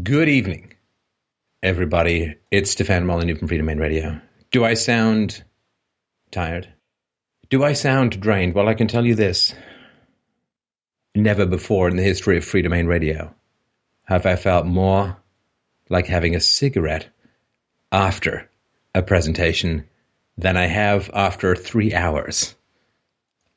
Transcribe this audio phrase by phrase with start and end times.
[0.00, 0.72] Good evening,
[1.62, 2.36] everybody.
[2.50, 4.22] It's Stefan Molyneux from Freedomain Radio.
[4.50, 5.44] Do I sound
[6.30, 6.66] tired?
[7.50, 8.54] Do I sound drained?
[8.54, 9.54] Well, I can tell you this.
[11.14, 13.34] Never before in the history of Freedomain Radio
[14.04, 15.18] have I felt more
[15.90, 17.06] like having a cigarette
[17.90, 18.48] after
[18.94, 19.86] a presentation
[20.38, 22.54] than I have after three hours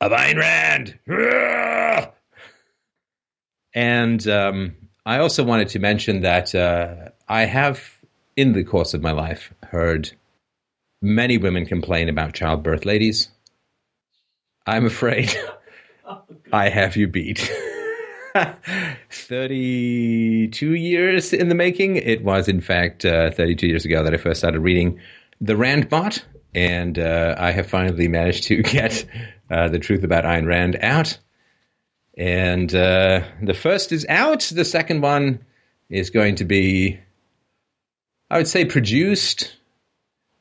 [0.01, 0.99] of Ayn Rand.
[3.77, 7.81] And um, I also wanted to mention that uh, I have,
[8.35, 10.11] in the course of my life, heard
[11.01, 12.85] many women complain about childbirth.
[12.85, 13.29] Ladies,
[14.65, 15.35] I'm afraid
[16.51, 17.51] I have you beat.
[19.11, 21.97] 32 years in the making.
[21.97, 24.99] It was, in fact, uh, 32 years ago that I first started reading
[25.39, 29.05] The Rand Bot, and uh, I have finally managed to get
[29.49, 31.17] uh, the truth about Ayn Rand out.
[32.17, 34.41] And uh, the first is out.
[34.53, 35.45] The second one
[35.89, 36.99] is going to be,
[38.29, 39.55] I would say, produced,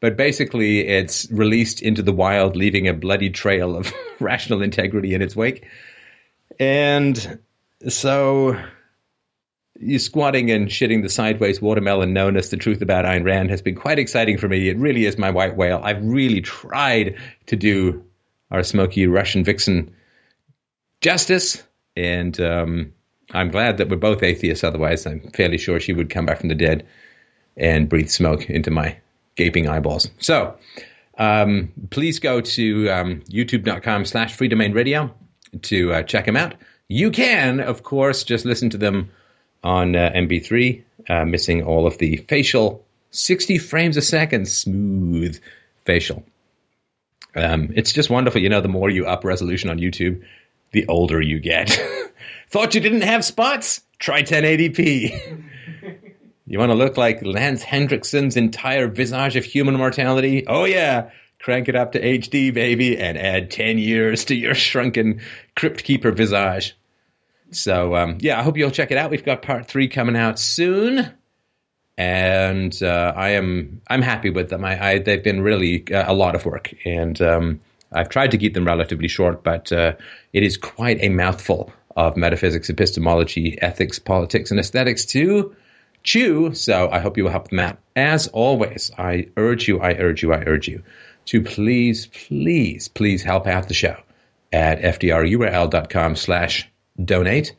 [0.00, 5.22] but basically it's released into the wild, leaving a bloody trail of rational integrity in
[5.22, 5.66] its wake.
[6.60, 7.40] And
[7.88, 8.56] so
[9.80, 13.60] you squatting and shitting the sideways watermelon known as the truth about Ayn Rand has
[13.60, 14.68] been quite exciting for me.
[14.68, 15.80] It really is my white whale.
[15.82, 18.04] I've really tried to do
[18.52, 19.94] our smoky Russian vixen
[21.04, 21.62] justice,
[21.94, 22.94] and um,
[23.30, 24.64] I'm glad that we're both atheists.
[24.64, 26.86] Otherwise, I'm fairly sure she would come back from the dead
[27.58, 28.96] and breathe smoke into my
[29.36, 30.08] gaping eyeballs.
[30.18, 30.56] So,
[31.18, 35.14] um, please go to um, youtube.com slash freedomain radio
[35.62, 36.54] to uh, check them out.
[36.88, 39.10] You can, of course, just listen to them
[39.62, 45.38] on uh, MP3, uh, missing all of the facial 60 frames a second smooth
[45.84, 46.24] facial.
[47.36, 48.40] Um, it's just wonderful.
[48.40, 50.24] You know, the more you up resolution on YouTube,
[50.74, 51.70] the older you get.
[52.50, 53.80] Thought you didn't have spots?
[53.98, 55.48] Try 1080p.
[56.46, 60.44] you want to look like Lance Henriksen's entire visage of human mortality?
[60.46, 61.10] Oh, yeah.
[61.40, 65.20] Crank it up to HD, baby, and add 10 years to your shrunken
[65.56, 66.76] Crypt Keeper visage.
[67.50, 69.10] So, um, yeah, I hope you'll check it out.
[69.10, 71.10] We've got part three coming out soon.
[71.96, 74.64] And uh, I am I'm happy with them.
[74.64, 77.60] I, I they've been really uh, a lot of work, and um,
[77.94, 79.94] I've tried to keep them relatively short, but uh,
[80.32, 85.54] it is quite a mouthful of metaphysics, epistemology, ethics, politics, and aesthetics to
[86.02, 86.54] chew.
[86.54, 87.78] So I hope you will help them out.
[87.96, 90.82] As always, I urge you, I urge you, I urge you
[91.26, 93.96] to please, please, please help out the show
[94.52, 96.68] at fdrurl.com slash
[97.02, 97.54] donate.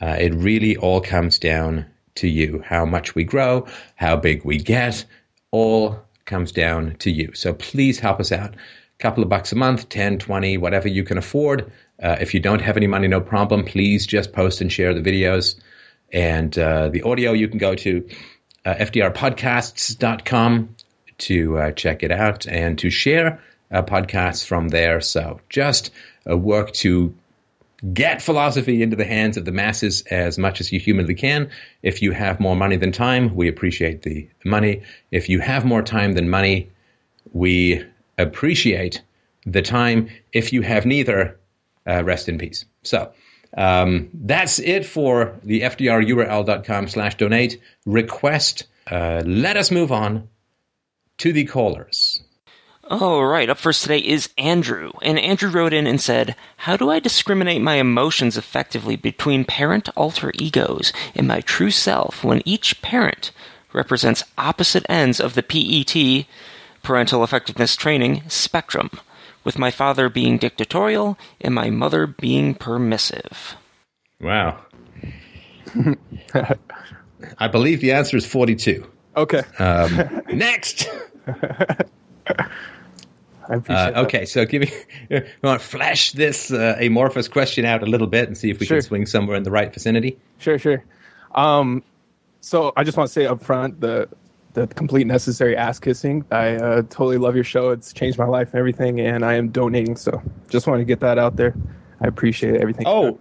[0.00, 2.62] Uh, it really all comes down to you.
[2.64, 5.04] How much we grow, how big we get,
[5.50, 7.32] all comes down to you.
[7.34, 8.54] So please help us out.
[9.04, 11.70] Couple of bucks a month, 10, 20, whatever you can afford.
[12.02, 13.62] Uh, if you don't have any money, no problem.
[13.62, 15.60] Please just post and share the videos.
[16.10, 18.08] And uh, the audio, you can go to
[18.64, 20.76] uh, fdrpodcasts.com
[21.18, 25.02] to uh, check it out and to share uh, podcasts from there.
[25.02, 25.90] So just
[26.24, 27.14] work to
[27.92, 31.50] get philosophy into the hands of the masses as much as you humanly can.
[31.82, 34.80] If you have more money than time, we appreciate the money.
[35.10, 36.70] If you have more time than money,
[37.34, 37.84] we
[38.18, 39.02] appreciate
[39.46, 40.08] the time.
[40.32, 41.38] If you have neither,
[41.86, 42.64] uh, rest in peace.
[42.82, 43.12] So
[43.56, 48.64] um, that's it for the fdrurl.com slash donate request.
[48.90, 50.28] Uh, let us move on
[51.18, 52.22] to the callers.
[52.90, 54.92] All right, up first today is Andrew.
[55.00, 59.88] And Andrew wrote in and said, How do I discriminate my emotions effectively between parent
[59.96, 63.30] alter egos and my true self when each parent
[63.72, 66.26] represents opposite ends of the PET,
[66.84, 68.90] parental effectiveness training, spectrum,
[69.42, 73.56] with my father being dictatorial and my mother being permissive?
[74.20, 74.60] Wow.
[77.38, 78.86] I believe the answer is 42.
[79.16, 79.42] Okay.
[79.58, 80.88] Um, next.
[83.46, 84.72] Uh, okay, so give me,
[85.10, 88.58] we want to flesh this uh, amorphous question out a little bit and see if
[88.58, 88.78] we Sure.
[88.78, 90.18] can swing somewhere in the right vicinity.
[90.38, 90.82] Sure, sure.
[91.34, 91.82] Um,
[92.40, 94.08] so I just want to say up front the
[94.54, 96.24] the complete necessary ass kissing.
[96.30, 97.70] I uh, totally love your show.
[97.70, 99.96] It's changed my life and everything, and I am donating.
[99.96, 101.54] So just want to get that out there.
[102.00, 102.86] I appreciate everything.
[102.86, 103.18] Oh,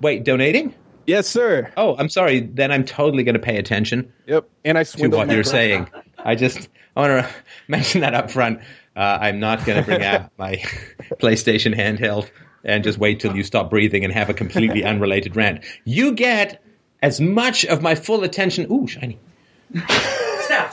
[0.00, 0.74] wait, donating?
[1.06, 1.72] yes, sir.
[1.76, 2.40] Oh, I'm sorry.
[2.40, 4.48] Then I'm totally going to pay attention Yep.
[4.64, 5.88] And I to what you're saying.
[6.18, 7.34] I just I want to
[7.68, 8.60] mention that up front.
[8.94, 10.56] Uh, I'm not going to bring out my
[11.20, 12.30] PlayStation handheld
[12.64, 15.64] and just wait till you stop breathing and have a completely unrelated rant.
[15.84, 16.62] You get
[17.02, 18.70] as much of my full attention.
[18.70, 19.18] Ooh, shiny.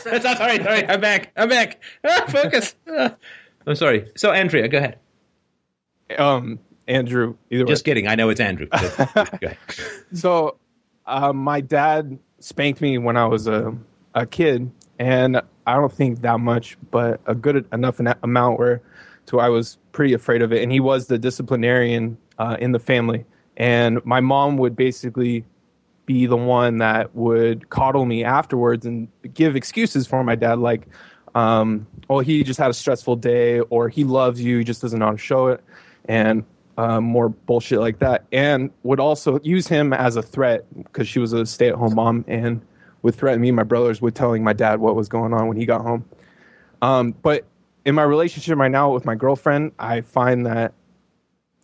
[0.21, 0.87] sorry, sorry.
[0.87, 1.31] I'm back.
[1.35, 1.81] I'm back.
[2.03, 2.75] Ah, focus.
[2.87, 3.15] Ah.
[3.67, 4.11] I'm sorry.
[4.15, 4.99] So, Andrea, go ahead.
[6.17, 7.35] Um, Andrew.
[7.51, 7.69] Either way.
[7.69, 8.07] Just kidding.
[8.07, 8.67] I know it's Andrew.
[8.75, 9.57] Just- go ahead.
[10.13, 10.57] So,
[11.05, 13.75] uh, my dad spanked me when I was a
[14.15, 18.81] a kid, and I don't think that much, but a good enough amount where
[19.27, 20.63] to I was pretty afraid of it.
[20.63, 23.25] And he was the disciplinarian uh, in the family,
[23.55, 25.45] and my mom would basically
[26.09, 30.87] be the one that would coddle me afterwards and give excuses for my dad, like,
[31.35, 34.97] um, "Oh, he just had a stressful day," or "He loves you, he just doesn't
[34.97, 35.63] know how to show it,"
[36.05, 36.43] and
[36.77, 38.25] um, more bullshit like that.
[38.31, 42.59] And would also use him as a threat because she was a stay-at-home mom and
[43.03, 45.57] would threaten me and my brothers with telling my dad what was going on when
[45.57, 46.03] he got home.
[46.81, 47.45] Um, but
[47.85, 50.73] in my relationship right now with my girlfriend, I find that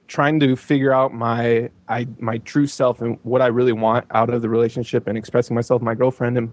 [0.08, 4.30] trying to figure out my I my true self and what I really want out
[4.30, 6.52] of the relationship and expressing myself my girlfriend and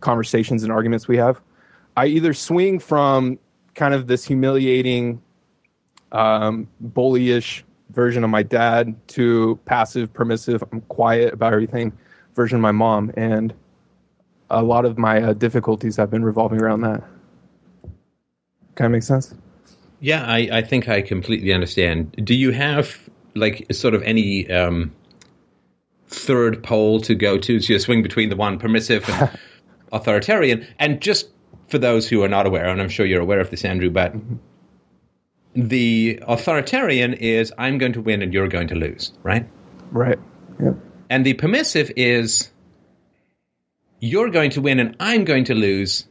[0.00, 1.40] conversations and arguments we have.
[1.96, 3.38] I either swing from
[3.74, 5.20] kind of this humiliating,
[6.12, 11.92] um, bullyish version of my dad to passive, permissive, I'm quiet about everything
[12.34, 13.12] version of my mom.
[13.16, 13.54] And
[14.50, 17.02] a lot of my uh, difficulties have been revolving around that.
[18.74, 19.34] Kind of make sense?
[20.04, 22.12] Yeah, I, I think I completely understand.
[22.22, 22.94] Do you have
[23.34, 24.92] like sort of any um,
[26.08, 27.58] third pole to go to?
[27.58, 29.30] So you swing between the one permissive and
[29.92, 31.30] authoritarian, and just
[31.68, 34.12] for those who are not aware, and I'm sure you're aware of this, Andrew, but
[34.12, 35.68] mm-hmm.
[35.68, 39.48] the authoritarian is I'm going to win and you're going to lose, right?
[39.90, 40.18] Right.
[40.62, 40.74] Yep.
[41.08, 42.50] And the permissive is
[44.00, 46.06] you're going to win and I'm going to lose,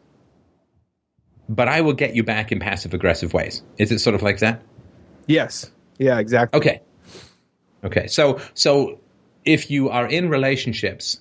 [1.49, 3.63] but I will get you back in passive aggressive ways.
[3.77, 4.61] Is it sort of like that?
[5.27, 5.69] Yes.
[5.97, 6.57] Yeah, exactly.
[6.59, 6.81] Okay.
[7.83, 8.07] Okay.
[8.07, 8.99] So so
[9.45, 11.19] if you are in relationships,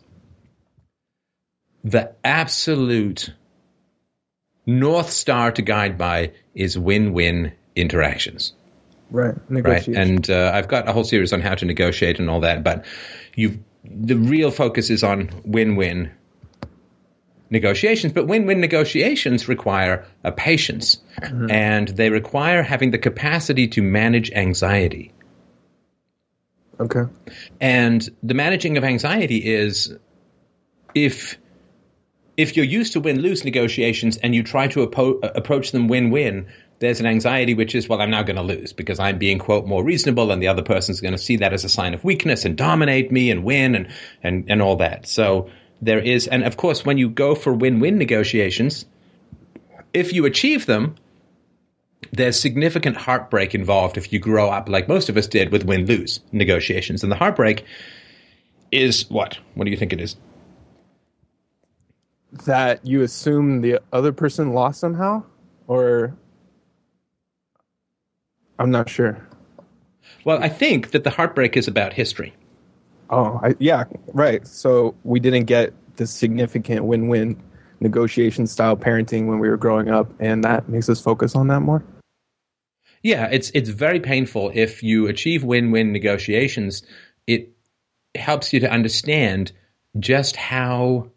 [1.85, 3.33] the absolute
[4.65, 8.55] north star to guide by is win-win interactions.
[9.11, 9.35] Right.
[9.49, 9.87] Right.
[9.89, 12.85] And uh, I've got a whole series on how to negotiate and all that, but
[13.35, 16.13] you the real focus is on win-win
[17.53, 21.51] negotiations, but win-win negotiations require a patience mm-hmm.
[21.51, 25.13] and they require having the capacity to manage anxiety.
[26.81, 27.03] Okay.
[27.61, 29.95] And the managing of anxiety is
[30.95, 31.39] if
[32.39, 36.47] if you're used to win-lose negotiations and you try to appo- approach them win-win,
[36.79, 39.67] there's an anxiety which is, well, I'm now going to lose because I'm being quote
[39.67, 42.47] more reasonable, and the other person's going to see that as a sign of weakness
[42.47, 43.89] and dominate me and win and
[44.23, 45.07] and and all that.
[45.07, 45.51] So
[45.83, 48.87] there is, and of course, when you go for win-win negotiations,
[49.93, 50.95] if you achieve them,
[52.13, 56.21] there's significant heartbreak involved if you grow up like most of us did with win-lose
[56.31, 57.65] negotiations, and the heartbreak
[58.71, 59.39] is what?
[59.55, 60.17] What do you think it is?
[62.47, 65.25] That you assume the other person lost somehow,
[65.67, 66.17] or
[68.59, 69.27] I'm not sure.
[70.25, 72.35] Well, I think that the heartbreak is about history.
[73.13, 74.45] Oh, I, yeah, right.
[74.47, 77.41] So we didn't get the significant win-win
[77.79, 81.61] negotiation style parenting when we were growing up, and that makes us focus on that
[81.61, 81.85] more.
[83.03, 86.85] Yeah, it's it's very painful if you achieve win-win negotiations.
[87.27, 87.51] It
[88.15, 89.53] helps you to understand
[89.99, 91.11] just how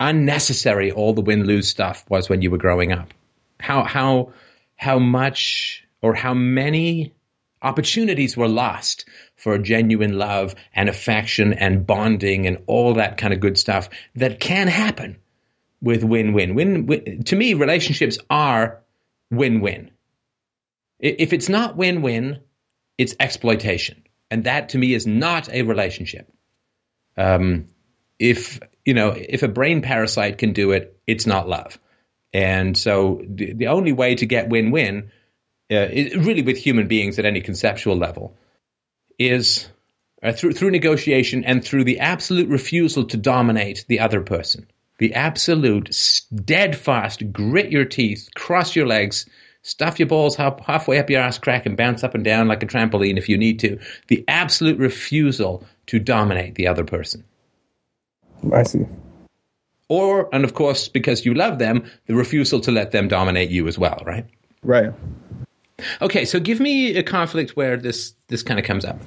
[0.00, 3.12] unnecessary all the win-lose stuff was when you were growing up.
[3.60, 4.32] How how
[4.76, 7.12] how much or how many
[7.60, 9.06] opportunities were lost
[9.44, 14.40] for genuine love and affection and bonding and all that kind of good stuff that
[14.40, 15.18] can happen
[15.82, 16.54] with win-win.
[16.54, 18.80] Win, to me, relationships are
[19.30, 19.90] win-win.
[20.98, 22.40] If it's not win-win,
[22.96, 26.32] it's exploitation, and that to me is not a relationship.
[27.18, 27.68] Um,
[28.18, 31.78] if you know, if a brain parasite can do it, it's not love.
[32.32, 35.10] And so the, the only way to get win-win
[35.70, 38.38] uh, really with human beings at any conceptual level,
[39.18, 39.68] is
[40.22, 44.66] uh, through through negotiation and through the absolute refusal to dominate the other person.
[44.98, 49.28] The absolute steadfast grit your teeth, cross your legs,
[49.62, 52.62] stuff your balls half, halfway up your ass crack and bounce up and down like
[52.62, 53.80] a trampoline if you need to.
[54.08, 57.24] The absolute refusal to dominate the other person.
[58.52, 58.86] I see.
[59.88, 63.68] Or, and of course, because you love them, the refusal to let them dominate you
[63.68, 64.26] as well, right?
[64.62, 64.92] Right.
[66.00, 68.98] Okay, so give me a conflict where this this kind of comes up.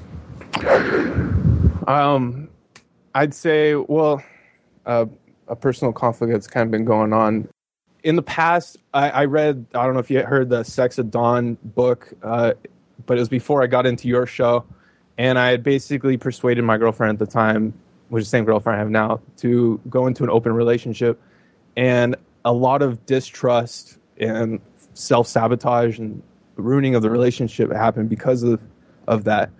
[1.87, 2.49] Um,
[3.15, 4.21] I'd say, well,
[4.85, 5.05] uh,
[5.47, 7.47] a personal conflict that's kind of been going on
[8.03, 8.77] in the past.
[8.93, 12.53] I, I read, I don't know if you heard the Sex at Dawn book, uh,
[13.05, 14.65] but it was before I got into your show,
[15.17, 17.73] and I had basically persuaded my girlfriend at the time,
[18.09, 21.21] which is the same girlfriend I have now, to go into an open relationship,
[21.77, 24.59] and a lot of distrust and
[24.93, 26.21] self sabotage and
[26.61, 28.61] ruining of the relationship happened because of
[29.07, 29.51] of that.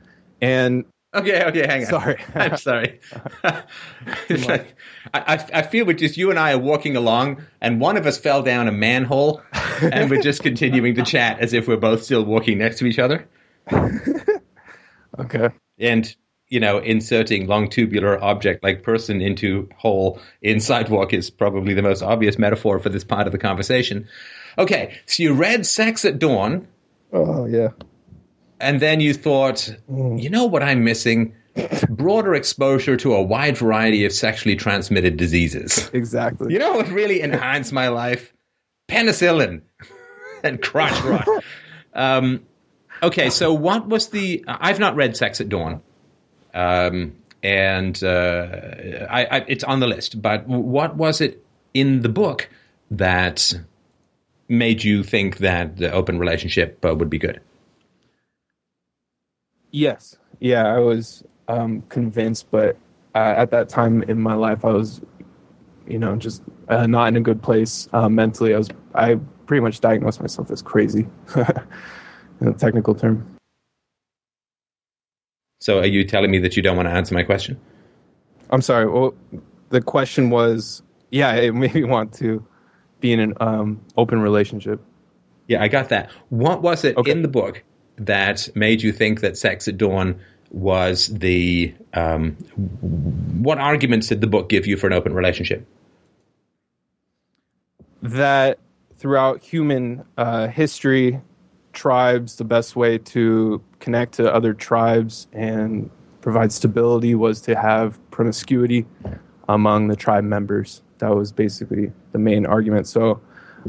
[0.41, 0.85] And
[1.15, 1.87] Okay, okay, hang on.
[1.87, 2.23] Sorry.
[2.35, 2.99] I'm sorry.
[4.29, 4.75] It's like,
[5.13, 8.17] I, I feel with just you and I are walking along, and one of us
[8.17, 9.41] fell down a manhole,
[9.81, 12.99] and we're just continuing to chat as if we're both still walking next to each
[12.99, 13.27] other.
[15.19, 15.49] Okay.
[15.79, 16.15] and
[16.47, 21.81] you know inserting long tubular object like person into hole in sidewalk is probably the
[21.81, 24.07] most obvious metaphor for this part of the conversation
[24.57, 26.67] okay so you read sex at dawn
[27.13, 27.69] Oh yeah.
[28.59, 31.35] and then you thought you know what i'm missing
[31.89, 36.53] broader exposure to a wide variety of sexually transmitted diseases Exactly.
[36.53, 38.33] you know what really enhanced my life
[38.89, 39.61] penicillin
[40.43, 41.27] and crotch rot
[41.93, 42.43] um,
[43.01, 45.81] okay so what was the i've not read sex at dawn
[46.53, 48.47] um, and uh,
[49.09, 50.19] I, I, it's on the list.
[50.19, 52.49] But what was it in the book
[52.89, 53.53] that
[54.49, 57.41] made you think that the open relationship uh, would be good?
[59.71, 60.17] Yes.
[60.39, 62.77] Yeah, I was um, convinced, but
[63.15, 65.01] uh, at that time in my life, I was,
[65.87, 68.53] you know, just uh, not in a good place uh, mentally.
[68.53, 71.07] I was, I pretty much diagnosed myself as crazy,
[72.41, 73.37] in a technical term.
[75.59, 77.59] So, are you telling me that you don't want to answer my question?
[78.51, 78.87] I'm sorry.
[78.87, 79.15] Well,
[79.69, 82.45] the question was, yeah, it made me want to
[82.99, 84.81] be in an um, open relationship.
[85.47, 86.09] Yeah, I got that.
[86.29, 87.11] What was it Okay.
[87.11, 87.63] in the book
[87.97, 90.19] that made you think that sex at dawn
[90.51, 92.33] was the um,
[93.41, 95.65] what arguments did the book give you for an open relationship?
[98.01, 98.59] that
[98.97, 101.21] throughout human uh, history,
[101.73, 105.89] tribes, the best way to connect to other tribes and
[106.21, 108.85] provide stability was to have promiscuity
[109.47, 110.81] among the tribe members.
[110.99, 112.87] That was basically the main argument.
[112.87, 113.21] So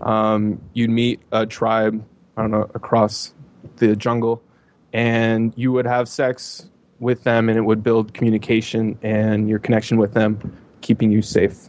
[0.03, 2.05] um, you'd meet a tribe,
[2.37, 3.35] I don't know, across
[3.77, 4.43] the jungle,
[4.93, 6.69] and you would have sex
[6.99, 11.69] with them, and it would build communication and your connection with them, keeping you safe.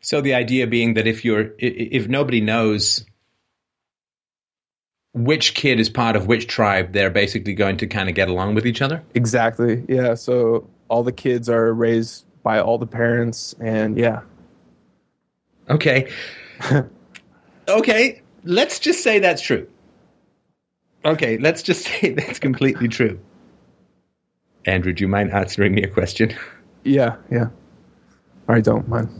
[0.00, 3.04] So the idea being that if you're if nobody knows
[5.12, 8.54] which kid is part of which tribe, they're basically going to kind of get along
[8.54, 9.02] with each other.
[9.14, 9.84] Exactly.
[9.88, 10.14] Yeah.
[10.14, 14.22] So all the kids are raised by all the parents, and yeah.
[15.68, 16.10] Okay.
[17.68, 19.68] okay, let's just say that's true.
[21.04, 23.20] Okay, let's just say that's completely true.
[24.64, 26.34] Andrew, do you mind answering me a question?
[26.84, 27.16] Yeah.
[27.30, 27.48] Yeah.
[28.46, 29.10] I don't mind.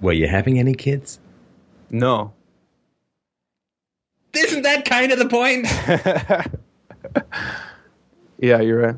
[0.00, 1.18] Were you having any kids?
[1.90, 2.32] No.
[4.34, 5.66] Isn't that kind of the point?
[8.38, 8.96] Yeah, you're right.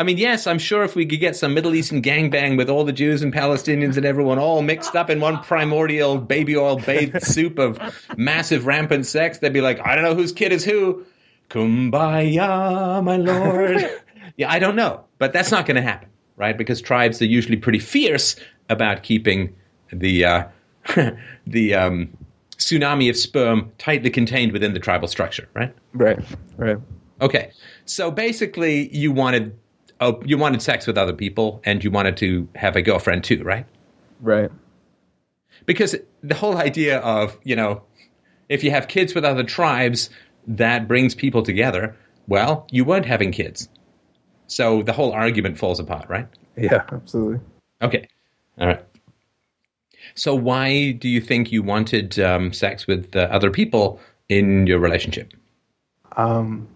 [0.00, 2.84] I mean, yes, I'm sure if we could get some Middle Eastern gangbang with all
[2.84, 7.22] the Jews and Palestinians and everyone all mixed up in one primordial baby oil bathed
[7.26, 7.78] soup of
[8.16, 11.04] massive rampant sex, they'd be like, I don't know whose kid is who.
[11.50, 13.76] Kumbaya, my lord.
[14.38, 15.04] yeah, I don't know.
[15.18, 16.56] But that's not going to happen, right?
[16.56, 18.36] Because tribes are usually pretty fierce
[18.70, 19.54] about keeping
[19.92, 20.44] the, uh,
[21.46, 22.16] the um,
[22.56, 25.74] tsunami of sperm tightly contained within the tribal structure, right?
[25.92, 26.18] Right.
[26.56, 26.78] Right.
[27.20, 27.50] Okay,
[27.84, 29.54] so basically, you wanted
[30.00, 33.42] oh, you wanted sex with other people, and you wanted to have a girlfriend too,
[33.42, 33.66] right?
[34.20, 34.50] Right.
[35.66, 37.82] Because the whole idea of you know,
[38.48, 40.10] if you have kids with other tribes,
[40.46, 41.96] that brings people together.
[42.26, 43.68] Well, you weren't having kids,
[44.46, 46.28] so the whole argument falls apart, right?
[46.56, 46.84] Yeah.
[46.90, 47.40] Absolutely.
[47.82, 48.08] Okay,
[48.58, 48.84] all right.
[50.14, 54.78] So why do you think you wanted um, sex with uh, other people in your
[54.78, 55.32] relationship?
[56.16, 56.68] Um.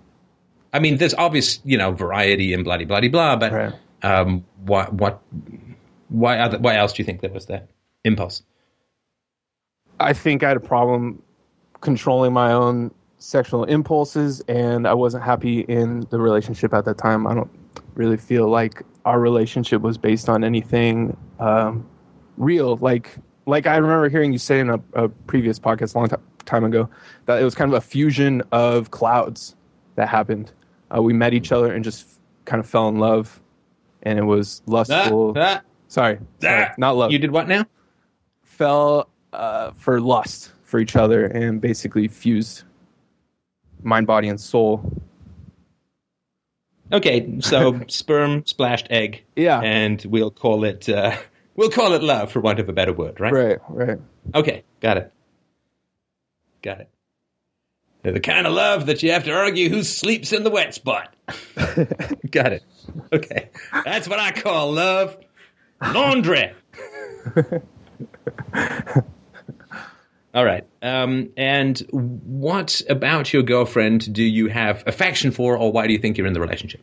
[0.74, 3.48] I mean, there's obvious, you know, variety and bloody bloody blah blah.
[3.48, 3.72] But Right.
[4.02, 5.22] um, what what
[6.08, 7.68] why other, why else do you think there was that
[8.04, 8.42] impulse?
[10.00, 11.22] I think I had a problem
[11.80, 17.26] controlling my own sexual impulses, and I wasn't happy in the relationship at that time.
[17.26, 17.50] I don't
[17.94, 21.86] really feel like our relationship was based on anything um,
[22.36, 22.76] real.
[22.78, 23.16] Like,
[23.46, 26.64] like I remember hearing you say in a, a previous podcast a long ti- time
[26.64, 26.88] ago
[27.26, 29.54] that it was kind of a fusion of clouds
[29.94, 30.50] that happened.
[30.94, 32.06] Uh, we met each other and just
[32.44, 33.40] kind of fell in love,
[34.02, 35.34] and it was lustful.
[35.36, 36.74] Ah, sorry, sorry, ah.
[36.78, 37.66] not love You did what now?
[38.42, 42.62] fell uh, for lust for each other and basically fused
[43.82, 44.92] mind, body, and soul.
[46.92, 49.24] Okay, so sperm splashed egg.
[49.36, 49.60] Yeah.
[49.60, 51.16] and we'll call it uh,
[51.56, 53.32] we'll call it love for want of a better word, right?
[53.32, 53.98] Right, right.
[54.34, 55.12] Okay, got it.
[56.62, 56.88] Got it.
[58.04, 60.74] They're the kind of love that you have to argue who sleeps in the wet
[60.74, 61.12] spot.
[62.30, 62.62] got it.
[63.12, 63.48] Okay,
[63.84, 65.16] that's what I call love.
[65.82, 66.52] Laundry.
[70.34, 70.66] All right.
[70.82, 75.98] Um, and what about your girlfriend do you have affection for, or why do you
[75.98, 76.80] think you're in the relationship?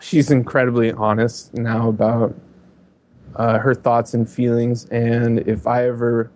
[0.00, 2.34] she's incredibly honest now about
[3.36, 4.86] uh, her thoughts and feelings.
[4.86, 6.30] And if I ever,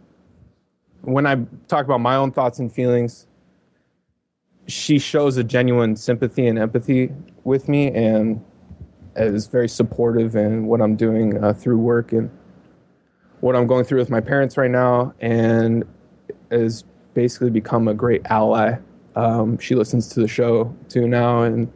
[1.03, 1.37] when I
[1.69, 3.27] talk about my own thoughts and feelings,
[4.67, 7.11] she shows a genuine sympathy and empathy
[7.45, 8.43] with me and
[9.17, 12.31] is very supportive in what I'm doing uh, through work and
[13.41, 15.85] what I'm going through with my parents right now, and
[16.51, 18.77] has basically become a great ally.
[19.17, 21.71] Um, she listens to the show too now, and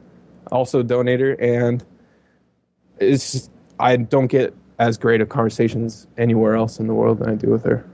[0.51, 1.37] also a donator.
[1.41, 1.85] And
[2.99, 7.29] it's just, I don't get as great of conversations anywhere else in the world than
[7.29, 7.85] I do with her.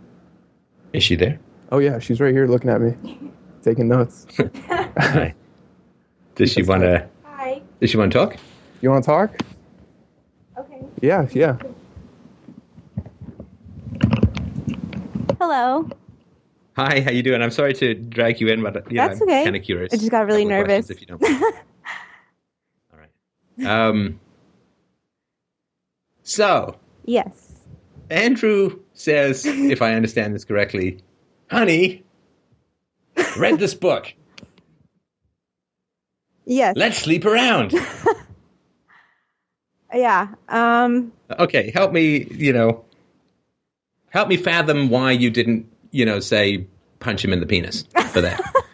[0.93, 1.41] Is she there?
[1.73, 2.95] Oh yeah, she's right here looking at me,
[3.65, 4.27] taking notes.
[4.69, 5.35] Hi.
[6.35, 7.09] Does she want to?
[7.25, 7.63] Hi.
[7.81, 8.37] Does she want to talk?
[8.83, 9.41] You want to talk?
[10.59, 10.81] Okay.
[11.01, 11.57] Yeah, yeah.
[15.41, 15.89] Hello.
[16.77, 17.41] Hi, how you doing?
[17.41, 19.45] I'm sorry to drag you in, but yeah, know, That's I'm okay.
[19.45, 19.93] kind of curious.
[19.93, 20.87] I just got really nervous.
[20.87, 21.45] questions, If you don't.
[22.93, 23.67] All right.
[23.67, 24.21] Um.
[26.25, 27.53] So Yes.
[28.11, 30.99] Andrew says, if I understand this correctly,
[31.51, 32.04] honey,
[33.37, 34.13] read this book.
[36.47, 36.75] Yes.
[36.77, 37.75] Let's sleep around.
[39.95, 40.29] yeah.
[40.49, 41.13] Um.
[41.31, 42.25] Okay, help me.
[42.31, 42.85] You know,
[44.11, 46.67] help me fathom why you didn't, you know, say
[47.01, 48.41] punch him in the penis for that.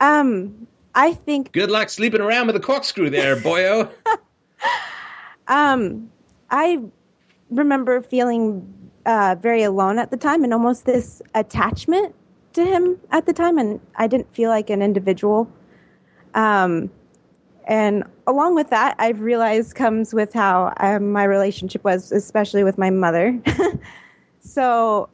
[0.00, 0.66] Um.
[0.96, 1.52] I think.
[1.52, 3.90] Good luck sleeping around with a corkscrew there, boyo.
[5.46, 6.10] Um.
[6.50, 6.80] I
[7.50, 12.14] remember feeling uh, very alone at the time, and almost this attachment
[12.54, 15.50] to him at the time, and I didn't feel like an individual.
[16.34, 16.90] Um.
[17.64, 22.76] And along with that, I've realized comes with how um, my relationship was, especially with
[22.76, 23.40] my mother.
[24.40, 25.08] so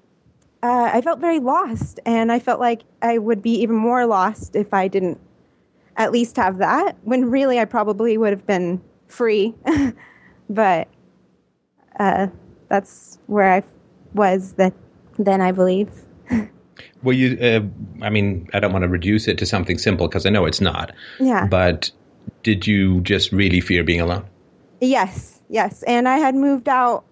[0.63, 4.57] uh, I felt very lost, and I felt like I would be even more lost
[4.57, 5.21] if I didn't
[5.97, 6.97] at least have that.
[7.03, 9.55] When really, I probably would have been free.
[10.51, 10.89] but
[12.01, 12.29] uh,
[12.69, 13.63] that's where I
[14.15, 14.73] was that
[15.19, 15.91] then, I believe.
[17.03, 20.27] Well, you, uh, I mean, I don't want to reduce it to something simple because
[20.27, 20.93] I know it's not.
[21.21, 21.47] Yeah.
[21.47, 21.91] But
[22.43, 24.25] did you just really fear being alone?
[24.81, 25.83] Yes, yes.
[25.85, 27.05] And I had moved out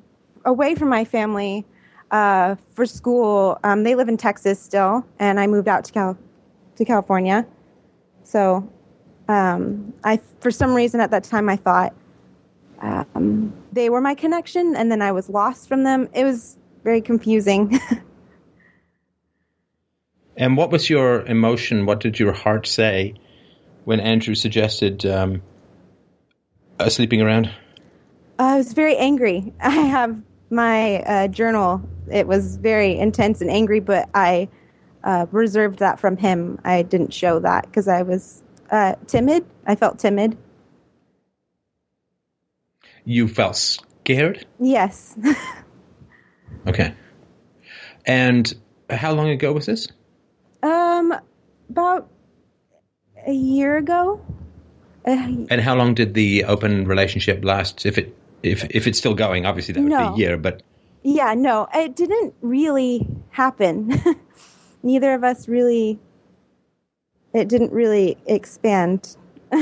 [0.44, 1.64] away from my family
[2.10, 3.58] uh, for school.
[3.64, 6.18] Um, they live in Texas still, and I moved out to Cal-
[6.76, 7.46] to California.
[8.24, 8.68] So,
[9.28, 11.94] um, I for some reason at that time I thought
[12.80, 16.08] um, they were my connection, and then I was lost from them.
[16.12, 17.78] It was very confusing.
[20.36, 21.86] And what was your emotion?
[21.86, 23.14] What did your heart say
[23.84, 25.42] when Andrew suggested um,
[26.78, 27.50] uh, sleeping around?
[28.38, 29.54] I was very angry.
[29.60, 30.20] I have
[30.50, 31.88] my uh, journal.
[32.10, 34.48] It was very intense and angry, but I
[35.02, 36.60] uh, reserved that from him.
[36.64, 39.46] I didn't show that because I was uh, timid.
[39.66, 40.36] I felt timid.
[43.04, 44.46] You felt scared?
[44.60, 45.16] Yes.
[46.66, 46.94] Okay.
[48.04, 48.52] And
[48.90, 49.86] how long ago was this?
[50.66, 51.14] Um,
[51.70, 52.08] about
[53.26, 54.20] a year ago.
[55.06, 57.86] Uh, And how long did the open relationship last?
[57.86, 60.12] If it if if it's still going, obviously that would No.
[60.14, 60.36] be a year.
[60.36, 60.62] But
[61.02, 63.92] yeah, no, it didn't really happen.
[64.82, 65.98] Neither of us really.
[67.32, 69.16] It didn't really expand.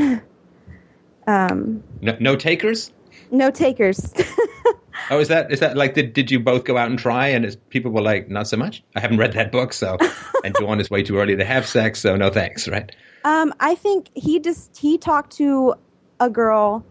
[1.27, 2.93] um, no, no takers.
[3.31, 4.15] no takers.
[5.11, 7.57] Oh, is that is that like did did you both go out and try and
[7.71, 8.83] people were like not so much?
[8.95, 9.99] I haven't read that book, so
[10.45, 12.91] and Dawn is way too early to have sex, so no thanks, right?
[13.25, 15.75] Um, I think he just he talked to
[16.21, 16.85] a girl.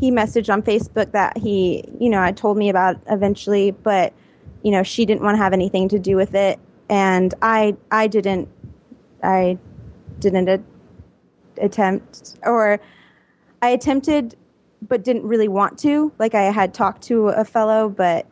[0.00, 4.12] He messaged on Facebook that he, you know, had told me about eventually, but
[4.62, 8.06] you know, she didn't want to have anything to do with it, and I, I
[8.06, 8.48] didn't,
[9.22, 9.58] I
[10.18, 10.62] didn't a-
[11.64, 12.80] attempt, or
[13.62, 14.36] I attempted,
[14.82, 16.12] but didn't really want to.
[16.18, 18.26] Like I had talked to a fellow, but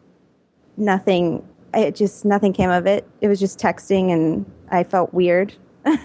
[0.77, 1.47] nothing.
[1.75, 3.07] It just nothing came of it.
[3.21, 5.55] It was just texting, and I felt weird.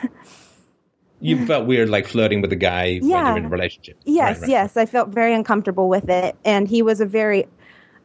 [1.23, 3.27] You felt weird like flirting with a guy when Yeah.
[3.27, 3.95] you're in a relationship.
[4.05, 4.49] Yes, Right, right.
[4.49, 7.45] yes, I felt very uncomfortable with it, and he was a very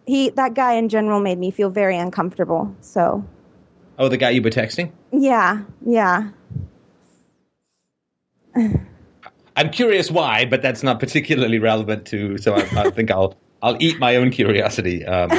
[0.06, 2.76] he that guy in general made me feel very uncomfortable.
[2.82, 3.24] So
[3.98, 4.92] Oh, the guy you were texting?
[5.12, 6.28] yeah, yeah,
[9.56, 12.36] I'm curious why, but that's not particularly relevant to.
[12.36, 15.04] So I, I think I'll I'll eat my own curiosity.
[15.04, 15.30] Um,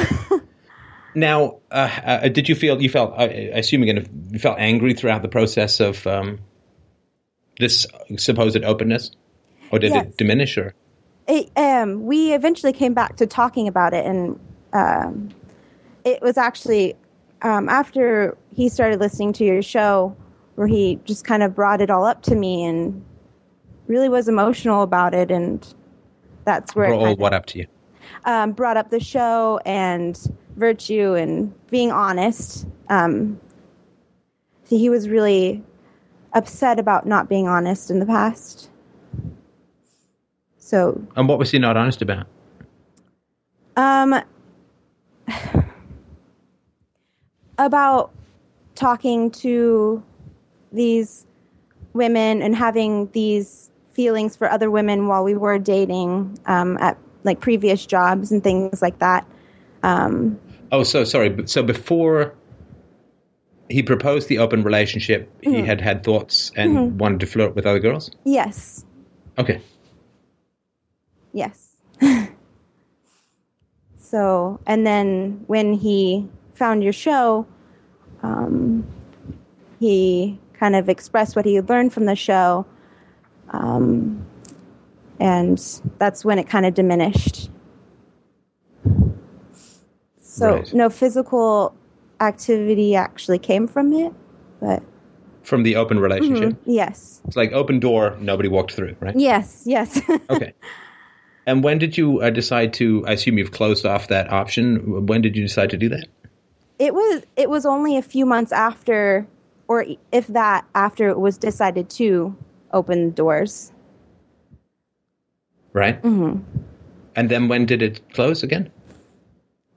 [1.14, 3.14] now, uh, uh, did you feel you felt?
[3.16, 6.40] Uh, assuming again, you felt angry throughout the process of um,
[7.60, 9.12] this supposed openness,
[9.70, 10.06] or did Yes.
[10.06, 10.58] it diminish?
[10.58, 10.74] Or
[11.28, 14.40] it, um, we eventually came back to talking about it, and
[14.72, 15.28] um,
[16.04, 16.96] it was actually
[17.42, 20.16] um, after he started listening to your show,
[20.56, 23.04] where he just kind of brought it all up to me and
[23.88, 25.66] really was emotional about it, and
[26.44, 27.66] that's where all what up to you?
[28.24, 30.18] um, brought up the show and
[30.56, 32.66] virtue and being honest.
[32.88, 33.40] Um,
[34.68, 35.62] he was really
[36.34, 38.70] upset about not being honest in the past.
[40.58, 42.26] So, And what was he not honest about?
[43.76, 44.20] um,
[47.58, 48.10] about
[48.74, 50.02] talking to
[50.72, 51.24] these
[51.94, 53.67] women and having these
[53.98, 58.80] feelings for other women while we were dating um, at like previous jobs and things
[58.80, 59.26] like that.
[59.82, 60.38] Um,
[60.70, 61.34] Oh, so sorry.
[61.46, 62.32] So before
[63.68, 65.52] he proposed the open relationship, Mm-hmm.
[65.56, 68.10] he had had thoughts and wanted to flirt with other girls.
[68.24, 68.84] yes,
[69.36, 69.60] Okay.
[71.32, 71.74] yes.
[73.98, 77.46] so, and then when he found your show,
[78.22, 78.86] um,
[79.80, 82.64] he kind of expressed what he had learned from the show.
[83.50, 84.26] Um,
[85.20, 85.58] and
[85.98, 87.50] that's when it kind of diminished.
[90.20, 90.74] So, Right.
[90.74, 91.74] no physical
[92.20, 94.12] activity actually came from it,
[94.60, 94.82] but
[95.42, 99.16] From the open relationship, yes, it's like open door, nobody walked through, right?
[99.16, 100.00] yes, yes.
[100.30, 100.52] Okay.
[101.46, 103.06] And when did you uh, decide to?
[103.06, 105.06] I assume you've closed off that option.
[105.06, 106.06] When did you decide to do that?
[106.78, 109.26] it was it was only a few months after,
[109.66, 112.36] or if that, after it was decided to
[112.72, 113.72] open doors.
[115.72, 115.96] Right.
[116.00, 116.38] hmm
[117.16, 118.70] And then when did it close again?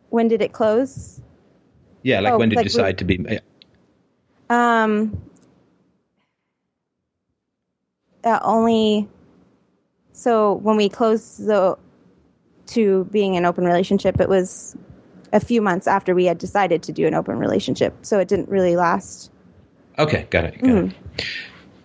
[0.09, 1.21] When did it close?
[2.03, 3.39] Yeah, like Oh, when did like you decide to be?
[4.49, 5.21] Um,
[8.23, 9.07] uh, only
[10.13, 11.77] so when we closed the
[12.67, 14.75] to being an open relationship, it was
[15.33, 18.49] a few months after we had decided to do an open relationship, so it didn't
[18.49, 19.31] really last.
[19.97, 20.61] Okay, got it.
[20.61, 20.93] Got it.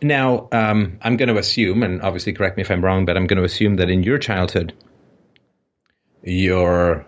[0.03, 3.27] Now, um, I'm going to assume, and obviously correct me if I'm wrong, but I'm
[3.27, 4.75] going to assume that in your childhood,
[6.23, 7.07] your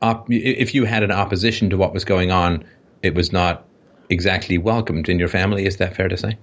[0.00, 2.64] op- if you had an opposition to what was going on,
[3.02, 3.66] it was not
[4.08, 5.66] exactly welcomed in your family.
[5.66, 6.38] Is that fair to say?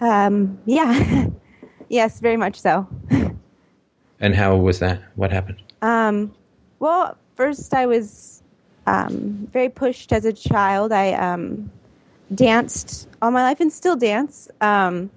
[0.00, 1.26] Um, yeah,
[1.88, 2.88] yes, very much so.
[4.20, 5.02] And how was that?
[5.16, 5.62] What happened?
[5.80, 6.34] Um,
[6.78, 8.42] well, first I was
[8.86, 10.92] um, very pushed as a child.
[10.92, 11.70] I um,
[12.34, 14.48] danced all my life and still dance.
[14.60, 15.10] Um,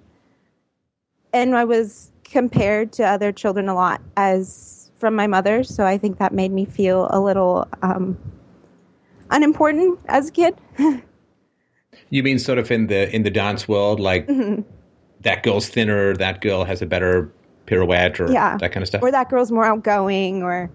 [1.32, 5.98] and I was compared to other children a lot as from my mother, so I
[5.98, 8.16] think that made me feel a little um,
[9.30, 10.54] unimportant as a kid.
[12.10, 14.28] You mean sort of in the in the dance world, like
[15.20, 17.32] that girl's thinner, that girl has a better
[17.66, 19.02] pirouette, or yeah, that kind of stuff.
[19.02, 20.70] Or that girl's more outgoing, or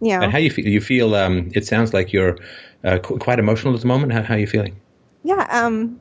[0.00, 0.66] you know, and how you feel?
[0.66, 1.14] You feel?
[1.14, 2.38] Um, it sounds like you're
[2.84, 4.12] uh, qu- quite emotional at the moment.
[4.12, 4.80] How, how are you feeling?
[5.26, 6.00] Yeah, um,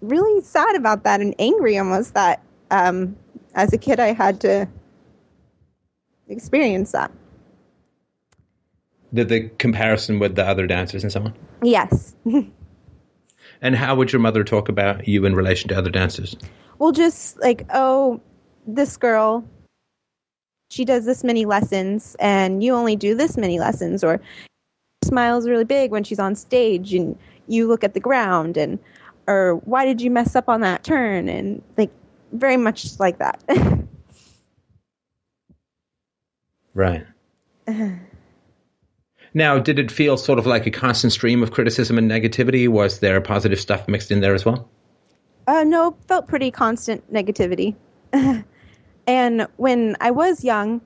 [0.00, 3.16] really sad about that and angry almost that um,
[3.54, 4.68] as a kid I had to
[6.28, 7.10] experience that.
[9.12, 11.34] The the comparison with the other dancers and so on.
[11.62, 12.14] Yes.
[13.60, 16.36] And how would your mother talk about you in relation to other dancers?
[16.78, 18.20] well, just like, oh,
[18.66, 19.44] this girl,
[20.70, 24.20] she does this many lessons and you only do this many lessons, or
[25.04, 28.78] smiles really big when she's on stage and you look at the ground and
[29.26, 31.90] or why did you mess up on that turn and like
[32.32, 33.42] very much like that.
[36.74, 37.04] Right.
[39.34, 42.68] now, did it feel sort of like a constant stream of criticism and negativity?
[42.68, 44.70] Was there positive stuff mixed in there as well?
[45.48, 47.74] Uh, no, felt pretty constant negativity.
[49.08, 50.80] and when I was young,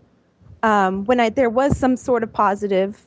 [0.62, 3.06] um, when I there was some sort of positive,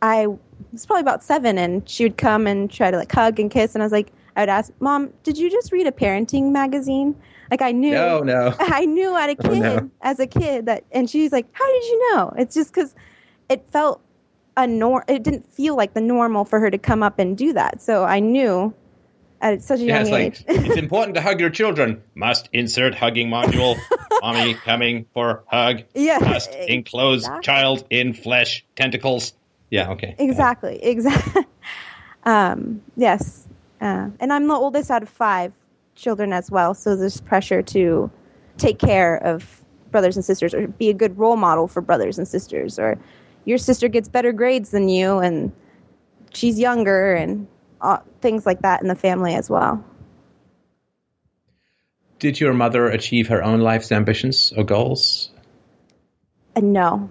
[0.00, 0.26] I
[0.72, 3.74] was probably about seven, and she would come and try to like hug and kiss,
[3.74, 7.14] and I was like, I would ask, "Mom, did you just read a parenting magazine?"
[7.50, 8.54] Like I knew, No, no.
[8.60, 9.90] I knew at a Oh, kid no.
[10.00, 12.94] as a kid that, and she's like, "How did you know?" It's just because
[13.48, 14.00] it felt
[14.56, 15.04] a nor.
[15.08, 18.04] It didn't feel like the normal for her to come up and do that, so
[18.04, 18.72] I knew
[19.42, 20.44] at such a Yeah, young it's age.
[20.48, 22.02] like it's important to hug your children.
[22.14, 23.76] Must insert hugging module.
[24.22, 25.82] Mommy coming for hug.
[25.94, 27.42] Yeah, Must enclose exactly.
[27.42, 29.32] child in flesh tentacles.
[29.72, 29.90] Yeah.
[29.92, 30.14] Okay.
[30.18, 30.78] Exactly.
[30.82, 31.44] Exactly.
[32.24, 33.48] um, yes.
[33.80, 35.52] Uh, and I'm the oldest out of five
[35.94, 38.10] children as well, so there's pressure to
[38.58, 42.28] take care of brothers and sisters or be a good role model for brothers and
[42.28, 42.98] sisters or
[43.44, 45.52] your sister gets better grades than you and
[46.32, 47.46] she's younger and
[47.80, 49.82] uh, things like that in the family as well.
[52.18, 55.30] Did your mother achieve her own life's ambitions or goals?
[56.54, 57.08] And no.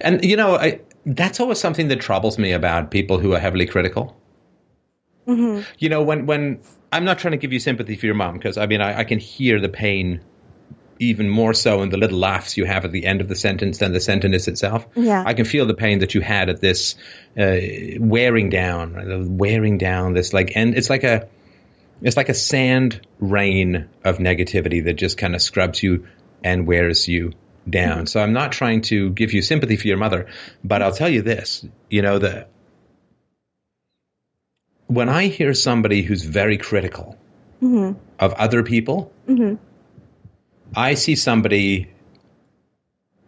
[0.00, 3.66] And you know, I, that's always something that troubles me about people who are heavily
[3.66, 4.16] critical.
[5.26, 6.60] hmm You know, when when
[6.92, 9.04] I'm not trying to give you sympathy for your mom because I mean I, I
[9.04, 10.20] can hear the pain
[10.98, 13.78] even more so in the little laughs you have at the end of the sentence
[13.78, 14.86] than the sentence itself.
[14.94, 15.22] Yeah.
[15.26, 16.94] I can feel the pain that you had at this
[17.38, 17.56] uh,
[17.98, 19.28] wearing down, right?
[19.28, 20.14] Wearing down.
[20.14, 21.28] This like, and it's like a,
[22.00, 26.06] it's like a sand rain of negativity that just kind of scrubs you
[26.42, 27.32] and wears you
[27.68, 28.06] down.
[28.06, 30.26] So I'm not trying to give you sympathy for your mother,
[30.62, 32.46] but I'll tell you this: you know the
[34.86, 37.16] when I hear somebody who's very critical
[37.62, 37.98] mm-hmm.
[38.18, 39.54] of other people, mm-hmm.
[40.76, 41.90] I see somebody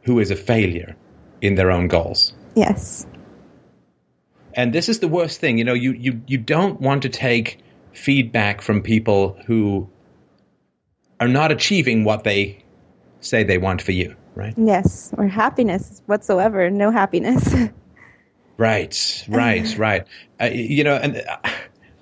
[0.03, 0.97] who is a failure
[1.41, 2.33] in their own goals.
[2.55, 3.07] Yes.
[4.55, 5.59] And this is the worst thing.
[5.59, 7.59] You know, you, you, you don't want to take
[7.93, 9.89] feedback from people who
[11.21, 12.65] are not achieving what they
[13.21, 14.55] say they want for you, right?
[14.57, 15.13] Yes.
[15.17, 16.71] Or happiness whatsoever.
[16.71, 17.55] No happiness.
[18.59, 20.07] Right, right, right.
[20.41, 21.51] Uh, you know, and uh,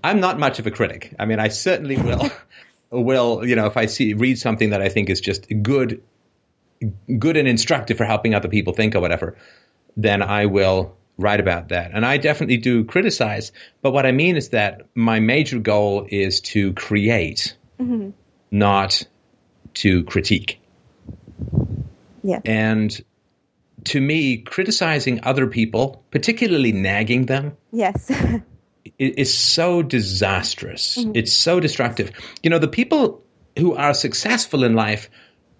[0.04, 1.14] I'm not much of a critic.
[1.18, 2.30] I mean, I certainly will,
[2.90, 6.02] will you know, if I see read something that I think is just good,
[7.18, 9.36] good and instructive for helping other people think or whatever,
[9.96, 11.90] then I will write about that.
[11.92, 13.50] And I definitely do criticize.
[13.82, 17.56] But what I mean is that my major goal is to create,
[18.50, 19.02] not
[19.74, 20.60] to critique.
[22.24, 22.40] Yeah.
[22.44, 23.04] And
[23.84, 28.10] to me, criticizing other people, particularly nagging them, yes.
[28.98, 30.96] is so disastrous.
[30.96, 31.12] Mm-hmm.
[31.14, 32.12] It's so destructive.
[32.42, 33.22] You know, the people
[33.58, 35.10] who are successful in life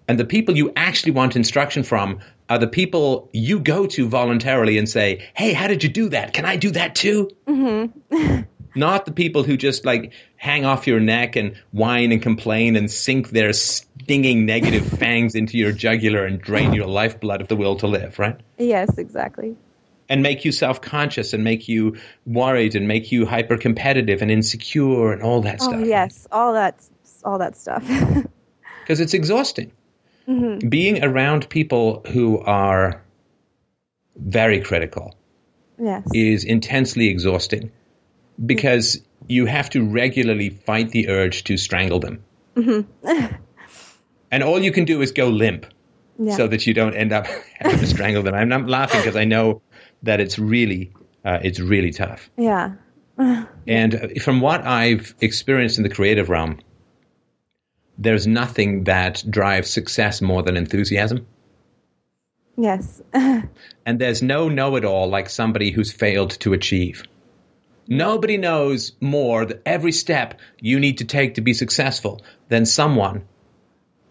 [0.07, 4.77] and the people you actually want instruction from are the people you go to voluntarily
[4.77, 6.33] and say, Hey, how did you do that?
[6.33, 7.29] Can I do that too?
[7.47, 8.41] Mm-hmm.
[8.75, 10.13] Not the people who just like
[10.45, 15.57] hang off your neck and whine and complain and sink their stinging negative fangs into
[15.57, 18.39] your jugular and drain your lifeblood of the will to live, right?
[18.59, 19.55] yes, exactly.
[20.07, 21.95] and make you self-conscious and make you
[22.27, 25.85] worried and make you hyper-competitive and insecure and all that Oh, stuff.
[25.85, 26.27] yes.
[26.31, 26.75] All that,
[27.23, 27.83] all that stuff.
[28.81, 29.71] Because it's exhausting.
[30.27, 30.69] Mm-hmm.
[30.69, 33.01] Being around people who are
[34.15, 35.15] very critical
[35.79, 36.03] yes.
[36.13, 37.71] is intensely exhausting
[38.43, 42.23] because you have to regularly fight the urge to strangle them.
[42.55, 45.65] and all you can do is go limp
[46.19, 46.35] Yeah.
[46.35, 47.27] so that you don't end up
[47.59, 48.33] having to strangle them.
[48.35, 49.61] I'm laughing because I know
[50.03, 50.91] that it's really,
[51.23, 52.29] uh, it's really tough.
[52.37, 52.73] yeah.
[53.67, 56.59] And from what I've experienced in the creative realm,
[57.97, 61.25] there's nothing that drives success more than enthusiasm.
[62.57, 63.01] Yes.
[63.87, 67.03] And there's no know it all like somebody who's failed to achieve.
[67.87, 73.25] Nobody knows more that every step you need to take to be successful than someone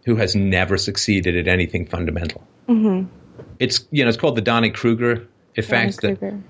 [0.05, 2.47] who has never succeeded at anything fundamental.
[2.69, 3.09] Mm-hmm.
[3.59, 6.01] It's you know it's called the Dunning Kruger effect.
[6.03, 6.41] that- Kruger.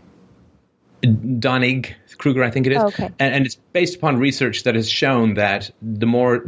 [2.16, 2.78] Kruger, I think it is.
[2.78, 3.10] Oh, okay.
[3.18, 6.38] And, and it's based upon research that has shown that the more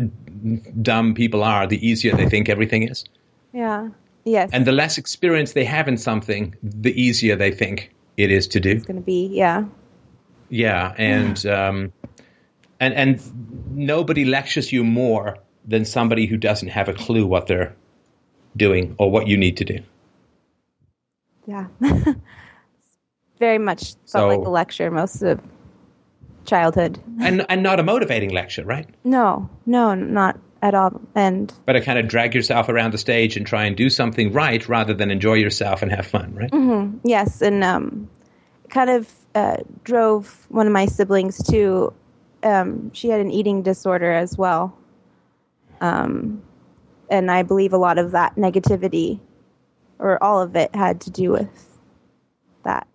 [0.80, 3.04] dumb people are, the easier they think everything is.
[3.52, 3.90] Yeah.
[4.24, 4.50] Yes.
[4.52, 8.60] And the less experience they have in something, the easier they think it is to
[8.60, 8.70] do.
[8.70, 9.64] it's going to be, yeah.
[10.48, 11.92] Yeah, and um,
[12.80, 17.74] and and nobody lectures you more than somebody who doesn't have a clue what they're
[18.56, 19.80] doing or what you need to do.
[21.46, 21.66] Yeah.
[23.38, 25.40] Very much felt So- like a lecture most of
[26.44, 26.98] childhood.
[27.20, 28.86] And and not a motivating lecture, right?
[29.04, 31.00] No, no, not at all.
[31.14, 34.32] And But to kind of drag yourself around the stage and try and do something
[34.32, 36.50] right rather than enjoy yourself and have fun, right?
[36.50, 36.98] Mm-hmm.
[37.04, 38.08] yes, and um,
[38.70, 41.92] kind of uh, drove one of my siblings to.
[42.42, 44.76] Um, she had an eating disorder as well.
[45.80, 46.42] Um,
[47.10, 49.20] and I believe a lot of that negativity,
[49.98, 51.78] or all of it, had to do with
[52.64, 52.86] that.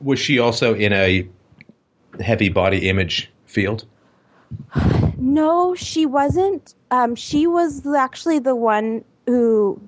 [0.00, 1.28] Was she also in a
[2.20, 3.84] heavy body image field?
[5.16, 6.74] No, she wasn't.
[6.90, 9.80] Um, she was actually the one who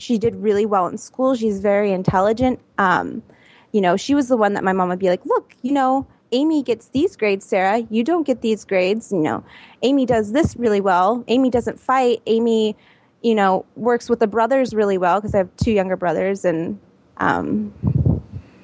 [0.00, 1.34] she did really well in school.
[1.34, 2.60] She's very intelligent.
[2.78, 3.22] Um,
[3.72, 6.06] you know, she was the one that my mom would be like, "Look, you know,
[6.32, 7.86] Amy gets these grades, Sarah.
[7.90, 9.12] You don't get these grades.
[9.12, 9.44] You know,
[9.82, 11.24] Amy does this really well.
[11.28, 12.22] Amy doesn't fight.
[12.26, 12.76] Amy,
[13.22, 16.78] you know, works with the brothers really well because I have two younger brothers, and
[17.18, 17.72] um,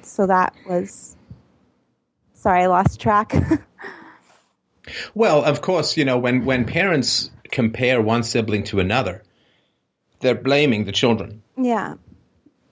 [0.01, 1.15] so that was.
[2.33, 3.33] Sorry, I lost track.
[5.13, 9.23] Well, of course, you know, when, when parents compare one sibling to another,
[10.19, 11.95] they're blaming the children, yeah.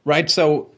[0.04, 0.30] right?
[0.30, 0.72] So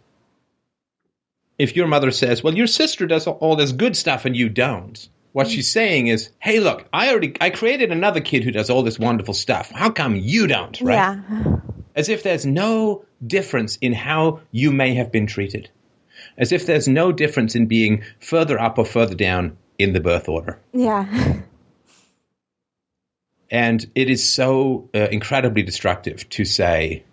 [1.57, 5.07] if your mother says, well, your sister does all, this good stuff and you don't,
[5.31, 8.83] what she's saying is, hey, look, I already, I created another kid who does all
[8.83, 9.69] this wonderful stuff.
[9.71, 10.95] How come you don't, right?
[10.95, 11.57] Yeah.
[11.95, 15.69] As if there's no difference in how you may have been treated.
[16.37, 20.27] As if there's no difference in being further up or further down in the birth
[20.27, 20.59] order.
[20.73, 21.41] Yeah.
[23.49, 27.03] And it is so uh, incredibly destructive to say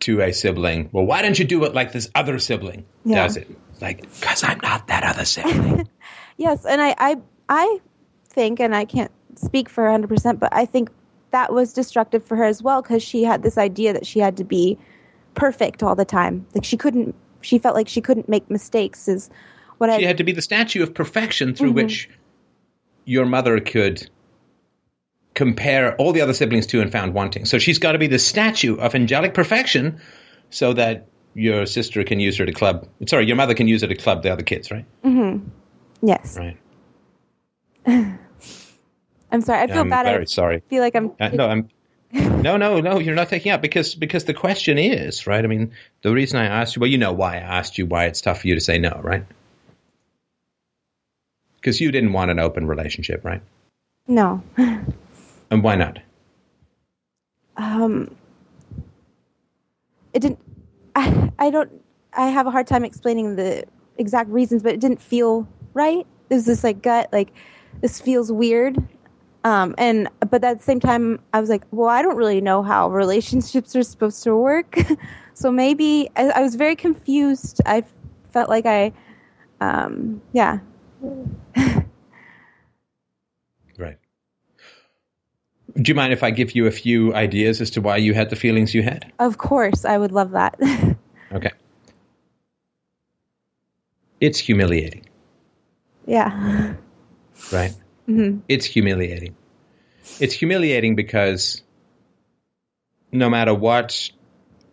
[0.00, 3.22] to a sibling, well, why don't you do it like this other sibling Yeah.
[3.22, 3.48] does it?
[3.80, 5.88] Like, because I'm not that other sibling.
[6.38, 7.16] Yes, and I, I,
[7.48, 7.78] I
[8.28, 10.90] think, and I can't speak for 100%, but I think
[11.30, 14.36] that was destructive for her as well because she had this idea that she had
[14.36, 14.78] to be
[15.34, 16.46] perfect all the time.
[16.54, 19.08] Like she couldn't, she felt like she couldn't make mistakes.
[19.08, 19.30] Is
[19.78, 22.10] what I she had to be the statue of perfection through which
[23.06, 24.08] your mother could
[25.36, 27.44] compare all the other siblings to and found wanting.
[27.44, 30.00] So she's got to be the statue of angelic perfection
[30.50, 32.88] so that your sister can use her to club.
[33.06, 34.86] Sorry, your mother can use her to club the other kids, right?
[36.02, 36.38] yes.
[36.38, 36.56] Right.
[39.30, 39.60] I'm sorry.
[39.60, 40.06] I feel I'm bad.
[40.06, 40.62] I very sorry.
[40.68, 41.12] feel like I'm.
[41.20, 41.68] Uh, no, I'm.
[42.12, 42.98] No, no, no.
[42.98, 45.44] You're not taking up because because the question is right.
[45.44, 45.72] I mean,
[46.02, 48.40] the reason I asked you, well, you know why I asked you why it's tough
[48.40, 49.26] for you to say no, right?
[51.56, 53.42] Because you didn't want an open relationship, right?
[54.06, 54.42] No.
[55.50, 55.98] And why not?
[57.56, 58.14] Um.
[60.12, 60.40] It didn't.
[60.94, 61.30] I.
[61.38, 61.70] I don't.
[62.14, 63.64] I have a hard time explaining the
[63.98, 66.06] exact reasons, but it didn't feel right.
[66.28, 67.32] There's this like gut, like
[67.80, 68.76] this feels weird.
[69.44, 72.62] Um, and but at the same time, I was like, well, I don't really know
[72.62, 74.76] how relationships are supposed to work,
[75.34, 77.60] so maybe I, I was very confused.
[77.64, 77.84] I
[78.32, 78.92] felt like I,
[79.60, 80.58] um, yeah,
[83.78, 83.98] Right.
[85.76, 88.30] Do you mind if I give you a few ideas as to why you had
[88.30, 89.12] the feelings you had?
[89.18, 90.58] of course, I would love that.
[91.32, 91.50] Okay.
[94.20, 95.06] It's humiliating,
[96.06, 96.74] yeah,
[97.52, 97.74] right?
[98.08, 98.38] Mm-hmm.
[98.48, 99.34] It's humiliating.
[100.20, 101.62] It's humiliating because
[103.10, 104.08] no matter what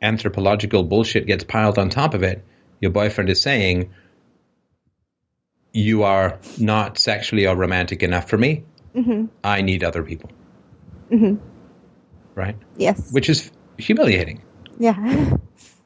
[0.03, 2.45] anthropological bullshit gets piled on top of it,
[2.79, 3.91] your boyfriend is saying,
[5.71, 8.63] You are not sexually or romantic enough for me.
[9.43, 10.29] I need other people.
[12.35, 12.55] Right?
[12.77, 14.41] yes, Which is humiliating.
[14.79, 15.35] yeah,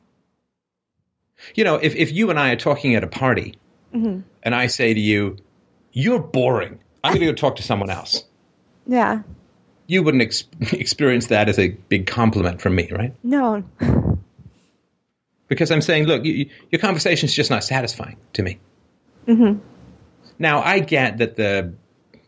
[1.56, 3.56] you know, if, if you and I are talking at a party
[3.94, 5.38] and I say to you,
[5.92, 8.24] you're boring, I'm going to go talk to someone else,
[8.86, 9.24] yeah.
[9.88, 13.14] you wouldn't ex- experience that as a big compliment from me, right?
[13.24, 13.64] No,
[15.48, 18.60] Because I'm saying, look, you, your conversation's just not satisfying to me.
[19.26, 19.60] Hmm.
[20.38, 21.74] Now, I get that the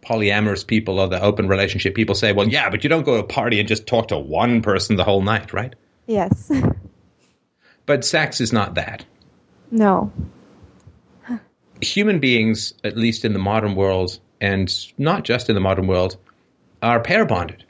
[0.01, 3.23] polyamorous people or the open relationship people say, well, yeah, but you don't go to
[3.23, 5.75] a party and just talk to one person the whole night, right?
[6.07, 6.51] yes,
[7.85, 9.03] But sex is not that.
[9.71, 10.11] no,
[11.81, 16.17] human beings, at least in the modern world, and not just in the modern world,
[16.81, 17.63] are pair bonded.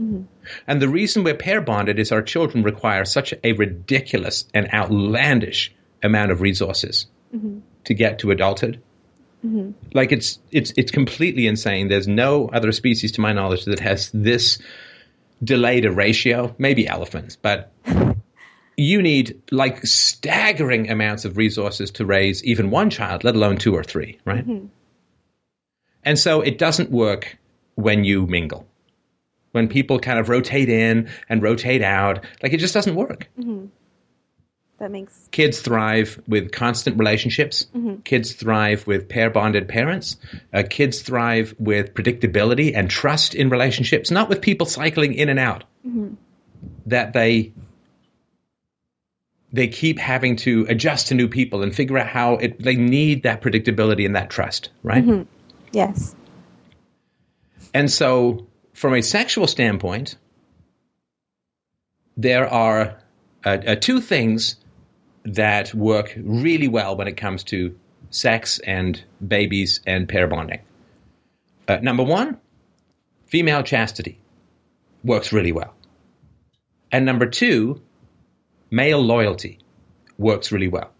[0.00, 0.22] Mm-hmm.
[0.66, 5.72] And the reason we're pair bonded is our children require such a ridiculous and outlandish
[6.02, 7.60] amount of resources mm-hmm.
[7.84, 8.80] to get to adulthood.
[9.44, 9.70] Mm-hmm.
[9.92, 11.88] Like it's it's it's completely insane.
[11.88, 14.58] There's no other species, to my knowledge, that has this
[15.42, 16.54] delayed a ratio.
[16.58, 17.72] Maybe elephants, but
[18.76, 23.74] you need like staggering amounts of resources to raise even one child, let alone two
[23.74, 24.46] or three, right?
[24.46, 24.66] Mm-hmm.
[26.02, 27.38] And so it doesn't work
[27.74, 28.66] when you mingle.
[29.52, 33.28] When people kind of rotate in and rotate out, like it just doesn't work.
[33.38, 33.66] Mm-hmm.
[34.80, 37.66] That makes Kids thrive with constant relationships.
[38.04, 40.16] Kids thrive with pair bonded parents.
[40.52, 45.38] Uh, kids thrive with predictability and trust in relationships, not with people cycling in and
[45.38, 45.64] out.
[46.86, 47.52] That they
[49.52, 53.24] they keep having to adjust to new people and figure out how it, they need
[53.24, 55.26] that predictability and that trust, right?
[55.72, 56.14] yes,
[57.74, 60.16] And so, from a sexual standpoint,
[62.16, 63.00] there are
[63.44, 64.56] uh, uh, two things
[65.24, 67.78] that work really well when it comes to
[68.10, 70.60] sex and babies and pair bonding.
[71.68, 72.38] Uh, number one,
[73.26, 74.18] female chastity
[75.04, 75.74] works really well.
[76.90, 77.80] And number two,
[78.70, 79.58] male loyalty
[80.18, 80.90] works really well.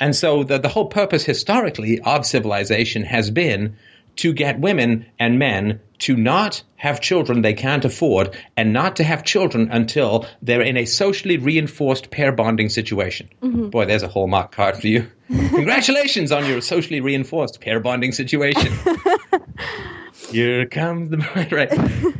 [0.00, 3.76] And so the, the whole purpose historically of civilization has been
[4.16, 9.04] to get women and men to not have children they can't afford and not to
[9.04, 13.28] have children until they're in a socially reinforced pair bonding situation.
[13.40, 13.68] Mm-hmm.
[13.68, 15.06] Boy, there's a hallmark card for you.
[15.28, 18.72] Congratulations on your socially reinforced pair bonding situation.
[20.30, 21.18] Here comes the
[21.52, 22.14] right.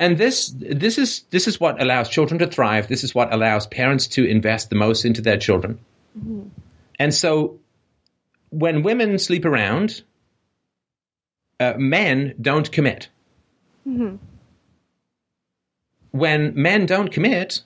[0.00, 2.88] And this this is this is what allows children to thrive.
[2.88, 5.78] This is what allows parents to invest the most into their children.
[6.18, 6.48] Mm-hmm.
[6.98, 7.60] And so
[8.50, 10.02] when women sleep around,
[11.62, 13.08] uh, men don't commit.
[16.10, 17.62] When men don't commit,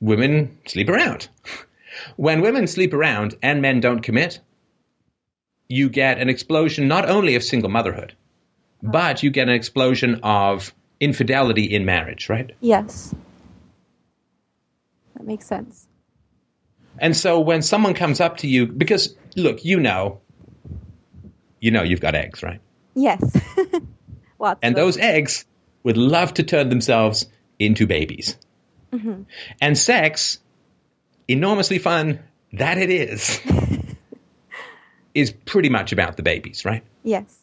[0.00, 1.28] women sleep around.
[2.16, 4.38] When women sleep around and men don't commit,
[5.68, 8.14] you get an explosion not only of single motherhood,
[8.82, 12.54] but you get an explosion of infidelity in marriage, right?
[12.60, 13.14] Yes.
[15.16, 15.88] That makes sense.
[16.98, 20.20] And so when someone comes up to you, because look, you know,
[21.60, 22.60] you know you've got eggs, right?
[22.98, 23.22] Yes.
[24.40, 25.44] Lots And those eggs
[25.84, 27.26] would love to turn themselves
[27.58, 28.36] into babies.
[28.92, 29.22] Mm-hmm.
[29.60, 30.38] And sex,
[31.28, 32.20] enormously fun
[32.52, 33.40] that it is,
[35.14, 36.82] is pretty much about the babies, right?
[37.04, 37.36] Yes.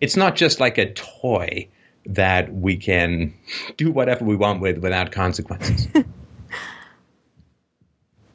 [0.00, 1.68] It's not just like a toy
[2.04, 3.34] that we can
[3.76, 5.88] do whatever we want with without consequences.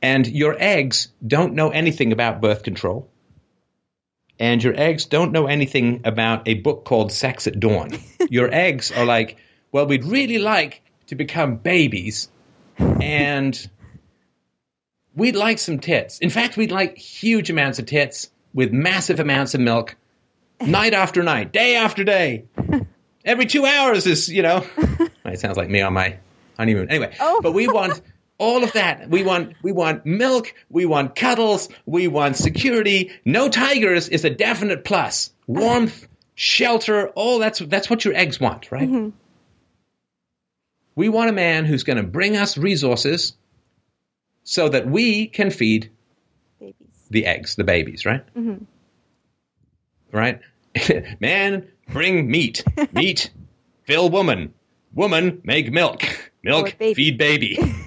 [0.02, 3.11] and your eggs don't know anything about birth control.
[4.42, 7.92] And your eggs don't know anything about a book called Sex at Dawn.
[8.32, 9.38] your eggs are like,
[9.72, 12.28] well, we'd really like to become babies
[12.80, 13.70] and
[15.16, 16.18] we'd like some tits.
[16.18, 19.96] In fact, we'd like huge amounts of tits with massive amounts of milk
[20.60, 22.46] night after night, day after day.
[23.26, 24.66] Every two hours is, you know,
[25.26, 26.18] it sounds like me on my
[26.58, 26.90] honeymoon.
[26.90, 27.42] Anyway, Oh.
[27.44, 28.02] but we want
[28.42, 29.08] all of that.
[29.08, 30.54] We want we want milk.
[30.68, 31.70] We want cuddles.
[31.86, 33.12] We want security.
[33.24, 35.32] No tigers is a definite plus.
[35.46, 38.90] Warmth, shelter, all that's that's what your eggs want, right?
[38.90, 39.10] Mm-hmm.
[40.96, 43.34] We want a man who's going to bring us resources
[44.44, 45.92] so that we can feed
[46.60, 46.76] Babies.
[47.12, 48.26] the eggs, the babies, right?
[48.36, 48.64] Mm-hmm.
[50.12, 50.42] Right?
[51.20, 52.66] Man, bring meat.
[52.92, 53.30] Meat,
[53.84, 54.54] fill woman.
[54.94, 56.04] Woman, make milk.
[56.44, 56.94] Milk, baby.
[56.96, 57.58] feed baby.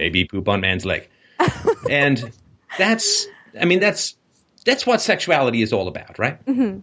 [0.00, 1.08] baby poop on man's leg.
[1.90, 2.32] and
[2.78, 3.26] that's,
[3.60, 4.16] I mean, that's
[4.64, 6.44] that's what sexuality is all about, right?
[6.44, 6.80] Mm-hmm.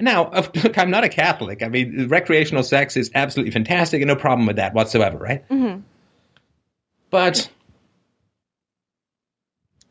[0.00, 0.30] Now,
[0.62, 1.62] look, I'm not a Catholic.
[1.62, 5.48] I mean, recreational sex is absolutely fantastic, and no problem with that whatsoever, right?
[5.48, 5.80] Mm-hmm.
[7.10, 7.48] But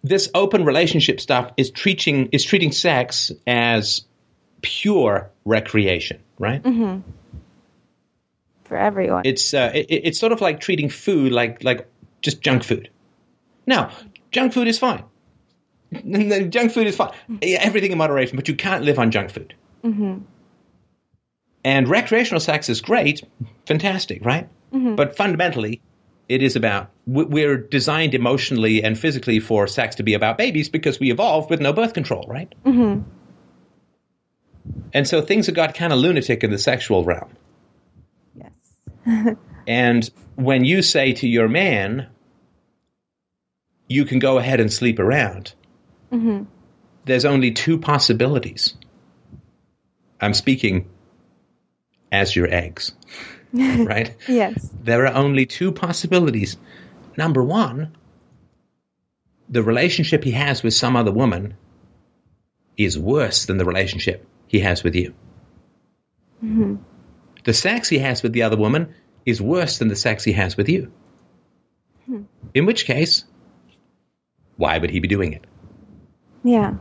[0.04, 4.04] this open relationship stuff is treating is treating sex as
[4.62, 6.64] pure recreation, right?
[8.64, 9.24] For everyone.
[9.26, 11.91] It's uh, it, it's sort of like treating food like like
[12.22, 12.90] just junk food.
[13.66, 13.92] Now,
[14.32, 15.04] junk food is fine.
[16.50, 17.12] junk food is fine.
[17.42, 19.54] Everything in moderation, but you can't live on junk food.
[19.84, 20.20] Mm-hmm.
[21.64, 23.24] And recreational sex is great,
[23.66, 24.50] fantastic, right?
[24.74, 24.96] Mm-hmm.
[24.96, 25.82] But fundamentally,
[26.30, 30.70] it is about we- we're designed emotionally and physically for sex to be about babies
[30.70, 32.54] because we evolved with no birth control, right?
[32.66, 33.02] Mm-hmm.
[34.94, 37.36] And so things have got kind of lunatic in the sexual realm.
[38.36, 39.36] yes.
[39.68, 42.08] And when you say to your man,
[43.88, 45.54] you can go ahead and sleep around,
[46.12, 46.44] mm-hmm.
[47.06, 48.76] there's only two possibilities.
[50.20, 50.90] I'm speaking
[52.12, 52.94] as your eggs,
[53.54, 54.16] right?
[54.28, 54.70] Yes.
[54.82, 56.58] There are only two possibilities.
[57.18, 57.96] Number one,
[59.50, 61.56] the relationship he has with some other woman
[62.78, 65.14] is worse than the relationship he has with you.
[66.44, 66.76] Mm-hmm.
[67.44, 68.94] The sex he has with the other woman
[69.26, 70.92] is worse than the sex he has with you.
[72.54, 73.24] In which case,
[74.58, 75.46] why would he be doing it?
[76.44, 76.76] Yeah.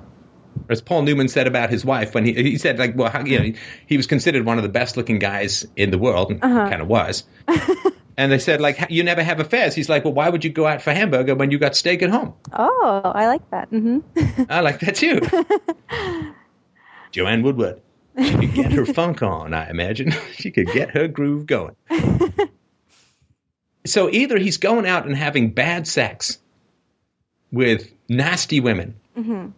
[0.68, 3.38] As Paul Newman said about his wife when he he said like well how, you
[3.38, 6.82] know he was considered one of the best looking guys in the world and kind
[6.82, 7.24] of was.
[8.16, 9.74] and they said like you never have affairs.
[9.74, 12.10] He's like well why would you go out for hamburger when you got steak at
[12.10, 12.34] home?
[12.52, 13.70] Oh, I like that.
[13.70, 14.42] Mm-hmm.
[14.48, 15.20] I like that too.
[17.12, 17.80] Joanne Woodward.
[18.22, 20.12] She could get her funk on, I imagine.
[20.34, 21.76] she could get her groove going.
[23.86, 26.38] so either he's going out and having bad sex
[27.50, 29.48] with nasty women, mm-hmm.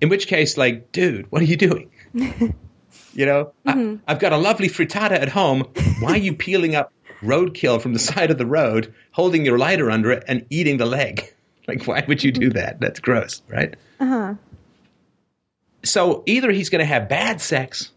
[0.00, 1.90] in which case, like, dude, what are you doing?
[2.14, 3.96] you know, I, mm-hmm.
[4.06, 5.66] I've got a lovely frittata at home.
[6.00, 6.92] Why are you peeling up
[7.22, 10.86] roadkill from the side of the road, holding your lighter under it, and eating the
[10.86, 11.32] leg?
[11.68, 12.58] Like, why would you do mm-hmm.
[12.58, 12.80] that?
[12.80, 13.74] That's gross, right?
[14.00, 14.34] Uh-huh.
[15.86, 17.92] So either he's going to have bad sex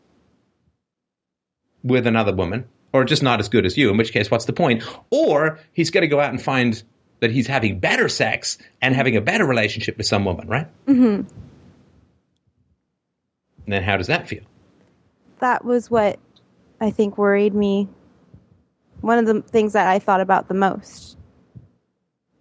[1.84, 4.54] with another woman, or just not as good as you, in which case, what's the
[4.54, 4.84] point?
[5.10, 6.82] Or he's going to go out and find
[7.20, 10.68] that he's having better sex and having a better relationship with some woman, right?
[10.88, 11.04] Mm-hmm.
[13.64, 14.44] And then how does that feel?
[15.40, 16.20] That was what
[16.82, 17.88] I think worried me.
[19.02, 21.18] One of the things that I thought about the most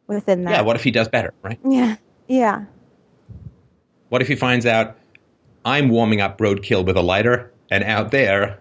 [0.07, 0.51] within that.
[0.51, 1.59] Yeah, what if he does better, right?
[1.65, 1.97] Yeah.
[2.27, 2.65] Yeah.
[4.09, 4.98] What if he finds out
[5.65, 8.61] I'm warming up roadkill with a lighter, and out there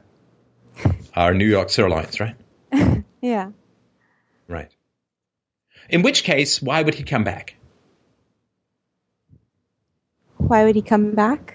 [1.15, 2.35] are New York sirloins, right?
[3.19, 3.51] Yeah.
[4.47, 4.71] Right.
[5.89, 7.55] In which case, why would he come back?
[10.37, 11.53] Why would he come back?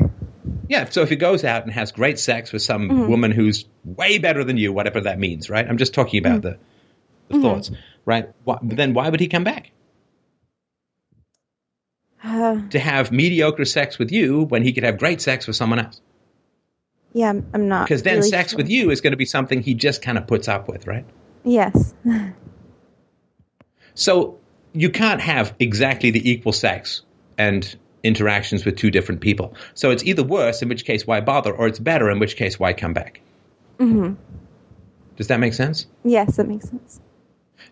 [0.68, 3.08] Yeah, so if he goes out and has great sex with some mm-hmm.
[3.08, 5.66] woman who's way better than you, whatever that means, right?
[5.66, 6.48] I'm just talking about mm-hmm.
[6.48, 6.58] the,
[7.28, 7.42] the mm-hmm.
[7.42, 7.70] thoughts,
[8.04, 8.30] right?
[8.44, 9.70] Why, then why would he come back?
[12.24, 15.80] Uh, To have mediocre sex with you when he could have great sex with someone
[15.80, 16.00] else.
[17.12, 17.84] Yeah, I'm, I'm not.
[17.84, 18.58] Because then really sex sure.
[18.58, 21.04] with you is going to be something he just kind of puts up with, right?
[21.44, 21.94] Yes.
[23.94, 24.38] So
[24.72, 27.02] you can't have exactly the equal sex
[27.36, 29.54] and interactions with two different people.
[29.74, 32.58] So it's either worse, in which case why bother, or it's better, in which case
[32.58, 33.20] why come back.
[33.78, 34.14] Mm-hmm.
[35.16, 35.86] Does that make sense?
[36.04, 37.00] Yes, that makes sense.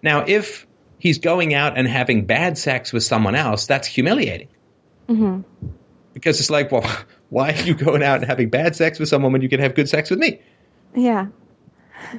[0.03, 0.67] Now, if
[1.01, 4.49] he's going out and having bad sex with someone else, that's humiliating.
[5.09, 5.41] hmm
[6.15, 6.89] Because it's like, well,
[7.31, 9.75] why are you going out and having bad sex with someone when you can have
[9.75, 10.41] good sex with me?
[10.95, 11.29] Yeah.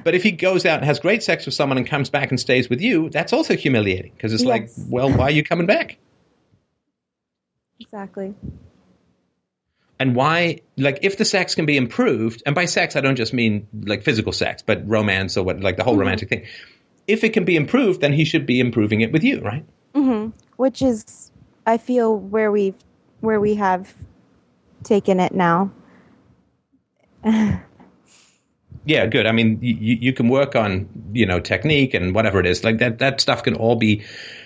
[0.04, 2.38] But if he goes out and has great sex with someone and comes back and
[2.40, 4.12] stays with you, that's also humiliating.
[4.16, 5.98] Because it's like, well, why are you coming back?
[7.80, 8.34] Exactly.
[9.98, 13.32] and why like if the sex can be improved and by sex i don't just
[13.32, 16.44] mean like physical sex but romance or what like the whole romantic thing
[17.12, 19.64] if it can be improved then he should be improving it with you right?
[19.94, 21.30] Hmm Which is,
[21.66, 22.74] I feel, where we've
[23.20, 23.94] where we have
[24.82, 25.70] taken it now.
[28.84, 29.26] yeah good.
[29.26, 32.64] I mean you, you can work on you know technique and whatever it is.
[32.64, 34.04] Like that that stuff can all be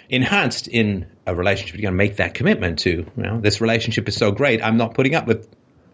[0.09, 1.77] enhanced in a relationship.
[1.77, 4.77] You're going to make that commitment to you know this relationship is so great i'm
[4.77, 5.49] not putting up with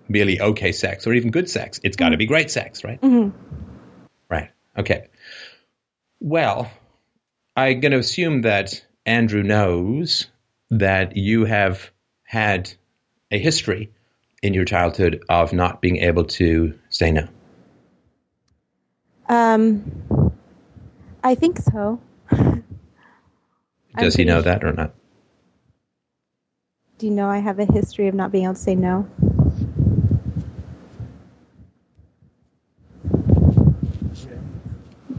[0.08, 1.80] merely okay sex or even good sex.
[1.82, 2.98] It's got to be great sex right?
[4.28, 4.50] Right.
[4.76, 5.08] Okay
[6.24, 6.70] well
[7.56, 10.28] i'm going to assume that andrew knows
[10.70, 11.90] that you have
[12.22, 12.72] had
[13.32, 13.90] a history
[14.40, 17.26] in your childhood of not being able to say no
[19.28, 19.84] Um,
[21.24, 22.00] I think so.
[23.96, 24.94] Does he know sure- that or not?
[26.98, 29.08] Do you know I have a history of not being able to say no?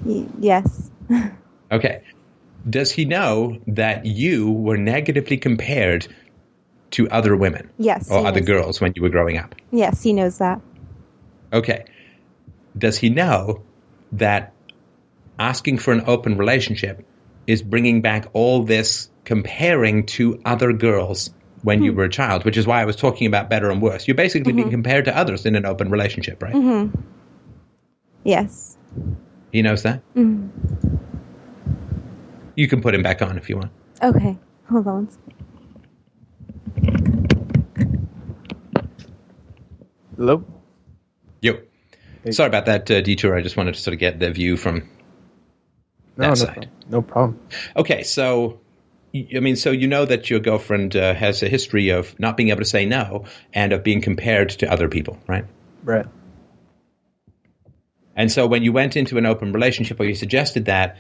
[0.06, 0.92] Y- yes.
[1.72, 2.04] Okay.
[2.70, 6.08] Does he know that you were negatively compared
[6.92, 8.12] to other women Yes.
[8.12, 9.56] or other girls when you were growing up?
[9.72, 10.62] Yes, he knows that.
[11.52, 11.86] Okay.
[12.78, 13.64] Does he know
[14.12, 14.54] that
[15.40, 17.04] asking for an open relationship
[17.48, 21.32] is bringing back all this comparing to other girls
[21.64, 21.98] when you hmm.
[21.98, 24.08] were a child, which is why I was talking about better and worse.
[24.08, 24.72] You're basically being mm-hmm.
[24.72, 26.54] compared to others in an open relationship, right?
[26.54, 27.02] Mm-hmm.
[28.24, 28.78] Yes.
[29.54, 30.02] He knows that?
[32.56, 33.72] You can put him back on if you want.
[34.02, 34.38] Okay.
[34.70, 34.94] Hold on.
[35.06, 35.34] one second.
[40.18, 40.44] Hello.
[41.42, 41.60] Yo.
[42.32, 43.36] Sorry about that uh, detour.
[43.36, 44.90] I just wanted to sort of get the view from
[46.18, 46.48] No, that no, side.
[46.54, 46.70] problem.
[46.90, 47.40] no problem.
[47.76, 48.60] Okay, so
[49.14, 52.50] I mean, so you know that your girlfriend uh, has a history of not being
[52.50, 55.46] able to say no and of being compared to other people, right?
[55.84, 56.06] Right.
[58.16, 60.98] And so when you went into an open relationship or you suggested that,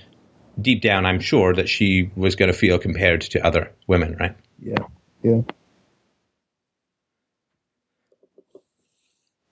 [0.59, 4.35] deep down, I'm sure that she was going to feel compared to other women, right?
[4.59, 4.85] Yeah.
[5.23, 5.41] Yeah.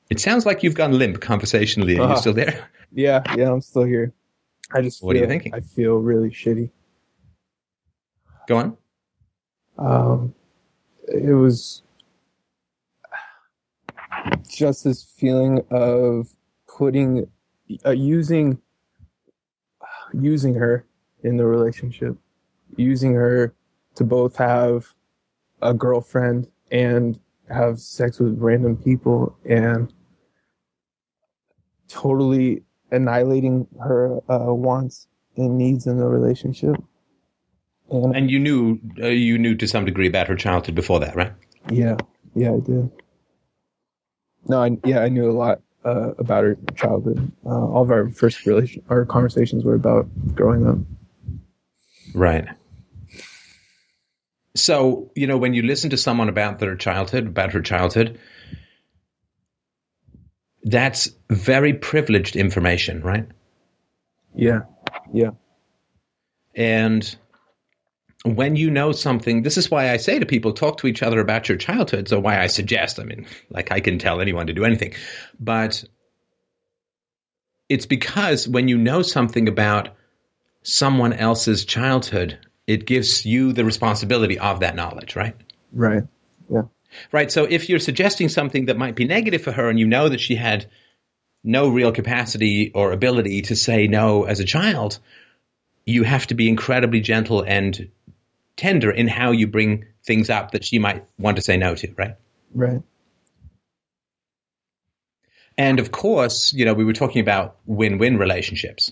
[0.09, 1.93] It sounds like you've gone limp conversationally.
[1.93, 2.15] Are you Uh-huh.
[2.15, 2.67] still there?
[2.91, 3.23] Yeah.
[3.37, 3.51] Yeah.
[3.51, 4.13] I'm still here.
[4.73, 5.01] I just.
[5.03, 5.53] What are you thinking?
[5.53, 6.69] I feel really shitty.
[8.47, 8.77] Go on.
[9.77, 10.33] Um,
[11.07, 11.81] it was
[14.49, 16.27] just this feeling of
[16.67, 17.27] putting,
[17.85, 18.59] uh, using,
[20.13, 20.85] using her
[21.23, 22.17] in the relationship,
[22.75, 23.53] using her
[23.95, 24.87] to both have
[25.61, 27.19] a girlfriend and
[27.49, 29.93] have sex with random people and
[31.87, 36.75] totally annihilating her uh, wants and needs in the relationship.
[37.89, 41.15] And And you knew uh, you knew to some degree about her childhood before that,
[41.15, 41.33] right?
[41.69, 41.97] Yeah,
[42.35, 42.89] yeah, I did.
[44.47, 47.31] No, I, yeah, I knew a lot uh, about her childhood.
[47.45, 50.77] Uh, all of our first relation, our conversations were about growing up.
[52.13, 52.47] Right.
[54.55, 58.19] So, you know, when you listen to someone about their childhood, about her childhood,
[60.63, 63.27] that's very privileged information, right?
[64.35, 64.61] Yeah,
[65.13, 65.31] yeah,
[66.55, 67.15] And
[68.23, 71.19] when you know something, this is why I say to people, talk to each other
[71.19, 74.53] about your childhoods, or why I suggest, I mean, like I can tell anyone to
[74.53, 74.93] do anything,
[75.39, 75.83] but
[77.67, 79.89] it's because when you know something about
[80.61, 85.35] someone else's childhood, it gives you the responsibility of that knowledge, right?
[85.73, 86.03] right.
[86.49, 86.63] Yeah,
[87.11, 87.31] Right.
[87.31, 90.19] So if you're suggesting something that might be negative for her and you know that
[90.19, 90.69] she had
[91.43, 94.99] no real capacity or ability to say no as a child,
[95.85, 97.89] you have to be incredibly gentle and
[98.55, 101.93] tender in how you bring things up that she might want to say no to,
[101.97, 102.15] right?
[102.53, 102.81] right.
[105.57, 108.91] And of course, you know, we were talking about win win relationships.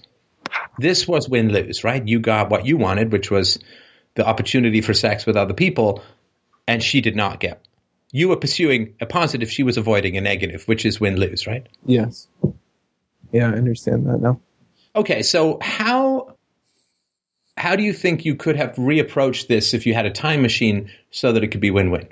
[0.78, 2.06] This was win lose, right?
[2.06, 3.60] You got what you wanted, which was
[4.16, 6.04] the opportunity for sex with other people,
[6.68, 7.66] and she did not get
[8.12, 11.68] you were pursuing a positive, she was avoiding a negative, which is win lose, right?
[11.86, 12.28] Yes.
[13.32, 14.42] Yeah, I understand that now.
[14.96, 16.09] Okay, so how
[17.60, 20.90] how do you think you could have reapproached this if you had a time machine
[21.12, 22.08] so that it could be win win?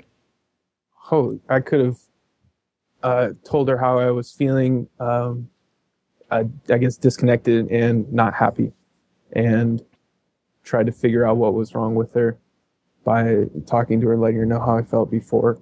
[1.10, 1.96] Oh, I could have
[3.02, 4.88] uh, told her how I was feeling.
[5.00, 5.48] Um,
[6.30, 8.72] I, I guess disconnected and not happy,
[9.32, 9.82] and
[10.64, 12.38] tried to figure out what was wrong with her
[13.02, 15.58] by talking to her, letting her know how I felt before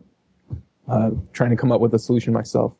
[0.88, 2.74] uh, trying to come up with a solution myself.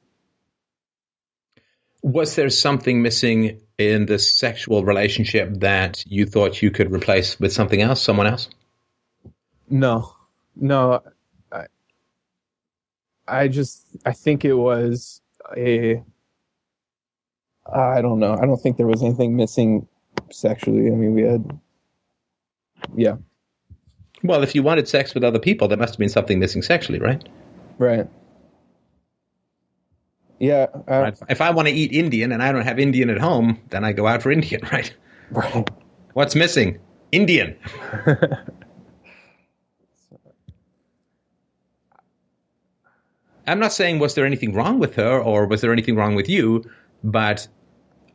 [2.06, 7.52] Was there something missing in the sexual relationship that you thought you could replace with
[7.52, 8.48] something else, someone else?
[9.68, 10.14] No,
[10.54, 11.02] no.
[11.50, 11.66] I,
[13.26, 15.20] I just, I think it was
[15.56, 16.00] a,
[17.74, 18.34] I don't know.
[18.34, 19.88] I don't think there was anything missing
[20.30, 20.86] sexually.
[20.86, 21.58] I mean, we had,
[22.94, 23.16] yeah,
[24.22, 27.00] Well, if you wanted sex with other people, there must have been something missing sexually,
[27.00, 27.28] right?
[27.78, 28.06] right.
[30.38, 31.18] Yeah, uh, Right.
[31.28, 33.92] If I want to eat Indian and I don't have Indian at home, then I
[33.92, 34.94] go out for Indian, right?
[35.30, 35.70] right.
[36.12, 36.78] What's missing?
[37.12, 37.56] Indian.
[43.46, 46.28] I'm not saying was there anything wrong with her or was there anything wrong with
[46.28, 46.64] you,
[47.04, 47.46] but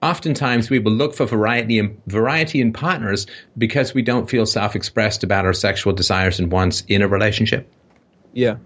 [0.01, 5.23] oftentimes we will look for variety in, variety in partners because we don't feel self-expressed
[5.23, 7.71] about our sexual desires and wants in a relationship.
[8.33, 8.57] Yeah,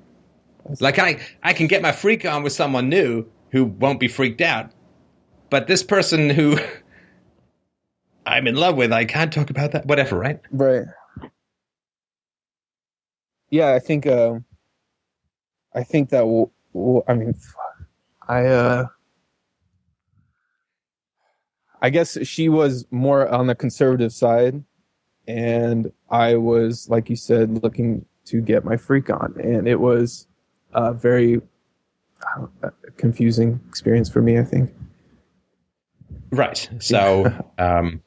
[0.79, 4.41] Like I, I can get my freak on with someone new who won't be freaked
[4.41, 4.69] out,
[5.49, 6.59] but this person who
[8.25, 9.85] I'm in love with, I can't talk about that.
[9.85, 10.41] Whatever, right?
[10.51, 10.83] right.
[13.49, 14.43] Yeah, I think, um,
[15.73, 17.33] I think that, will, will, I mean.
[18.27, 18.87] I, uh,
[21.81, 24.61] I guess she was more on the conservative side,
[25.29, 30.27] and I was, like you said, looking to get my freak on, and it was
[30.73, 31.54] a very uh,
[32.97, 34.37] confusing experience for me.
[34.39, 34.73] I think.
[36.31, 36.69] Right.
[36.79, 37.25] So,
[37.57, 38.01] um,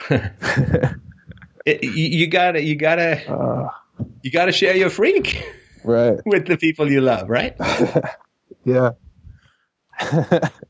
[0.10, 3.68] it, you, you gotta, you gotta, Uh,
[4.22, 5.44] you gotta share your freak
[5.84, 6.18] right.
[6.26, 7.56] with the people you love, right?
[8.64, 8.90] Yeah.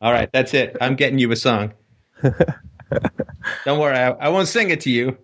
[0.01, 0.77] All right, that's it.
[0.81, 1.73] I'm getting you a song.
[3.65, 5.17] Don't worry, I, I won't sing it to you,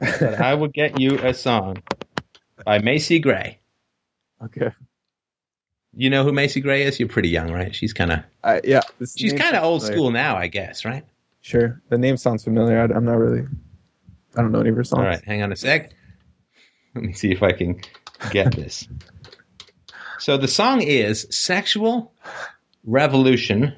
[0.00, 1.82] but I will get you a song
[2.64, 3.58] by Macy Gray.
[4.42, 4.70] Okay.
[5.98, 7.00] You know who Macy Gray is?
[7.00, 7.74] You're pretty young, right?
[7.74, 8.82] She's kind of I, yeah.
[9.16, 9.96] she's kind of old familiar.
[9.96, 11.06] school now, I guess, right?
[11.40, 11.80] Sure.
[11.88, 12.78] The name sounds familiar.
[12.78, 13.46] I, I'm not really.
[14.36, 15.00] I don't know any of her songs.
[15.00, 15.92] All right, hang on a sec.
[16.94, 17.80] Let me see if I can
[18.30, 18.86] get this.
[20.18, 22.12] So the song is Sexual
[22.84, 23.76] Revolution.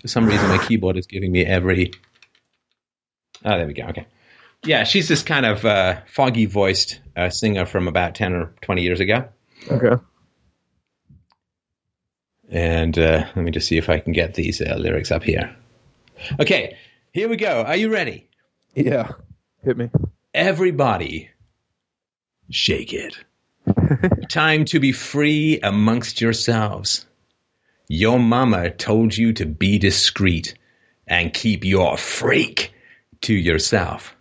[0.00, 1.92] For some reason, my keyboard is giving me every.
[3.44, 3.84] Oh, there we go.
[3.86, 4.06] Okay.
[4.64, 8.82] Yeah, she's this kind of uh, foggy voiced uh, singer from about 10 or 20
[8.82, 9.28] years ago.
[9.70, 10.02] Okay.
[12.50, 15.56] And uh, let me just see if I can get these uh, lyrics up here.
[16.38, 16.76] Okay,
[17.12, 17.62] here we go.
[17.62, 18.28] Are you ready?
[18.74, 19.12] Yeah.
[19.64, 19.90] Hit me.
[20.34, 21.30] Everybody,
[22.50, 23.16] shake it.
[24.28, 27.06] Time to be free amongst yourselves.
[27.88, 30.54] Your mama told you to be discreet
[31.06, 32.72] and keep your freak
[33.22, 34.16] to yourself.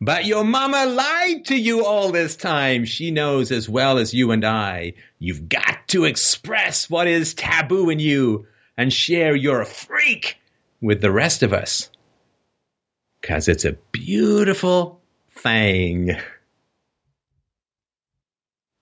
[0.00, 2.84] But your mama lied to you all this time.
[2.84, 4.92] She knows as well as you and I.
[5.18, 10.36] You've got to express what is taboo in you and share your freak
[10.82, 11.90] with the rest of us.
[13.22, 16.10] Cause it's a beautiful thing.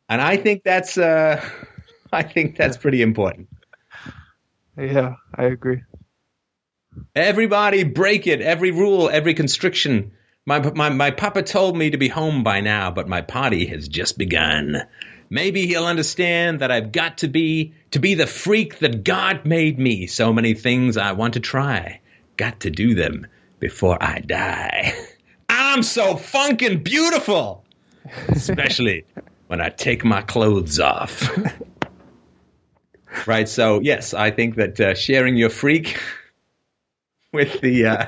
[0.09, 1.43] And I think that's uh
[2.13, 3.49] I think that's pretty important.
[4.77, 5.83] Yeah, I agree.
[7.15, 10.13] Everybody break it, every rule, every constriction.
[10.47, 13.89] My, my, my papa told me to be home by now, but my party has
[13.89, 14.83] just begun.
[15.31, 19.79] Maybe he'll understand that I've got to be, to be the freak that God made
[19.79, 20.07] me.
[20.07, 22.01] So many things I want to try.
[22.37, 23.27] Got to do them
[23.59, 24.93] before I die.
[25.49, 27.65] I'm so funkin' beautiful!
[28.29, 29.07] Especially
[29.47, 31.27] when I take my clothes off.
[33.27, 35.99] right, so yes, I think that uh, sharing your freak
[37.33, 38.07] with the uh,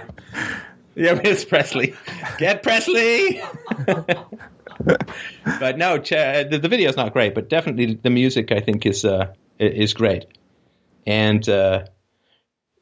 [0.96, 1.94] yeah, Miss Presley,
[2.38, 3.42] get Presley.
[3.86, 8.86] but no, ch- uh, the, video is not great, but definitely the music I think
[8.86, 10.26] is uh, is great,
[11.06, 11.84] and uh,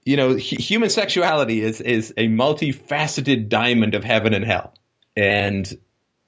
[0.05, 4.75] you know, hu- human sexuality is is a multifaceted diamond of heaven and hell,
[5.17, 5.71] and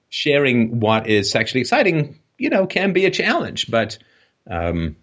[0.08, 3.98] sharing what is sexually exciting, you know, can be a challenge, but
[4.50, 4.96] um,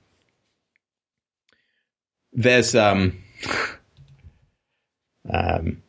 [2.34, 3.24] there's um,
[5.32, 5.83] um,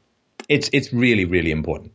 [0.48, 1.92] it's it's really really important.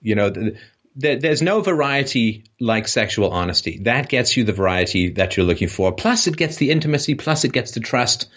[0.00, 0.56] You know, the,
[0.96, 3.80] there, there's no variety like sexual honesty.
[3.82, 5.92] That gets you the variety that you're looking for.
[5.92, 7.14] Plus, it gets the intimacy.
[7.14, 8.28] Plus, it gets the trust.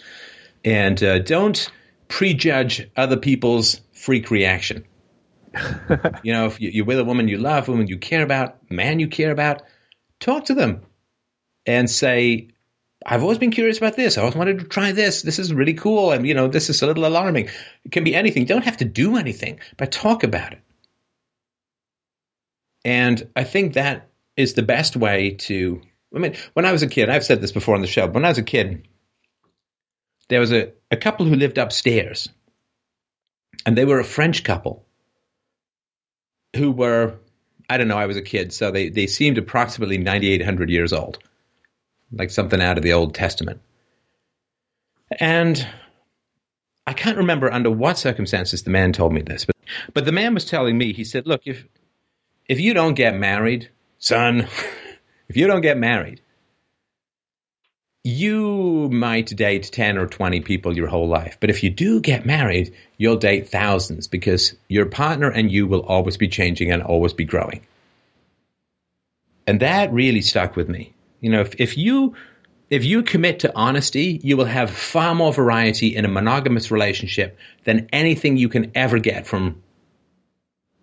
[0.64, 1.70] And uh, don't
[2.08, 4.84] prejudge other people's freak reaction.
[6.22, 9.08] you know, if you're with a woman you love, woman you care about, man you
[9.08, 9.62] care about,
[10.20, 10.82] talk to them
[11.64, 12.48] and say,
[13.10, 14.18] I've always been curious about this.
[14.18, 15.22] I always wanted to try this.
[15.22, 16.12] This is really cool.
[16.12, 17.48] And, you know, this is a little alarming.
[17.84, 18.42] It can be anything.
[18.42, 20.60] You don't have to do anything, but talk about it.
[22.84, 25.80] And I think that is the best way to.
[26.14, 28.14] I mean, when I was a kid, I've said this before on the show, but
[28.14, 28.88] when I was a kid,
[30.28, 32.28] there was a, a couple who lived upstairs,
[33.66, 34.86] and they were a French couple
[36.56, 37.18] who were,
[37.68, 41.18] I don't know, I was a kid, so they, they seemed approximately 9,800 years old,
[42.12, 43.60] like something out of the Old Testament.
[45.18, 45.66] And
[46.86, 49.56] I can't remember under what circumstances the man told me this, but,
[49.94, 51.66] but the man was telling me, he said, look, if,
[52.46, 54.40] if you don't get married, son,
[55.28, 56.20] if you don't get married,
[58.04, 61.36] you might date 10 or 20 people your whole life.
[61.40, 65.82] But if you do get married, you'll date thousands because your partner and you will
[65.82, 67.66] always be changing and always be growing.
[69.46, 70.94] And that really stuck with me.
[71.20, 72.14] You know, if, if you
[72.70, 77.38] if you commit to honesty, you will have far more variety in a monogamous relationship
[77.64, 79.62] than anything you can ever get from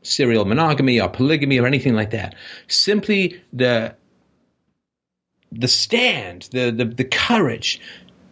[0.02, 2.36] serial monogamy or polygamy or anything like that.
[2.68, 3.96] Simply the
[5.52, 7.80] the stand, the, the, the courage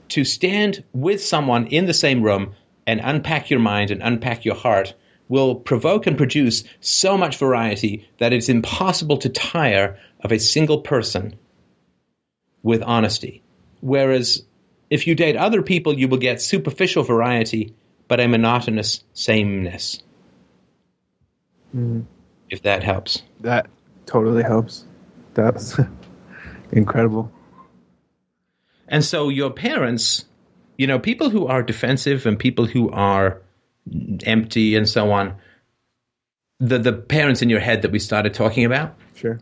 [0.09, 2.53] to stand with someone in the same room
[2.85, 4.93] and unpack your mind and unpack your heart
[5.29, 10.81] will provoke and produce so much variety that it's impossible to tire of a single
[10.81, 11.35] person
[12.63, 13.43] with honesty.
[13.81, 14.43] Whereas
[14.89, 17.75] if you date other people, you will get superficial variety,
[18.07, 20.01] but a monotonous sameness.
[21.75, 22.05] Mhm.
[22.49, 23.21] If that helps.
[23.41, 23.67] That
[24.05, 24.85] totally helps.
[25.33, 25.79] That's
[26.71, 27.31] incredible.
[28.87, 30.25] And so your parents,
[30.77, 33.41] you know, people who are defensive and people who are
[34.25, 35.35] empty and so on,
[36.59, 39.39] the the parents in your head that we started talking about, Sure.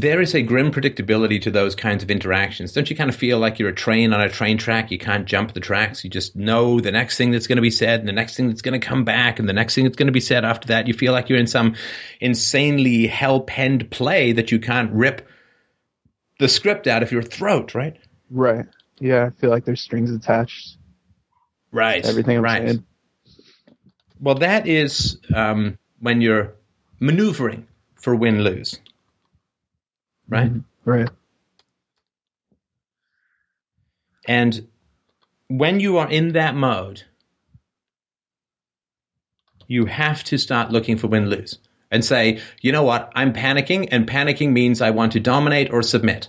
[0.00, 2.72] There is a grim predictability to those kinds of interactions.
[2.72, 4.90] Don't you kind of feel like you're a train on a train track?
[4.90, 6.04] You can't jump the tracks.
[6.04, 8.48] You just know the next thing that's going to be said and the next thing
[8.48, 10.68] that's going to come back and the next thing that's going to be said after
[10.68, 10.86] that.
[10.86, 11.76] You feel like you're in some
[12.20, 15.26] insanely hell penned play that you can't rip
[16.38, 17.96] the script out of your throat, right?
[18.30, 18.66] Right.
[18.98, 20.76] Yeah, I feel like there's strings attached
[21.72, 22.04] Right.
[22.04, 22.68] everything I'm right.
[22.68, 22.84] saying.
[24.20, 26.54] Well, that is um, when you're
[27.00, 28.78] maneuvering for win lose,
[30.28, 30.52] right?
[30.52, 30.64] Mhm.
[30.84, 31.08] Right.
[34.28, 34.68] And
[35.48, 37.04] when you are in that mode,
[39.68, 41.58] you have to start looking for win lose
[41.90, 45.82] and say, you know what, I'm panicking, and panicking means I want to dominate or
[45.82, 46.28] submit,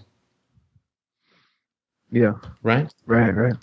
[2.12, 2.34] Yeah.
[2.62, 2.92] right?
[3.06, 3.32] Right.
[3.32, 3.56] Right.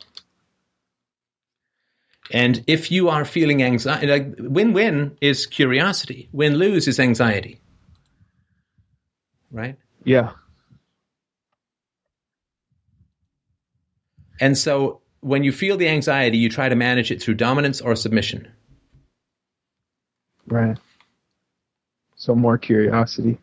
[2.33, 7.61] And if you are feeling anxiety, like win win is curiosity, win lose is anxiety,
[9.53, 9.77] right?
[10.05, 10.33] Yeah.
[14.41, 17.97] And so when you feel the anxiety, you try to manage it through dominance or
[17.97, 18.49] submission.
[20.47, 20.77] Right.
[22.17, 23.39] So more curiosity.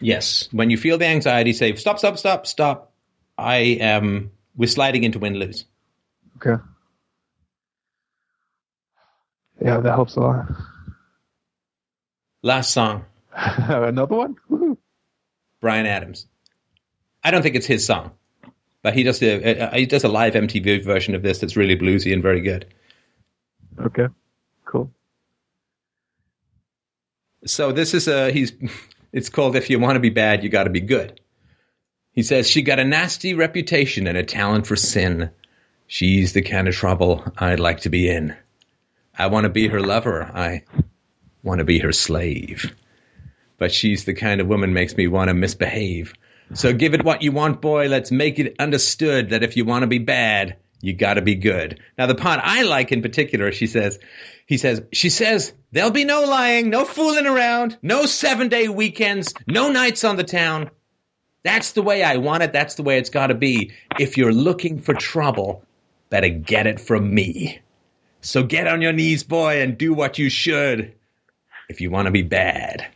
[0.00, 0.48] Yes.
[0.52, 2.92] When you feel the anxiety, say, stop, stop, stop, stop.
[3.38, 5.64] I am, we're sliding into win lose.
[6.36, 6.62] Okay.
[9.64, 10.46] Yeah, that helps a lot.
[12.42, 13.04] Last song,
[13.34, 14.36] Another one?
[14.50, 14.76] Woohoo.
[15.62, 16.26] Bryan Adams.
[17.24, 18.10] I don't think it's his song,
[18.82, 21.76] but he does a, a- he does a live MTV version of this that's really
[21.78, 22.66] bluesy and very good.
[23.80, 24.08] Okay.
[24.66, 24.92] Cool.
[27.46, 28.52] So this is a he's
[29.12, 31.20] it's called if you want to be bad you got to be good.
[32.12, 35.30] He says she got a nasty reputation and a talent for sin.
[35.86, 38.36] She's the kind of trouble I'd like to be in.
[39.18, 40.24] I want to be her lover.
[40.24, 40.64] I
[41.42, 42.74] want to be her slave.
[43.62, 46.14] But she's the kind of woman makes me want to misbehave.
[46.52, 47.86] So give it what you want, boy.
[47.86, 51.36] Let's make it understood that if you want to be bad, you got to be
[51.36, 51.78] good.
[51.96, 54.00] Now the part I like in particular, she says,
[54.46, 59.32] he says, she says, there'll be no lying, no fooling around, no seven day weekends,
[59.46, 60.68] no nights on the town.
[61.44, 62.52] That's the way I want it.
[62.52, 63.70] That's the way it's got to be.
[63.96, 65.64] If you're looking for trouble,
[66.10, 67.60] better get it from me.
[68.22, 70.94] So get on your knees, boy, and do what you should.
[71.68, 72.88] If you want to be bad,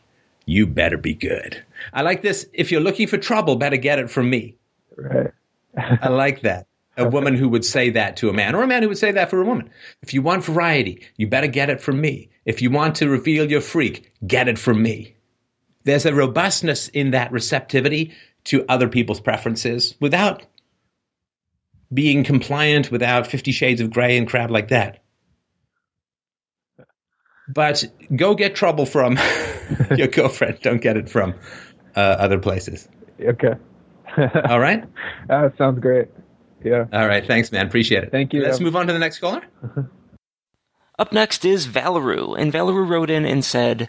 [0.46, 1.62] you better be good.
[1.92, 2.46] I like this.
[2.52, 4.56] If you're looking for trouble, better get it from me.
[4.96, 5.32] Right.
[5.76, 6.66] I like that.
[6.96, 9.12] a woman who would say that to a man, or a man who would say
[9.12, 9.70] that for a woman.
[10.02, 12.30] If you want variety, you better get it from me.
[12.44, 15.16] If you want to reveal your freak, get it from me.
[15.84, 20.44] There's a robustness in that receptivity to other people's preferences without
[21.92, 25.02] being compliant, without Fifty Shades of Grey and crap like that.
[27.48, 27.84] But
[28.14, 29.18] go get trouble from
[29.96, 30.60] your girlfriend.
[30.62, 31.34] Don't get it from
[31.94, 32.88] uh, other places.
[33.20, 33.54] Okay.
[34.48, 34.84] All right.
[35.28, 36.08] That sounds great.
[36.64, 36.86] Yeah.
[36.92, 37.26] All right.
[37.26, 37.66] Thanks, man.
[37.66, 38.10] Appreciate it.
[38.10, 38.42] Thank you.
[38.42, 39.42] Let's move on to the next caller.
[40.98, 43.88] Up next is Valeru, and Valeru wrote in and said,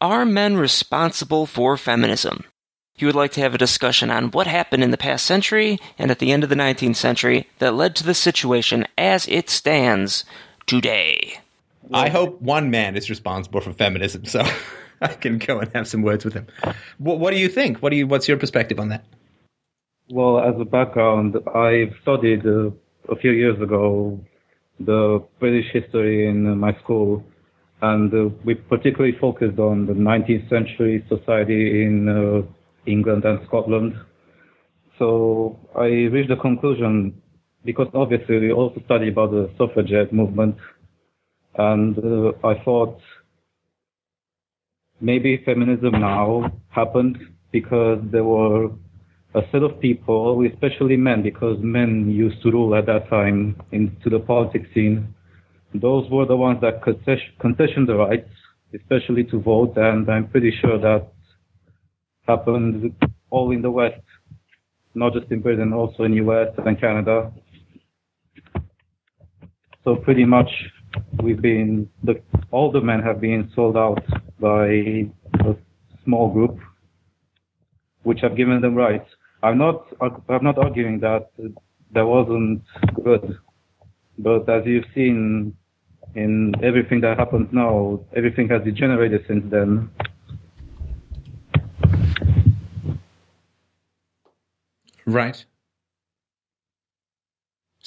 [0.00, 2.44] Are men responsible for feminism?
[2.92, 6.10] He would like to have a discussion on what happened in the past century and
[6.10, 10.24] at the end of the 19th century that led to the situation as it stands
[10.66, 11.38] today.
[11.94, 14.42] I hope one man is responsible for feminism, so
[15.00, 16.46] I can go and have some words with him.
[16.98, 17.78] What, what do you think?
[17.78, 18.06] What do you?
[18.06, 19.04] What's your perspective on that?
[20.10, 22.70] Well, as a background, I studied uh,
[23.08, 24.20] a few years ago
[24.80, 27.24] the British history in my school,
[27.80, 32.42] and uh, we particularly focused on the 19th century society in uh,
[32.86, 33.94] England and Scotland.
[34.98, 37.22] So I reached the conclusion,
[37.64, 40.56] because obviously we also study about the suffragette movement,
[41.56, 43.00] and uh, I thought
[45.00, 47.18] maybe feminism now happened
[47.52, 48.70] because there were
[49.34, 54.08] a set of people, especially men, because men used to rule at that time into
[54.08, 55.14] the politics scene.
[55.74, 58.30] Those were the ones that concessioned the rights,
[58.74, 61.08] especially to vote, and I'm pretty sure that
[62.28, 62.94] happened
[63.30, 64.00] all in the West,
[64.94, 67.32] not just in Britain, also in the US and Canada.
[69.82, 70.50] So pretty much
[71.22, 72.20] we've been, the,
[72.50, 74.04] all the men have been sold out
[74.38, 75.56] by a
[76.04, 76.58] small group,
[78.02, 79.08] which have given them rights.
[79.42, 81.30] I'm not, I'm not arguing that
[81.92, 82.62] that wasn't
[83.02, 83.38] good,
[84.18, 85.56] but as you've seen
[86.14, 89.90] in everything that happens now, everything has degenerated since then.
[95.06, 95.44] Right.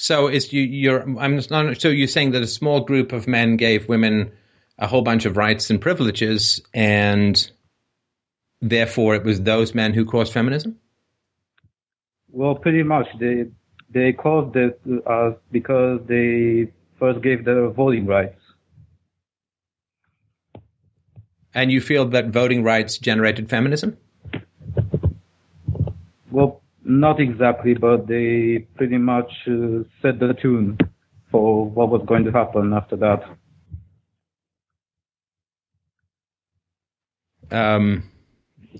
[0.00, 3.56] So is you you're I'm not, so you're saying that a small group of men
[3.56, 4.30] gave women
[4.78, 7.50] a whole bunch of rights and privileges, and
[8.62, 10.78] therefore it was those men who caused feminism.
[12.30, 13.46] Well, pretty much they
[13.90, 16.70] they caused it uh, because they
[17.00, 18.40] first gave the voting rights.
[21.52, 23.96] And you feel that voting rights generated feminism?
[26.30, 30.78] Well, not exactly, but they pretty much uh, set the tune
[31.30, 33.24] for what was going to happen after that.
[37.50, 38.10] Um,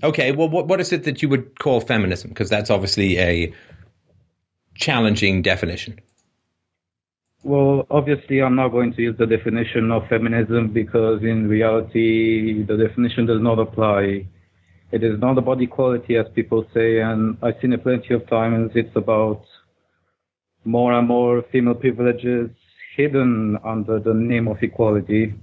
[0.03, 2.29] okay, well, what, what is it that you would call feminism?
[2.29, 3.53] Because that's obviously a
[4.75, 5.99] challenging definition.
[7.43, 12.75] Well, obviously, I'm not going to use the definition of feminism because in reality, the
[12.75, 14.27] definition does not apply
[14.91, 18.71] it is not about equality, as people say, and I've seen it plenty of times.
[18.75, 19.45] It's about
[20.65, 22.49] more and more female privileges
[22.95, 25.33] hidden under the name of equality.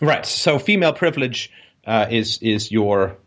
[0.00, 0.26] Right.
[0.26, 1.52] So female privilege
[1.86, 3.18] uh, is is your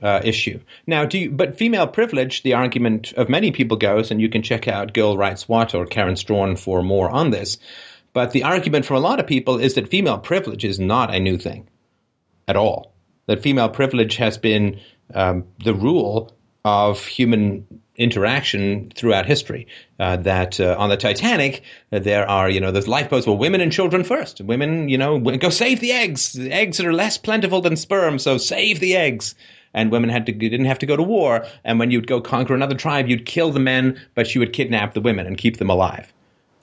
[0.00, 0.60] uh, issue.
[0.86, 4.42] Now, do you, but female privilege, the argument of many people goes, and you can
[4.42, 7.58] check out Girl Writes What or Karen Straughan for more on this.
[8.12, 11.20] But the argument from a lot of people is that female privilege is not a
[11.20, 11.68] new thing
[12.48, 12.92] at all.
[13.26, 14.80] That female privilege has been
[15.14, 16.32] um, the rule
[16.64, 17.66] of human
[17.96, 19.66] interaction throughout history.
[19.98, 21.62] Uh, that uh, on the Titanic,
[21.92, 24.40] uh, there are, you know, those lifeboats were women and children first.
[24.40, 26.38] Women, you know, go save the eggs.
[26.38, 29.34] Eggs are less plentiful than sperm, so save the eggs.
[29.74, 31.46] And women had to didn't have to go to war.
[31.64, 34.92] And when you'd go conquer another tribe, you'd kill the men, but you would kidnap
[34.92, 36.12] the women and keep them alive.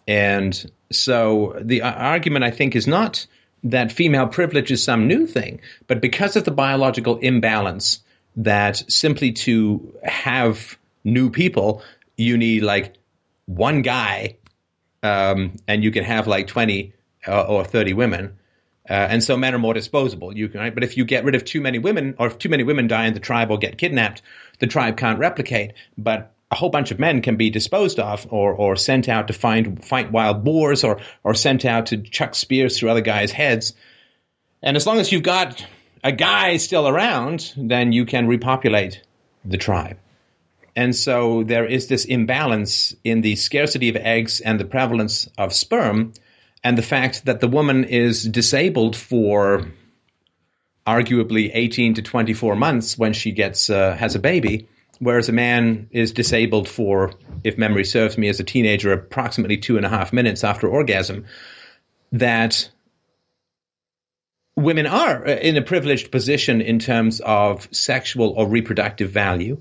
[0.07, 3.25] And so the uh, argument, I think, is not
[3.63, 8.01] that female privilege is some new thing, but because of the biological imbalance
[8.37, 11.81] that simply to have new people,
[12.15, 12.95] you need like
[13.45, 14.37] one guy,
[15.03, 16.93] um, and you can have like 20
[17.27, 18.37] uh, or 30 women.
[18.89, 20.35] Uh, and so men are more disposable.
[20.35, 20.73] You can, right?
[20.73, 23.05] But if you get rid of too many women, or if too many women die
[23.05, 24.21] in the tribe or get kidnapped,
[24.59, 25.73] the tribe can't replicate.
[25.97, 29.33] But a whole bunch of men can be disposed of or, or sent out to
[29.33, 33.73] find fight wild boars or or sent out to chuck spears through other guys' heads.
[34.61, 35.65] And as long as you've got
[36.03, 39.01] a guy still around, then you can repopulate
[39.45, 39.97] the tribe.
[40.75, 45.53] And so there is this imbalance in the scarcity of eggs and the prevalence of
[45.53, 46.13] sperm,
[46.63, 49.67] and the fact that the woman is disabled for
[50.87, 54.67] arguably 18 to 24 months when she gets uh, has a baby
[54.99, 59.77] whereas a man is disabled for, if memory serves me, as a teenager, approximately two
[59.77, 61.25] and a half minutes after orgasm,
[62.11, 62.69] that
[64.55, 69.57] women are in a privileged position in terms of sexual or reproductive value,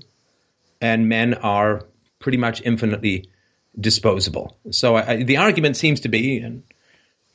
[0.81, 1.85] and men are
[2.19, 3.29] pretty much infinitely
[3.79, 4.57] disposable.
[4.71, 6.63] So I, the argument seems to be, and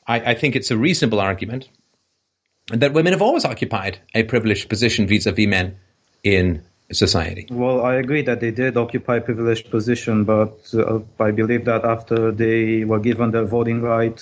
[0.05, 1.67] I, I think it's a reasonable argument,
[2.67, 5.77] that women have always occupied a privileged position vis-a-vis men
[6.23, 7.47] in society.
[7.49, 11.83] Well, I agree that they did occupy a privileged position, but uh, I believe that
[11.83, 14.21] after they were given their voting right,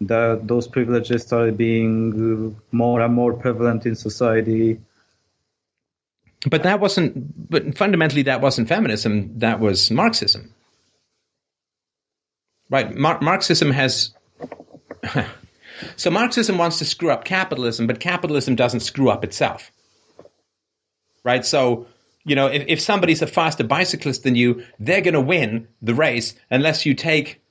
[0.00, 4.80] that those privileges started being uh, more and more prevalent in society.
[6.48, 7.50] But that wasn't.
[7.50, 9.38] But fundamentally, that wasn't feminism.
[9.38, 10.52] That was Marxism.
[12.68, 12.92] Right?
[12.94, 14.12] Mar- Marxism has.
[15.96, 19.70] so Marxism wants to screw up capitalism, but capitalism doesn't screw up itself.
[21.24, 21.44] Right?
[21.44, 21.86] So
[22.24, 25.94] you know, if, if somebody's a faster bicyclist than you, they're going to win the
[25.94, 27.42] race unless you take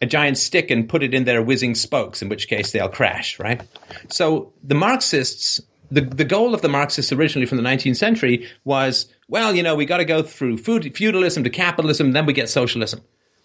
[0.00, 3.38] a giant stick and put it in their whizzing spokes, in which case they'll crash,
[3.38, 3.62] right?
[4.08, 5.60] So the Marxists,
[5.90, 9.74] the, the goal of the Marxists originally from the 19th century was, well, you know,
[9.74, 13.00] we got to go through feudalism to capitalism, then we get socialism.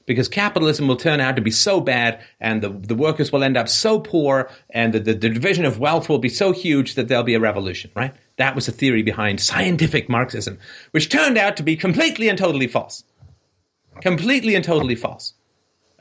[0.05, 3.57] Because capitalism will turn out to be so bad and the, the workers will end
[3.57, 7.07] up so poor and the, the, the division of wealth will be so huge that
[7.07, 8.15] there'll be a revolution, right?
[8.39, 10.59] That was the theory behind scientific Marxism,
[10.91, 13.03] which turned out to be completely and totally false.
[14.01, 15.33] Completely and totally false.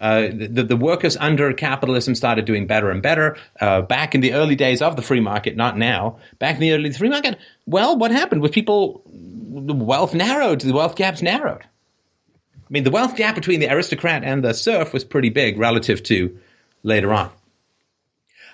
[0.01, 4.35] Uh, the, the, workers under capitalism started doing better and better uh, back in the
[4.35, 6.19] early days of the free market, not now.
[6.39, 7.37] Back in the early free market,
[7.67, 9.03] well, what happened with people?
[9.07, 11.63] The wealth narrowed, the wealth gaps narrowed.
[11.63, 16.05] I mean, the wealth gap between the aristocrat and the serf was pretty big relative
[16.05, 16.39] to
[16.85, 17.33] later on.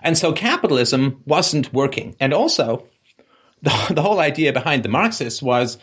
[0.01, 2.17] And so capitalism wasn't working.
[2.19, 2.87] And also,
[3.65, 5.79] the, the whole idea behind the Marxists was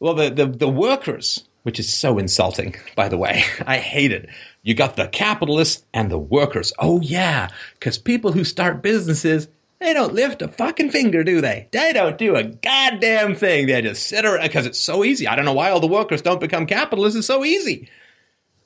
[0.00, 3.44] well, the, the, the workers which is so insulting, by the way.
[3.66, 4.28] I hate it.
[4.62, 6.72] You got the capitalists and the workers.
[6.78, 9.46] Oh, yeah, because people who start businesses,
[9.78, 11.68] they don't lift a fucking finger, do they?
[11.70, 13.66] They don't do a goddamn thing.
[13.66, 15.28] They just sit around because it's so easy.
[15.28, 17.16] I don't know why all the workers don't become capitalists.
[17.16, 17.88] It's so easy.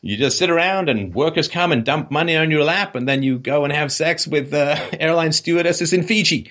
[0.01, 3.23] You just sit around and workers come and dump money on your lap, and then
[3.23, 6.51] you go and have sex with uh, airline stewardesses in Fiji.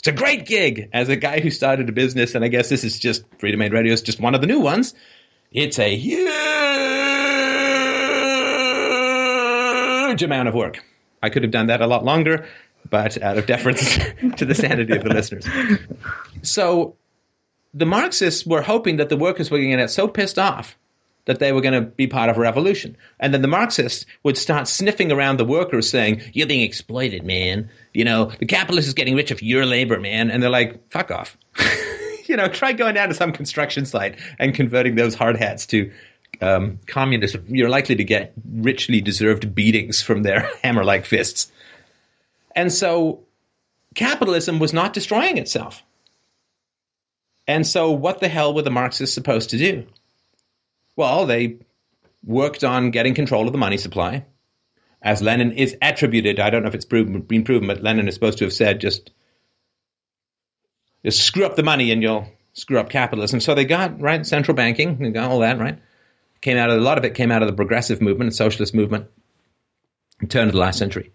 [0.00, 2.84] It's a great gig as a guy who started a business, and I guess this
[2.84, 4.94] is just Freedomain Radio is just one of the new ones.
[5.52, 6.22] It's a huge
[10.22, 10.82] amount of work.
[11.22, 12.48] I could have done that a lot longer,
[12.88, 13.96] but out of deference
[14.38, 15.46] to the sanity of the listeners.
[16.40, 16.96] So
[17.74, 20.78] the Marxists were hoping that the workers were going to get so pissed off
[21.30, 22.96] that they were going to be part of a revolution.
[23.20, 27.70] And then the Marxists would start sniffing around the workers saying, You're being exploited, man.
[27.94, 30.32] You know, the capitalist is getting rich off your labor, man.
[30.32, 31.38] And they're like, Fuck off.
[32.26, 35.92] you know, try going down to some construction site and converting those hard hats to
[36.40, 37.44] um, communism.
[37.46, 41.52] You're likely to get richly deserved beatings from their hammer like fists.
[42.56, 43.22] And so
[43.94, 45.80] capitalism was not destroying itself.
[47.46, 49.86] And so, what the hell were the Marxists supposed to do?
[51.00, 51.60] Well, they
[52.22, 54.26] worked on getting control of the money supply.
[55.00, 58.12] As Lenin is attributed, I don't know if it's proven, been proven, but Lenin is
[58.12, 59.10] supposed to have said just
[61.02, 63.40] just screw up the money and you'll screw up capitalism.
[63.40, 65.78] So they got right central banking, they got all that right.
[66.42, 68.74] Came out of a lot of it came out of the progressive movement and socialist
[68.74, 69.06] movement,
[70.28, 71.12] turn of the last century.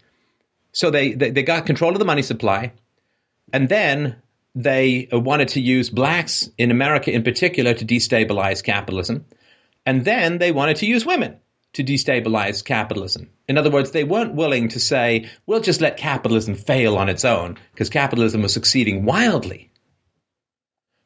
[0.72, 2.72] So they, they they got control of the money supply,
[3.52, 4.16] and then
[4.56, 9.26] they wanted to use blacks in America in particular to destabilize capitalism,
[9.86, 11.38] and then they wanted to use women
[11.74, 13.30] to destabilize capitalism.
[13.48, 17.24] In other words, they weren't willing to say, we'll just let capitalism fail on its
[17.24, 19.70] own, because capitalism was succeeding wildly.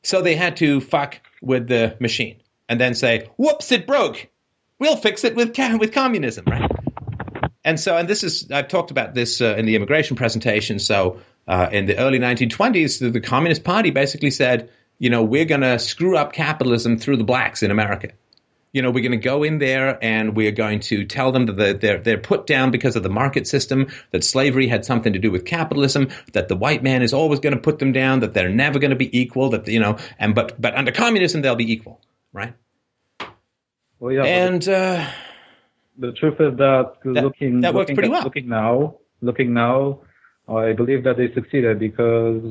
[0.03, 4.29] So they had to fuck with the machine and then say, whoops, it broke.
[4.79, 6.71] We'll fix it with, with communism, right?
[7.65, 10.79] And so, and this is, I've talked about this uh, in the immigration presentation.
[10.79, 15.45] So, uh, in the early 1920s, the, the Communist Party basically said, you know, we're
[15.45, 18.13] going to screw up capitalism through the blacks in America
[18.73, 21.81] you know, we're going to go in there and we're going to tell them that
[21.81, 25.31] they're, they're put down because of the market system, that slavery had something to do
[25.31, 28.49] with capitalism, that the white man is always going to put them down, that they're
[28.49, 31.73] never going to be equal, that, you know, and, but, but under communism, they'll be
[31.73, 32.01] equal,
[32.33, 32.55] right?
[33.99, 34.25] Well, yeah.
[34.25, 35.11] And, uh,
[35.99, 38.25] the truth is that, that looking, that looking, pretty at, well.
[38.25, 40.01] looking now, looking now,
[40.49, 42.43] I believe that they succeeded because.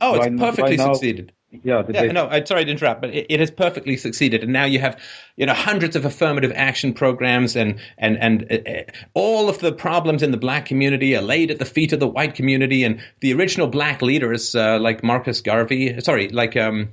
[0.00, 1.32] oh, it's perfectly now, succeeded
[1.62, 4.64] yeah, yeah no, I'm sorry to interrupt, but it, it, has perfectly succeeded, and now
[4.64, 4.98] you have,
[5.36, 10.22] you know, hundreds of affirmative action programs, and and and uh, all of the problems
[10.22, 13.34] in the black community are laid at the feet of the white community, and the
[13.34, 16.88] original black leaders uh, like Marcus Garvey, sorry, like um,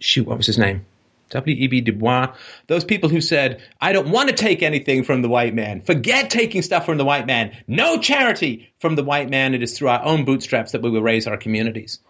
[0.00, 0.84] shoot, what was his name?
[1.30, 1.80] W.E.B.
[1.80, 2.34] Du Bois,
[2.66, 5.80] those people who said, I don't want to take anything from the white man.
[5.80, 7.56] Forget taking stuff from the white man.
[7.66, 9.54] No charity from the white man.
[9.54, 12.00] It is through our own bootstraps that we will raise our communities.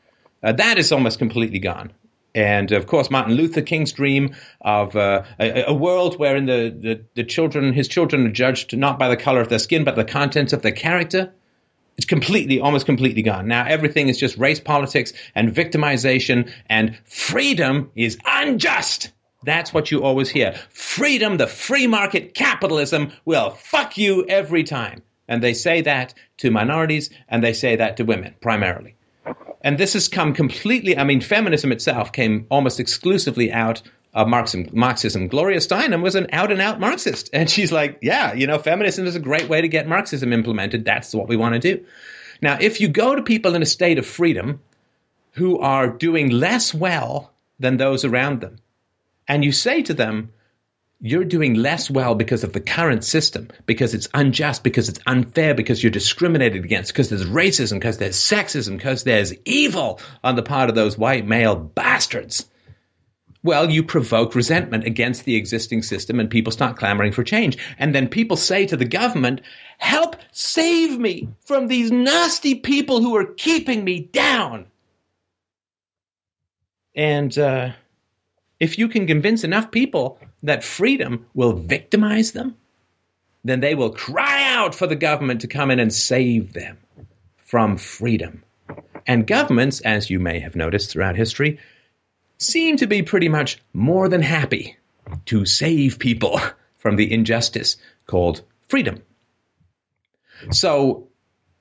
[0.43, 1.93] Uh, that is almost completely gone.
[2.35, 7.05] And of course, Martin Luther King's dream of uh, a, a, world wherein the, the,
[7.15, 10.05] the children, his children, are judged not by the color of their skin, but the
[10.05, 11.33] contents of their character.
[11.99, 13.49] It's completely, almost completely gone.
[13.49, 19.13] Now everything is just race politics and victimization and freedom is unjust.
[19.45, 20.55] That's what you always hear.
[20.71, 25.03] Freedom, the free market capitalism will fuck you every time.
[25.29, 28.97] And they say that to minorities and they say that to women primarily.
[29.63, 33.83] And this has come completely, I mean, feminism itself came almost exclusively out
[34.13, 34.69] of Marxism.
[34.73, 35.29] Marxism.
[35.29, 37.31] Gloria Steinem was an out and out Marxist.
[37.33, 40.85] And she's like, yeah, you know, feminism is a great way to get Marxism implemented.
[40.85, 41.85] That's what we want to do.
[42.43, 44.61] Now, if you go to people in a state of freedom
[45.33, 48.59] who are doing less well than those around them,
[49.29, 50.33] and you say to them,
[51.05, 55.53] you're doing less well because of the current system, because it's unjust, because it's unfair,
[55.53, 60.45] because you're discriminated against, because there's racism, because there's sexism, because there's evil on the
[60.45, 62.47] part of those white male bastards.
[63.43, 67.59] Well, you provoke resentment against the existing system and people start clamoring for change.
[67.77, 69.41] And then people say to the government,
[69.79, 74.67] help save me from these nasty people who are keeping me down.
[76.95, 77.73] And uh,
[78.63, 82.57] if you can convince enough people that freedom will victimize them,
[83.43, 86.79] then they will cry out for the government to come in and save them
[87.39, 88.45] from freedom.
[89.05, 91.59] And governments, as you may have noticed throughout history,
[92.39, 94.77] seem to be pretty much more than happy
[95.27, 96.41] to save people
[96.79, 99.03] from the injustice called freedom.
[100.53, 101.09] So,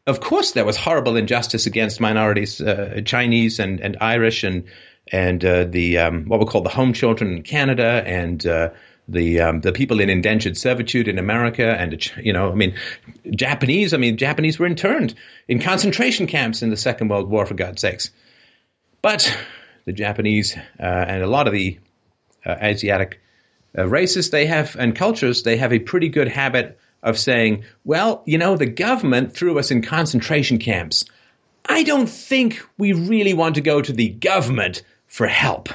[0.06, 4.66] of course, there was horrible injustice against minorities, uh, Chinese and, and Irish and
[5.12, 8.70] and uh, the um, what we call the home children in Canada and uh,
[9.08, 12.76] the um, the people in indentured servitude in America and you know I mean
[13.30, 15.16] Japanese I mean Japanese were interned
[15.48, 18.12] in concentration camps in the Second World War for God's sakes,
[19.02, 19.38] but
[19.86, 21.80] the Japanese uh, and a lot of the
[22.46, 23.22] uh, Asiatic
[23.78, 28.22] uh, races they have and cultures they have a pretty good habit of saying well
[28.26, 31.06] you know the government threw us in concentration camps.
[31.64, 34.82] I don't think we really want to go to the government
[35.12, 35.68] for help.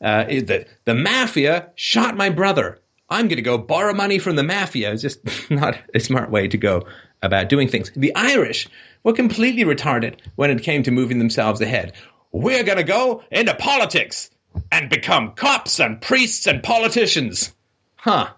[0.00, 2.78] Uh, the, the mafia shot my brother.
[3.08, 4.92] I'm going to go borrow money from the mafia.
[4.92, 5.20] It's just
[5.50, 6.86] not a smart way to go
[7.20, 7.90] about doing things.
[7.94, 8.68] The Irish
[9.02, 11.94] were completely retarded when it came to moving themselves ahead.
[12.30, 14.30] We're going to go into politics
[14.70, 17.52] and become cops and priests and politicians.
[17.96, 18.30] Huh.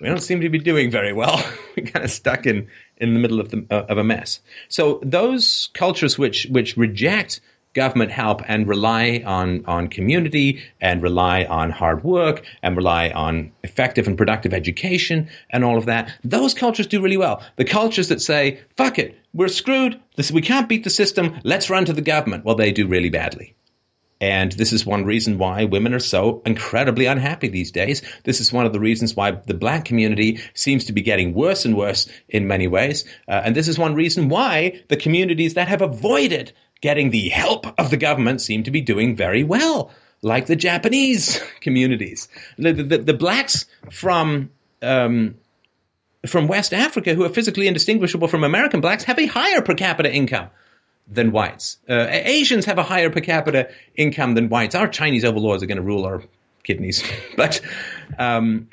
[0.00, 1.36] We don't seem to be doing very well.
[1.76, 4.40] We're kind of stuck in, in the middle of, the, uh, of a mess.
[4.68, 7.40] So those cultures which, which reject
[7.74, 13.52] government help and rely on, on community and rely on hard work and rely on
[13.62, 16.12] effective and productive education and all of that.
[16.24, 17.42] Those cultures do really well.
[17.56, 21.70] The cultures that say, fuck it, we're screwed, this, we can't beat the system, let's
[21.70, 23.54] run to the government, well, they do really badly.
[24.20, 28.02] And this is one reason why women are so incredibly unhappy these days.
[28.24, 31.64] This is one of the reasons why the black community seems to be getting worse
[31.64, 33.04] and worse in many ways.
[33.28, 37.66] Uh, and this is one reason why the communities that have avoided getting the help
[37.78, 39.90] of the government seem to be doing very well,
[40.22, 42.28] like the Japanese communities.
[42.56, 44.50] The, the, the blacks from
[44.82, 45.36] um,
[46.26, 50.12] from West Africa, who are physically indistinguishable from American blacks, have a higher per capita
[50.12, 50.48] income
[51.06, 51.78] than whites.
[51.88, 54.74] Uh, Asians have a higher per capita income than whites.
[54.74, 56.22] Our Chinese overlords are going to rule our
[56.64, 57.02] kidneys,
[57.36, 57.60] but
[58.18, 58.68] um,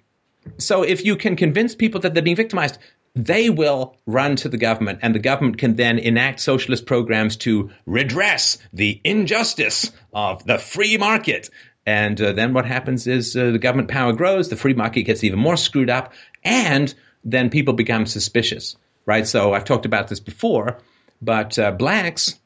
[0.57, 2.77] so if you can convince people that they're being victimized,
[3.15, 7.71] they will run to the government, and the government can then enact socialist programs to
[7.85, 11.49] redress the injustice of the free market.
[11.85, 15.23] And uh, then what happens is uh, the government power grows, the free market gets
[15.23, 16.13] even more screwed up,
[16.43, 16.93] and
[17.23, 18.75] then people become suspicious,
[19.05, 19.25] right?
[19.25, 20.79] So I've talked about this before,
[21.21, 22.37] but uh, blacks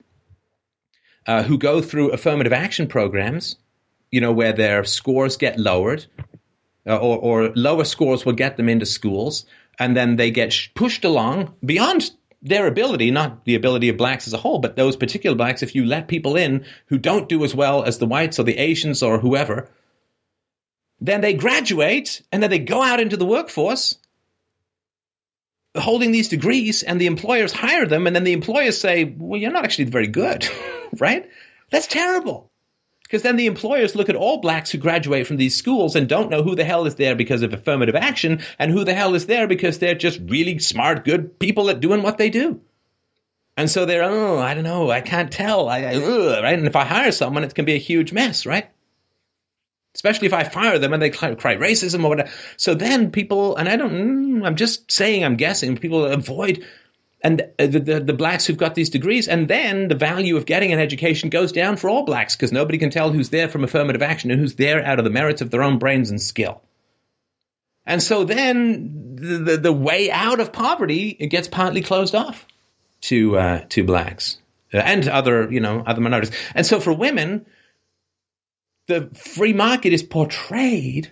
[1.25, 3.55] uh, who go through affirmative action programs,
[4.11, 6.05] you know, where their scores get lowered,
[6.85, 9.45] uh, or, or lower scores will get them into schools
[9.79, 12.11] and then they get pushed along beyond
[12.41, 15.75] their ability, not the ability of blacks as a whole, but those particular blacks, if
[15.75, 19.03] you let people in who don't do as well as the whites or the Asians
[19.03, 19.69] or whoever,
[21.01, 23.97] then they graduate and then they go out into the workforce
[25.77, 29.51] holding these degrees and the employers hire them and then the employers say, well, you're
[29.51, 30.47] not actually very good,
[30.99, 31.29] right?
[31.71, 32.51] That's terrible.
[33.09, 36.29] Because then the employers look at all blacks who graduate from these schools and don't
[36.29, 39.25] know who the hell is there because of affirmative action and who the hell is
[39.25, 42.61] there because they're just really smart, good people at doing what they do.
[43.57, 46.57] And so they're, oh, I don't know, I can't tell, I, I ugh, right?
[46.57, 48.69] And if I hire someone, it can be a huge mess, right?
[49.95, 52.29] especially if I fire them and they cry, cry racism or whatever.
[52.57, 56.65] So then people, and I don't, mm, I'm just saying, I'm guessing, people avoid
[57.21, 60.71] and the, the, the blacks who've got these degrees, and then the value of getting
[60.71, 64.01] an education goes down for all blacks because nobody can tell who's there from affirmative
[64.01, 66.61] action and who's there out of the merits of their own brains and skill.
[67.85, 72.45] And so then the, the, the way out of poverty it gets partly closed off
[73.01, 74.37] to uh, to blacks
[74.73, 76.31] uh, and other you know other minorities.
[76.55, 77.45] And so for women,
[78.87, 81.11] the free market is portrayed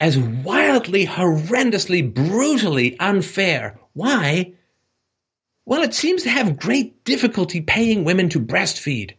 [0.00, 3.78] as wildly, horrendously, brutally unfair.
[3.92, 4.52] Why?
[5.66, 9.14] Well, it seems to have great difficulty paying women to breastfeed.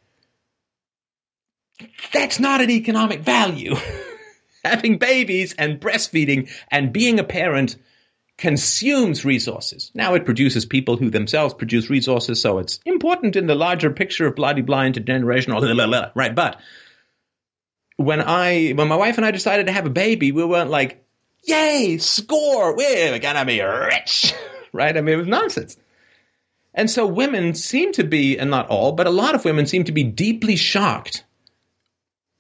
[2.13, 3.75] That's not an economic value.
[4.63, 7.75] Having babies and breastfeeding and being a parent
[8.37, 9.91] consumes resources.
[9.93, 14.27] Now it produces people who themselves produce resources, so it's important in the larger picture
[14.27, 16.33] of bloody blind intergenerational, blah, blah, blah, right?
[16.33, 16.59] But
[17.97, 21.03] when I, when my wife and I decided to have a baby, we weren't like,
[21.43, 24.33] yay, score, we're gonna be rich,
[24.71, 24.95] right?
[24.95, 25.77] I mean, it was nonsense.
[26.77, 29.85] And so women seem to be, and not all, but a lot of women seem
[29.85, 31.23] to be deeply shocked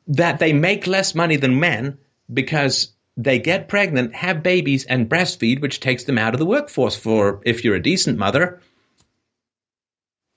[0.09, 1.97] that they make less money than men
[2.31, 6.95] because they get pregnant, have babies, and breastfeed, which takes them out of the workforce
[6.95, 8.61] for, if you're a decent mother,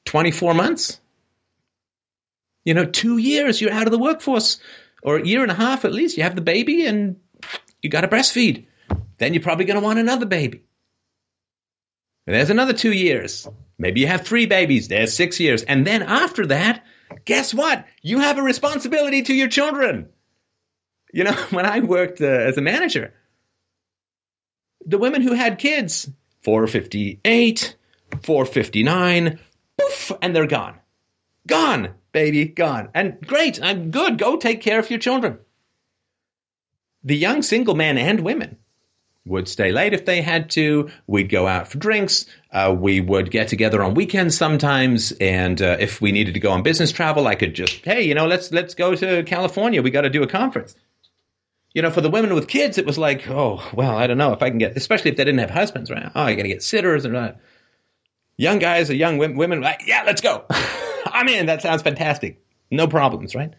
[0.06, 0.98] 24 months.
[2.64, 4.60] You know, two years, you're out of the workforce,
[5.02, 6.16] or a year and a half at least.
[6.16, 7.16] You have the baby and
[7.82, 8.64] you got to breastfeed.
[9.18, 10.64] Then you're probably going to want another baby.
[12.27, 13.47] And there's another two years.
[13.81, 14.89] Maybe you have three babies.
[14.89, 15.62] There's six years.
[15.62, 16.85] And then after that,
[17.24, 17.86] guess what?
[18.02, 20.11] You have a responsibility to your children.
[21.15, 23.15] You know, when I worked uh, as a manager,
[24.85, 26.11] the women who had kids,
[26.43, 27.77] 458,
[28.23, 29.39] 459,
[29.78, 30.78] poof, and they're gone.
[31.47, 32.90] Gone, baby, gone.
[32.94, 34.19] And great, I'm good.
[34.19, 35.39] Go take care of your children.
[37.02, 38.59] The young single men and women
[39.27, 40.91] would stay late if they had to.
[41.07, 42.27] We'd go out for drinks.
[42.51, 46.53] Uh, we would get together on weekends sometimes, and uh, if we needed to go
[46.53, 49.83] on business travel, I could just, hey, you know, let's let's go to California.
[49.83, 50.75] We got to do a conference.
[51.75, 54.33] You know, for the women with kids, it was like, oh, well, I don't know
[54.33, 56.13] if I can get, especially if they didn't have husbands around.
[56.17, 57.33] Oh, I got to get sitters and uh,
[58.37, 60.47] young guys or young women, like, yeah, let's go.
[61.07, 61.47] I'm in.
[61.47, 62.43] That sounds fantastic.
[62.73, 63.53] No problems, right?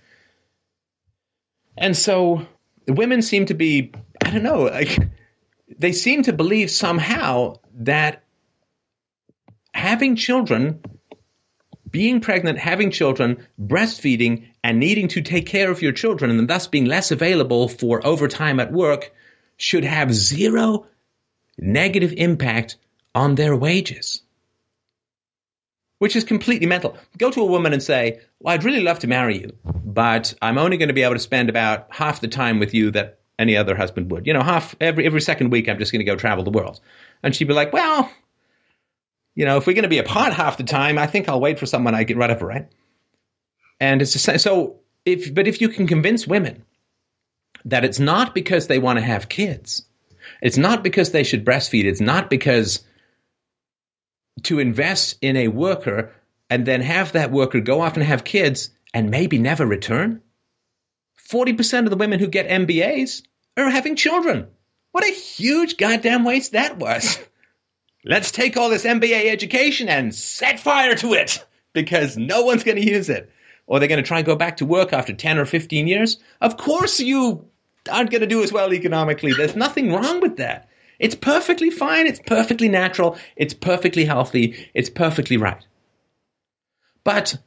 [1.77, 2.45] And so
[2.85, 3.93] the women seem to be,
[4.23, 4.97] I don't know, like
[5.81, 8.23] they seem to believe somehow that
[9.73, 10.79] having children,
[11.89, 16.67] being pregnant, having children, breastfeeding, and needing to take care of your children, and thus
[16.67, 19.11] being less available for overtime at work,
[19.57, 20.85] should have zero
[21.57, 22.77] negative impact
[23.15, 24.21] on their wages.
[25.97, 26.95] Which is completely mental.
[27.17, 30.59] Go to a woman and say, Well, I'd really love to marry you, but I'm
[30.59, 33.57] only going to be able to spend about half the time with you that any
[33.57, 34.27] other husband would.
[34.27, 36.79] You know, half every every second week, I'm just going to go travel the world.
[37.23, 38.09] And she'd be like, well,
[39.35, 41.59] you know, if we're going to be apart half the time, I think I'll wait
[41.59, 42.67] for someone I get rid of, right?
[43.79, 46.63] And it's just, so if but if you can convince women
[47.65, 49.85] that it's not because they want to have kids,
[50.41, 52.83] it's not because they should breastfeed, it's not because
[54.43, 56.13] to invest in a worker
[56.49, 60.21] and then have that worker go off and have kids and maybe never return.
[61.29, 63.23] 40% of the women who get MBAs
[63.61, 64.47] are having children.
[64.91, 67.19] What a huge goddamn waste that was.
[68.05, 72.77] Let's take all this MBA education and set fire to it because no one's going
[72.77, 73.31] to use it.
[73.67, 76.17] Or they're going to try and go back to work after 10 or 15 years.
[76.41, 77.47] Of course, you
[77.89, 79.33] aren't going to do as well economically.
[79.33, 80.67] There's nothing wrong with that.
[80.99, 82.07] It's perfectly fine.
[82.07, 83.17] It's perfectly natural.
[83.35, 84.69] It's perfectly healthy.
[84.73, 85.65] It's perfectly right.
[87.03, 87.37] But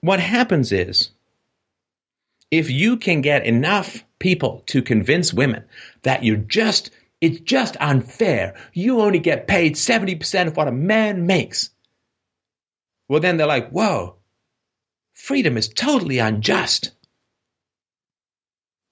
[0.00, 1.10] what happens is
[2.50, 5.64] if you can get enough people to convince women
[6.02, 6.90] that you're just,
[7.20, 11.70] it's just unfair, you only get paid 70% of what a man makes,
[13.08, 14.16] well, then they're like, whoa,
[15.12, 16.92] freedom is totally unjust.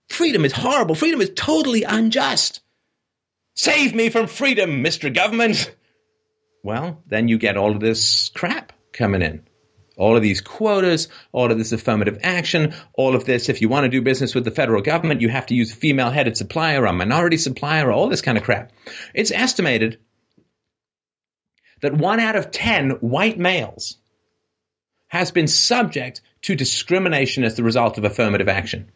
[0.08, 0.96] Freedom is horrible.
[0.96, 2.60] Freedom is totally unjust.
[3.54, 5.14] Save me from freedom, Mr.
[5.14, 5.74] Government.
[6.62, 9.46] Well, then you get all of this crap coming in
[10.00, 13.48] all of these quotas, all of this affirmative action, all of this.
[13.48, 15.76] If you want to do business with the federal government, you have to use a
[15.76, 18.72] female headed supplier, a minority supplier, all this kind of crap.
[19.14, 19.98] It's estimated
[21.82, 23.98] that one out of 10 white males
[25.08, 28.90] has been subject to discrimination as the result of affirmative action.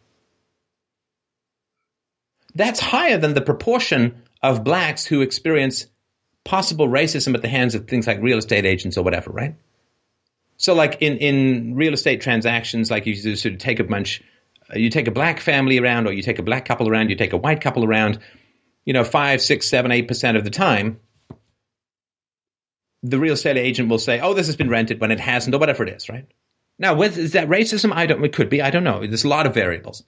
[2.55, 5.87] That's higher than the proportion of blacks who experience
[6.45, 9.57] possible racism at the hands of things like real estate agents or whatever, right?
[10.57, 14.23] So, like in, in real estate transactions, like you sort of take a bunch
[14.71, 17.17] uh, you take a black family around, or you take a black couple around, you
[17.17, 18.19] take a white couple around,
[18.85, 21.01] you know, five, six, seven, eight percent of the time,
[23.03, 25.59] the real estate agent will say, "Oh, this has been rented," when it hasn't, or
[25.59, 26.27] whatever it is, right?
[26.79, 27.93] Now, whether, is that racism?
[27.93, 28.25] I don't.
[28.25, 28.63] It could be.
[28.63, 29.07] I don't know.
[29.07, 30.03] There's a lot of variables,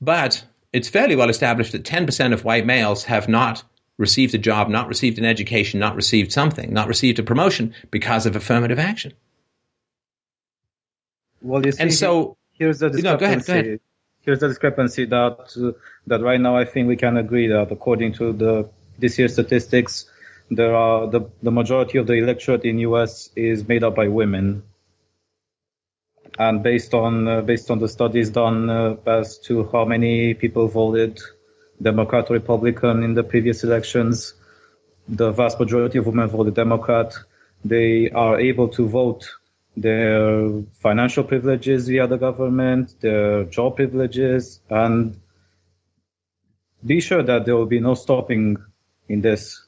[0.00, 3.64] but it's fairly well established that 10% of white males have not
[3.96, 8.26] received a job, not received an education, not received something, not received a promotion because
[8.26, 9.12] of affirmative action.
[11.40, 13.12] Well, you see, And so, here's the discrepancy.
[13.12, 13.80] No, go ahead, go ahead.
[14.22, 18.14] Here's the discrepancy that uh, that right now I think we can agree that according
[18.14, 20.06] to the this year's statistics,
[20.50, 23.30] there are the the majority of the electorate in U.S.
[23.36, 24.64] is made up by women.
[26.38, 30.68] And based on uh, based on the studies done uh, as to how many people
[30.68, 31.20] voted
[31.80, 34.34] Democrat or Republican in the previous elections,
[35.08, 37.14] the vast majority of women voted Democrat.
[37.64, 39.30] They are able to vote
[39.76, 45.20] their financial privileges via the government, their job privileges, and
[46.84, 48.56] be sure that there will be no stopping
[49.08, 49.64] in this.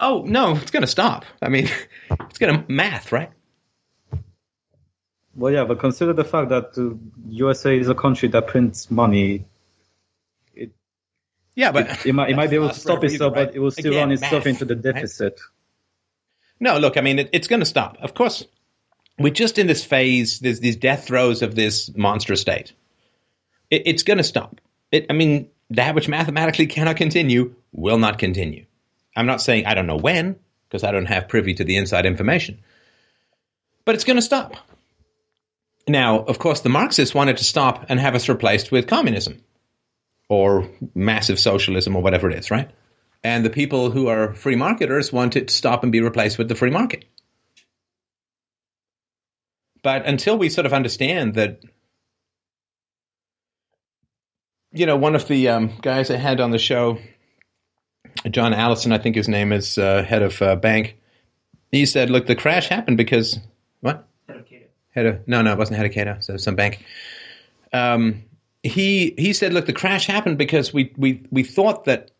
[0.00, 1.24] oh no, it's going to stop.
[1.40, 1.68] I mean,
[2.10, 3.30] it's going to math, right?
[5.34, 6.96] Well, yeah, but consider the fact that uh,
[7.30, 9.46] USA is a country that prints money.
[11.54, 13.46] Yeah, but It might, it might be able to stop itself, right?
[13.46, 15.38] but it will still Again, run itself math, into the right?
[16.62, 17.96] No, look, I mean, it, it's going to stop.
[18.00, 18.44] Of course,
[19.18, 22.72] we're just in this phase, this, these death throes of this monster state.
[23.68, 24.60] It, it's going to stop.
[24.92, 28.66] It, I mean, that which mathematically cannot continue will not continue.
[29.16, 30.36] I'm not saying I don't know when,
[30.68, 32.60] because I don't have privy to the inside information.
[33.84, 34.54] But it's going to stop.
[35.88, 39.42] Now, of course, the Marxists wanted to stop and have us replaced with communism
[40.28, 42.70] or massive socialism or whatever it is, right?
[43.24, 46.48] And the people who are free marketers want it to stop and be replaced with
[46.48, 47.04] the free market.
[49.82, 51.62] But until we sort of understand that,
[54.72, 56.98] you know, one of the um, guys I had on the show,
[58.30, 60.96] John Allison, I think his name is, uh, head of uh, bank,
[61.70, 63.38] he said, look, the crash happened because,
[63.80, 64.06] what?
[64.90, 66.84] Head of, no, no, it wasn't head of Cato, so some bank.
[67.72, 68.24] Um,
[68.62, 72.11] he he said, look, the crash happened because we we we thought that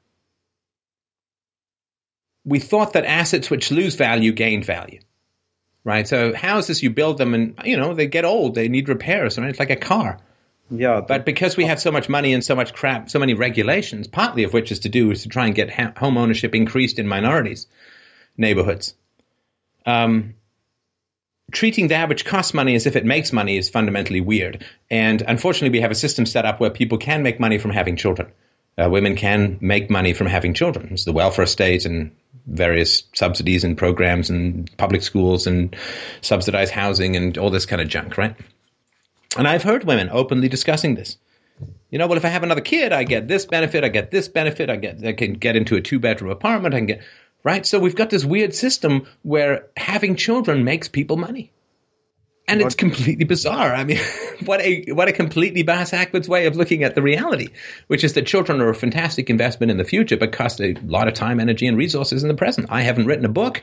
[2.44, 5.00] we thought that assets which lose value gain value,
[5.84, 6.06] right?
[6.06, 9.50] So houses you build them and you know they get old, they need repairs, right?
[9.50, 10.20] It's like a car.
[10.70, 14.08] Yeah, But because we have so much money and so much crap, so many regulations,
[14.08, 16.98] partly of which is to do is to try and get ha- home ownership increased
[16.98, 17.66] in minorities
[18.38, 18.94] neighborhoods.
[19.84, 20.34] Um,
[21.52, 24.64] treating that which costs money as if it makes money is fundamentally weird.
[24.90, 27.96] And unfortunately, we have a system set up where people can make money from having
[27.96, 28.32] children.
[28.78, 30.88] Uh, women can make money from having children.
[30.92, 32.16] It's the welfare state and
[32.46, 35.76] various subsidies and programs and public schools and
[36.20, 38.36] subsidized housing and all this kind of junk, right?
[39.36, 41.16] And I've heard women openly discussing this.
[41.90, 44.28] You know, well, if I have another kid, I get this benefit, I get this
[44.28, 47.02] benefit, I get I can get into a two bedroom apartment, I can get
[47.44, 47.64] right.
[47.64, 51.51] So we've got this weird system where having children makes people money,
[52.52, 53.74] and it's completely bizarre.
[53.74, 53.98] I mean,
[54.44, 57.48] what a what a completely bass backwards way of looking at the reality,
[57.86, 61.08] which is that children are a fantastic investment in the future, but cost a lot
[61.08, 62.68] of time, energy, and resources in the present.
[62.70, 63.62] I haven't written a book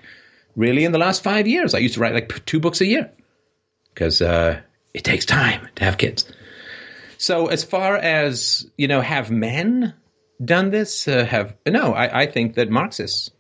[0.56, 1.74] really in the last five years.
[1.74, 3.12] I used to write like two books a year
[3.94, 4.62] because uh,
[4.94, 6.32] it takes time to have kids.
[7.18, 9.94] So as far as you know, have men
[10.44, 11.08] done this?
[11.08, 11.94] Uh, have no?
[11.94, 13.32] I, I think that Marxists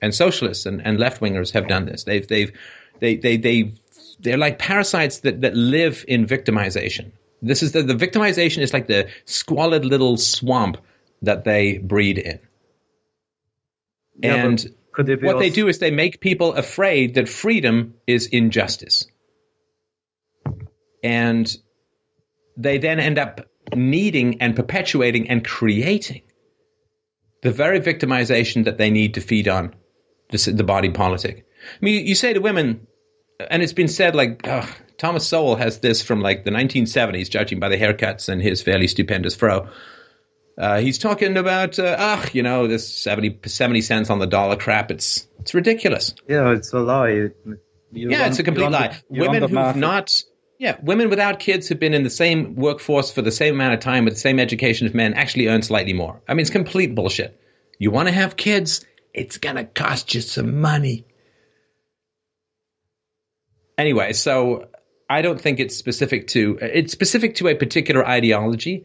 [0.00, 2.04] and socialists and, and left wingers have done this.
[2.04, 2.52] They've they've
[3.00, 3.74] they they they
[4.20, 7.12] they're like parasites that that live in victimization.
[7.42, 10.78] This is the the victimization is like the squalid little swamp
[11.22, 12.40] that they breed in.
[14.22, 14.74] Yeah, and
[15.04, 19.06] be what they do is they make people afraid that freedom is injustice.
[21.02, 21.56] And
[22.56, 26.22] they then end up needing and perpetuating and creating
[27.42, 29.74] the very victimization that they need to feed on
[30.30, 31.46] this, the body politic.
[31.62, 32.86] I mean, you say to women,
[33.50, 34.68] and it's been said like ugh,
[34.98, 38.86] Thomas Sowell has this from like the 1970s, judging by the haircuts and his fairly
[38.86, 39.68] stupendous fro.
[40.58, 44.56] Uh, he's talking about, uh, ah, you know, this 70, 70 cents on the dollar
[44.56, 44.90] crap.
[44.90, 46.14] It's it's ridiculous.
[46.28, 47.08] Yeah, it's a lie.
[47.08, 47.30] You
[47.92, 49.02] Yeah, run- it's a complete run the- lie.
[49.08, 50.22] Women who've not,
[50.58, 53.80] yeah, women without kids who've been in the same workforce for the same amount of
[53.80, 56.20] time with the same education as men actually earn slightly more.
[56.28, 57.40] I mean, it's complete bullshit.
[57.78, 58.84] You want to have kids?
[59.14, 61.06] It's gonna cost you some money.
[63.80, 64.68] Anyway, so
[65.08, 68.84] I don't think it's specific to it's specific to a particular ideology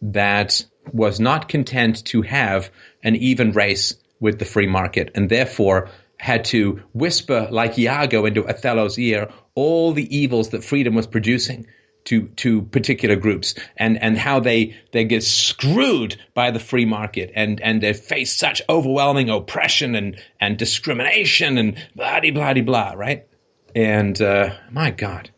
[0.00, 2.70] that was not content to have
[3.04, 8.42] an even race with the free market and therefore had to whisper like Iago into
[8.44, 11.66] Othello's ear all the evils that freedom was producing
[12.04, 17.32] to to particular groups and and how they they get screwed by the free market
[17.34, 23.26] and and they face such overwhelming oppression and and discrimination and blah blah blah right
[23.74, 25.30] and uh, my god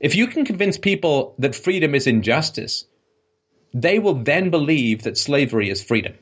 [0.00, 2.86] if you can convince people that freedom is injustice
[3.72, 6.14] they will then believe that slavery is freedom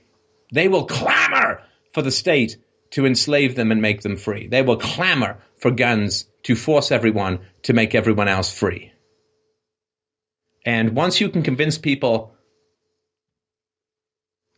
[0.52, 1.62] they will clamor
[1.92, 2.58] for the state
[2.92, 4.46] to enslave them and make them free.
[4.46, 8.92] They will clamor for guns to force everyone to make everyone else free.
[10.64, 12.34] And once you can convince people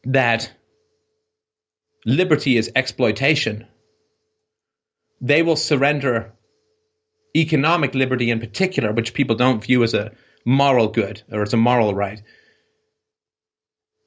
[0.05, 0.53] that
[2.05, 3.67] liberty is exploitation,
[5.21, 6.33] they will surrender
[7.37, 10.13] economic liberty in particular, which people don't view as a
[10.45, 12.23] moral good or as a moral right.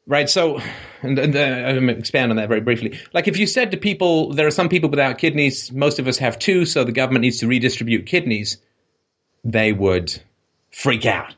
[0.05, 0.29] Right.
[0.29, 0.61] So,
[1.01, 2.97] and, and uh, I'm expand on that very briefly.
[3.13, 6.17] Like, if you said to people, there are some people without kidneys, most of us
[6.19, 8.57] have two, so the government needs to redistribute kidneys,
[9.43, 10.17] they would
[10.71, 11.35] freak out.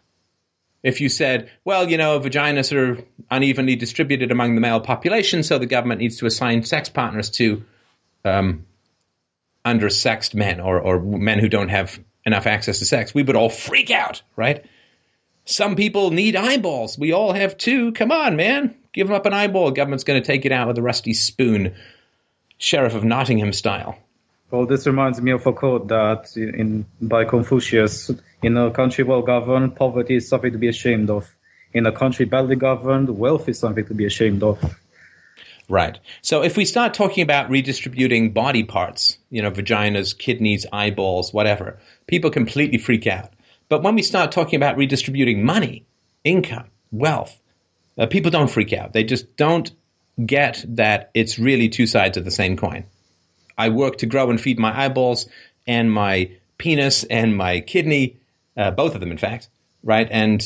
[0.83, 5.57] If you said, well, you know, vaginas are unevenly distributed among the male population, so
[5.57, 7.65] the government needs to assign sex partners to
[8.23, 8.65] um,
[9.69, 13.49] undersexed men or, or men who don't have enough access to sex, we would all
[13.49, 14.65] freak out, right?
[15.45, 16.97] Some people need eyeballs.
[16.97, 17.91] We all have two.
[17.93, 18.75] Come on, man.
[18.93, 19.71] Give them up an eyeball.
[19.71, 21.75] Government's going to take it out with a rusty spoon,
[22.57, 23.97] Sheriff of Nottingham style.
[24.51, 29.21] Well, this reminds me of a quote that in by Confucius: "In a country well
[29.21, 31.29] governed, poverty is something to be ashamed of.
[31.71, 34.57] In a country badly governed, wealth is something to be ashamed of."
[35.69, 35.99] Right.
[36.23, 41.77] So if we start talking about redistributing body parts, you know, vaginas, kidneys, eyeballs, whatever,
[42.07, 43.31] people completely freak out.
[43.69, 45.85] But when we start talking about redistributing money,
[46.23, 47.39] income, wealth,
[47.99, 48.93] uh, people don't freak out.
[48.93, 49.71] They just don't
[50.25, 52.85] get that it's really two sides of the same coin.
[53.55, 55.27] I work to grow and feed my eyeballs
[55.67, 58.17] and my penis and my kidney,
[58.57, 59.49] uh, both of them, in fact,
[59.83, 60.07] right?
[60.09, 60.41] And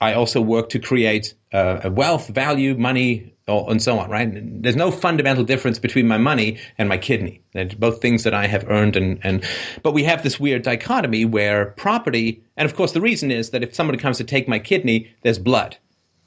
[0.00, 4.28] I also work to create uh, wealth, value, money, and so on, right?
[4.62, 7.42] There's no fundamental difference between my money and my kidney.
[7.52, 9.44] They're both things that I have earned, and, and
[9.82, 13.62] but we have this weird dichotomy where property, and of course the reason is that
[13.62, 15.76] if somebody comes to take my kidney, there's blood.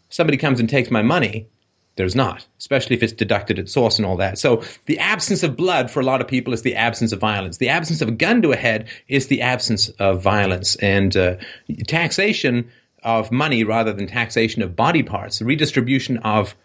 [0.07, 1.49] If somebody comes and takes my money,
[1.97, 4.37] there's not, especially if it's deducted at source and all that.
[4.37, 7.57] So the absence of blood for a lot of people is the absence of violence.
[7.57, 11.35] The absence of a gun to a head is the absence of violence, and uh,
[11.85, 12.71] taxation
[13.03, 16.55] of money rather than taxation of body parts, redistribution of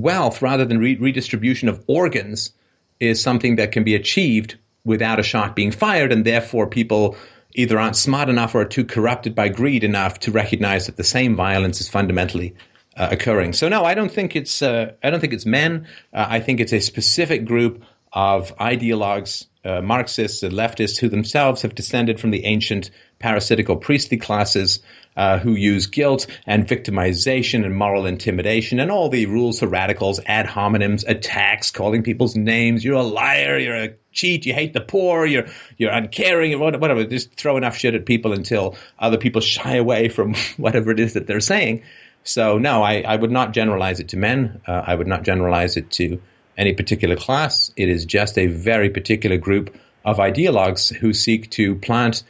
[0.00, 2.52] wealth rather than re- redistribution of organs
[3.00, 7.16] is something that can be achieved without a shot being fired, and therefore people
[7.54, 11.04] either aren't smart enough or are too corrupted by greed enough to recognize that the
[11.04, 12.54] same violence is fundamentally
[12.96, 13.52] uh, occurring.
[13.52, 15.86] So no, I don't think it's uh, I don't think it's men.
[16.12, 21.62] Uh, I think it's a specific group of ideologues, uh, Marxists and leftists who themselves
[21.62, 24.80] have descended from the ancient parasitical priestly classes
[25.16, 30.20] uh, who use guilt and victimization and moral intimidation and all the rules for radicals,
[30.26, 32.84] ad hominems, attacks, calling people's names.
[32.84, 33.58] You're a liar.
[33.58, 34.46] You're a cheat.
[34.46, 35.26] You hate the poor.
[35.26, 35.46] You're
[35.76, 36.58] you're uncaring.
[36.58, 37.04] Whatever.
[37.04, 41.14] Just throw enough shit at people until other people shy away from whatever it is
[41.14, 41.82] that they're saying.
[42.24, 44.62] So no, I, I would not generalize it to men.
[44.66, 46.20] Uh, I would not generalize it to
[46.56, 47.70] any particular class.
[47.76, 52.22] It is just a very particular group of ideologues who seek to plant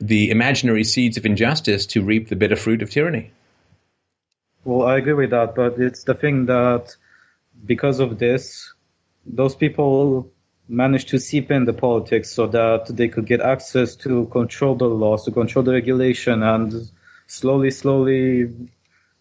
[0.00, 3.30] the imaginary seeds of injustice to reap the bitter fruit of tyranny.
[4.64, 6.96] Well, I agree with that, but it's the thing that
[7.64, 8.72] because of this,
[9.26, 10.30] those people
[10.68, 14.86] managed to seep in the politics so that they could get access to control the
[14.86, 16.90] laws, to control the regulation, and
[17.26, 18.50] slowly, slowly,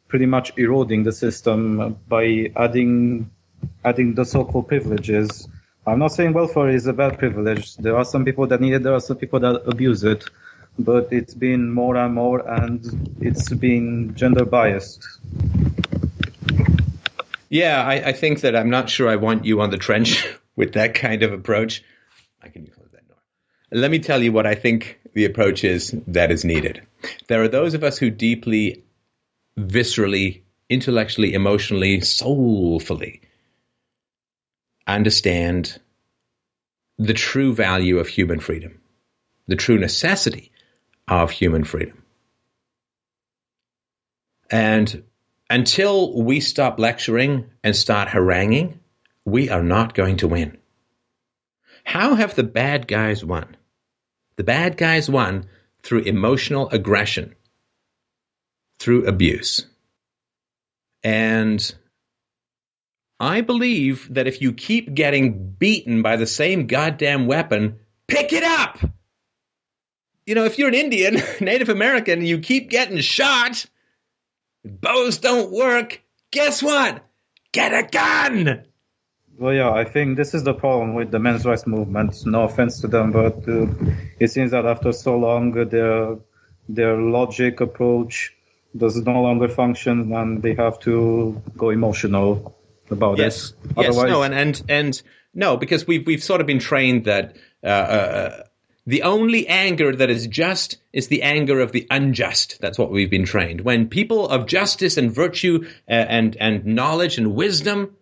[0.08, 3.30] pretty much eroding the system by adding
[3.84, 5.48] adding the so-called privileges.
[5.86, 7.76] I'm not saying welfare is a bad privilege.
[7.76, 8.84] There are some people that need it.
[8.84, 10.24] There are some people that abuse it
[10.80, 15.08] but it's been more and more, and it's been gender biased.
[17.50, 20.74] Yeah, I, I, think that I'm not sure I want you on the trench with
[20.74, 21.84] that kind of approach.
[22.42, 23.18] I can close that door.
[23.72, 26.82] Let me tell you what I think the approach is that is needed.
[27.28, 28.84] There are those of us who deeply,
[29.58, 33.22] viscerally, intellectually, emotionally, soulfully
[34.86, 35.80] understand
[36.98, 38.82] the true value of human freedom,
[39.48, 40.52] the true necessity
[41.18, 42.04] of human freedom.
[44.50, 45.04] And
[45.50, 48.80] until we stop lecturing and start haranguing,
[49.26, 50.58] we are not going to win.
[51.84, 53.58] How have the bad guys won?
[54.36, 55.48] The bad guys won
[55.84, 57.36] through emotional aggression,
[58.80, 59.66] through abuse.
[61.04, 61.74] And
[63.20, 68.44] I believe that if you keep getting beaten by the same goddamn weapon, pick it
[68.44, 68.80] up!
[70.30, 73.66] You know, if you're an Indian, Native American, you keep getting shot,
[74.64, 77.04] bows don't work, guess what?
[77.52, 78.66] Get a gun!
[79.40, 82.28] Well, yeah, I think this is the problem with the men's rights movement.
[82.28, 83.66] No offense to them, but uh,
[84.20, 86.18] it seems that after so long, uh, their
[86.68, 88.32] their logic approach
[88.78, 92.56] does no longer function, and they have to go emotional
[92.92, 93.72] about Yes, it.
[93.78, 95.02] yes, Otherwise, no, and and and
[95.34, 98.44] no, because we've we've sort of been trained that uh, uh,
[98.90, 102.58] the only anger that is just is the anger of the unjust.
[102.60, 103.62] That's what we've been trained.
[103.62, 107.96] When people of justice and virtue uh, and and knowledge and wisdom,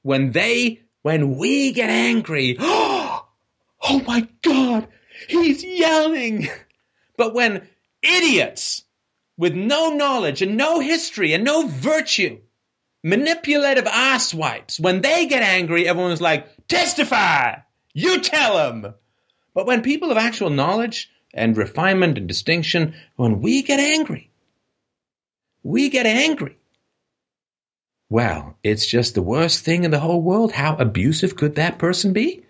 [0.00, 3.26] when they when we get angry, oh
[4.06, 4.88] my God,
[5.28, 6.48] he's yelling.
[7.18, 7.68] But when
[8.02, 8.82] idiots
[9.36, 12.40] with no knowledge and no history and no virtue
[13.02, 14.80] manipulative asswipes.
[14.80, 17.56] When they get angry, everyone's like, testify!
[17.92, 18.94] You tell them!
[19.54, 24.30] But when people of actual knowledge and refinement and distinction, when we get angry,
[25.62, 26.58] we get angry.
[28.10, 30.52] Well, it's just the worst thing in the whole world.
[30.52, 32.44] How abusive could that person be?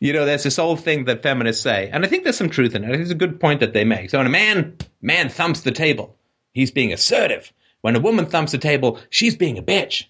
[0.00, 2.74] You know, there's this old thing that feminists say, and I think there's some truth
[2.74, 3.00] in it.
[3.00, 4.10] It's a good point that they make.
[4.10, 6.16] So when a man man thumps the table,
[6.52, 7.52] he's being assertive.
[7.82, 10.06] When a woman thumps the table, she's being a bitch.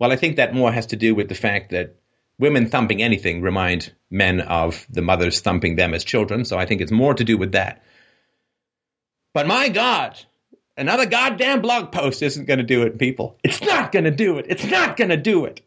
[0.00, 1.94] Well, I think that more has to do with the fact that
[2.38, 6.44] women thumping anything remind men of the mothers thumping them as children.
[6.44, 7.82] So I think it's more to do with that.
[9.34, 10.18] But my God,
[10.76, 13.38] another goddamn blog post isn't going to do it, people.
[13.42, 14.46] It's not going to do it.
[14.48, 15.60] It's not going to do it.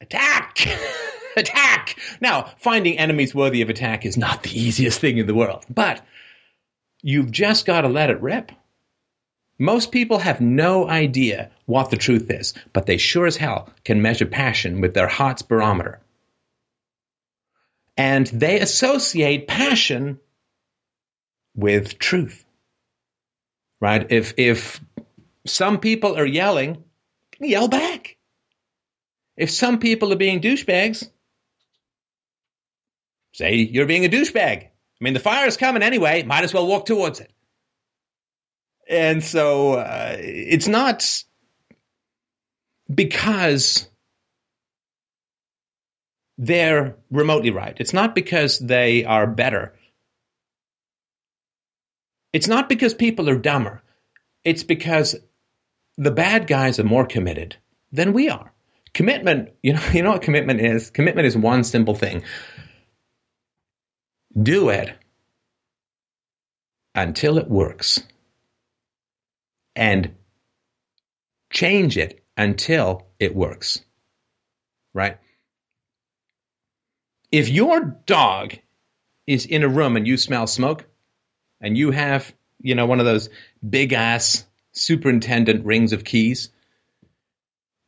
[0.00, 0.68] Attack!
[1.36, 1.98] attack!
[2.20, 6.04] Now, finding enemies worthy of attack is not the easiest thing in the world, but
[7.02, 8.52] you've just got to let it rip.
[9.58, 14.02] Most people have no idea what the truth is, but they sure as hell can
[14.02, 16.00] measure passion with their heart's barometer.
[17.96, 20.20] And they associate passion
[21.54, 22.44] with truth.
[23.80, 24.06] Right?
[24.10, 24.80] If if
[25.46, 26.84] some people are yelling,
[27.38, 28.16] yell back.
[29.36, 31.08] If some people are being douchebags,
[33.32, 34.64] say you're being a douchebag.
[34.64, 36.22] I mean, the fire is coming anyway.
[36.22, 37.30] Might as well walk towards it.
[38.88, 41.24] And so uh, it's not
[42.92, 43.88] because
[46.38, 47.76] they're remotely right.
[47.78, 49.74] It's not because they are better.
[52.32, 53.82] It's not because people are dumber.
[54.44, 55.16] It's because
[55.96, 57.56] the bad guys are more committed
[57.90, 58.52] than we are.
[58.94, 60.90] Commitment, you know, you know what commitment is?
[60.90, 62.22] Commitment is one simple thing.
[64.40, 64.94] Do it
[66.94, 68.02] until it works
[69.76, 70.14] and
[71.50, 73.80] change it until it works.
[74.94, 75.18] Right?
[77.30, 78.54] If your dog
[79.26, 80.86] is in a room and you smell smoke
[81.60, 83.28] and you have, you know, one of those
[83.68, 86.50] big ass superintendent rings of keys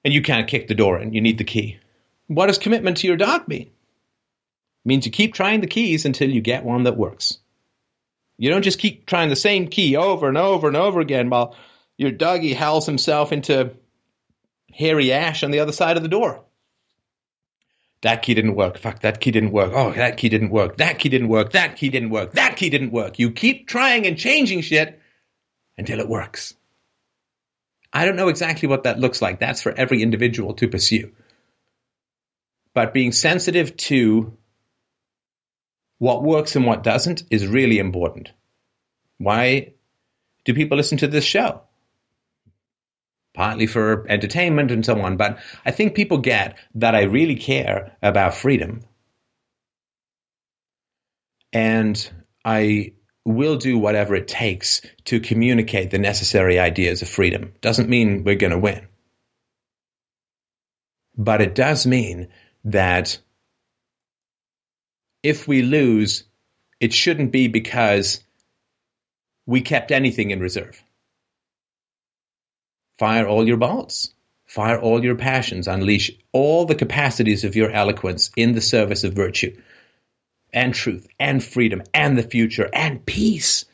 [0.05, 1.79] and you can't kick the door in, you need the key.
[2.27, 3.63] What does commitment to your dog mean?
[3.69, 3.71] It
[4.85, 7.39] means you keep trying the keys until you get one that works.
[8.37, 11.57] You don't just keep trying the same key over and over and over again while
[11.99, 13.75] your doggy howls himself into
[14.73, 16.45] hairy ash on the other side of the door.
[18.03, 18.79] That key didn't work.
[18.79, 19.73] Fuck, that key didn't work.
[19.75, 20.77] Oh, that key didn't work.
[20.77, 21.53] That key didn't work.
[21.53, 22.33] That key didn't work.
[22.35, 23.19] That key didn't work.
[23.19, 25.01] You keep trying and changing shit
[25.77, 26.55] until it works.
[27.93, 29.41] I don't know exactly what that looks like.
[29.41, 31.13] That's for every individual to pursue.
[32.73, 34.37] But being sensitive to
[35.99, 38.31] what works and what doesn't is really important.
[39.17, 39.73] Why
[40.45, 41.63] do people listen to this show?
[43.39, 47.97] Partly for entertainment and so on, but I think people get that I really care
[48.03, 48.81] about freedom.
[51.53, 52.11] And
[52.45, 52.95] I
[53.25, 57.53] will do whatever it takes to communicate the necessary ideas of freedom.
[57.61, 58.89] Doesn't mean we're going to win.
[61.17, 62.31] But it does mean
[62.65, 63.19] that
[65.23, 66.25] if we lose,
[66.81, 68.21] it shouldn't be because
[69.47, 70.83] we kept anything in reserve.
[72.99, 74.13] Fire all your balls.
[74.47, 75.69] Fire all your passions.
[75.69, 79.57] Unleash all the capacities of your eloquence in the service of virtue
[80.53, 83.67] and truth and freedom and the future and peace.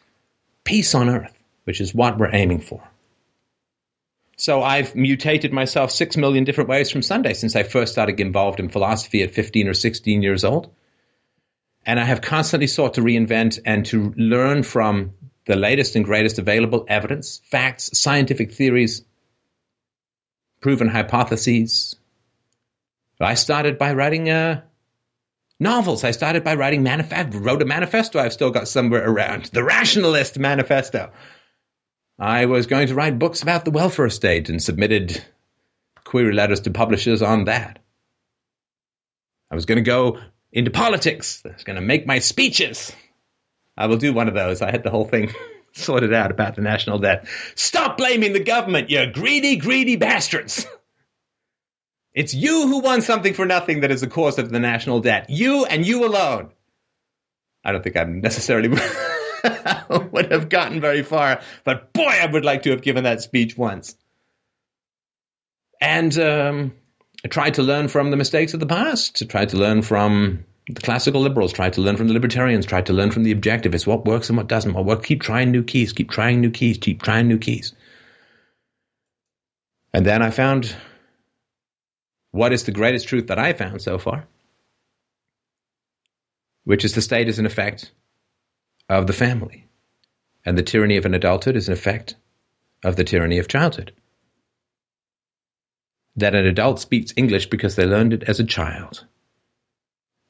[0.64, 2.82] Peace on earth, which is what we're aiming for.
[4.36, 8.58] So I've mutated myself six million different ways from Sunday since I first started involved
[8.58, 10.70] in philosophy at 15 or 16 years old.
[11.86, 15.12] And I have constantly sought to reinvent and to learn from
[15.46, 19.04] the latest and greatest available evidence, facts, scientific theories,
[20.64, 21.94] proven hypotheses.
[23.20, 24.64] I started by writing a
[25.60, 26.04] Novels.
[26.04, 29.44] I started by writing manifesto, wrote a manifesto I've still got somewhere around.
[29.52, 31.10] The Rationalist Manifesto.
[32.18, 35.22] I was going to write books about the welfare state and submitted
[36.02, 37.80] query letters to publishers on that.
[39.50, 40.18] I was going to go
[40.50, 41.42] into politics.
[41.44, 42.90] I was going to make my speeches.
[43.76, 44.62] I will do one of those.
[44.62, 45.30] I had the whole thing
[45.74, 47.26] sorted out about the national debt.
[47.54, 50.66] Stop blaming the government, you greedy, greedy bastards.
[52.14, 55.30] It's you who won something for nothing that is the cause of the national debt.
[55.30, 56.52] You and you alone.
[57.64, 58.68] I don't think I'm necessarily
[60.12, 63.56] would have gotten very far, but boy, I would like to have given that speech
[63.58, 63.96] once.
[65.80, 66.72] And um,
[67.24, 70.44] I tried to learn from the mistakes of the past, to try to learn from
[70.66, 73.86] the classical liberals, tried to learn from the libertarians, tried to learn from the objectivists,
[73.86, 75.06] what works and what doesn't, what works.
[75.06, 77.74] Keep trying new keys, keep trying new keys, keep trying new keys.
[79.92, 80.74] And then I found
[82.30, 84.26] what is the greatest truth that I found so far,
[86.64, 87.92] which is the state is an effect
[88.88, 89.68] of the family,
[90.44, 92.16] and the tyranny of an adulthood is an effect
[92.82, 93.92] of the tyranny of childhood.
[96.16, 99.04] That an adult speaks English because they learned it as a child,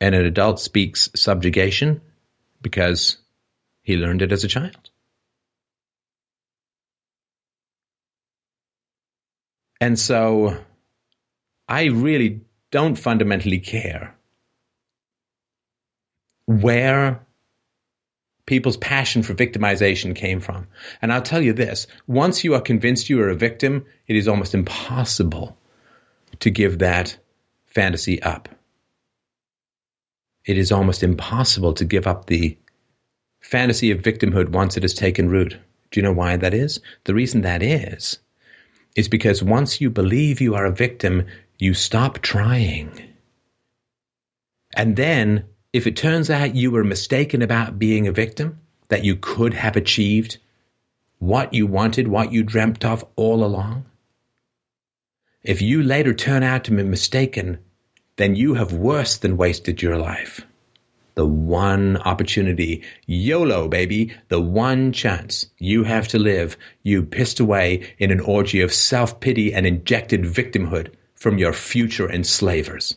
[0.05, 2.03] and an adult speaks subjugation
[2.61, 3.17] because
[3.81, 4.91] he learned it as a child.
[9.81, 10.59] And so
[11.67, 14.15] I really don't fundamentally care
[16.45, 17.25] where
[18.45, 20.67] people's passion for victimization came from.
[21.01, 24.29] And I'll tell you this once you are convinced you are a victim, it is
[24.29, 25.57] almost impossible
[26.41, 27.17] to give that
[27.65, 28.51] fantasy up.
[30.45, 32.59] It is almost impossible to give up the
[33.41, 35.57] fantasy of victimhood once it has taken root.
[35.91, 36.81] Do you know why that is?
[37.05, 38.19] The reason that is,
[38.97, 41.27] is because once you believe you are a victim,
[41.59, 43.15] you stop trying.
[44.77, 49.17] And then, if it turns out you were mistaken about being a victim, that you
[49.17, 50.39] could have achieved
[51.19, 53.87] what you wanted, what you dreamt of all along,
[55.43, 57.59] if you later turn out to be mistaken,
[58.17, 60.47] then you have worse than wasted your life.
[61.15, 67.95] The one opportunity, YOLO, baby, the one chance you have to live, you pissed away
[67.99, 72.97] in an orgy of self pity and injected victimhood from your future enslavers.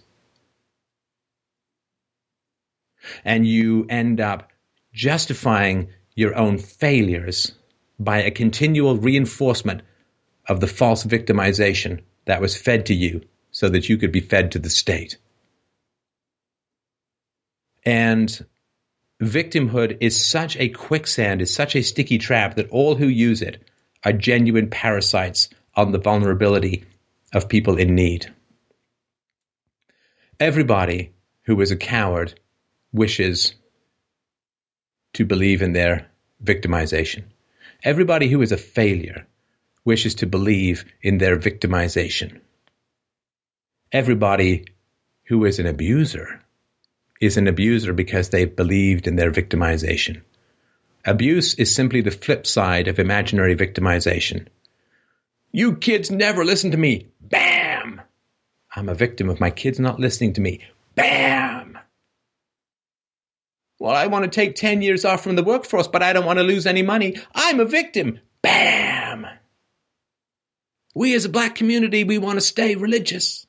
[3.24, 4.52] And you end up
[4.94, 7.52] justifying your own failures
[8.00, 9.84] by a continual reinforcement
[10.48, 13.22] of the false victimization that was fed to you
[13.58, 15.18] so that you could be fed to the state.
[17.84, 18.46] And
[19.20, 23.68] victimhood is such a quicksand, is such a sticky trap that all who use it
[24.06, 26.86] are genuine parasites on the vulnerability
[27.34, 28.32] of people in need.
[30.40, 31.14] Everybody
[31.46, 32.40] who is a coward
[32.94, 33.56] wishes
[35.14, 36.12] to believe in their
[36.44, 37.24] victimization.
[37.82, 39.26] Everybody who is a failure
[39.84, 42.42] wishes to believe in their victimization.
[43.92, 44.66] Everybody
[45.28, 46.42] who is an abuser
[47.22, 50.22] is an abuser because they believed in their victimization.
[51.06, 54.48] Abuse is simply the flip side of imaginary victimization.
[55.54, 57.08] You kids never listen to me.
[57.22, 58.02] Bam!
[58.76, 60.66] I'm a victim of my kids not listening to me.
[60.96, 61.80] Bam!
[63.80, 66.40] Well, I want to take 10 years off from the workforce, but I don't want
[66.40, 67.16] to lose any money.
[67.34, 68.20] I'm a victim.
[68.42, 69.26] Bam!
[70.94, 73.47] We as a black community, we want to stay religious.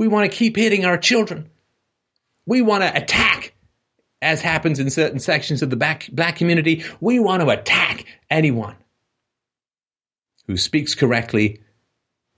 [0.00, 1.50] We want to keep hitting our children.
[2.46, 3.52] We want to attack,
[4.22, 6.84] as happens in certain sections of the black, black community.
[7.02, 8.76] We want to attack anyone
[10.46, 11.60] who speaks correctly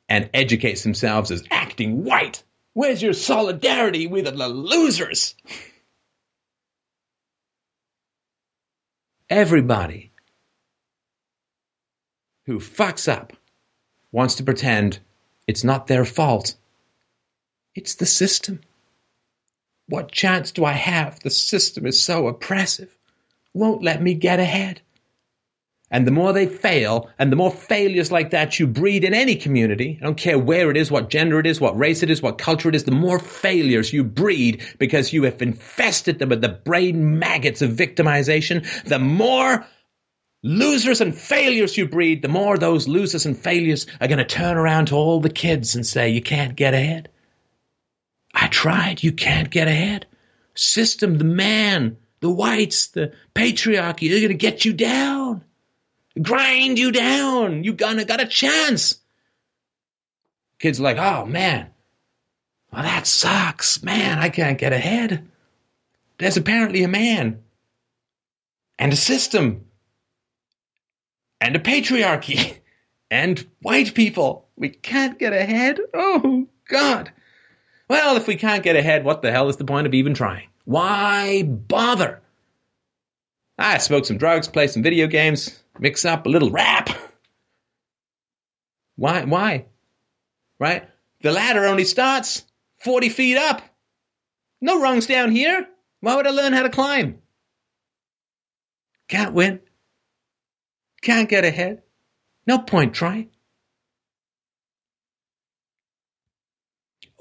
[0.08, 2.42] and educates themselves as acting white.
[2.72, 5.36] Where's your solidarity with the losers?
[9.30, 10.10] Everybody
[12.46, 13.34] who fucks up
[14.10, 14.98] wants to pretend
[15.46, 16.56] it's not their fault.
[17.74, 18.60] It's the system.
[19.88, 21.20] What chance do I have?
[21.20, 22.96] The system is so oppressive.
[23.54, 24.80] Won't let me get ahead.
[25.90, 29.36] And the more they fail, and the more failures like that you breed in any
[29.36, 32.22] community, I don't care where it is, what gender it is, what race it is,
[32.22, 36.40] what culture it is, the more failures you breed because you have infested them with
[36.40, 39.66] the brain maggots of victimization, the more
[40.42, 44.56] losers and failures you breed, the more those losers and failures are going to turn
[44.56, 47.10] around to all the kids and say, You can't get ahead.
[48.34, 49.02] I tried.
[49.02, 50.06] You can't get ahead.
[50.54, 55.44] System, the man, the whites, the patriarchy, they're going to get you down
[56.20, 57.64] grind you down.
[57.64, 58.98] You gonna got a chance.
[60.58, 61.70] Kids like, oh man,
[62.72, 64.18] well that sucks, man.
[64.18, 65.28] I can't get ahead.
[66.18, 67.42] There's apparently a man
[68.78, 69.66] and a system
[71.40, 72.58] and a patriarchy
[73.10, 74.48] and white people.
[74.56, 75.80] We can't get ahead.
[75.92, 77.12] Oh, God.
[77.92, 80.48] Well, if we can't get ahead, what the hell is the point of even trying?
[80.64, 82.22] Why bother?
[83.58, 86.88] I smoke some drugs, play some video games, mix up a little rap.
[88.96, 89.24] Why?
[89.24, 89.66] Why?
[90.58, 90.88] Right?
[91.20, 92.46] The ladder only starts
[92.78, 93.60] 40 feet up.
[94.62, 95.68] No rungs down here.
[96.00, 97.18] Why would I learn how to climb?
[99.06, 99.60] Can't win.
[101.02, 101.82] Can't get ahead.
[102.46, 103.28] No point trying.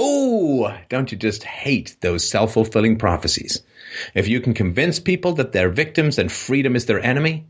[0.03, 3.61] Oh, don't you just hate those self fulfilling prophecies?
[4.15, 7.45] If you can convince people that they're victims and freedom is their enemy,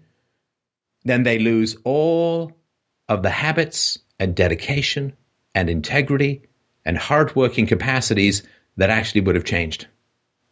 [1.05, 2.51] then they lose all
[3.07, 5.13] of the habits and dedication
[5.55, 6.41] and integrity
[6.83, 8.43] and hardworking capacities
[8.75, 9.87] that actually would have changed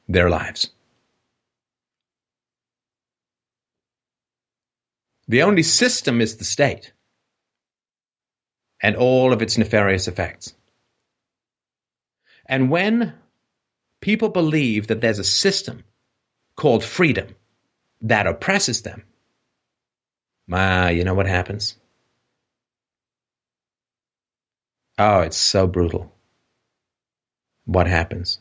[0.08, 0.70] their lives.
[5.28, 6.94] The only system is the state
[8.82, 10.54] and all of its nefarious effects.
[12.50, 13.14] And when
[14.02, 15.84] people believe that there's a system
[16.56, 17.36] called freedom
[18.02, 19.04] that oppresses them,
[20.52, 21.76] ah, you know what happens?
[24.98, 26.12] Oh, it's so brutal.
[27.66, 28.40] What happens?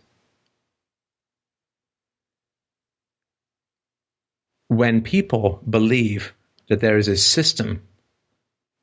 [4.69, 6.35] When people believe
[6.69, 7.83] that there is a system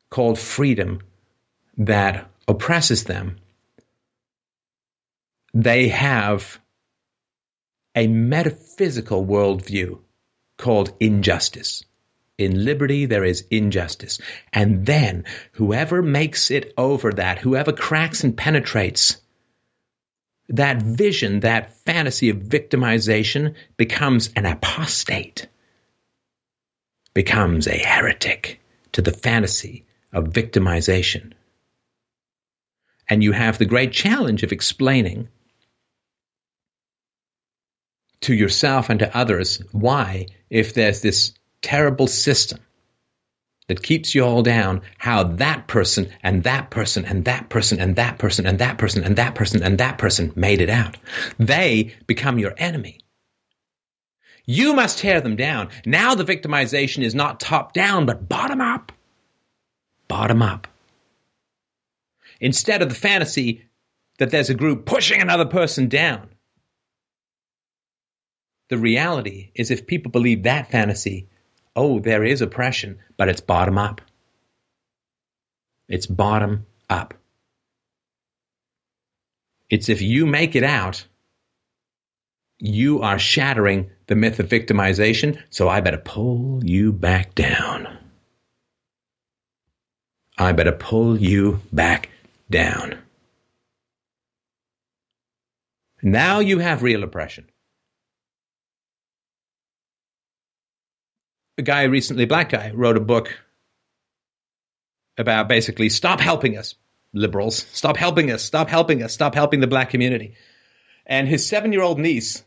[0.10, 1.02] called freedom
[1.78, 3.38] that oppresses them,
[5.56, 6.60] they have
[7.96, 10.00] a metaphysical worldview
[10.58, 11.86] called injustice.
[12.38, 14.20] In liberty, there is injustice.
[14.52, 15.24] And then
[15.54, 19.22] whoever makes it over that, whoever cracks and penetrates
[20.50, 25.48] that vision, that fantasy of victimization becomes an apostate,
[27.14, 28.60] becomes a heretic
[28.92, 31.32] to the fantasy of victimization.
[33.10, 35.30] And you have the great challenge of explaining
[38.22, 42.60] to yourself and to others why, if there's this terrible system
[43.68, 47.96] that keeps you all down, how that person and that person and that person and
[47.96, 50.98] that person and that person and that person and that person made it out.
[51.40, 53.00] They become your enemy.
[54.46, 55.70] You must tear them down.
[55.86, 58.92] Now the victimization is not top down, but bottom up.
[60.08, 60.68] Bottom up.
[62.40, 63.66] Instead of the fantasy
[64.20, 66.30] that there's a group pushing another person down.
[68.70, 71.28] The reality is if people believe that fantasy,
[71.76, 74.02] oh, there is oppression, but it's bottom up.
[75.88, 77.14] It's bottom up.
[79.70, 81.06] It's if you make it out,
[82.58, 87.98] you are shattering the myth of victimization, so I better pull you back down.
[90.38, 92.10] I better pull you back
[92.50, 92.98] down.
[96.02, 97.50] Now you have real oppression.
[101.58, 103.38] A guy recently, black guy, wrote a book
[105.18, 106.76] about basically stop helping us,
[107.14, 107.66] liberals.
[107.72, 108.44] Stop helping us.
[108.44, 109.14] Stop helping us.
[109.14, 110.36] Stop helping the black community.
[111.06, 112.44] And his seven year old niece,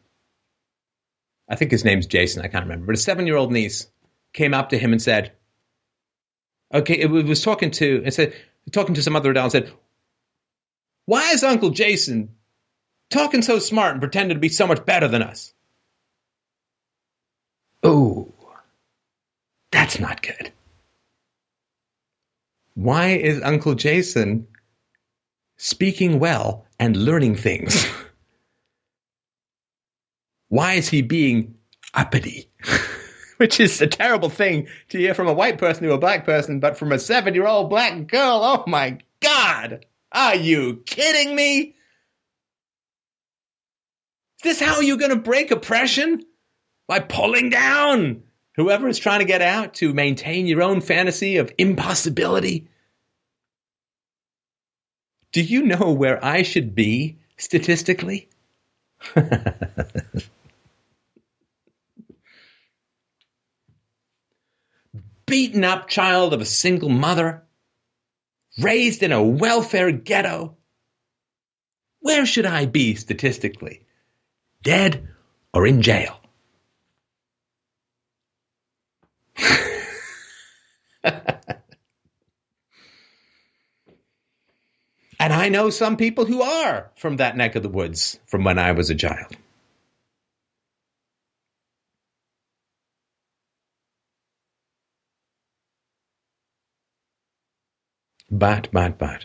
[1.49, 3.87] I think his name's Jason, I can't remember, but his seven year old niece
[4.33, 5.33] came up to him and said,
[6.73, 8.35] okay, it was talking to, and said,
[8.73, 9.75] talking to some other adult and said,
[11.07, 12.35] why is Uncle Jason
[13.09, 15.55] talking so smart and pretending to be so much better than us?
[17.83, 18.28] Oh,
[19.71, 20.53] that's not good.
[22.75, 24.47] Why is Uncle Jason
[25.57, 27.87] speaking well and learning things?
[30.49, 31.57] Why is he being
[31.93, 32.51] uppity?
[33.37, 36.61] Which is a terrible thing to hear from a white person to a black person,
[36.61, 39.85] but from a seven year old black girl, oh my God!
[40.11, 41.75] Are you kidding me?
[44.39, 46.25] Is this how you're going to break oppression?
[46.87, 48.23] By pulling down
[48.61, 52.69] whoever is trying to get out to maintain your own fantasy of impossibility.
[55.33, 58.29] Do you know where I should be statistically?
[65.27, 67.45] Beaten up child of a single mother,
[68.59, 70.57] raised in a welfare ghetto.
[72.01, 73.85] Where should I be statistically?
[74.63, 75.07] Dead
[75.53, 76.18] or in jail?
[85.21, 88.59] And I know some people who are from that neck of the woods from when
[88.59, 89.37] I was a child.
[98.31, 99.25] But, but, but.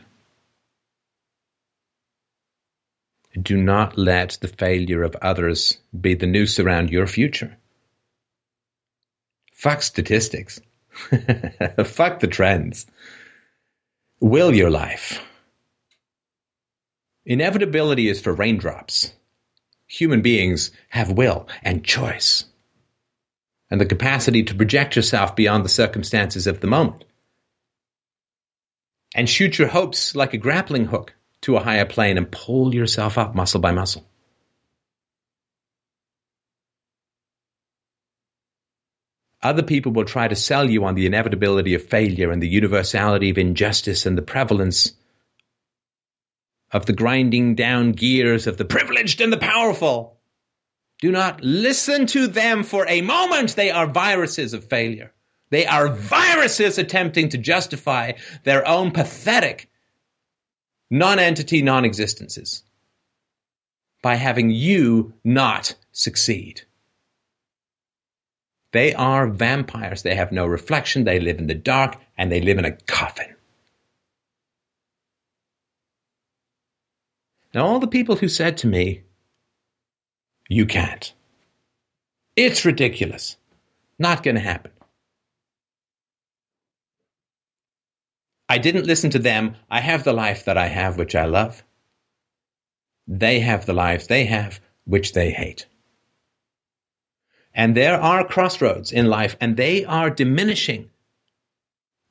[3.39, 7.57] Do not let the failure of others be the noose around your future.
[9.53, 10.59] Fuck statistics.
[11.85, 12.85] Fuck the trends.
[14.19, 15.21] Will your life.
[17.25, 19.13] Inevitability is for raindrops.
[19.87, 22.45] Human beings have will and choice,
[23.69, 27.05] and the capacity to project yourself beyond the circumstances of the moment,
[29.15, 33.17] and shoot your hopes like a grappling hook to a higher plane and pull yourself
[33.17, 34.05] up muscle by muscle.
[39.43, 43.29] Other people will try to sell you on the inevitability of failure and the universality
[43.29, 44.93] of injustice and the prevalence
[46.71, 50.17] of the grinding down gears of the privileged and the powerful.
[50.99, 53.57] Do not listen to them for a moment.
[53.57, 55.11] They are viruses of failure.
[55.49, 58.13] They are viruses attempting to justify
[58.43, 59.69] their own pathetic
[60.89, 62.63] non-entity non-existences
[64.01, 66.61] by having you not succeed.
[68.73, 70.01] They are vampires.
[70.01, 71.03] They have no reflection.
[71.03, 73.35] They live in the dark and they live in a coffin.
[77.53, 79.03] Now, all the people who said to me,
[80.49, 81.13] You can't.
[82.35, 83.37] It's ridiculous.
[83.99, 84.71] Not going to happen.
[88.49, 89.55] I didn't listen to them.
[89.69, 91.63] I have the life that I have, which I love.
[93.07, 95.67] They have the lives they have, which they hate.
[97.53, 100.89] And there are crossroads in life, and they are diminishing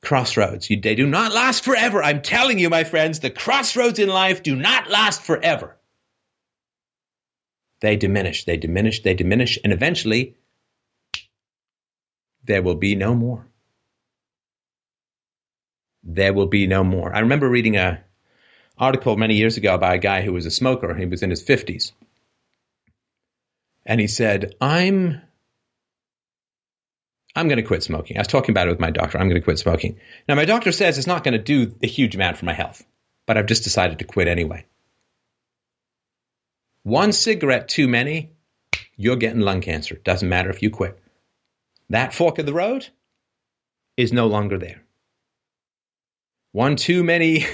[0.01, 0.69] crossroads.
[0.69, 2.03] You, they do not last forever.
[2.03, 5.75] I'm telling you, my friends, the crossroads in life do not last forever.
[7.81, 10.35] They diminish, they diminish, they diminish, and eventually
[12.45, 13.45] there will be no more.
[16.03, 17.13] There will be no more.
[17.13, 18.03] I remember reading a
[18.77, 20.93] article many years ago by a guy who was a smoker.
[20.93, 21.91] He was in his 50s.
[23.85, 25.21] And he said, I'm
[27.35, 28.17] I'm going to quit smoking.
[28.17, 29.17] I was talking about it with my doctor.
[29.17, 29.97] I'm going to quit smoking.
[30.27, 32.85] Now, my doctor says it's not going to do a huge amount for my health,
[33.25, 34.65] but I've just decided to quit anyway.
[36.83, 38.31] One cigarette too many,
[38.97, 39.95] you're getting lung cancer.
[39.95, 40.99] Doesn't matter if you quit.
[41.89, 42.87] That fork of the road
[43.97, 44.83] is no longer there.
[46.51, 47.45] One too many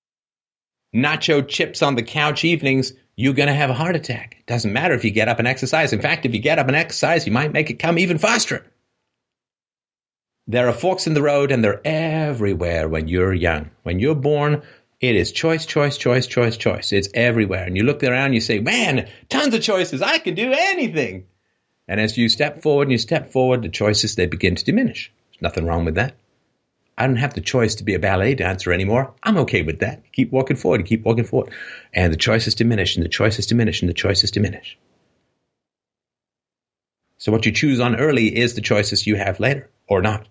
[0.94, 4.36] nacho chips on the couch evenings, you're going to have a heart attack.
[4.38, 5.92] It doesn't matter if you get up and exercise.
[5.92, 8.64] In fact, if you get up and exercise, you might make it come even faster.
[10.46, 13.70] There are forks in the road and they're everywhere when you're young.
[13.82, 14.62] When you're born,
[15.00, 16.92] it is choice, choice, choice, choice, choice.
[16.92, 17.64] It's everywhere.
[17.64, 20.02] And you look around and you say, man, tons of choices.
[20.02, 21.26] I can do anything.
[21.88, 25.12] And as you step forward and you step forward, the choices, they begin to diminish.
[25.30, 26.16] There's nothing wrong with that.
[26.98, 29.14] I don't have the choice to be a ballet dancer anymore.
[29.22, 30.10] I'm okay with that.
[30.12, 31.52] Keep walking forward, keep walking forward.
[31.92, 34.78] And the choices diminish, and the choices diminish, and the choices diminish.
[37.18, 40.26] So what you choose on early is the choices you have later, or not.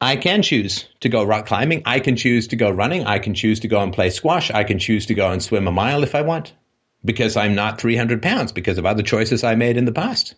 [0.00, 1.82] I can choose to go rock climbing.
[1.84, 3.04] I can choose to go running.
[3.04, 4.50] I can choose to go and play squash.
[4.50, 6.54] I can choose to go and swim a mile if I want
[7.04, 10.34] because I'm not 300 pounds because of other choices I made in the past.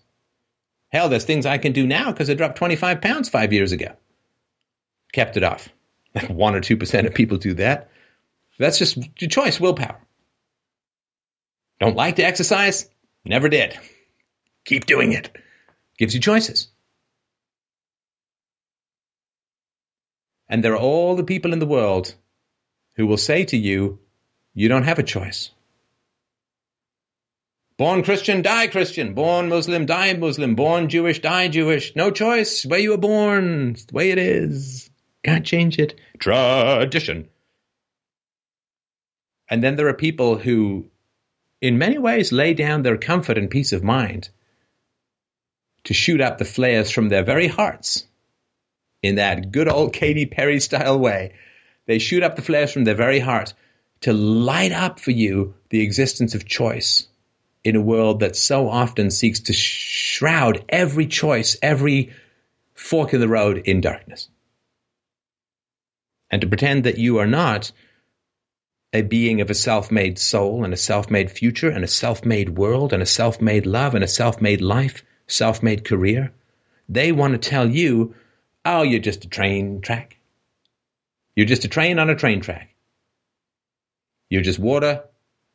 [0.93, 3.97] Hell, there's things I can do now because I dropped 25 pounds five years ago.
[5.13, 5.69] Kept it off.
[6.15, 7.91] Like one or 2% of people do that.
[8.59, 9.99] That's just your choice, willpower.
[11.81, 12.89] Don't like to exercise?
[13.25, 13.79] Never did.
[14.65, 15.37] Keep doing it.
[15.99, 16.69] Gives you choices.
[20.49, 22.15] And there are all the people in the world
[22.97, 23.99] who will say to you,
[24.53, 25.51] you don't have a choice.
[27.83, 29.13] Born Christian, die Christian.
[29.13, 30.55] Born Muslim, die Muslim.
[30.55, 31.97] Born Jewish, die Jewish.
[31.97, 32.65] No choice.
[32.65, 33.73] Where you were born.
[33.73, 34.89] The way it is.
[35.25, 35.99] Can't change it.
[36.21, 37.29] Tradition.
[39.49, 40.91] And then there are people who,
[41.61, 44.29] in many ways, lay down their comfort and peace of mind
[45.83, 48.07] to shoot up the flares from their very hearts
[49.03, 51.33] in that good old Katy Perry style way.
[51.89, 53.55] They shoot up the flares from their very heart
[54.03, 57.09] to light up for you the existence of choice
[57.65, 62.13] in a world that so often seeks to shroud every choice, every
[62.75, 64.29] fork in the road in darkness.
[66.31, 67.71] And to pretend that you are not
[68.93, 72.25] a being of a self made soul and a self made future and a self
[72.25, 76.33] made world and a self made love and a self made life, self made career.
[76.89, 78.15] They want to tell you,
[78.65, 80.19] oh, you're just a train track.
[81.37, 82.75] You're just a train on a train track.
[84.29, 85.05] You're just water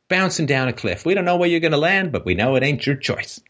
[0.08, 1.04] bouncing down a cliff.
[1.04, 3.40] We don't know where you're going to land, but we know it ain't your choice.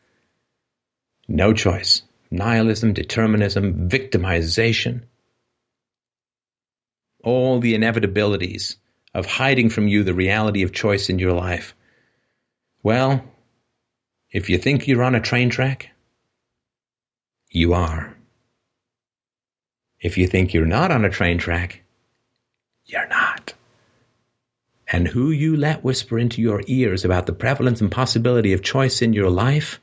[1.26, 2.02] No choice.
[2.30, 5.02] Nihilism, determinism, victimization,
[7.24, 8.76] all the inevitabilities
[9.14, 11.74] of hiding from you the reality of choice in your life.
[12.82, 13.24] Well,
[14.30, 15.90] if you think you're on a train track,
[17.50, 18.14] you are.
[20.00, 21.82] If you think you're not on a train track,
[22.84, 23.54] you're not.
[24.90, 29.02] And who you let whisper into your ears about the prevalence and possibility of choice
[29.02, 29.80] in your life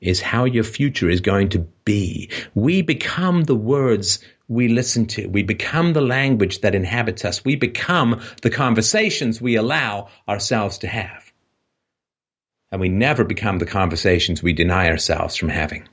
[0.00, 2.30] is how your future is going to be.
[2.54, 4.18] We become the words
[4.48, 5.26] we listen to.
[5.26, 7.44] We become the language that inhabits us.
[7.44, 11.32] We become the conversations we allow ourselves to have.
[12.70, 15.88] And we never become the conversations we deny ourselves from having.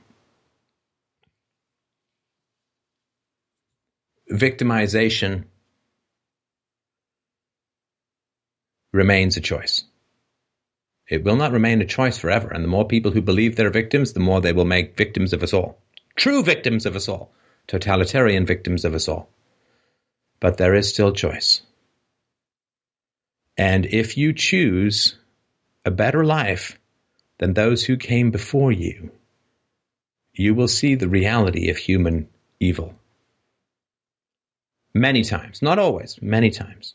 [4.30, 5.44] Victimization
[8.96, 9.84] remains a choice.
[11.08, 14.12] It will not remain a choice forever, and the more people who believe they're victims,
[14.12, 15.78] the more they will make victims of us all.
[16.16, 17.30] True victims of us all.
[17.68, 19.28] Totalitarian victims of us all.
[20.40, 21.62] But there is still choice.
[23.56, 25.16] And if you choose
[25.84, 26.78] a better life
[27.38, 29.10] than those who came before you,
[30.32, 32.28] you will see the reality of human
[32.60, 32.94] evil.
[34.92, 36.94] Many times, not always, many times.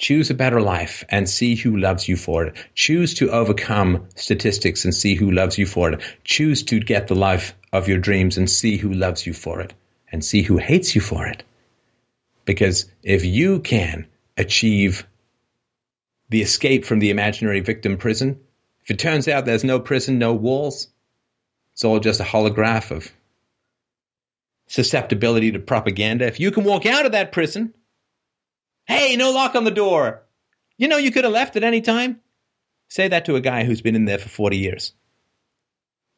[0.00, 2.56] Choose a better life and see who loves you for it.
[2.74, 6.00] Choose to overcome statistics and see who loves you for it.
[6.24, 9.74] Choose to get the life of your dreams and see who loves you for it
[10.10, 11.42] and see who hates you for it.
[12.46, 14.06] Because if you can
[14.38, 15.06] achieve
[16.30, 18.40] the escape from the imaginary victim prison,
[18.82, 20.88] if it turns out there's no prison, no walls,
[21.74, 23.12] it's all just a holograph of
[24.66, 26.26] susceptibility to propaganda.
[26.26, 27.74] If you can walk out of that prison
[28.90, 30.22] Hey, no lock on the door.
[30.76, 32.20] You know, you could have left at any time.
[32.88, 34.94] Say that to a guy who's been in there for 40 years.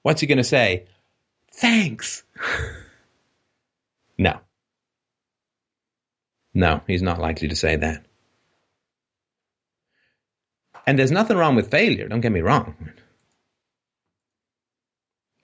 [0.01, 0.87] What's he going to say?
[1.53, 2.23] Thanks.
[4.19, 4.41] no.
[6.55, 8.07] No, he's not likely to say that.
[10.87, 12.75] And there's nothing wrong with failure, don't get me wrong.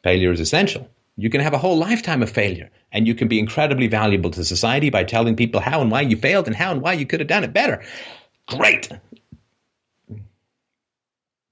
[0.02, 0.88] Failure is essential.
[1.16, 4.44] You can have a whole lifetime of failure, and you can be incredibly valuable to
[4.44, 7.20] society by telling people how and why you failed and how and why you could
[7.20, 7.82] have done it better.
[8.46, 8.88] Great.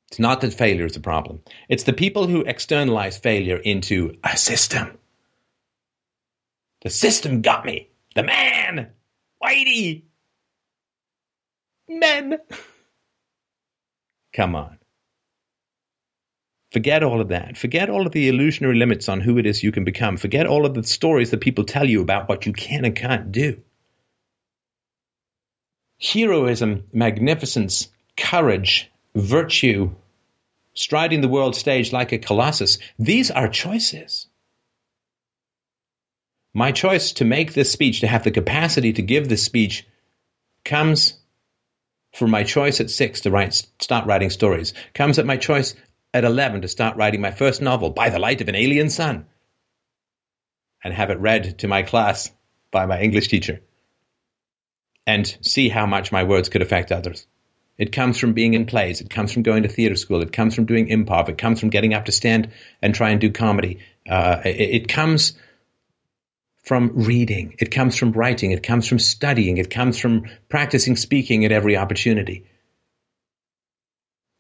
[0.09, 1.43] It's not that failure is a problem.
[1.69, 4.99] It's the people who externalize failure into a system.
[6.83, 7.91] The system got me.
[8.15, 8.93] The man.
[9.43, 10.05] Whitey.
[11.89, 12.39] Men.
[14.33, 14.79] Come on.
[16.73, 17.57] Forget all of that.
[17.57, 20.17] Forget all of the illusionary limits on who it is you can become.
[20.17, 23.31] Forget all of the stories that people tell you about what you can and can't
[23.31, 23.63] do.
[26.01, 29.95] Heroism, magnificence, courage, virtue,
[30.75, 34.27] striding the world stage like a colossus, these are choices.
[36.53, 39.87] My choice to make this speech, to have the capacity to give this speech,
[40.65, 41.19] comes
[42.13, 45.75] from my choice at six to write, start writing stories, comes at my choice
[46.17, 49.27] at 11 to start writing my first novel, By the Light of an Alien Sun,
[50.83, 52.33] and have it read to my class
[52.71, 53.61] by my English teacher,
[55.07, 57.27] and see how much my words could affect others.
[57.79, 59.03] It comes from being in plays.
[59.03, 60.23] It comes from going to theater school.
[60.23, 61.29] It comes from doing improv.
[61.29, 63.81] It comes from getting up to stand and try and do comedy.
[64.09, 65.35] Uh, it, it comes
[66.63, 67.55] from reading.
[67.59, 68.53] It comes from writing.
[68.53, 69.59] It comes from studying.
[69.59, 72.47] It comes from practicing speaking at every opportunity.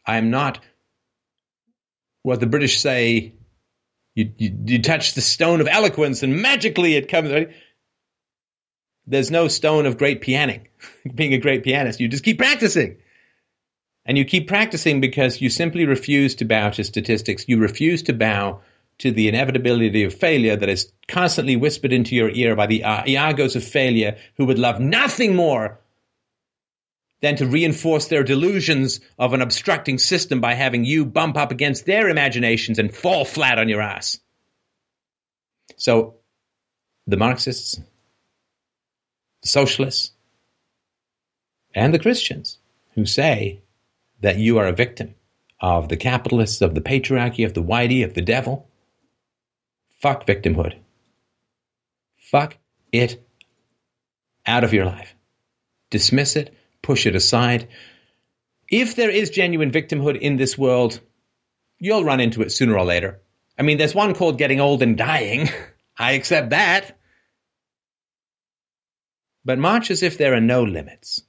[0.06, 0.60] I am not
[2.26, 3.34] what the British say,
[4.16, 7.46] you, you, you touch the stone of eloquence and magically it comes.
[9.06, 10.66] There's no stone of great pianing,
[11.14, 12.00] being a great pianist.
[12.00, 12.96] You just keep practicing.
[14.04, 17.44] And you keep practicing because you simply refuse to bow to statistics.
[17.46, 18.60] You refuse to bow
[18.98, 23.04] to the inevitability of failure that is constantly whispered into your ear by the uh,
[23.04, 25.78] Iagos of failure who would love nothing more
[27.20, 31.86] than to reinforce their delusions of an obstructing system by having you bump up against
[31.86, 34.18] their imaginations and fall flat on your ass.
[35.76, 36.16] So,
[37.06, 37.80] the Marxists,
[39.42, 40.12] the socialists,
[41.74, 42.58] and the Christians
[42.94, 43.62] who say
[44.20, 45.14] that you are a victim
[45.60, 48.68] of the capitalists, of the patriarchy, of the whitey, of the devil,
[50.00, 50.76] fuck victimhood.
[52.18, 52.58] Fuck
[52.92, 53.24] it
[54.46, 55.14] out of your life.
[55.90, 57.68] Dismiss it push it aside.
[58.70, 61.00] If there is genuine victimhood in this world,
[61.78, 63.20] you'll run into it sooner or later.
[63.58, 65.48] I mean, there's one called getting old and dying.
[65.98, 66.98] I accept that.
[69.44, 71.22] But march as if there are no limits.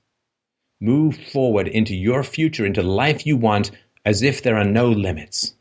[0.79, 3.71] Move forward into your future, into the life you want,
[4.05, 5.53] as if there are no limits.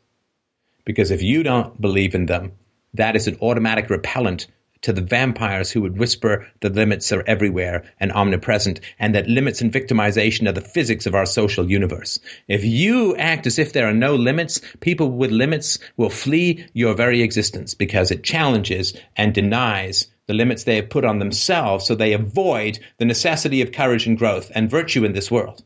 [0.85, 2.53] Because if you don't believe in them,
[2.93, 4.47] that is an automatic repellent
[4.81, 9.61] to the vampires who would whisper the limits are everywhere and omnipresent, and that limits
[9.61, 12.19] and victimization are the physics of our social universe.
[12.47, 16.93] If you act as if there are no limits, people with limits will flee your
[16.93, 21.95] very existence because it challenges and denies the limits they have put on themselves so
[21.95, 25.63] they avoid the necessity of courage and growth and virtue in this world.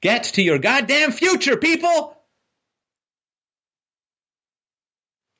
[0.00, 2.15] Get to your goddamn future, people!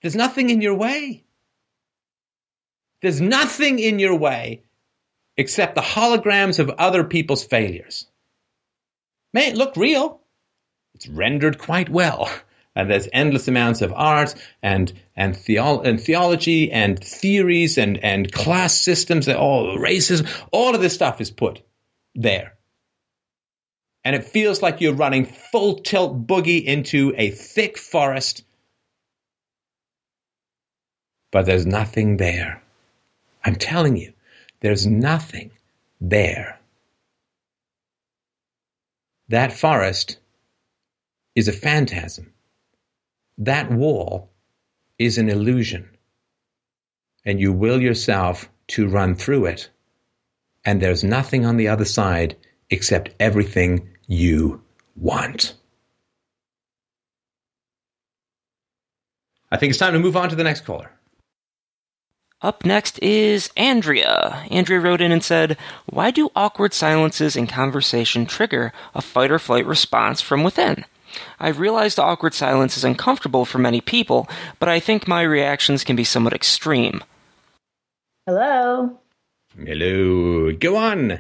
[0.02, 1.24] There's nothing in your way.
[3.02, 4.62] There's nothing in your way
[5.36, 8.06] except the holograms of other people's failures.
[9.32, 10.20] May it look real.
[10.94, 12.30] It's rendered quite well.
[12.78, 18.30] And there's endless amounts of art and and, theo- and theology and theories and, and
[18.30, 20.28] class systems and all racism.
[20.52, 21.62] All of this stuff is put
[22.14, 22.52] there.
[24.04, 28.44] And it feels like you're running full tilt boogie into a thick forest
[31.36, 32.62] but there's nothing there.
[33.44, 34.14] I'm telling you,
[34.60, 35.50] there's nothing
[36.00, 36.58] there.
[39.28, 40.16] That forest
[41.34, 42.32] is a phantasm.
[43.36, 44.30] That wall
[44.98, 45.90] is an illusion.
[47.26, 49.68] And you will yourself to run through it.
[50.64, 52.38] And there's nothing on the other side
[52.70, 54.62] except everything you
[54.96, 55.54] want.
[59.50, 60.95] I think it's time to move on to the next caller.
[62.42, 64.44] Up next is Andrea.
[64.50, 65.56] Andrea wrote in and said,
[65.86, 70.84] Why do awkward silences in conversation trigger a fight or flight response from within?
[71.40, 75.82] I realize the awkward silence is uncomfortable for many people, but I think my reactions
[75.82, 77.02] can be somewhat extreme.
[78.26, 78.98] Hello.
[79.58, 80.52] Hello.
[80.52, 81.12] Go on.
[81.12, 81.18] Uh,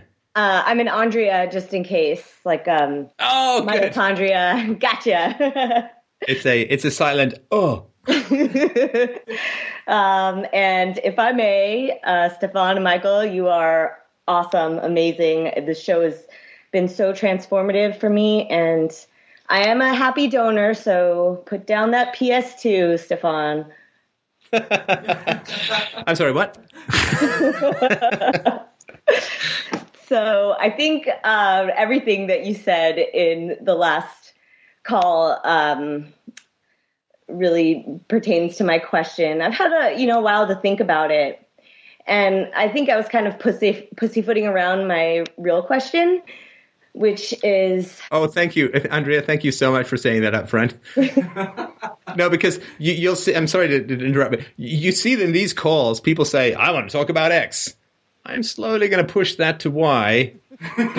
[0.66, 3.92] I'm an Andrea, just in case, like um, Oh, good.
[3.94, 4.78] mitochondria.
[4.80, 5.90] Gotcha.
[6.26, 7.88] It's a it's a silent oh.
[9.88, 15.52] um, and if I may, uh, Stefan and Michael, you are awesome, amazing.
[15.66, 16.26] The show has
[16.72, 18.90] been so transformative for me, and
[19.48, 20.74] I am a happy donor.
[20.74, 23.66] So put down that PS2, Stefan.
[26.06, 26.58] I'm sorry, what?
[30.08, 34.34] So I think uh, everything that you said in the last
[34.84, 36.12] call um,
[37.28, 39.42] really pertains to my question.
[39.42, 41.46] I've had a you know while to think about it,
[42.06, 46.22] and I think I was kind of pussy pussyfooting around my real question,
[46.92, 49.22] which is Oh, thank you, Andrea.
[49.22, 50.74] Thank you so much for saying that up front.
[52.16, 53.34] no, because you, you'll see.
[53.34, 56.88] I'm sorry to, to interrupt, but you see in these calls, people say, "I want
[56.88, 57.74] to talk about X."
[58.26, 60.34] I'm slowly going to push that to Y.
[60.76, 60.94] I'm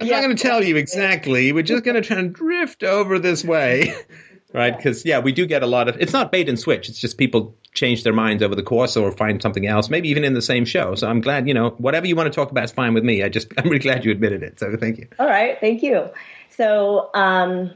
[0.00, 1.52] not going to tell you exactly.
[1.52, 3.94] We're just going to try and drift over this way,
[4.52, 4.76] right?
[4.76, 5.96] Because yeah, we do get a lot of.
[6.00, 6.88] It's not bait and switch.
[6.88, 10.24] It's just people change their minds over the course or find something else, maybe even
[10.24, 10.94] in the same show.
[10.94, 13.22] So I'm glad, you know, whatever you want to talk about is fine with me.
[13.22, 14.58] I just I'm really glad you admitted it.
[14.58, 15.08] So thank you.
[15.18, 16.10] All right, thank you.
[16.50, 17.72] So, um,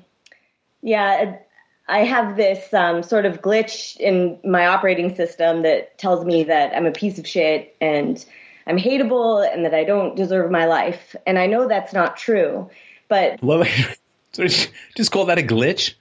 [0.82, 1.36] yeah,
[1.88, 6.74] I have this um, sort of glitch in my operating system that tells me that
[6.74, 8.24] I'm a piece of shit and
[8.66, 11.14] I'm hateable and that I don't deserve my life.
[11.26, 12.70] And I know that's not true,
[13.08, 13.64] but Well,
[14.32, 15.94] just call that a glitch.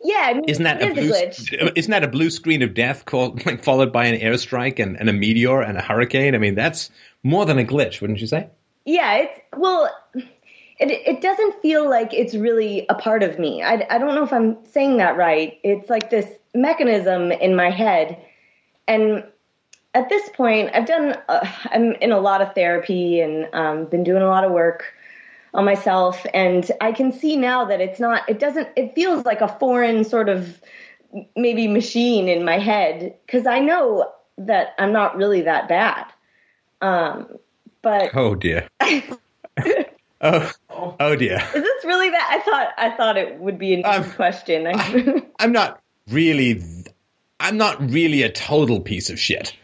[0.00, 1.10] Yeah, I mean, Isn't that a blue?
[1.10, 1.72] glitch.
[1.76, 5.08] Isn't that a blue screen of death called like followed by an airstrike and, and
[5.08, 6.34] a meteor and a hurricane?
[6.34, 6.90] I mean, that's
[7.22, 8.48] more than a glitch, wouldn't you say?
[8.84, 13.62] Yeah, it's well, it it doesn't feel like it's really a part of me.
[13.62, 15.58] I I don't know if I'm saying that right.
[15.62, 18.22] It's like this mechanism in my head,
[18.86, 19.24] and
[19.94, 21.16] at this point, I've done.
[21.28, 24.84] Uh, I'm in a lot of therapy and um, been doing a lot of work
[25.54, 28.28] on myself, and I can see now that it's not.
[28.28, 28.68] It doesn't.
[28.76, 30.60] It feels like a foreign sort of
[31.36, 36.04] maybe machine in my head because I know that I'm not really that bad.
[36.80, 37.38] Um,
[37.82, 38.68] but Oh dear.
[40.20, 41.36] oh, oh dear.
[41.54, 42.28] Is this really that?
[42.30, 44.66] I thought I thought it would be an easy Um, question.
[45.38, 45.80] I'm not
[46.10, 46.62] really.
[47.40, 49.54] I'm not really a total piece of shit.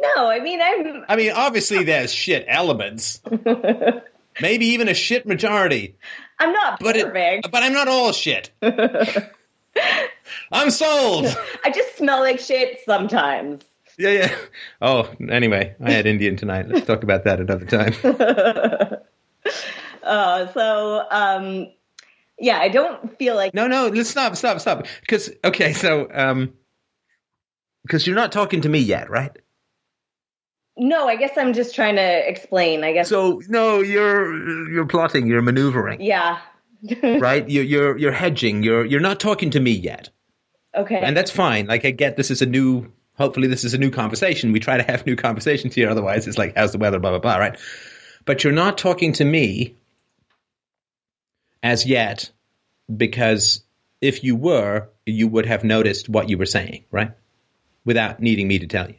[0.00, 1.04] no, I mean I'm.
[1.08, 3.20] I mean, obviously there's shit elements.
[4.40, 5.96] Maybe even a shit majority,
[6.38, 7.50] I'm not but it, perfect.
[7.50, 8.50] but I'm not all shit.
[10.52, 11.26] I'm sold.
[11.64, 13.64] I just smell like shit sometimes.
[13.96, 14.36] Yeah, yeah.
[14.82, 16.68] Oh, anyway, I had Indian tonight.
[16.68, 17.94] Let's talk about that another time.
[20.02, 21.66] Uh, so um,
[22.38, 24.86] yeah, I don't feel like No, no, let's stop, stop, stop.
[25.00, 26.52] Because okay, so um,
[27.82, 29.32] because you're not talking to me yet, right?
[30.76, 31.08] No.
[31.08, 32.84] I guess I'm just trying to explain.
[32.84, 36.40] I guess So no, you're you're plotting, you're maneuvering, yeah.
[37.02, 37.48] right?
[37.48, 38.62] You're you're you're hedging.
[38.62, 40.10] You're you're not talking to me yet,
[40.74, 41.00] okay.
[41.00, 41.66] and that's fine.
[41.66, 44.52] Like I get this is a new hopefully this is a new conversation.
[44.52, 45.88] We try to have new conversations here.
[45.88, 47.58] Otherwise, it's like, how's the weather, blah, blah, blah, right?
[48.24, 49.76] But you're not talking to me
[51.62, 52.30] as yet
[52.94, 53.62] because
[54.00, 57.12] if you were, you would have noticed what you were saying, right?
[57.84, 58.96] Without needing me to tell you.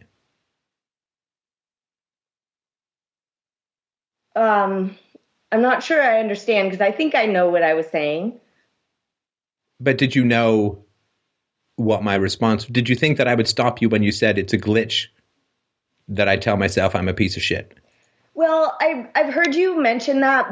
[4.36, 4.98] Um,
[5.52, 8.40] I'm not sure I understand because I think I know what I was saying.
[9.80, 10.84] But did you know
[11.76, 12.66] what my response?
[12.66, 15.08] Did you think that I would stop you when you said it's a glitch
[16.10, 17.78] that I tell myself I'm a piece of shit?
[18.34, 20.52] Well, I've I've heard you mention that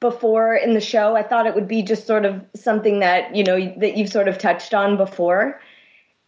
[0.00, 1.16] before in the show.
[1.16, 4.28] I thought it would be just sort of something that you know that you've sort
[4.28, 5.60] of touched on before,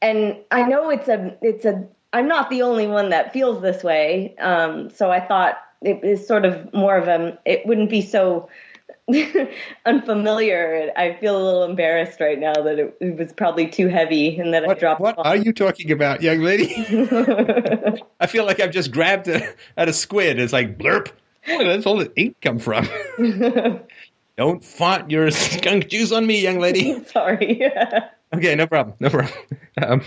[0.01, 3.85] and I know it's a it's a I'm not the only one that feels this
[3.85, 4.36] way.
[4.39, 8.48] Um, so I thought it is sort of more of a it wouldn't be so
[9.86, 10.90] unfamiliar.
[10.97, 14.53] I feel a little embarrassed right now that it, it was probably too heavy and
[14.55, 15.01] that I dropped.
[15.01, 16.74] what are you talking about, young lady?
[18.20, 20.40] I feel like I've just grabbed a, at a squid.
[20.40, 21.11] It's like blurp.
[21.44, 22.89] Where does all the ink come from?
[24.36, 27.05] Don't font your skunk juice on me, young lady.
[27.05, 27.62] Sorry.
[28.35, 28.97] Okay, no problem.
[28.98, 29.32] No problem.
[29.81, 30.03] Um,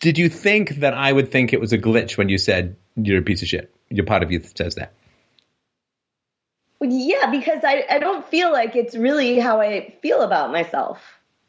[0.00, 3.20] did you think that I would think it was a glitch when you said you're
[3.20, 3.73] a piece of shit?
[3.90, 4.92] Your part of you that says that.
[6.80, 11.00] yeah, because I I don't feel like it's really how I feel about myself.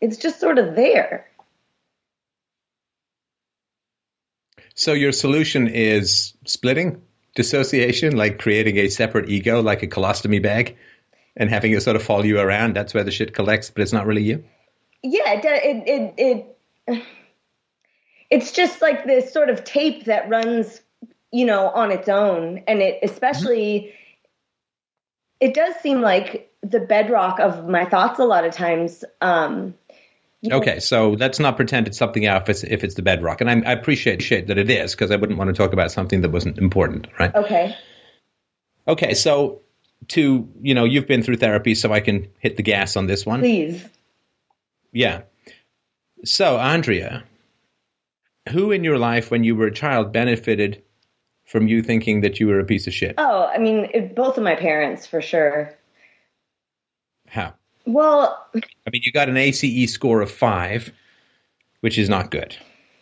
[0.02, 1.28] It's just sort of there.
[4.76, 7.02] So your solution is splitting,
[7.34, 10.76] dissociation, like creating a separate ego, like a colostomy bag,
[11.38, 12.76] and having it sort of follow you around.
[12.76, 14.44] That's where the shit collects, but it's not really you.
[15.02, 16.56] yeah, it, it it
[16.88, 17.03] it
[18.30, 20.82] it's just like this sort of tape that runs,
[21.32, 23.94] you know, on its own, and it especially
[25.40, 29.04] it does seem like the bedrock of my thoughts a lot of times.
[29.22, 29.76] Um,
[30.52, 33.42] Okay, so let's not pretend it's something else if it's, if it's the bedrock.
[33.42, 35.92] And I, I appreciate shit that it is because I wouldn't want to talk about
[35.92, 37.34] something that wasn't important, right?
[37.34, 37.76] Okay.
[38.88, 39.62] Okay, so
[40.10, 43.26] to you know, you've been through therapy, so I can hit the gas on this
[43.26, 43.40] one.
[43.40, 43.84] Please.
[44.92, 45.24] Yeah.
[46.24, 47.24] So, Andrea,
[48.50, 50.84] who in your life when you were a child benefited
[51.46, 53.16] from you thinking that you were a piece of shit?
[53.18, 55.74] Oh, I mean, it, both of my parents for sure.
[57.28, 57.54] How?
[57.86, 60.92] Well, I mean, you got an ACE score of five,
[61.82, 62.56] which is not good.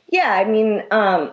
[0.10, 1.32] Yeah, I mean, um,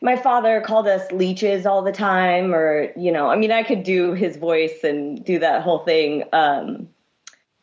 [0.00, 3.84] my father called us leeches all the time, or you know, I mean, I could
[3.84, 6.24] do his voice and do that whole thing.
[6.32, 6.88] Um,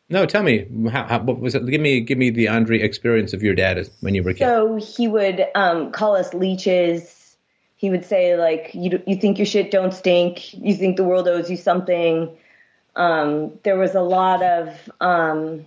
[0.08, 1.66] No, tell me how, how, what was it?
[1.66, 4.34] Give me give me the Andre experience of your dad as, when you were a
[4.34, 4.44] kid.
[4.44, 7.15] so he would um, call us leeches.
[7.76, 10.54] He would say like, "You you think your shit don't stink?
[10.54, 12.36] You think the world owes you something?"
[12.94, 15.66] Um, there was a lot of um,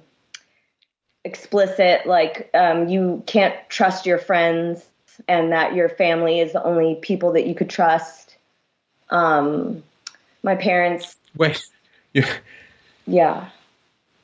[1.23, 4.85] explicit like, um, "You can't trust your friends."
[5.27, 8.37] and that your family is the only people that you could trust.
[9.09, 9.83] Um,
[10.43, 11.65] my parents, Wait,
[13.05, 13.49] yeah.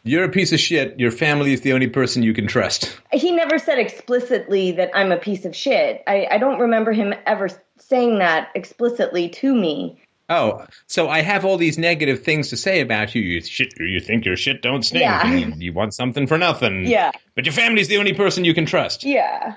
[0.05, 0.99] You're a piece of shit.
[0.99, 2.95] Your family is the only person you can trust.
[3.11, 6.03] He never said explicitly that I'm a piece of shit.
[6.07, 7.49] I, I don't remember him ever
[7.79, 9.99] saying that explicitly to me.
[10.29, 13.21] Oh, so I have all these negative things to say about you.
[13.21, 13.73] You shit.
[13.79, 15.01] You think your shit don't stink.
[15.01, 15.27] Yeah.
[15.27, 16.85] and You, you want something for nothing.
[16.85, 17.11] Yeah.
[17.35, 19.03] But your family's the only person you can trust.
[19.03, 19.55] Yeah.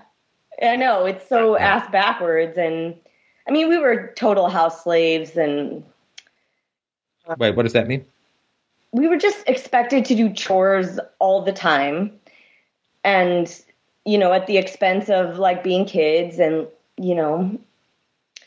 [0.62, 1.04] I know.
[1.04, 2.56] It's so ass backwards.
[2.56, 2.96] And
[3.46, 5.84] I mean, we were total house slaves and
[7.36, 8.06] Wait, what does that mean?
[8.92, 12.12] We were just expected to do chores all the time.
[13.04, 13.54] And
[14.04, 16.66] you know at the expense of like being kids and
[16.96, 17.58] you know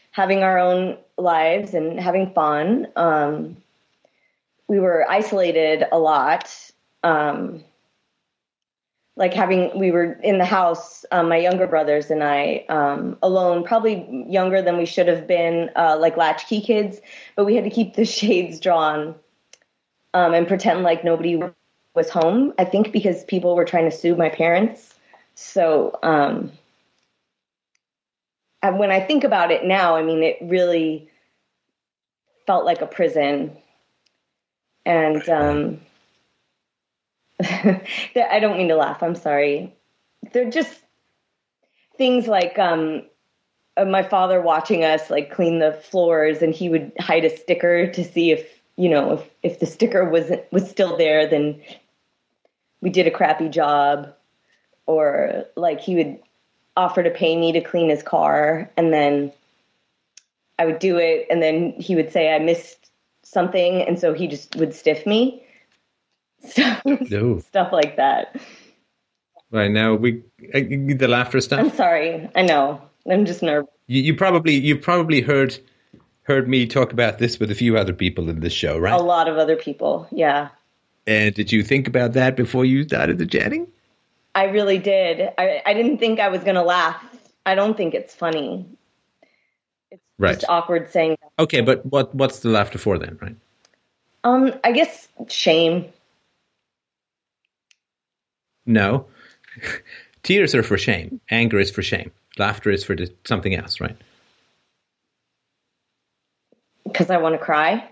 [0.09, 2.87] having our own lives and having fun.
[2.95, 3.57] Um
[4.67, 6.71] we were isolated a lot.
[7.03, 7.63] Um
[9.17, 13.63] like having we were in the house um, my younger brothers and i um, alone
[13.63, 17.01] probably younger than we should have been uh, like latchkey kids
[17.35, 19.13] but we had to keep the shades drawn
[20.13, 21.41] um, and pretend like nobody
[21.93, 22.53] was home.
[22.57, 24.93] I think because people were trying to sue my parents.
[25.35, 26.51] So um,
[28.61, 31.09] and when I think about it now, I mean, it really
[32.45, 33.55] felt like a prison.
[34.85, 35.81] And um,
[37.41, 39.01] I don't mean to laugh.
[39.01, 39.75] I'm sorry.
[40.31, 40.79] They're just
[41.97, 43.03] things like um,
[43.77, 47.91] uh, my father watching us like clean the floors, and he would hide a sticker
[47.91, 51.61] to see if you know if if the sticker wasn't was still there, then
[52.81, 54.13] we did a crappy job,
[54.85, 56.19] or like he would
[56.77, 59.31] offer to pay me to clean his car, and then
[60.59, 62.91] I would do it, and then he would say I missed
[63.23, 65.43] something, and so he just would stiff me.
[66.43, 67.37] Stuff, No.
[67.39, 68.35] stuff like that.
[69.51, 71.59] Right now, we the laughter stuff.
[71.59, 72.27] I'm sorry.
[72.35, 72.81] I know.
[73.09, 73.69] I'm just nervous.
[73.87, 75.59] You, you probably you probably heard
[76.23, 78.93] heard me talk about this with a few other people in this show, right?
[78.93, 80.07] A lot of other people.
[80.11, 80.49] Yeah.
[81.07, 83.67] And did you think about that before you started the chatting?
[84.35, 85.29] I really did.
[85.37, 87.03] I, I didn't think I was going to laugh.
[87.45, 88.65] I don't think it's funny.
[89.89, 90.35] It's Right.
[90.35, 91.43] just awkward saying that.
[91.43, 93.35] Okay, but what what's the laughter for then, right?
[94.23, 95.91] Um, I guess shame.
[98.65, 99.07] No.
[100.23, 101.19] Tears are for shame.
[101.31, 102.11] Anger is for shame.
[102.37, 102.95] Laughter is for
[103.25, 103.97] something else, right?
[106.91, 107.89] Because I want to cry.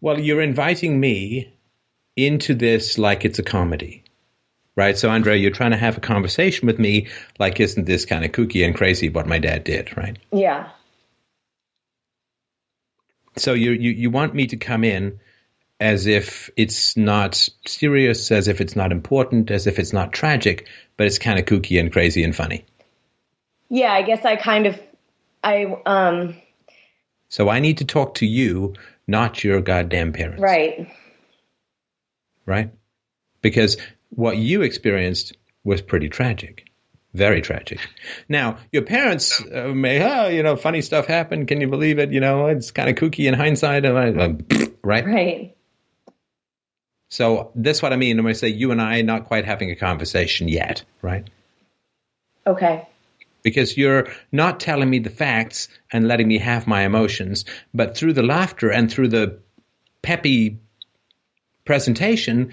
[0.00, 1.54] Well, you're inviting me
[2.16, 4.04] into this like it's a comedy,
[4.76, 4.98] right?
[4.98, 8.32] So, Andrea, you're trying to have a conversation with me like, isn't this kind of
[8.32, 10.18] kooky and crazy what my dad did, right?
[10.30, 10.68] Yeah.
[13.36, 15.18] So you you you want me to come in
[15.80, 20.68] as if it's not serious, as if it's not important, as if it's not tragic,
[20.96, 22.64] but it's kind of kooky and crazy and funny.
[23.68, 24.80] Yeah, I guess I kind of,
[25.44, 26.36] I, um,
[27.28, 28.74] So I need to talk to you,
[29.06, 30.42] not your goddamn parents.
[30.42, 30.90] right.
[32.46, 32.70] right?
[33.42, 33.76] Because
[34.10, 36.66] what you experienced was pretty tragic,
[37.12, 37.78] very tragic.
[38.28, 41.48] Now, your parents uh, may, oh, you know, funny stuff happened.
[41.48, 42.10] Can you believe it?
[42.12, 44.38] You know, it's kind of kooky in hindsight, and I- um,
[44.82, 45.04] right?
[45.06, 45.56] Right.
[47.10, 49.76] So that's what I mean when I say you and I not quite having a
[49.76, 51.28] conversation yet, right?
[52.46, 52.88] Okay.
[53.44, 58.14] Because you're not telling me the facts and letting me have my emotions, but through
[58.14, 59.38] the laughter and through the
[60.02, 60.58] peppy
[61.64, 62.52] presentation,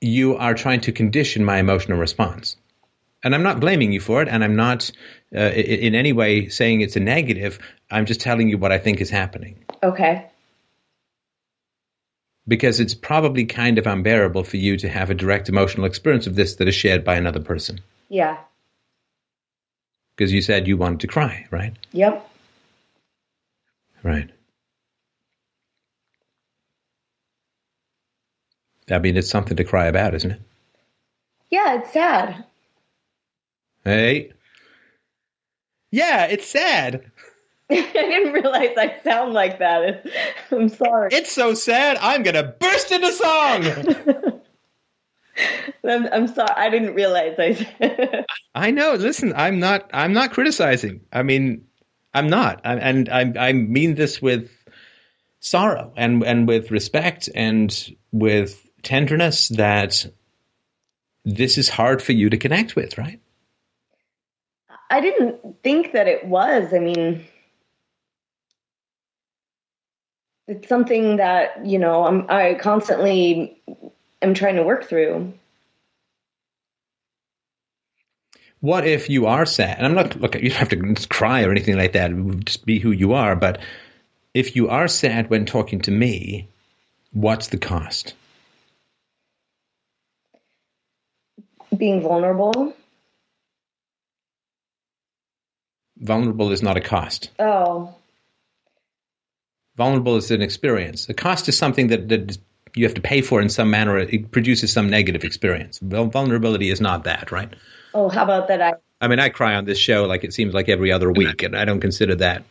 [0.00, 2.56] you are trying to condition my emotional response.
[3.22, 4.90] And I'm not blaming you for it, and I'm not
[5.34, 7.58] uh, in any way saying it's a negative.
[7.90, 9.64] I'm just telling you what I think is happening.
[9.82, 10.26] Okay.
[12.48, 16.36] Because it's probably kind of unbearable for you to have a direct emotional experience of
[16.36, 17.80] this that is shared by another person.
[18.08, 18.38] Yeah.
[20.16, 21.74] Because you said you wanted to cry, right?
[21.92, 22.26] Yep.
[24.02, 24.30] Right.
[28.90, 30.40] I mean, it's something to cry about, isn't it?
[31.50, 32.44] Yeah, it's sad.
[33.84, 34.32] Hey.
[35.90, 37.10] Yeah, it's sad.
[37.70, 40.06] I didn't realize I sound like that.
[40.50, 41.10] I'm sorry.
[41.12, 41.98] It's so sad.
[42.00, 44.40] I'm going to burst into song.
[45.84, 46.52] I'm, I'm sorry.
[46.56, 48.24] I didn't realize I.
[48.54, 48.94] I know.
[48.94, 49.90] Listen, I'm not.
[49.92, 51.02] I'm not criticizing.
[51.12, 51.66] I mean,
[52.14, 52.62] I'm not.
[52.64, 54.50] I, and I, I mean this with
[55.40, 60.06] sorrow and and with respect and with tenderness that
[61.24, 63.20] this is hard for you to connect with, right?
[64.88, 66.72] I didn't think that it was.
[66.72, 67.24] I mean,
[70.46, 73.62] it's something that you know I'm, I constantly
[74.22, 75.34] am trying to work through.
[78.60, 79.76] What if you are sad?
[79.76, 80.34] And I'm not look.
[80.34, 82.10] You don't have to cry or anything like that.
[82.44, 83.36] Just be who you are.
[83.36, 83.60] But
[84.34, 86.48] if you are sad when talking to me,
[87.12, 88.14] what's the cost?
[91.76, 92.74] Being vulnerable.
[95.98, 97.30] Vulnerable is not a cost.
[97.38, 97.94] Oh,
[99.76, 101.06] Vulnerable is an experience.
[101.06, 102.38] The cost is something that, that
[102.76, 103.98] you have to pay for in some manner.
[103.98, 105.80] It produces some negative experience.
[105.82, 107.52] Vulnerability is not that, right?
[107.94, 108.60] oh, how about that?
[108.60, 111.42] I I mean, I cry on this show like it seems like every other week,
[111.42, 112.44] and I don't consider that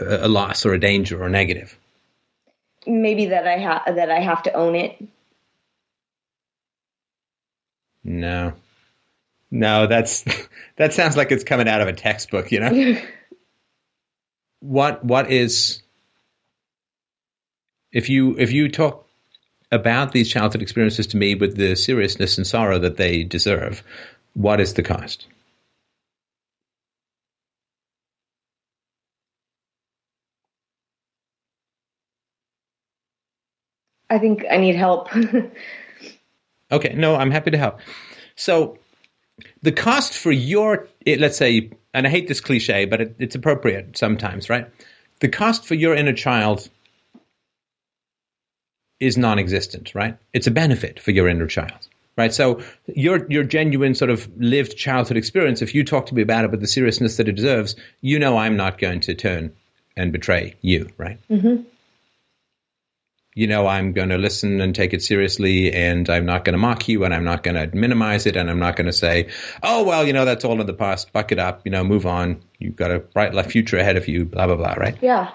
[0.00, 1.76] a, a loss or a danger or negative.
[2.86, 5.02] maybe that I ha- that I have to own it.
[8.02, 8.54] No,
[9.50, 10.24] no, that's
[10.76, 12.50] that sounds like it's coming out of a textbook.
[12.50, 13.00] You know,
[14.60, 15.82] what what is
[17.92, 19.06] if you if you talk
[19.72, 23.82] about these childhood experiences to me with the seriousness and sorrow that they deserve,
[24.34, 25.26] what is the cost?
[34.08, 35.08] I think I need help.
[36.72, 37.80] Okay, no, I'm happy to help.
[38.36, 38.78] So,
[39.62, 43.34] the cost for your, eh, let's say, and I hate this cliche, but it, it's
[43.34, 44.68] appropriate sometimes, right?
[45.20, 46.68] The cost for your inner child
[49.00, 50.16] is non-existent, right?
[50.32, 52.32] It's a benefit for your inner child, right?
[52.32, 56.44] So your your genuine sort of lived childhood experience, if you talk to me about
[56.44, 59.54] it with the seriousness that it deserves, you know I'm not going to turn
[59.96, 61.18] and betray you, right?
[61.28, 61.62] hmm
[63.34, 66.58] you know I'm going to listen and take it seriously, and I'm not going to
[66.58, 69.28] mock you, and I'm not going to minimize it, and I'm not going to say,
[69.62, 71.12] "Oh well, you know that's all in the past.
[71.12, 71.62] Buck it up.
[71.64, 72.42] You know, move on.
[72.58, 74.74] You've got a bright future ahead of you." Blah blah blah.
[74.74, 74.98] Right?
[75.00, 75.30] Yeah.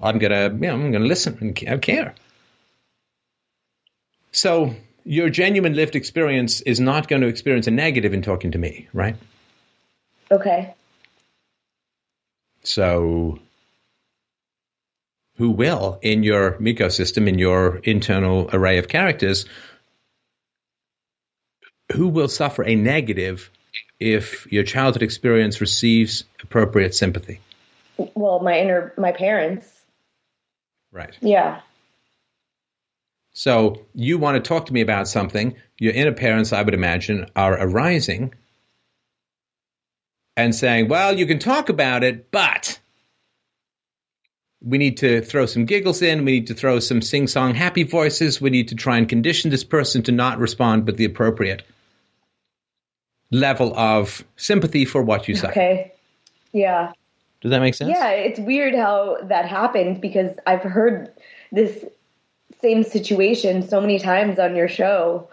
[0.00, 2.14] I'm gonna, you know, I'm gonna listen and care.
[4.32, 8.58] So your genuine lived experience is not going to experience a negative in talking to
[8.58, 9.16] me, right?
[10.30, 10.74] Okay.
[12.64, 13.38] So
[15.36, 19.44] who will in your ecosystem, in your internal array of characters,
[21.92, 23.50] who will suffer a negative
[23.98, 27.40] if your childhood experience receives appropriate sympathy?
[28.14, 29.68] Well, my inner my parents.
[30.90, 31.16] Right.
[31.20, 31.60] Yeah.
[33.32, 35.56] So you want to talk to me about something.
[35.78, 38.34] Your inner parents, I would imagine, are arising
[40.36, 42.78] and saying, well, you can talk about it, but
[44.62, 46.24] we need to throw some giggles in.
[46.24, 48.40] We need to throw some sing song happy voices.
[48.40, 51.62] We need to try and condition this person to not respond with the appropriate
[53.30, 55.48] level of sympathy for what you say.
[55.48, 55.92] Okay.
[56.52, 56.92] Yeah.
[57.40, 57.90] Does that make sense?
[57.90, 61.10] Yeah, it's weird how that happened because I've heard
[61.50, 61.84] this
[62.62, 65.28] same situation so many times on your show.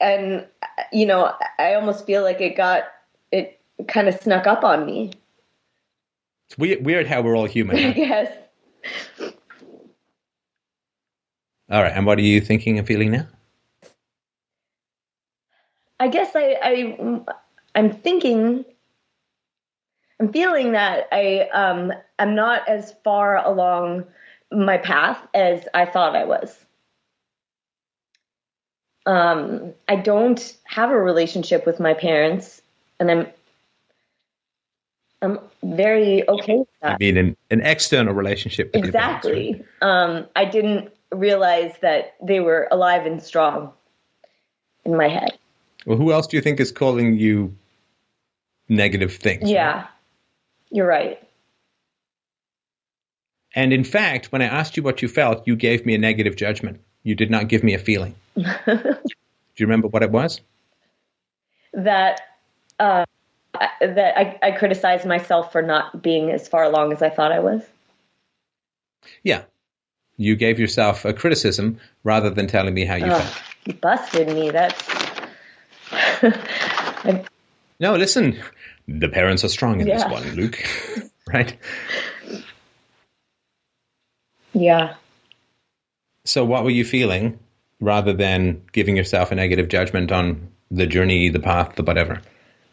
[0.00, 0.46] And
[0.92, 2.84] you know, I almost feel like it got
[3.32, 5.12] it kind of snuck up on me.
[6.48, 7.76] It's weird, weird how we're all human.
[7.76, 7.92] I huh?
[7.94, 8.32] guess.
[11.70, 11.92] all right.
[11.92, 13.26] And what are you thinking and feeling now?
[15.98, 17.20] I guess I, I
[17.74, 18.64] I'm thinking
[20.20, 24.04] I'm feeling that I um I'm not as far along
[24.52, 26.56] my path as I thought I was.
[29.04, 32.60] Um I don't have a relationship with my parents
[32.98, 33.26] and I'm
[35.22, 38.72] I'm very okay with I mean, an, an external relationship.
[38.74, 39.34] With your parents, right?
[39.34, 39.64] Exactly.
[39.82, 43.72] Um I didn't realize that they were alive and strong
[44.84, 45.38] in my head.
[45.84, 47.56] Well, who else do you think is calling you
[48.68, 49.42] negative things?
[49.42, 49.52] right?
[49.52, 49.86] Yeah.
[50.70, 51.25] You're right.
[53.56, 56.36] And in fact, when I asked you what you felt, you gave me a negative
[56.36, 56.80] judgment.
[57.02, 58.14] You did not give me a feeling.
[58.36, 58.44] do
[59.56, 60.40] you remember what it was?
[61.72, 62.20] that
[62.80, 63.04] uh,
[63.54, 67.32] I- that I, I criticized myself for not being as far along as I thought
[67.32, 67.62] I was.
[69.22, 69.42] Yeah.
[70.16, 73.42] You gave yourself a criticism rather than telling me how you Ugh, felt.
[73.66, 74.50] you busted me.
[74.50, 74.82] That's
[77.80, 78.40] No, listen.
[78.88, 80.58] The parents are strong in this one, Luke.
[81.32, 81.54] right?
[84.56, 84.94] Yeah.
[86.24, 87.38] So, what were you feeling
[87.78, 92.22] rather than giving yourself a negative judgment on the journey, the path, the whatever?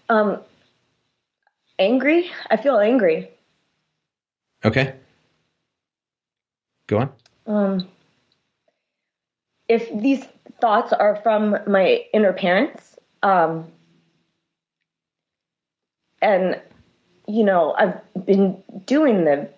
[0.09, 0.39] Um,
[1.77, 2.31] angry.
[2.49, 3.29] I feel angry.
[4.63, 4.95] Okay.
[6.87, 7.09] Go on.
[7.45, 7.87] Um,
[9.67, 10.25] if these
[10.61, 13.67] thoughts are from my inner parents, um,
[16.21, 16.61] and
[17.27, 19.49] you know, I've been doing the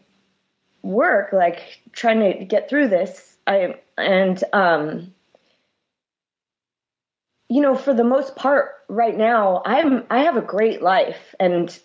[0.85, 3.37] work, like trying to get through this.
[3.47, 5.13] I and um,
[7.49, 11.77] you know, for the most part, right now, I'm I have a great life, and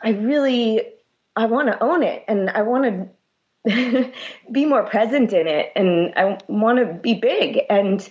[0.00, 0.82] I really
[1.34, 3.10] I want to own it, and I want
[3.64, 4.12] to
[4.52, 7.60] be more present in it, and I want to be big.
[7.70, 8.06] And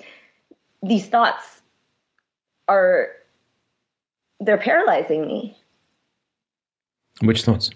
[0.81, 1.61] these thoughts
[2.68, 3.10] are
[4.39, 5.57] they're paralyzing me.
[7.22, 7.69] Which thoughts?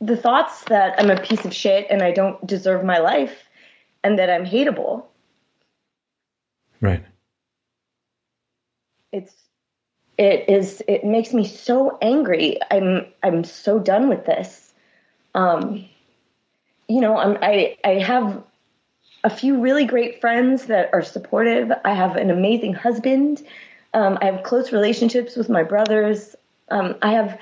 [0.00, 3.44] The thoughts that I'm a piece of shit and I don't deserve my life,
[4.04, 5.04] and that I'm hateable.
[6.80, 7.02] Right.
[9.12, 9.34] it's
[10.18, 12.58] it is it makes me so angry.
[12.70, 14.72] I'm i'm so done with this.
[15.34, 15.86] Um
[16.88, 18.42] you know i'm i i have
[19.24, 21.72] a few really great friends that are supportive.
[21.84, 23.42] I have an amazing husband.
[23.94, 26.36] Um, i have close relationships with my brothers.
[26.68, 27.38] Um, i have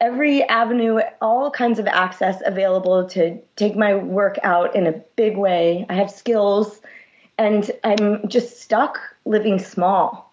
[0.00, 5.36] every avenue all kinds of access available to take my work out in a big
[5.36, 5.86] way.
[5.88, 6.80] I have skills
[7.36, 10.32] and i'm just stuck living small.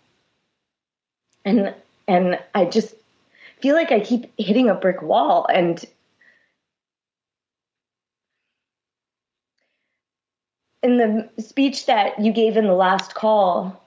[1.45, 1.73] And
[2.07, 2.93] and I just
[3.61, 5.83] feel like I keep hitting a brick wall and
[10.83, 13.81] in the speech that you gave in the last call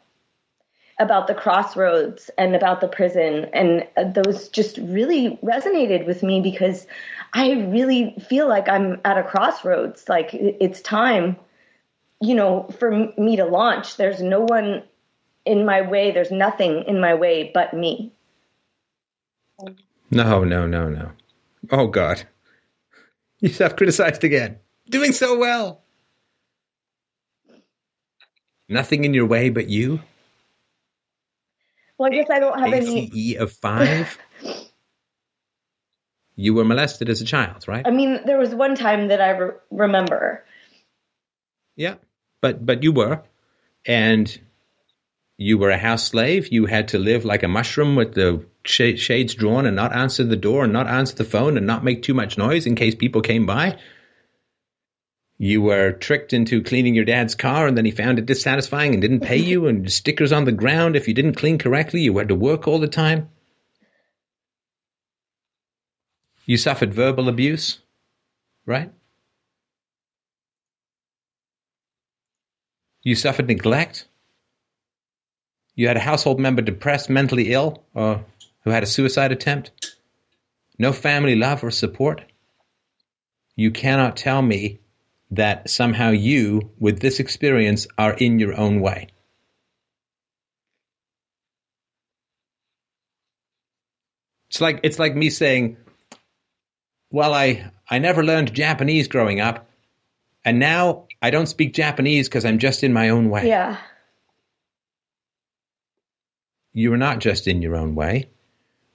[0.98, 6.86] about the crossroads and about the prison and those just really resonated with me because
[7.32, 11.36] I really feel like I'm at a crossroads like it's time
[12.20, 14.84] you know for me to launch there's no one
[15.44, 18.12] in my way there's nothing in my way but me
[20.10, 21.10] No, no, no, no.
[21.70, 22.22] Oh, God.
[23.40, 24.58] You self criticized again.
[24.88, 25.82] Doing so well.
[28.68, 30.00] Nothing in your way but you?
[31.98, 34.18] Well i guess i don't have any ACE E of five?
[36.36, 37.86] you were molested as a child, right?
[37.86, 40.44] i mean there was one time that i re- remember
[41.76, 41.96] yeah.
[42.40, 43.22] but but you were,
[43.86, 44.40] and
[45.36, 46.52] you were a house slave.
[46.52, 50.24] You had to live like a mushroom with the sh- shades drawn and not answer
[50.24, 52.94] the door and not answer the phone and not make too much noise in case
[52.94, 53.78] people came by.
[55.38, 59.02] You were tricked into cleaning your dad's car and then he found it dissatisfying and
[59.02, 62.02] didn't pay you and stickers on the ground if you didn't clean correctly.
[62.02, 63.30] You had to work all the time.
[66.46, 67.80] You suffered verbal abuse,
[68.66, 68.92] right?
[73.02, 74.06] You suffered neglect.
[75.74, 78.24] You had a household member depressed, mentally ill, or
[78.62, 79.96] who had a suicide attempt.
[80.78, 82.22] No family love or support.
[83.56, 84.80] You cannot tell me
[85.30, 89.08] that somehow you, with this experience, are in your own way.
[94.50, 95.78] It's like it's like me saying,
[97.10, 99.68] "Well, I I never learned Japanese growing up,
[100.44, 103.78] and now I don't speak Japanese because I'm just in my own way." Yeah.
[106.72, 108.28] You were not just in your own way;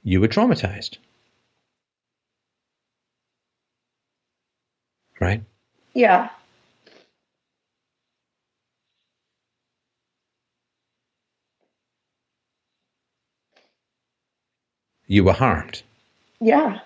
[0.04, 0.98] you were traumatized,
[5.20, 5.44] right?
[5.94, 6.30] Yeah.
[15.08, 15.82] You were harmed.
[16.40, 16.80] Yeah.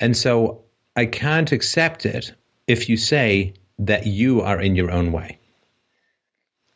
[0.00, 0.62] And so
[0.96, 2.34] I can't accept it
[2.66, 5.38] if you say that you are in your own way.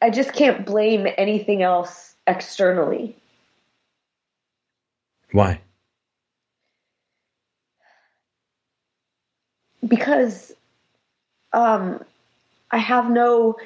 [0.01, 3.17] I just can't blame anything else externally.
[5.33, 5.61] Why?
[9.87, 10.53] Because
[11.53, 12.05] um,
[12.71, 13.57] I have no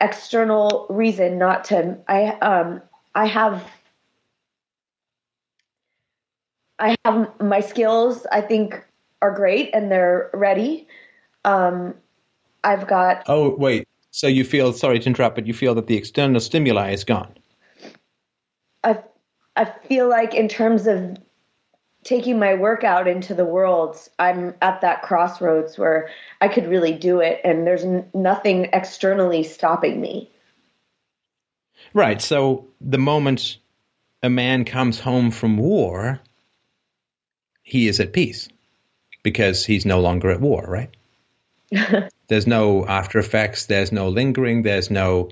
[0.00, 1.98] external reason not to.
[2.08, 2.82] I um,
[3.14, 3.64] I have
[6.78, 8.26] I have my skills.
[8.30, 8.84] I think
[9.22, 10.88] are great and they're ready.
[11.44, 11.94] Um,
[12.64, 13.86] I've got Oh, wait.
[14.12, 17.32] So you feel, sorry to interrupt, but you feel that the external stimuli is gone.
[18.82, 18.98] I
[19.56, 21.18] I feel like in terms of
[22.04, 26.08] taking my work out into the world, I'm at that crossroads where
[26.40, 30.30] I could really do it, and there's n- nothing externally stopping me.
[31.92, 32.20] Right.
[32.20, 33.58] So the moment
[34.22, 36.20] a man comes home from war,
[37.62, 38.48] he is at peace
[39.22, 40.90] because he's no longer at war, right?
[42.28, 45.30] there's no after effects, there's no lingering, there's no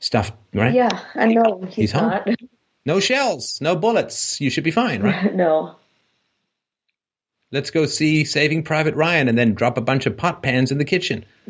[0.00, 0.74] stuff, right?
[0.74, 2.10] Yeah, I know he's, He's home.
[2.10, 2.28] not.
[2.86, 4.42] No shells, no bullets.
[4.42, 5.34] You should be fine, right?
[5.34, 5.76] no.
[7.54, 10.78] Let's go see Saving Private Ryan and then drop a bunch of pot pans in
[10.78, 11.24] the kitchen.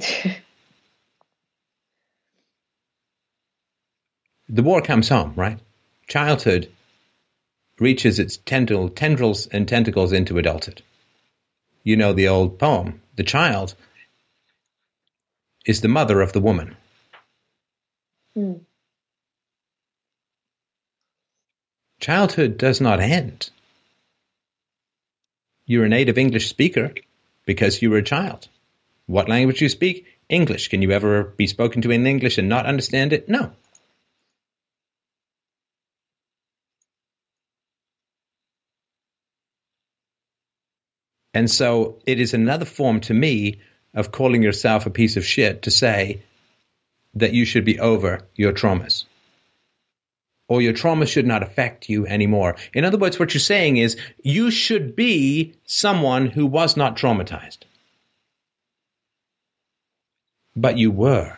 [4.50, 5.58] the war comes home, right?
[6.06, 6.70] Childhood
[7.80, 10.82] reaches its tendril, tendrils and tentacles into adulthood.
[11.84, 13.00] You know the old poem.
[13.16, 13.74] The child
[15.64, 16.76] is the mother of the woman.
[18.34, 18.56] Hmm.
[21.98, 23.48] Childhood does not end.
[25.66, 26.92] You're a native English speaker
[27.46, 28.48] because you were a child.
[29.06, 30.06] What language do you speak?
[30.28, 30.68] English.
[30.68, 33.28] Can you ever be spoken to in English and not understand it?
[33.28, 33.52] No.
[41.34, 43.60] And so it is another form to me
[43.92, 46.22] of calling yourself a piece of shit to say
[47.14, 49.04] that you should be over your traumas.
[50.46, 52.56] Or your trauma should not affect you anymore.
[52.74, 57.58] In other words, what you're saying is you should be someone who was not traumatized.
[60.54, 61.36] But you were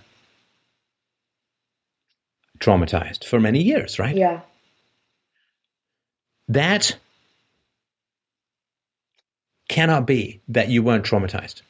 [2.58, 4.16] traumatized for many years, right?
[4.16, 4.40] Yeah.
[6.48, 6.96] That
[9.68, 11.62] cannot be that you weren't traumatized.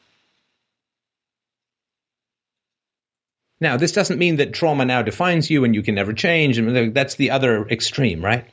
[3.60, 6.58] Now, this doesn't mean that trauma now defines you and you can never change.
[6.58, 8.46] and That's the other extreme, right?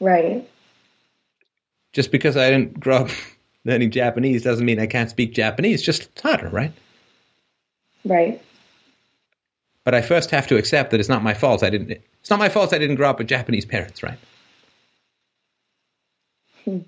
[0.00, 0.48] Right.
[1.92, 3.10] Just because I didn't grow up
[3.64, 5.82] learning Japanese doesn't mean I can't speak Japanese.
[5.82, 6.72] Just harder, right?
[8.04, 8.42] Right.
[9.84, 11.62] But I first have to accept that it's not my fault.
[11.62, 11.90] I didn't.
[12.20, 12.72] It's not my fault.
[12.74, 14.18] I didn't grow up with Japanese parents, right?
[16.64, 16.78] Hmm.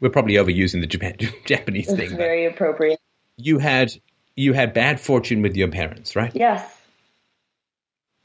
[0.00, 1.16] We're probably overusing the Japan,
[1.46, 2.16] Japanese It's thing.
[2.16, 2.98] very appropriate.
[3.42, 3.92] You had
[4.36, 6.34] you had bad fortune with your parents, right?
[6.34, 6.62] Yes.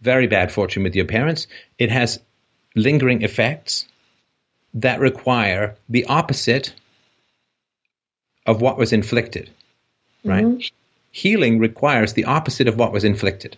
[0.01, 1.47] Very bad fortune with your parents.
[1.77, 2.19] It has
[2.75, 3.85] lingering effects
[4.75, 6.73] that require the opposite
[8.45, 9.49] of what was inflicted,
[10.23, 10.45] right?
[10.45, 10.71] Mhm.
[11.11, 13.57] Healing requires the opposite of what was inflicted.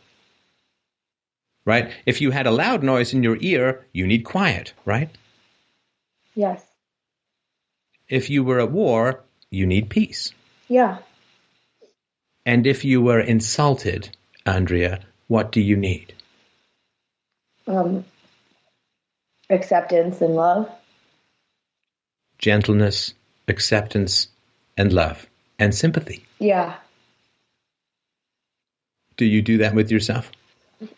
[1.65, 1.91] Right?
[2.06, 5.10] If you had a loud noise in your ear, you need quiet, right?
[6.36, 6.65] Yes.
[8.07, 9.22] if you were at war,
[9.52, 10.34] you need peace.
[10.68, 10.98] Yeah.
[12.49, 14.09] And if you were insulted,
[14.43, 16.15] Andrea, what do you need?
[17.67, 18.05] Um,
[19.51, 20.67] acceptance and love.
[22.39, 23.13] Gentleness,
[23.47, 24.30] acceptance,
[24.76, 25.27] and love,
[25.59, 26.26] and sympathy.
[26.39, 26.77] Yeah.
[29.15, 30.31] Do you do that with yourself?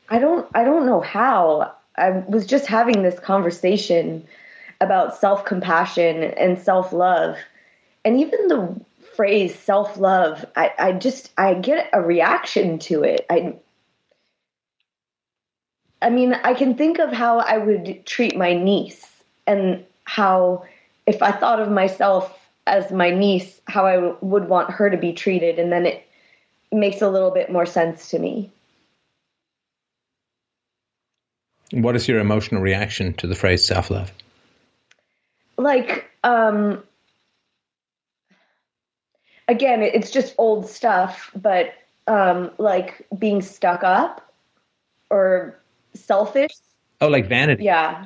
[0.07, 1.75] I don't I don't know how.
[1.97, 4.25] I was just having this conversation
[4.79, 7.35] about self-compassion and self-love.
[8.05, 8.81] And even the
[9.15, 13.25] phrase self-love, I, I just I get a reaction to it.
[13.29, 13.55] I
[16.01, 19.05] I mean, I can think of how I would treat my niece
[19.45, 20.65] and how
[21.05, 25.13] if I thought of myself as my niece, how I would want her to be
[25.13, 26.07] treated and then it
[26.71, 28.51] makes a little bit more sense to me.
[31.71, 34.11] What is your emotional reaction to the phrase self love?
[35.57, 36.83] Like, um,
[39.51, 41.73] again, it's just old stuff, but
[42.07, 44.33] um, like being stuck up
[45.09, 45.59] or
[45.93, 46.53] selfish.
[47.01, 47.65] Oh, like vanity.
[47.65, 48.05] Yeah.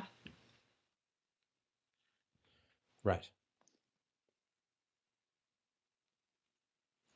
[3.04, 3.26] Right.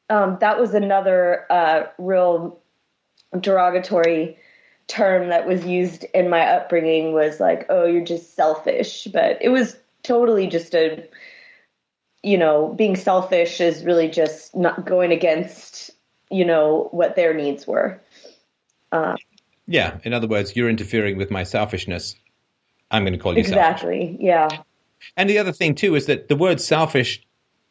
[0.09, 2.61] Um, that was another uh, real
[3.39, 4.39] derogatory
[4.87, 9.07] term that was used in my upbringing was like, oh, you're just selfish.
[9.13, 11.05] But it was totally just a,
[12.23, 15.91] you know, being selfish is really just not going against,
[16.31, 18.01] you know, what their needs were.
[18.93, 19.17] Uh,
[19.67, 19.99] Yeah.
[20.05, 22.17] In other words, you're interfering with my selfishness.
[22.91, 23.59] I'm going to call you selfish.
[23.59, 24.17] exactly.
[24.21, 24.49] Yeah.
[25.17, 27.23] And the other thing, too, is that the word selfish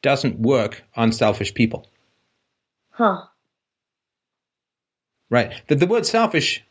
[0.02, 1.88] doesn't work on selfish people.
[2.92, 3.26] Huh.
[5.30, 5.54] Right.
[5.68, 6.64] That the word selfish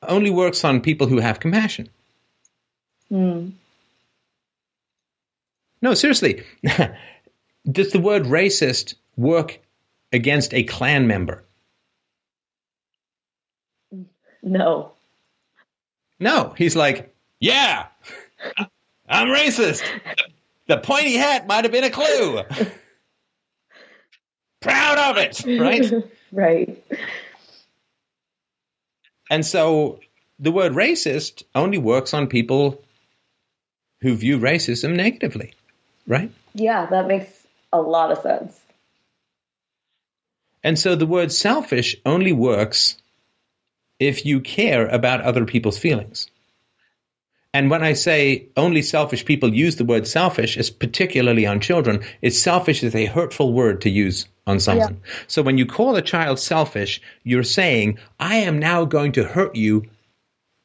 [0.00, 1.88] only works on people who have compassion.
[3.08, 3.50] Hmm.
[5.82, 6.44] No, seriously.
[7.70, 9.60] Does the word racist work
[10.12, 11.44] against a Klan member?
[14.42, 14.92] No.
[16.18, 16.54] No.
[16.56, 17.86] He's like, yeah,
[19.08, 19.82] I'm racist.
[20.68, 22.42] The pointy hat might have been a clue.
[24.60, 25.92] Proud of it, right?
[26.34, 26.82] Right.
[29.28, 30.00] And so
[30.38, 32.82] the word racist only works on people
[34.00, 35.52] who view racism negatively,
[36.06, 36.30] right?
[36.54, 37.28] Yeah, that makes
[37.72, 38.58] a lot of sense.
[40.64, 42.96] And so the word selfish only works
[43.98, 46.28] if you care about other people's feelings.
[47.54, 52.02] And when I say only selfish people use the word selfish, it's particularly on children.
[52.22, 55.02] It's selfish is a hurtful word to use on someone.
[55.26, 59.54] So when you call a child selfish, you're saying, I am now going to hurt
[59.54, 59.84] you,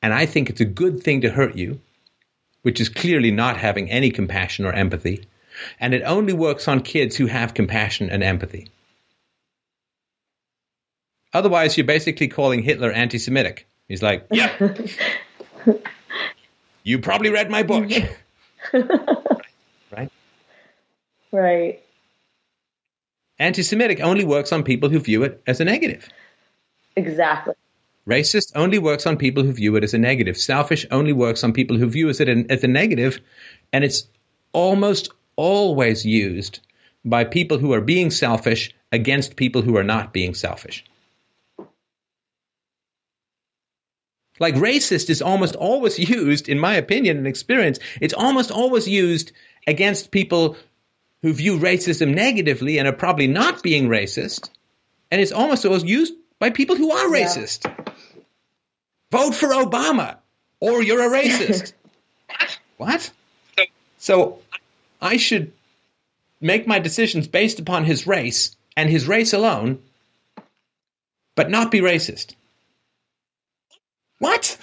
[0.01, 1.82] and I think it's a good thing to hurt you,
[2.68, 5.24] which is clearly not having any compassion or empathy.
[5.80, 8.68] And it only works on kids who have compassion and empathy.
[11.34, 13.66] Otherwise, you're basically calling Hitler anti Semitic.
[13.88, 14.52] He's like, yep.
[16.84, 17.90] you probably read my book.
[18.74, 20.12] right?
[21.32, 21.82] Right.
[23.40, 26.10] Anti Semitic only works on people who view it as a negative.
[26.98, 27.54] Exactly.
[28.08, 30.38] Racist only works on people who view it as a negative.
[30.38, 33.19] Selfish only works on people who view it as a negative.
[33.74, 34.08] And it's
[34.53, 36.61] almost always used
[37.03, 40.86] by people who are being selfish against people who are not being selfish.
[44.40, 49.34] Like racist is almost always used, in my opinion and experience, it's almost always used
[49.66, 50.56] against people
[51.24, 54.50] who view racism negatively and are probably not being racist.
[55.11, 57.26] And it's almost always used by people who are Yeah.
[57.26, 57.86] racist.
[59.11, 60.18] Vote for Obama
[60.60, 61.74] or you're a racist.
[62.30, 62.60] what?
[62.77, 63.11] What?
[63.98, 64.40] So
[65.02, 65.52] I should
[66.40, 69.82] make my decisions based upon his race and his race alone,
[71.36, 72.36] but not be racist.
[74.19, 74.58] What?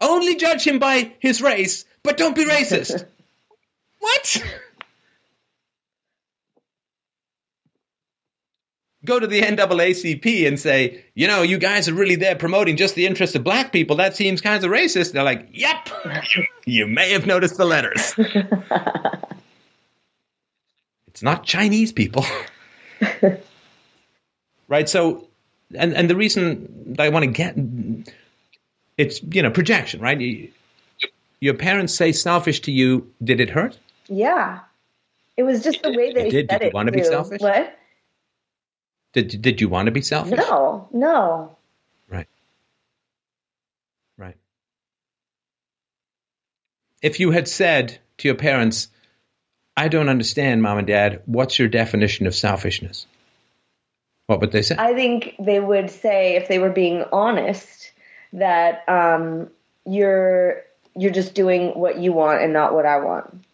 [0.00, 3.06] Only judge him by his race, but don't be racist.
[3.98, 4.44] what?
[9.08, 12.94] Go to the NAACP and say, you know, you guys are really there promoting just
[12.94, 13.96] the interests of black people.
[13.96, 15.12] That seems kind of racist.
[15.12, 15.88] They're like, yep,
[16.66, 18.12] you may have noticed the letters.
[21.08, 22.26] it's not Chinese people.
[24.68, 24.86] right?
[24.88, 25.26] So,
[25.74, 27.56] and, and the reason that I want to get
[28.98, 30.20] it's you know projection, right?
[30.20, 30.50] You-
[31.40, 33.10] Your parents say selfish to you.
[33.24, 33.78] Did it hurt?
[34.08, 34.60] Yeah.
[35.36, 36.50] It was just the way they did.
[36.50, 36.74] said Did you it.
[36.74, 37.06] wanna be too.
[37.06, 37.40] selfish?
[37.40, 37.74] What?
[39.12, 40.38] Did did you want to be selfish?
[40.38, 41.56] No, no.
[42.08, 42.26] Right.
[44.16, 44.36] Right.
[47.00, 48.88] If you had said to your parents,
[49.76, 51.22] I don't understand, mom and dad.
[51.26, 53.06] What's your definition of selfishness?
[54.26, 54.76] What would they say?
[54.78, 57.92] I think they would say, if they were being honest,
[58.34, 59.48] that um,
[59.86, 60.64] you're
[60.94, 63.44] you're just doing what you want and not what I want.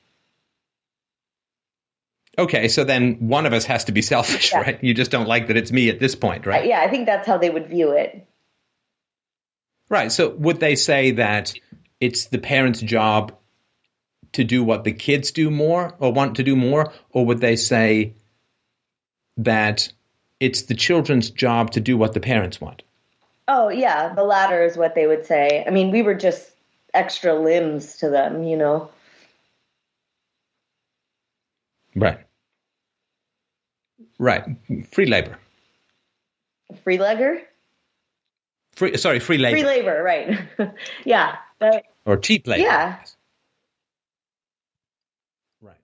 [2.38, 4.60] Okay, so then one of us has to be selfish, Yeah.
[4.60, 4.84] right?
[4.84, 6.66] You just don't like that it's me at this point, right?
[6.66, 8.26] Yeah, I think that's how they would view it.
[9.88, 10.10] Right.
[10.10, 11.54] So would they say that
[12.00, 13.36] it's the parents' job
[14.32, 16.92] to do what the kids do more or want to do more?
[17.10, 18.14] Or would they say
[19.36, 19.92] that
[20.40, 22.82] it's the children's job to do what the parents want?
[23.46, 25.64] Oh yeah, the latter is what they would say.
[25.66, 26.50] I mean, we were just
[26.92, 28.90] extra limbs to them, you know.
[31.94, 32.23] Right.
[34.18, 34.44] Right.
[34.92, 35.38] Free labor.
[36.82, 37.40] Free legger?
[38.76, 39.56] Free, sorry, free labor.
[39.56, 40.72] Free labor, right.
[41.04, 41.36] yeah.
[41.58, 42.62] But or cheap labor.
[42.62, 42.98] Yeah.
[45.60, 45.76] Right.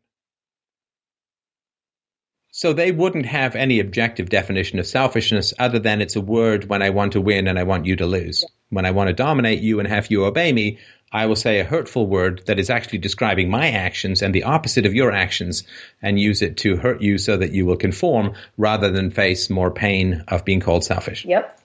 [2.61, 6.83] So they wouldn't have any objective definition of selfishness other than it's a word when
[6.83, 8.45] I want to win and I want you to lose.
[8.69, 10.79] When I want to dominate you and have you obey me,
[11.11, 14.85] I will say a hurtful word that is actually describing my actions and the opposite
[14.85, 15.65] of your actions
[16.03, 19.71] and use it to hurt you so that you will conform rather than face more
[19.71, 21.25] pain of being called selfish.
[21.25, 21.59] yep.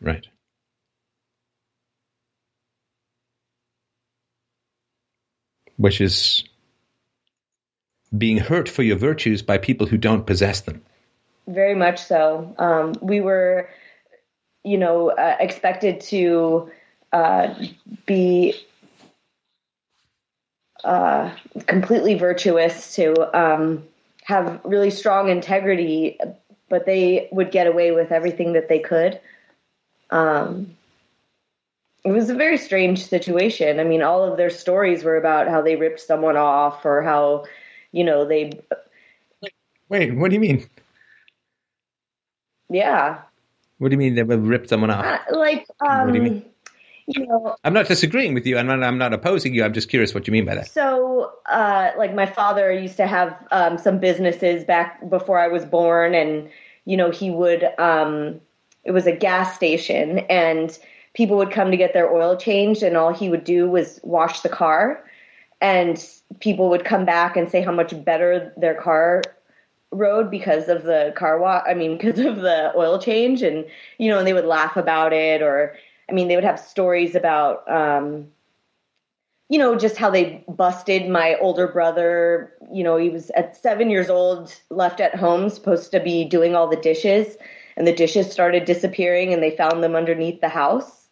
[0.00, 0.26] Right.
[5.76, 6.42] Which is
[8.16, 10.82] being hurt for your virtues by people who don't possess them.
[11.46, 12.54] Very much so.
[12.58, 13.68] Um, we were,
[14.62, 16.70] you know, uh, expected to
[17.12, 17.54] uh,
[18.06, 18.54] be
[20.84, 21.30] uh,
[21.66, 23.84] completely virtuous, to um,
[24.24, 26.18] have really strong integrity,
[26.68, 29.20] but they would get away with everything that they could.
[30.10, 30.76] Um,
[32.04, 33.80] it was a very strange situation.
[33.80, 37.44] I mean, all of their stories were about how they ripped someone off or how,
[37.94, 38.50] you know, they,
[39.88, 40.66] Wait, what do you mean?
[42.68, 43.20] yeah,
[43.78, 45.04] What do you mean they would rip someone off?
[45.04, 46.44] Uh, like um, What do you mean?
[47.06, 48.56] you know, I'm not disagreeing with you.
[48.58, 49.62] I'm not, I'm not opposing you.
[49.62, 50.68] I'm just curious what you mean by that.
[50.70, 55.64] so uh, like my father used to have um, some businesses back before I was
[55.64, 56.48] born, and
[56.86, 57.68] you know he would.
[57.78, 58.40] Um,
[58.84, 60.76] it was a gas station, and
[61.14, 64.40] people would come to get their oil changed, and all he would do was wash
[64.40, 65.04] the car,
[65.60, 66.04] and
[66.40, 69.22] people would come back and say how much better their car
[69.90, 71.64] rode because of the car wash.
[71.66, 73.64] I mean, because of the oil change, and
[73.98, 75.74] you know, and they would laugh about it, or
[76.08, 77.70] I mean, they would have stories about.
[77.70, 78.28] Um,
[79.50, 82.54] you know, just how they busted my older brother.
[82.72, 86.56] You know, he was at seven years old, left at home, supposed to be doing
[86.56, 87.36] all the dishes,
[87.76, 91.03] and the dishes started disappearing, and they found them underneath the house.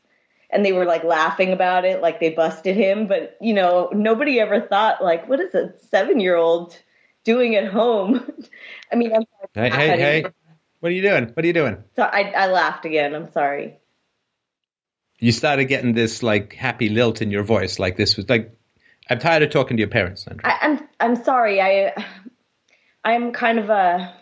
[0.53, 3.07] And they were like laughing about it, like they busted him.
[3.07, 6.79] But, you know, nobody ever thought, like, what is a seven year old
[7.25, 8.31] doing at home?
[8.93, 9.25] I mean, I'm
[9.55, 10.25] Hey, hey, hey.
[10.81, 11.29] What are you doing?
[11.35, 11.83] What are you doing?
[11.97, 13.15] So I, I laughed again.
[13.15, 13.79] I'm sorry.
[15.19, 17.79] You started getting this like happy lilt in your voice.
[17.79, 18.59] Like this was like,
[19.09, 20.51] I'm tired of talking to your parents, Sandra.
[20.51, 21.61] I, I'm I'm sorry.
[21.61, 21.95] I
[23.05, 24.15] I'm kind of a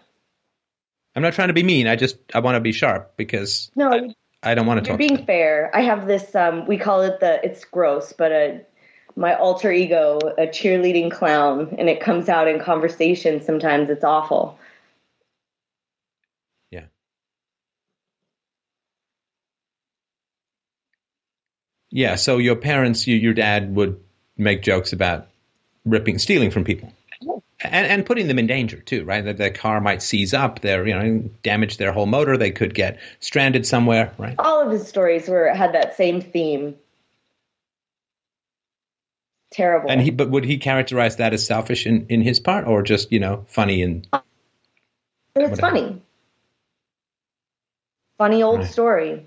[1.14, 1.86] I'm not trying to be mean.
[1.86, 4.14] I just, I want to be sharp because no.
[4.42, 5.08] I don't want to You're talk.
[5.08, 5.70] being fair.
[5.74, 6.34] I have this.
[6.34, 7.44] Um, we call it the.
[7.44, 8.60] It's gross, but a
[9.16, 13.42] my alter ego, a cheerleading clown, and it comes out in conversation.
[13.42, 14.58] Sometimes it's awful.
[16.70, 16.84] Yeah.
[21.90, 22.14] Yeah.
[22.14, 24.00] So your parents, you, your dad would
[24.38, 25.26] make jokes about
[25.84, 26.92] ripping, stealing from people,
[27.62, 29.24] and and putting them in danger too, right?
[29.24, 32.36] That their car might seize up, their you know damage their whole motor.
[32.36, 34.36] They could get stranded somewhere, right?
[34.38, 36.76] All of his stories were had that same theme.
[39.52, 39.90] Terrible.
[39.90, 43.12] And he, but would he characterize that as selfish in, in his part, or just
[43.12, 44.06] you know funny and
[45.34, 46.02] And it's funny.
[48.18, 48.70] Funny old Right.
[48.70, 49.26] story.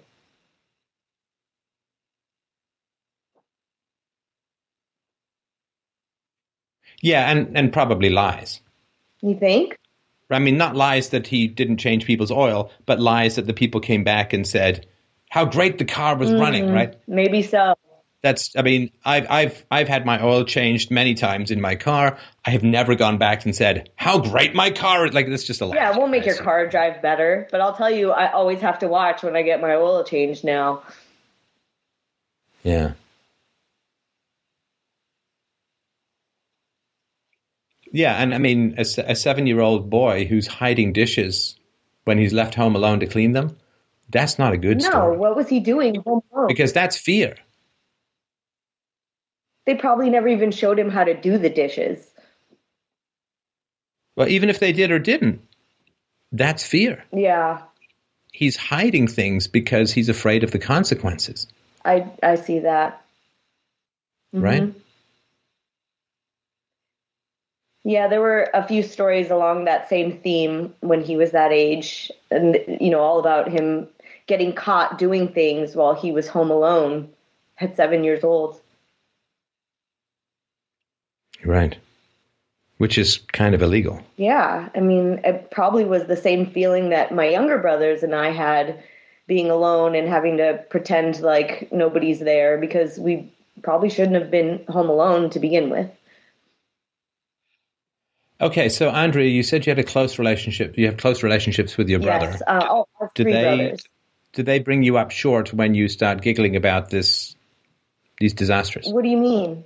[7.04, 8.62] Yeah, and and probably lies.
[9.22, 9.78] You think?
[10.32, 13.82] I mean, not lies that he didn't change people's oil, but lies that the people
[13.82, 14.88] came back and said
[15.30, 16.74] how great the car was running, mm-hmm.
[16.74, 16.96] right?
[17.08, 17.76] Maybe so.
[18.22, 22.18] That's, I mean, I've, I've, I've had my oil changed many times in my car.
[22.46, 25.14] I have never gone back and said, how great my car is.
[25.14, 25.76] Like, that's just a lie.
[25.76, 28.80] Yeah, it won't make your car drive better, but I'll tell you, I always have
[28.80, 30.84] to watch when I get my oil changed now.
[32.64, 32.94] Yeah.
[37.94, 41.56] Yeah, and I mean, a, a seven year old boy who's hiding dishes
[42.04, 43.56] when he's left home alone to clean them,
[44.10, 45.18] that's not a good No, story.
[45.18, 46.48] what was he doing home alone?
[46.48, 47.36] Because that's fear.
[49.66, 52.06] They probably never even showed him how to do the dishes.
[54.16, 55.42] Well, even if they did or didn't,
[56.32, 57.04] that's fear.
[57.14, 57.62] Yeah,
[58.34, 61.46] He's hiding things because he's afraid of the consequences,
[61.86, 63.06] I I see that.
[64.36, 64.44] Mm-hmm.
[64.44, 64.74] right?
[67.84, 72.12] Yeah, there were a few stories along that same theme when he was that age,
[72.32, 73.88] and you know, all about him
[74.26, 77.10] getting caught doing things while he was home alone
[77.60, 78.60] at seven years old.
[81.44, 81.78] Right.
[82.78, 84.02] Which is kind of illegal.
[84.16, 88.32] Yeah, I mean, it probably was the same feeling that my younger brothers and I
[88.32, 88.82] had
[89.28, 93.32] being alone and having to pretend like nobody's there because we
[93.62, 95.90] probably shouldn't have been home alone to begin with.
[98.44, 100.78] Okay, so Andrea, you said you had a close relationship.
[100.78, 102.26] You have close relationships with your brother.
[102.26, 103.84] Yes, uh, all all Do three they brothers.
[104.34, 107.36] do they bring you up short when you start giggling about this
[108.20, 108.88] these disasters?
[108.90, 109.64] What do you mean?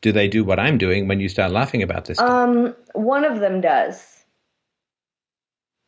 [0.00, 2.30] Do they do what I'm doing when you start laughing about this stuff?
[2.30, 4.24] Um, one of them does.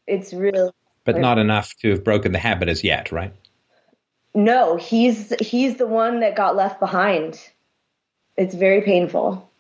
[0.07, 0.75] It's real.
[1.05, 3.33] but not enough to have broken the habit as yet, right?
[4.35, 7.39] No, he's he's the one that got left behind.
[8.37, 9.51] It's very painful.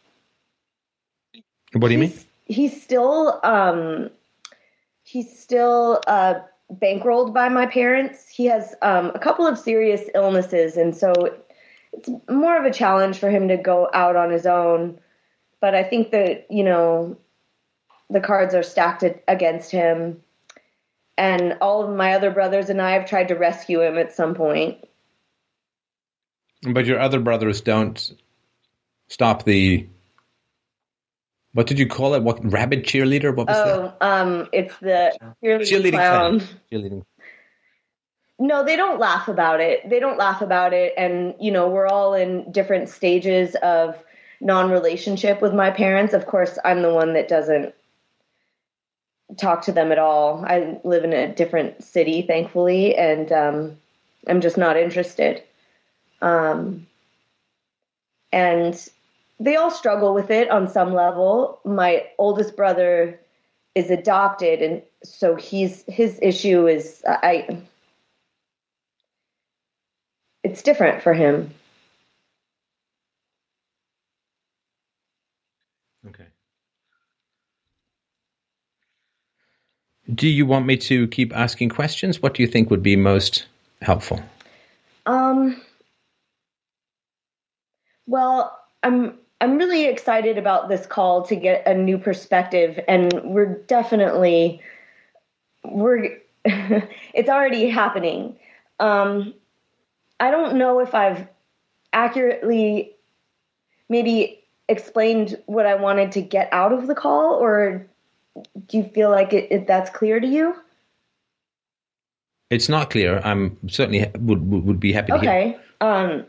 [1.72, 2.10] What do you mean?
[2.10, 4.10] He's, he's still um,
[5.02, 6.34] he's still uh,
[6.72, 8.28] bankrolled by my parents.
[8.28, 11.12] He has um, a couple of serious illnesses, and so
[11.92, 15.00] it's more of a challenge for him to go out on his own.
[15.60, 17.18] But I think that you know
[18.10, 20.22] the cards are stacked against him,
[21.16, 24.34] and all of my other brothers and I have tried to rescue him at some
[24.34, 24.78] point.
[26.62, 28.12] But your other brothers don't
[29.08, 29.86] stop the.
[31.52, 32.22] What did you call it?
[32.22, 33.34] What rabbit cheerleader?
[33.34, 36.40] What was Oh, um, it's the cheerleading Cheerleading clown.
[36.40, 36.48] clown.
[36.70, 37.04] Cheerleading.
[38.38, 39.88] No, they don't laugh about it.
[39.88, 40.92] They don't laugh about it.
[40.98, 43.96] And, you know, we're all in different stages of
[44.42, 46.12] non relationship with my parents.
[46.12, 47.74] Of course, I'm the one that doesn't
[49.38, 50.44] talk to them at all.
[50.46, 53.76] I live in a different city, thankfully, and um,
[54.26, 55.42] I'm just not interested.
[56.20, 56.86] Um,
[58.30, 58.88] and
[59.38, 61.60] they all struggle with it on some level.
[61.64, 63.20] My oldest brother
[63.74, 67.62] is adopted, and so he's his issue is I
[70.42, 71.52] it's different for him.
[76.08, 76.26] Okay.
[80.14, 82.22] Do you want me to keep asking questions?
[82.22, 83.46] What do you think would be most
[83.82, 84.22] helpful?
[85.04, 85.60] Um
[88.06, 93.54] well, I'm I'm really excited about this call to get a new perspective and we're
[93.66, 94.60] definitely
[95.64, 98.36] we're it's already happening.
[98.80, 99.34] Um
[100.18, 101.28] I don't know if I've
[101.92, 102.92] accurately
[103.88, 107.86] maybe explained what I wanted to get out of the call or
[108.66, 110.56] do you feel like it, it that's clear to you?
[112.48, 113.20] It's not clear.
[113.24, 115.30] I'm certainly would would be happy to hear.
[115.30, 115.58] Okay.
[115.80, 116.24] Um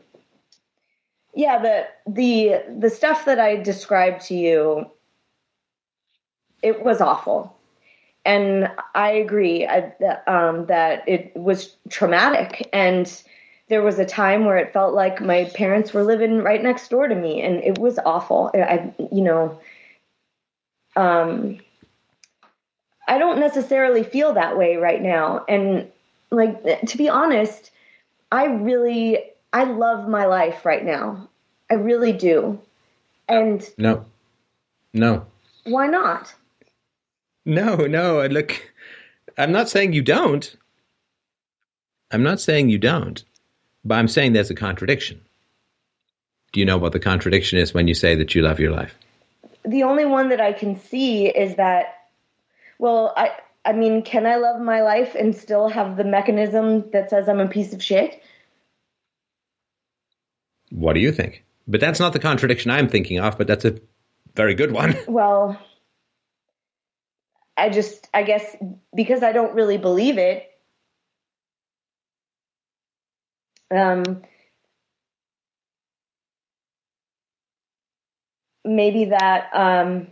[1.38, 4.90] yeah, the the the stuff that I described to you
[6.64, 7.56] it was awful.
[8.26, 13.22] And I agree I, that, um, that it was traumatic and
[13.70, 17.08] there was a time where it felt like my parents were living right next door
[17.08, 18.50] to me and it was awful.
[18.56, 19.60] I you know
[20.96, 21.60] um
[23.08, 25.88] I don't necessarily feel that way right now and
[26.32, 27.70] like to be honest,
[28.32, 29.20] I really
[29.54, 31.30] I love my life right now.
[31.70, 32.60] I really do.
[33.28, 34.06] And No,
[34.94, 35.26] no,
[35.66, 36.34] why not?
[37.46, 38.20] no, no.
[38.20, 38.72] I Look,
[39.38, 40.56] I'm not saying you don't.
[42.12, 43.24] I'm not saying you don't,
[43.84, 45.22] but I'm saying there's a contradiction.
[46.54, 48.96] Do you know what the contradiction is when you say that you love your life?
[49.66, 51.96] The only one that I can see is that
[52.80, 53.32] well, I
[53.66, 57.42] I mean, can I love my life and still have the mechanism that says I'm
[57.42, 58.24] a piece of shit?
[60.70, 61.44] What do you think?
[61.68, 63.80] But that's not the contradiction I'm thinking of, but that's a
[64.36, 64.96] very good one.
[65.08, 65.60] Well,
[67.58, 68.56] I just I guess
[68.96, 70.48] because I don't really believe it
[73.76, 74.04] um
[78.64, 80.08] maybe that um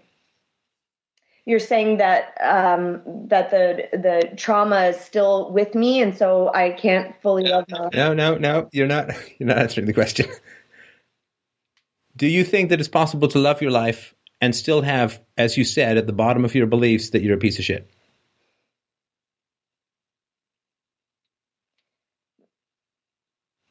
[1.45, 6.71] you're saying that um that the the trauma is still with me and so I
[6.71, 8.69] can't fully love my No, no, no.
[8.71, 9.11] You're not.
[9.39, 10.27] You're not answering the question.
[12.17, 15.65] Do you think that it's possible to love your life and still have, as you
[15.65, 17.89] said, at the bottom of your beliefs that you're a piece of shit?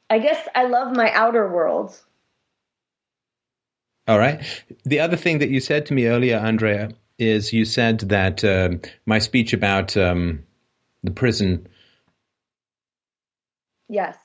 [0.09, 1.99] I guess I love my outer world.
[4.07, 4.43] All right.
[4.83, 8.81] The other thing that you said to me earlier, Andrea, is you said that um,
[9.05, 10.43] my speech about um,
[11.03, 11.67] the prison
[13.87, 14.17] Yes.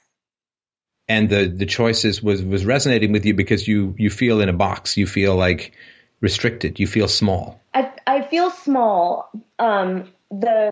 [1.08, 4.54] and the the choices was was resonating with you because you you feel in a
[4.54, 4.96] box.
[4.96, 5.72] You feel like
[6.20, 6.80] restricted.
[6.80, 9.30] You feel small, I I feel small.
[9.58, 10.70] Um, the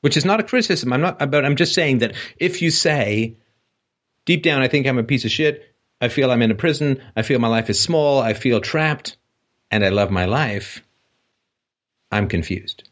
[0.00, 0.92] which is not a criticism.
[0.92, 1.18] I'm not.
[1.30, 3.36] But I'm just saying that if you say
[4.24, 5.64] deep down, I think I'm a piece of shit.
[6.00, 7.02] I feel I'm in a prison.
[7.16, 8.20] I feel my life is small.
[8.20, 9.16] I feel trapped,
[9.70, 10.84] and I love my life.
[12.10, 12.88] I'm confused.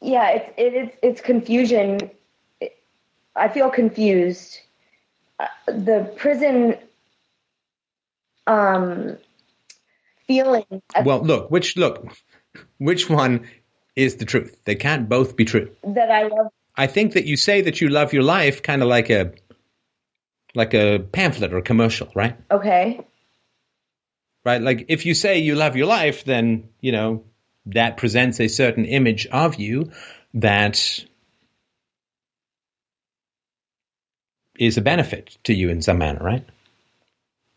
[0.00, 2.10] yeah, it's it is it's confusion.
[3.36, 4.60] I feel confused.
[5.38, 6.76] Uh, the prison
[8.46, 9.16] um
[10.26, 10.64] feeling
[11.04, 12.12] Well, look, which look,
[12.78, 13.46] which one
[13.94, 14.56] is the truth?
[14.64, 15.70] They can't both be true.
[15.84, 18.88] that I love I think that you say that you love your life kind of
[18.88, 19.32] like a
[20.54, 22.36] like a pamphlet or a commercial, right?
[22.50, 23.04] okay.
[24.44, 24.62] Right?
[24.62, 27.24] Like if you say you love your life, then, you know,
[27.68, 29.90] that presents a certain image of you
[30.34, 31.04] that
[34.58, 36.44] is a benefit to you in some manner, right?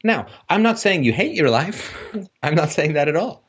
[0.04, 1.96] Now, I'm not saying you hate your life.
[2.44, 3.44] I'm not saying that at all.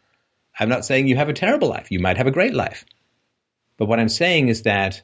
[0.58, 1.90] I'm not saying you have a terrible life.
[1.90, 2.84] You might have a great life.
[3.78, 5.02] But what I'm saying is that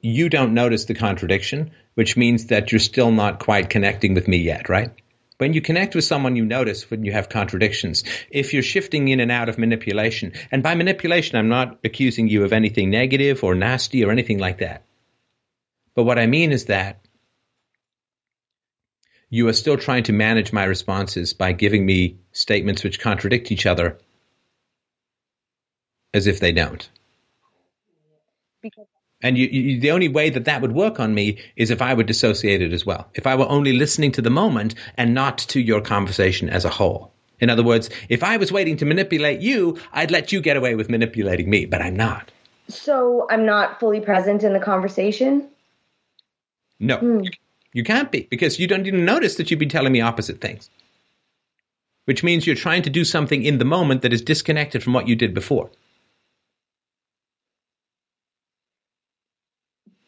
[0.00, 4.38] you don't notice the contradiction, which means that you're still not quite connecting with me
[4.38, 4.90] yet, right?
[5.38, 8.04] When you connect with someone, you notice when you have contradictions.
[8.30, 12.44] If you're shifting in and out of manipulation, and by manipulation, I'm not accusing you
[12.44, 14.84] of anything negative or nasty or anything like that.
[15.94, 17.00] But what I mean is that
[19.30, 23.66] you are still trying to manage my responses by giving me statements which contradict each
[23.66, 23.98] other
[26.12, 26.88] as if they don't.
[28.60, 28.86] Because
[29.22, 31.94] And you, you, the only way that that would work on me is if I
[31.94, 33.08] were dissociated as well.
[33.14, 36.70] If I were only listening to the moment and not to your conversation as a
[36.70, 37.12] whole.
[37.40, 40.74] In other words, if I was waiting to manipulate you, I'd let you get away
[40.74, 42.30] with manipulating me, but I'm not.
[42.68, 45.48] so I'm not fully present in the conversation.
[46.80, 47.30] No, you,
[47.72, 50.70] you can't be because you don't even notice that you've been telling me opposite things.
[52.04, 55.06] Which means you're trying to do something in the moment that is disconnected from what
[55.06, 55.70] you did before.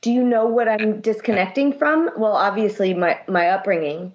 [0.05, 2.11] Do you know what I'm disconnecting from?
[2.19, 4.13] Well, obviously my my upbringing.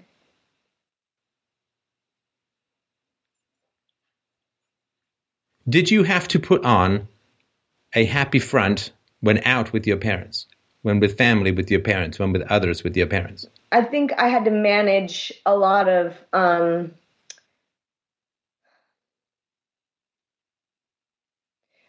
[5.68, 7.08] Did you have to put on
[7.96, 10.46] a happy front when out with your parents?
[10.84, 12.20] When with family with your parents?
[12.20, 13.48] When with others with your parents?
[13.72, 16.92] I think I had to manage a lot of um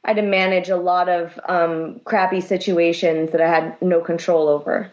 [0.05, 4.49] I had to manage a lot of um, crappy situations that I had no control
[4.49, 4.91] over.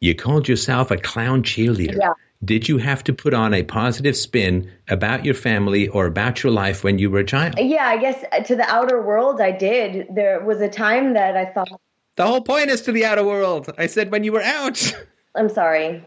[0.00, 1.98] You called yourself a clown cheerleader.
[1.98, 2.12] Yeah.
[2.44, 6.52] Did you have to put on a positive spin about your family or about your
[6.52, 7.54] life when you were a child?
[7.58, 10.08] Yeah, I guess uh, to the outer world, I did.
[10.14, 11.80] There was a time that I thought,
[12.16, 13.70] The whole point is to the outer world.
[13.78, 14.94] I said when you were out.
[15.34, 16.04] I'm sorry.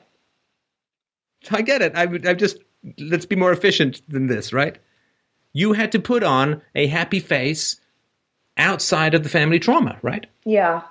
[1.49, 1.95] I get it.
[1.95, 2.27] I would.
[2.27, 2.59] I just
[2.99, 4.77] let's be more efficient than this, right?
[5.57, 7.81] You had to put on a happy face
[8.57, 10.27] outside of the family trauma, right?
[10.45, 10.83] Yeah.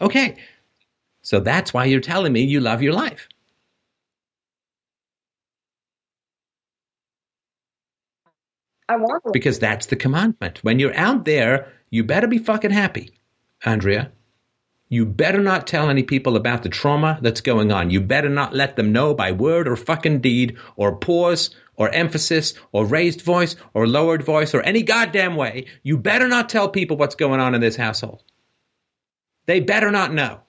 [0.00, 0.38] Okay.
[1.20, 3.28] So that's why you're telling me you love your life.
[8.88, 9.30] I want to.
[9.30, 10.64] Because that's the commandment.
[10.64, 13.10] When you're out there, you better be fucking happy,
[13.62, 14.10] Andrea.
[14.88, 17.90] You better not tell any people about the trauma that's going on.
[17.90, 22.54] You better not let them know by word or fucking deed or pause or emphasis
[22.72, 25.66] or raised voice or lowered voice or any goddamn way.
[25.82, 28.22] You better not tell people what's going on in this household.
[29.46, 30.40] They better not know.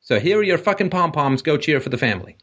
[0.00, 1.42] So here are your fucking pom poms.
[1.42, 2.36] Go cheer for the family.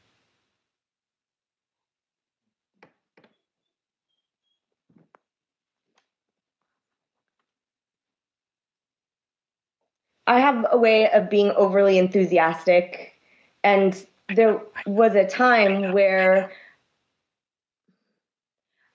[10.27, 13.14] I have a way of being overly enthusiastic,
[13.64, 16.51] and there was a time where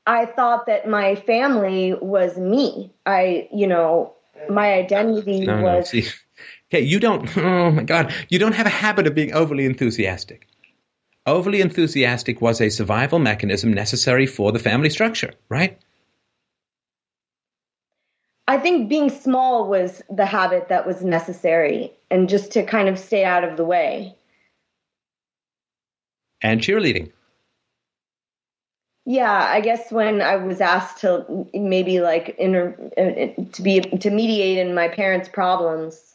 [0.07, 2.93] I thought that my family was me.
[3.07, 4.15] I, you know,
[4.49, 5.89] my identity No, no, was.
[5.89, 6.07] see.
[6.71, 10.49] Okay, you don't, oh my God, you don't have a habit of being overly enthusiastic.
[11.25, 15.79] Overly enthusiastic was a survival mechanism necessary for the family structure, right?
[18.49, 22.99] I think being small was the habit that was necessary, and just to kind of
[22.99, 24.15] stay out of the way.
[26.43, 27.13] And cheerleading.
[29.05, 34.11] Yeah, I guess when I was asked to maybe like inter, uh, to be to
[34.11, 36.12] mediate in my parents' problems,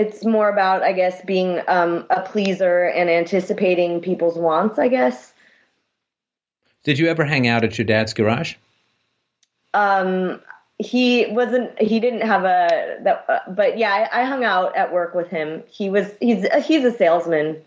[0.00, 4.78] It's more about, I guess, being um, a pleaser and anticipating people's wants.
[4.78, 5.32] I guess.
[6.84, 8.54] Did you ever hang out at your dad's garage?
[9.74, 10.40] Um,
[10.78, 11.80] he wasn't.
[11.80, 12.98] He didn't have a.
[13.02, 15.62] That, uh, but yeah, I, I hung out at work with him.
[15.68, 16.10] He was.
[16.20, 16.46] He's.
[16.64, 17.62] He's a salesman.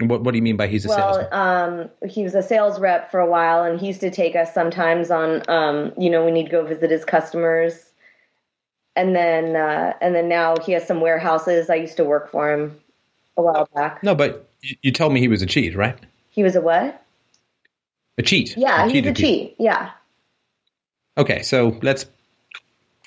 [0.00, 1.28] What What do you mean by he's a well, salesman?
[1.32, 4.52] um, he was a sales rep for a while, and he used to take us
[4.54, 7.74] sometimes on, um, you know, we need to go visit his customers,
[8.96, 11.68] and then, uh, and then now he has some warehouses.
[11.68, 12.80] I used to work for him
[13.36, 14.02] a while back.
[14.02, 15.98] No, but you, you told me he was a cheat, right?
[16.30, 17.02] He was a what?
[18.18, 18.56] A cheat.
[18.56, 19.14] Yeah, he's a people.
[19.14, 19.56] cheat.
[19.58, 19.90] Yeah,
[21.16, 22.06] Okay, so let's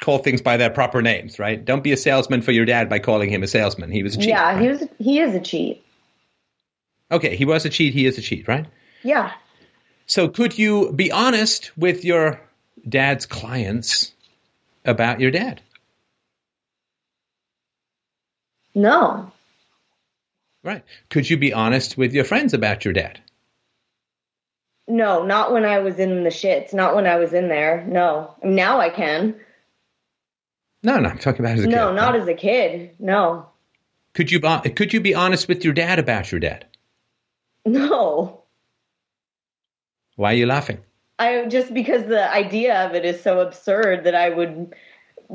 [0.02, 1.64] call things by their proper names, right?
[1.64, 3.92] Don't be a salesman for your dad by calling him a salesman.
[3.92, 4.30] He was a cheat.
[4.30, 4.62] yeah, right?
[4.62, 4.84] he was.
[5.00, 5.85] He is a cheat.
[7.11, 7.93] Okay, he was a cheat.
[7.93, 8.66] He is a cheat, right?
[9.03, 9.32] Yeah.
[10.08, 12.42] So could you be honest with your
[12.88, 14.11] dad's clients
[14.84, 15.61] about your dad?
[18.74, 19.32] No.
[20.64, 20.84] Right.
[21.09, 23.19] Could you be honest with your friends about your dad?
[24.88, 26.74] No, not when I was in the shits.
[26.74, 27.85] Not when I was in there.
[27.88, 28.35] No.
[28.43, 29.35] Now I can.
[30.84, 31.77] No, no, I'm talking about as a No, kid.
[31.77, 32.95] No, not as a kid.
[33.00, 33.48] No.
[34.14, 36.66] Could you could you be honest with your dad about your dad?
[37.66, 38.44] No.
[40.16, 40.80] Why are you laughing?
[41.18, 44.76] I just because the idea of it is so absurd that I would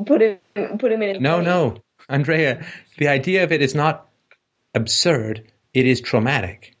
[0.05, 1.21] put him put him in.
[1.21, 1.77] No, no,
[2.07, 2.65] Andrea.
[2.97, 4.07] The idea of it is not
[4.73, 5.51] absurd.
[5.73, 6.75] It is traumatic.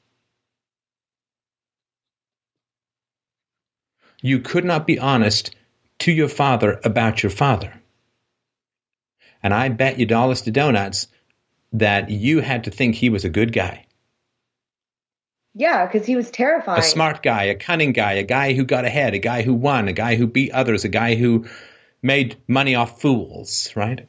[4.21, 5.55] You could not be honest
[5.99, 7.73] to your father about your father.
[9.41, 11.07] And I bet you dollars to donuts
[11.73, 13.85] that you had to think he was a good guy.
[15.53, 16.79] Yeah, because he was terrifying.
[16.79, 19.87] A smart guy, a cunning guy, a guy who got ahead, a guy who won,
[19.89, 21.45] a guy who beat others, a guy who
[22.01, 24.07] made money off fools, right?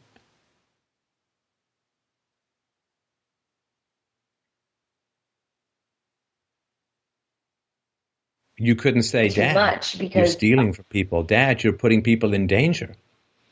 [8.56, 11.24] You couldn't say, Too Dad, much, you're stealing from people.
[11.24, 12.94] Dad, you're putting people in danger.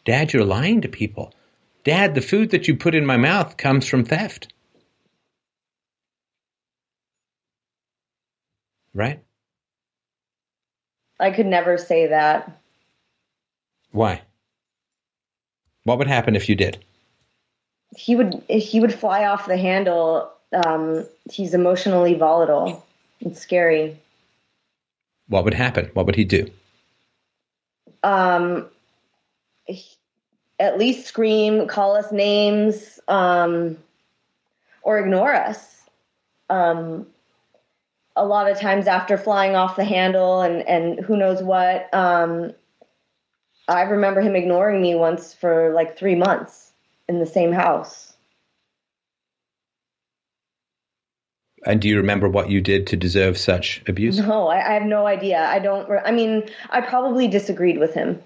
[0.04, 1.34] Dad, you're lying to people.
[1.82, 4.52] Dad, the food that you put in my mouth comes from theft.
[8.94, 9.22] Right?
[11.18, 12.60] I could never say that.
[13.92, 14.22] Why?
[15.84, 16.82] What would happen if you did?
[17.96, 20.30] He would he would fly off the handle.
[20.52, 22.84] Um, he's emotionally volatile.
[23.20, 23.98] It's scary.
[25.28, 25.90] What would happen?
[25.94, 26.50] What would he do?
[28.02, 28.66] Um,
[29.66, 29.96] he-
[30.58, 33.78] at least scream, call us names, um,
[34.82, 35.80] or ignore us.
[36.50, 37.06] Um,
[38.16, 42.52] a lot of times after flying off the handle and, and who knows what, um,
[43.68, 46.72] I remember him ignoring me once for like three months
[47.08, 48.10] in the same house.
[51.64, 54.18] And do you remember what you did to deserve such abuse?
[54.18, 55.40] No, I, I have no idea.
[55.40, 55.88] I don't.
[55.88, 58.22] Re- I mean, I probably disagreed with him.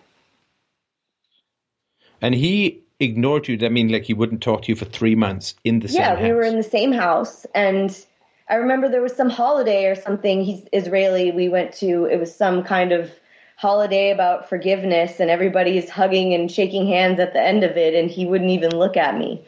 [2.22, 3.58] And he ignored you.
[3.66, 6.02] I mean, like he wouldn't talk to you for three months in the yeah, same
[6.02, 8.06] house yeah we were in the same house, and
[8.48, 10.44] I remember there was some holiday or something.
[10.44, 11.30] He's Israeli.
[11.32, 12.04] We went to.
[12.06, 13.10] It was some kind of
[13.56, 18.10] holiday about forgiveness, and everybody's hugging and shaking hands at the end of it, and
[18.10, 19.44] he wouldn't even look at me.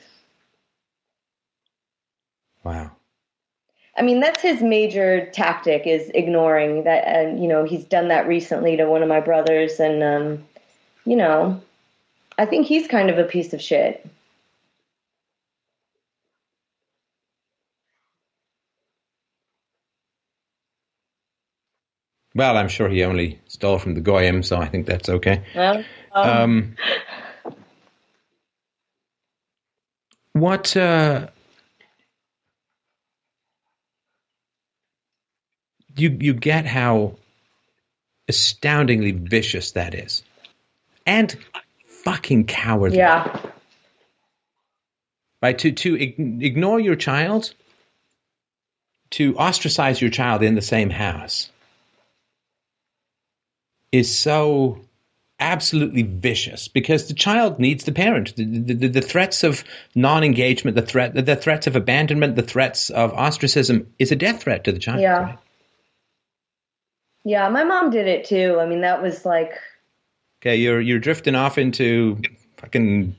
[2.64, 2.90] Wow.
[3.96, 7.06] I mean, that's his major tactic is ignoring that.
[7.06, 9.80] And, you know, he's done that recently to one of my brothers.
[9.80, 10.44] And, um,
[11.04, 11.60] you know,
[12.36, 14.06] I think he's kind of a piece of shit.
[22.36, 25.42] Well, I'm sure he only stole from the Goyim, so I think that's okay.
[25.54, 26.76] Well, um, Um,
[30.32, 30.76] what?
[30.76, 31.28] Uh,
[35.96, 37.16] you you get how
[38.28, 40.22] astoundingly vicious that is,
[41.06, 41.34] and
[42.04, 42.98] fucking cowardly.
[42.98, 43.40] yeah.
[45.42, 45.58] Right?
[45.58, 47.54] To to ignore your child,
[49.12, 51.50] to ostracize your child in the same house,
[53.92, 54.80] is so
[55.38, 58.34] absolutely vicious because the child needs the parent.
[58.36, 63.12] The, the, the, threats of non-engagement, the threat, the threats of abandonment, the threats of
[63.12, 65.00] ostracism is a death threat to the child.
[65.00, 65.18] Yeah.
[65.18, 65.38] right?
[67.24, 68.58] Yeah, my mom did it too.
[68.60, 69.52] I mean, that was like,
[70.46, 72.20] Okay, you're you're drifting off into
[72.58, 73.16] fucking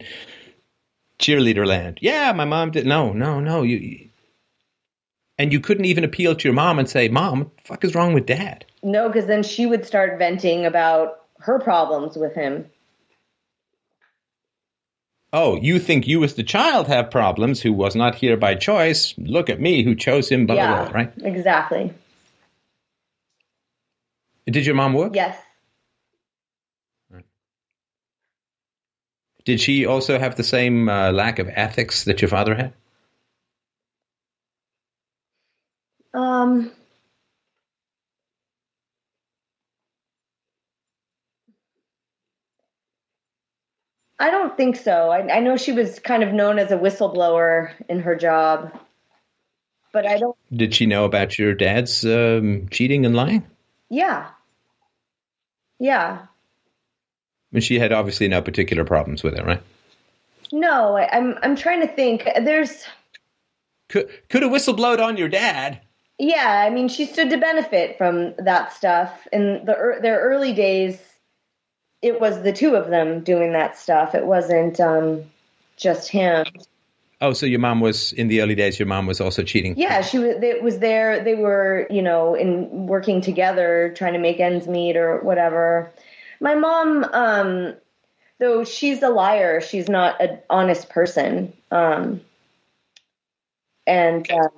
[1.20, 2.00] cheerleader land.
[2.02, 2.86] Yeah, my mom did.
[2.86, 3.64] No, no, no.
[3.64, 4.10] You, you
[5.38, 7.96] and you couldn't even appeal to your mom and say, "Mom, what the fuck is
[7.96, 12.70] wrong with dad?" no, because then she would start venting about her problems with him.
[15.34, 19.14] Oh, you think you as the child have problems who was not here by choice.
[19.18, 21.14] Look at me who chose him, blah, blah, yeah, blah, right?
[21.18, 21.94] exactly.
[24.46, 25.14] Did your mom work?
[25.14, 25.38] Yes.
[29.44, 32.74] Did she also have the same uh, lack of ethics that your father had?
[36.48, 36.72] Um,
[44.20, 45.10] I don't think so.
[45.10, 48.78] I, I know she was kind of known as a whistleblower in her job,
[49.94, 50.36] but I don't.
[50.52, 53.46] Did she know about your dad's um, cheating and lying?
[53.90, 54.30] Yeah.
[55.80, 56.26] Yeah.
[57.54, 59.62] And she had obviously no particular problems with it, right?
[60.52, 62.28] No, I, I'm I'm trying to think.
[62.42, 62.86] There's
[63.90, 65.82] Could could have whistleblowed on your dad.
[66.20, 66.64] Yeah.
[66.66, 71.00] I mean, she stood to benefit from that stuff in the their early days.
[72.02, 74.14] It was the two of them doing that stuff.
[74.16, 75.24] It wasn't um,
[75.76, 76.46] just him.
[77.20, 78.78] Oh, so your mom was in the early days.
[78.78, 79.76] Your mom was also cheating.
[79.76, 80.36] Yeah, she was.
[80.42, 81.24] It was there.
[81.24, 85.92] They were, you know, in working together, trying to make ends meet or whatever.
[86.40, 87.74] My mom, um,
[88.40, 91.54] though she's a liar, she's not an honest person.
[91.72, 92.22] Um,
[93.88, 94.50] and uh,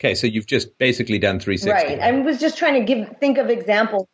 [0.00, 1.70] Okay, so you've just basically done 360.
[1.70, 4.08] right, I was just trying to give think of examples.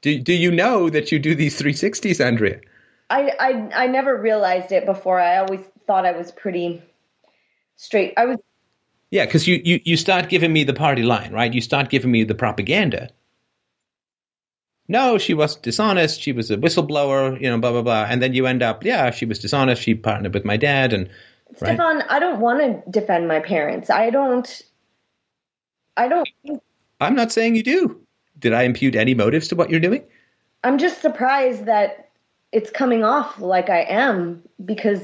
[0.00, 2.60] Do do you know that you do these 360s, Andrea?
[3.08, 5.20] I I I never realized it before.
[5.20, 6.82] I always thought I was pretty
[7.76, 8.14] straight.
[8.16, 8.38] I was
[9.10, 11.52] Yeah, because you, you you start giving me the party line, right?
[11.52, 13.10] You start giving me the propaganda.
[14.88, 16.20] No, she was dishonest.
[16.20, 18.06] She was a whistleblower, you know, blah blah blah.
[18.08, 19.82] And then you end up, yeah, she was dishonest.
[19.82, 21.08] She partnered with my dad, and
[21.60, 21.74] right.
[21.76, 22.02] Stefan.
[22.08, 23.88] I don't want to defend my parents.
[23.88, 24.62] I don't.
[25.96, 26.28] I don't.
[27.00, 28.00] I'm not saying you do.
[28.38, 30.04] Did I impute any motives to what you're doing?
[30.64, 32.10] I'm just surprised that
[32.52, 35.00] it's coming off like I am because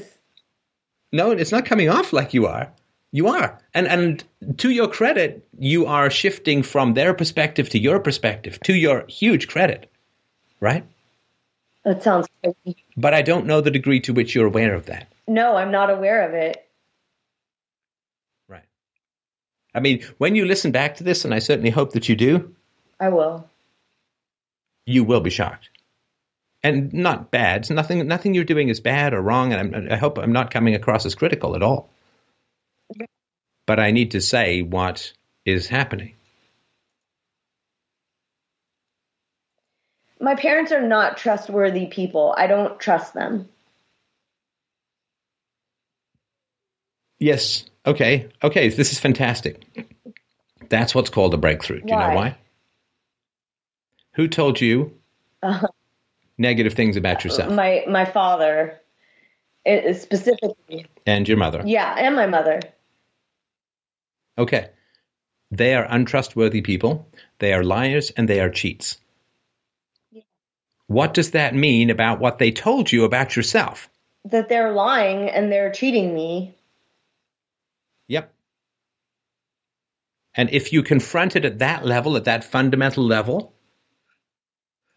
[1.11, 2.71] No, it's not coming off like you are.
[3.11, 3.59] You are.
[3.73, 4.23] And and
[4.57, 9.47] to your credit, you are shifting from their perspective to your perspective, to your huge
[9.47, 9.91] credit.
[10.59, 10.85] Right?
[11.85, 12.83] that sounds crazy.
[12.97, 15.07] But I don't know the degree to which you're aware of that.
[15.27, 16.67] No, I'm not aware of it.
[18.47, 18.65] Right.
[19.73, 22.55] I mean, when you listen back to this, and I certainly hope that you do,
[22.99, 23.47] I will.
[24.85, 25.69] you will be shocked.
[26.63, 27.61] And not bad.
[27.61, 30.51] It's nothing nothing you're doing is bad or wrong, and I'm, I hope I'm not
[30.51, 31.89] coming across as critical at all.
[33.65, 35.13] But I need to say what
[35.45, 36.15] is happening.
[40.19, 42.33] My parents are not trustworthy people.
[42.37, 43.47] I don't trust them.
[47.19, 47.65] Yes.
[47.89, 48.29] Okay.
[48.43, 48.69] Okay.
[48.69, 49.65] This is fantastic.
[50.69, 51.81] That's what's called a breakthrough.
[51.81, 52.15] Do you know Why?
[52.15, 52.37] why?
[54.13, 54.93] Who told you
[55.41, 55.67] Uh,
[56.37, 58.79] negative things about yourself my my father,
[59.65, 60.85] it, it specifically.
[61.05, 61.63] and your mother?
[61.65, 62.59] Yeah, and my mother.
[64.37, 64.69] Okay.
[65.51, 67.07] They are untrustworthy people.
[67.39, 68.97] They are liars and they are cheats.
[70.11, 70.21] Yeah.
[70.87, 73.89] What does that mean about what they told you about yourself?
[74.25, 76.55] That they're lying and they're cheating me.
[80.35, 83.53] And if you confront it at that level, at that fundamental level,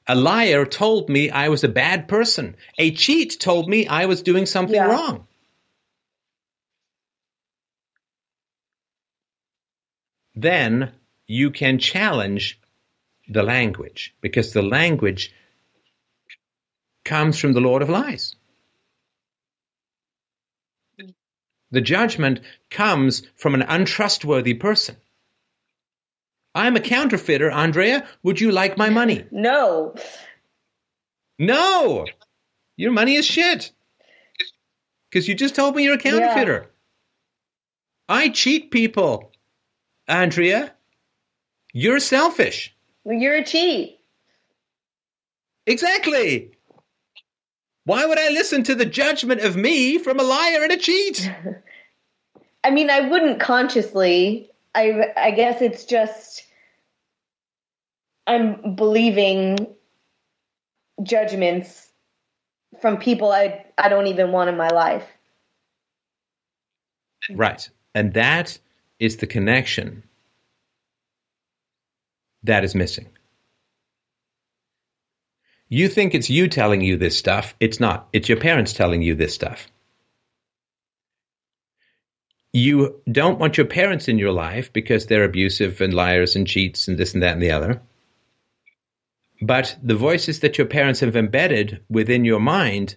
[0.06, 2.56] a liar told me I was a bad person.
[2.78, 4.86] A cheat told me I was doing something Yeah.
[4.86, 5.26] wrong.
[10.34, 10.92] Then
[11.26, 12.60] you can challenge
[13.28, 15.32] the language because the language
[17.04, 18.36] comes from the Lord of lies.
[21.70, 24.96] The judgment comes from an untrustworthy person.
[26.54, 28.06] I'm a counterfeiter, Andrea.
[28.22, 29.24] Would you like my money?
[29.30, 29.94] No.
[31.38, 32.06] No!
[32.76, 33.72] Your money is shit.
[35.10, 36.70] Because you just told me you're a counterfeiter.
[38.08, 39.32] I cheat people,
[40.06, 40.74] Andrea.
[41.72, 42.74] You're selfish.
[43.04, 43.98] Well, You're a cheat.
[45.66, 46.52] Exactly.
[47.84, 51.30] Why would I listen to the judgment of me from a liar and a cheat?
[52.64, 54.51] I mean, I wouldn't consciously.
[54.74, 56.44] I I guess it's just
[58.26, 59.74] I'm believing
[61.02, 61.90] judgments
[62.80, 65.06] from people I I don't even want in my life.
[67.30, 67.68] Right.
[67.94, 68.58] And that
[68.98, 70.04] is the connection
[72.44, 73.08] that is missing.
[75.68, 77.54] You think it's you telling you this stuff.
[77.60, 78.08] It's not.
[78.12, 79.68] It's your parents telling you this stuff.
[82.52, 86.86] You don't want your parents in your life because they're abusive and liars and cheats
[86.86, 87.80] and this and that and the other.
[89.40, 92.96] But the voices that your parents have embedded within your mind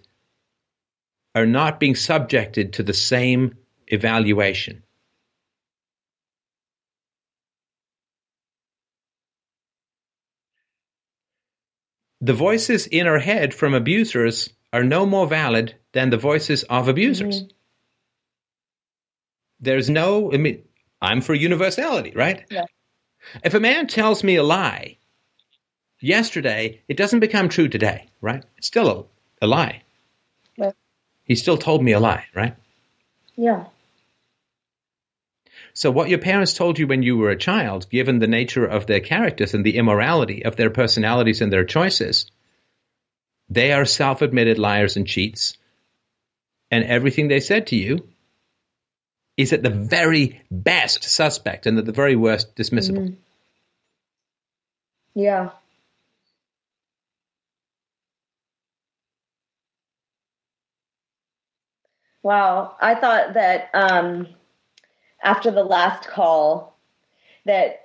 [1.34, 3.56] are not being subjected to the same
[3.88, 4.82] evaluation.
[12.20, 16.88] The voices in our head from abusers are no more valid than the voices of
[16.88, 17.42] abusers.
[17.42, 17.55] Mm-hmm.
[19.60, 20.62] There's no, I mean,
[21.00, 22.44] I'm for universality, right?
[22.50, 22.64] Yeah.
[23.42, 24.98] If a man tells me a lie
[26.00, 28.44] yesterday, it doesn't become true today, right?
[28.56, 29.08] It's still
[29.40, 29.82] a, a lie.
[30.56, 30.72] Yeah.
[31.24, 32.56] He still told me a lie, right?
[33.36, 33.66] Yeah.
[35.74, 38.86] So, what your parents told you when you were a child, given the nature of
[38.86, 42.30] their characters and the immorality of their personalities and their choices,
[43.50, 45.58] they are self admitted liars and cheats.
[46.70, 48.08] And everything they said to you
[49.36, 53.16] is at the very best suspect and at the very worst dismissible.
[55.14, 55.50] Yeah.
[62.22, 62.76] Wow.
[62.80, 64.28] I thought that um,
[65.22, 66.76] after the last call
[67.44, 67.82] that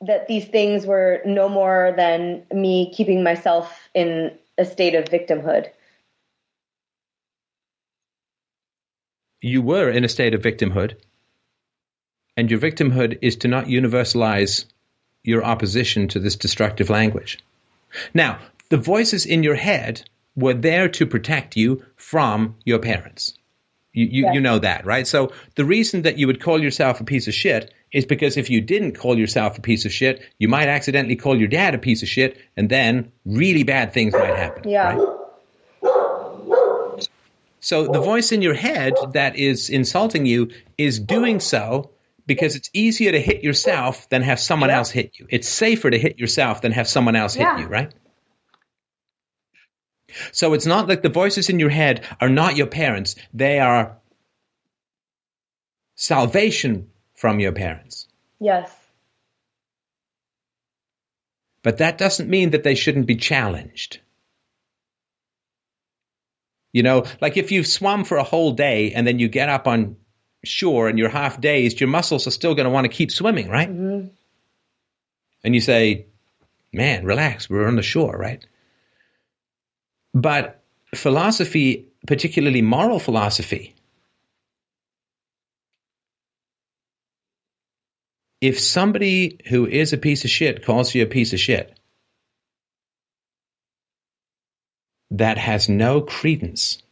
[0.00, 5.68] that these things were no more than me keeping myself in a state of victimhood.
[9.40, 10.96] You were in a state of victimhood,
[12.36, 14.64] and your victimhood is to not universalize
[15.22, 17.38] your opposition to this destructive language.
[18.14, 20.02] Now, the voices in your head
[20.36, 23.34] were there to protect you from your parents.
[23.92, 24.34] You, you, Yes.
[24.34, 25.06] you know that, right?
[25.06, 28.50] So the reason that you would call yourself a piece of shit is because if
[28.50, 31.78] you didn't call yourself a piece of shit, you might accidentally call your dad a
[31.78, 34.68] piece of shit, and then really bad things might happen.
[34.68, 34.94] Yeah.
[34.96, 35.17] right?
[37.68, 41.90] So the voice in your head that is insulting you is doing so
[42.26, 45.26] because it's easier to hit yourself than have someone else hit you.
[45.28, 47.56] It's safer to hit yourself than have someone else Yeah.
[47.56, 47.92] hit you, right?
[50.32, 53.16] So it's not like the voices in your head are not your parents.
[53.34, 53.98] They are
[55.94, 58.08] salvation from your parents.
[58.40, 58.74] Yes.
[61.62, 64.00] But that doesn't mean that they shouldn't be challenged.
[66.72, 69.66] You know, like if you've swum for a whole day and then you get up
[69.66, 69.96] on
[70.44, 73.48] shore and you're half dazed, your muscles are still going to want to keep swimming,
[73.48, 73.68] right?
[73.70, 74.10] Mhm.
[75.44, 76.06] And you say,
[76.72, 78.44] man, relax, we're on the shore, right?
[80.14, 80.62] But
[80.94, 83.74] philosophy, particularly moral philosophy,
[88.40, 91.77] if somebody who is a piece of shit calls you a piece of shit,
[95.18, 96.82] that has no credence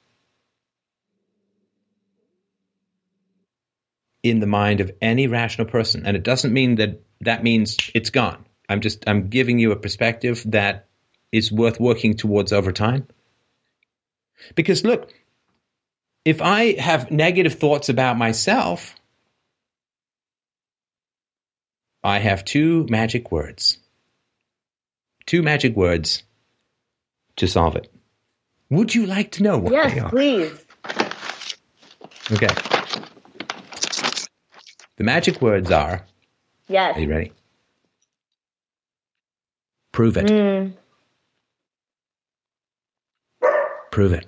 [4.22, 6.04] in the mind of any rational person.
[6.04, 8.44] And it doesn't mean that that means it's gone.
[8.68, 10.88] I'm just, I'm giving you a perspective that
[11.30, 13.06] is worth working towards over time.
[14.54, 15.12] Because look,
[16.24, 18.96] if I have negative thoughts about myself,
[22.02, 23.78] I have two magic words.
[25.26, 26.24] Two magic words
[27.36, 27.92] to solve it.
[28.70, 30.10] Would you like to know what they Yes, are?
[30.10, 30.64] please.
[32.32, 32.48] Okay.
[34.96, 36.04] The magic words are,
[36.68, 36.96] Yes.
[36.96, 37.32] are you ready?
[39.92, 40.26] Prove it.
[40.26, 40.72] Mm.
[43.90, 44.26] Prove it.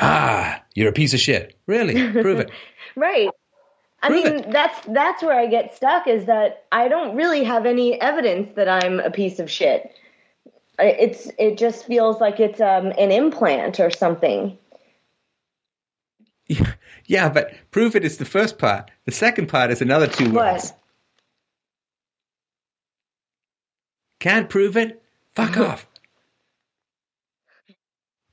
[0.00, 1.56] Ah, you're a piece of shit.
[1.66, 1.94] Really?
[2.12, 2.50] Prove it.
[2.96, 3.28] Right.
[4.02, 7.64] I Prove mean, that's that's where I get stuck is that I don't really have
[7.64, 9.94] any evidence that I'm a piece of shit.
[10.78, 14.58] It's it just feels like it's um, an implant or something.
[17.08, 18.90] Yeah, but prove it is the first part.
[19.06, 20.70] The second part is another two words.
[20.70, 20.78] What?
[24.20, 25.02] Can't prove it?
[25.34, 25.86] Fuck off.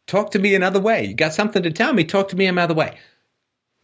[0.08, 1.06] Talk to me another way.
[1.06, 2.04] You got something to tell me?
[2.04, 2.98] Talk to me another way.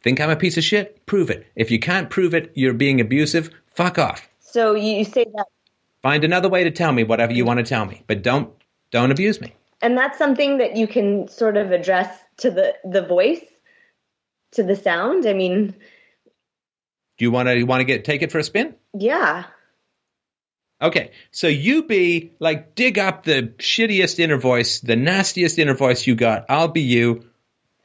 [0.03, 1.05] Think I'm a piece of shit?
[1.05, 1.47] Prove it.
[1.55, 3.49] If you can't prove it, you're being abusive.
[3.73, 4.27] Fuck off.
[4.39, 5.45] So you say that,
[6.03, 8.51] Find another way to tell me whatever you want to tell me, but don't
[8.91, 9.53] don't abuse me.
[9.81, 13.43] and that's something that you can sort of address to the the voice,
[14.53, 15.25] to the sound.
[15.27, 15.75] I mean,
[17.17, 18.75] Do you want to you want to get take it for a spin?
[18.93, 19.45] yeah.
[20.81, 26.07] Okay, so you be like dig up the shittiest inner voice, the nastiest inner voice
[26.07, 26.45] you got.
[26.49, 27.29] I'll be you.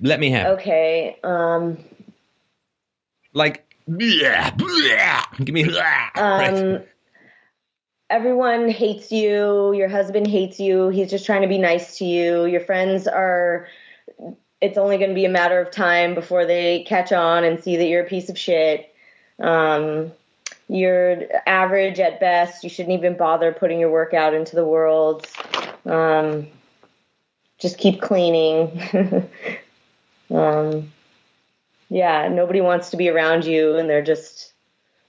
[0.00, 0.50] Let me have it.
[0.60, 1.16] Okay.
[1.22, 1.84] Um.
[3.34, 6.86] like bleh, bleh, give me bleh, right?
[8.08, 9.72] Everyone hates you.
[9.72, 10.90] Your husband hates you.
[10.90, 12.44] He's just trying to be nice to you.
[12.44, 13.66] Your friends are.
[14.60, 17.76] It's only going to be a matter of time before they catch on and see
[17.76, 18.94] that you're a piece of shit.
[19.40, 20.12] Um,
[20.68, 22.62] you're average at best.
[22.64, 25.26] You shouldn't even bother putting your work out into the world.
[25.84, 26.46] Um,
[27.58, 28.80] just keep cleaning.
[30.30, 30.92] um,
[31.88, 34.52] yeah, nobody wants to be around you, and they're just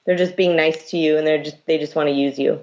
[0.06, 2.60] they're just being nice to you, and they're just they just want to use you.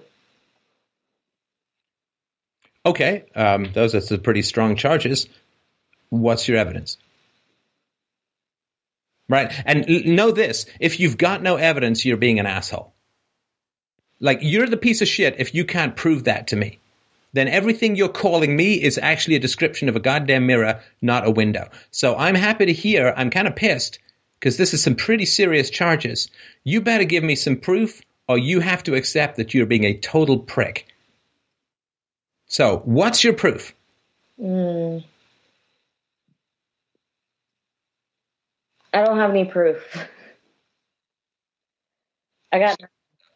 [2.86, 5.26] Okay, um, those are some pretty strong charges.
[6.10, 6.98] What's your evidence?
[9.28, 12.92] Right, and know this: if you've got no evidence, you're being an asshole.
[14.20, 16.78] Like you're the piece of shit if you can't prove that to me.
[17.32, 21.32] Then everything you're calling me is actually a description of a goddamn mirror, not a
[21.32, 21.68] window.
[21.90, 23.12] So I'm happy to hear.
[23.16, 23.98] I'm kind of pissed
[24.38, 26.30] because this is some pretty serious charges.
[26.62, 29.98] You better give me some proof, or you have to accept that you're being a
[29.98, 30.93] total prick.
[32.46, 33.74] So, what's your proof?
[34.40, 35.04] Mm.
[38.92, 39.82] I don't have any proof.
[42.52, 42.80] I got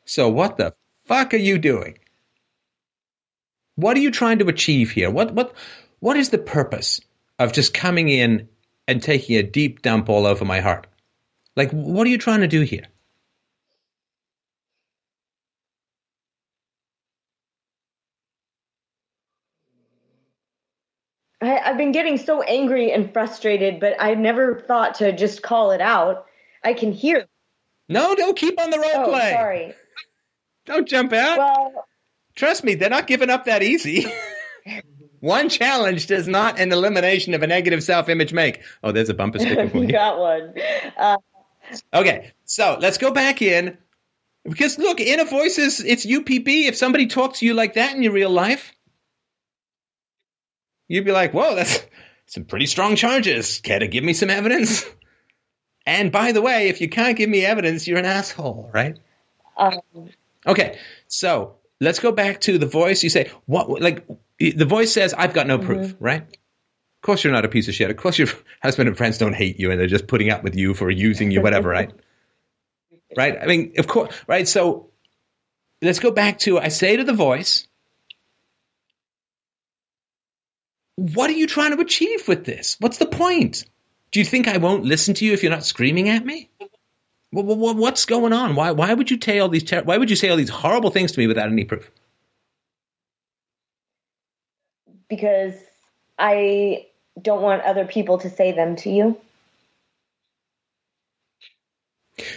[0.05, 0.75] So, what the
[1.07, 1.99] fuck are you doing?
[3.75, 5.11] What are you trying to achieve here?
[5.11, 5.55] What what
[6.01, 7.01] what is the purpose
[7.39, 8.49] of just coming in
[8.87, 10.87] and taking a deep dump all over my heart?
[11.57, 12.87] Like, what are you trying to do here?
[21.41, 25.71] I, I've been getting so angry and frustrated, but I never thought to just call
[25.71, 26.27] it out.
[26.65, 27.27] I can hear.
[27.89, 29.33] No, don't keep on the role Oh, play.
[29.33, 29.75] sorry.
[30.67, 31.39] Don't jump out.
[31.39, 31.85] Well,
[32.35, 34.07] Trust me, they're not giving up that easy.
[35.21, 38.61] One challenge does not an elimination of a negative self-image make.
[38.85, 39.93] Oh, there's a bumper sticker for you you.
[39.93, 40.55] got one.
[40.97, 41.17] Uh,
[41.93, 43.77] Okay, so let's go back in.
[44.45, 46.67] Because look, inner voices, it's UPB.
[46.69, 48.73] If somebody talks to you like that in your real life,
[50.89, 51.87] you'd be like, whoa, that's
[52.27, 53.61] some pretty strong charges.
[53.61, 54.85] Care to give me some evidence?
[55.87, 58.99] And by the way, if you can't give me evidence, you're an asshole, right?
[59.57, 59.81] um,
[60.47, 63.03] Okay, so let's go back to the voice.
[63.03, 64.07] You say, what, like,
[64.39, 66.23] the voice says, I've got no proof, right?
[66.23, 67.91] Of course, you're not a piece of shit.
[67.91, 68.29] Of course, your
[68.63, 71.31] husband and friends don't hate you and they're just putting up with you for using
[71.31, 71.93] you, whatever, right?
[73.17, 73.39] Right?
[73.41, 74.47] I mean, of course, right?
[74.47, 74.91] So
[75.81, 77.68] let's go back to I say to the voice,
[80.99, 82.77] what are you trying to achieve with this?
[82.81, 83.65] What's the point?
[84.11, 86.51] Do you think I won't listen to you if you're not screaming at me?
[87.33, 88.57] Wha- wha- wha- What's going on?
[88.57, 90.91] Why, why would you say all these ter- why would you say all these horrible
[90.91, 91.89] things to me without any proof?
[95.09, 95.55] because
[96.19, 96.87] I
[97.21, 99.19] don't want other people to say them to you.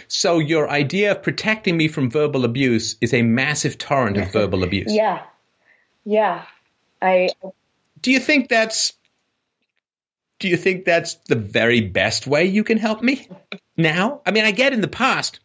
[0.08, 4.62] So your idea of protecting me from verbal abuse is a massive torrent of verbal
[4.62, 4.92] abuse.
[4.94, 5.22] Yeah.
[6.04, 6.44] Yeah.
[7.00, 7.30] I
[8.02, 8.92] Do you think that's
[10.42, 13.28] do you think that's the very best way you can help me
[13.76, 14.22] now?
[14.26, 15.38] I mean, I get in the past.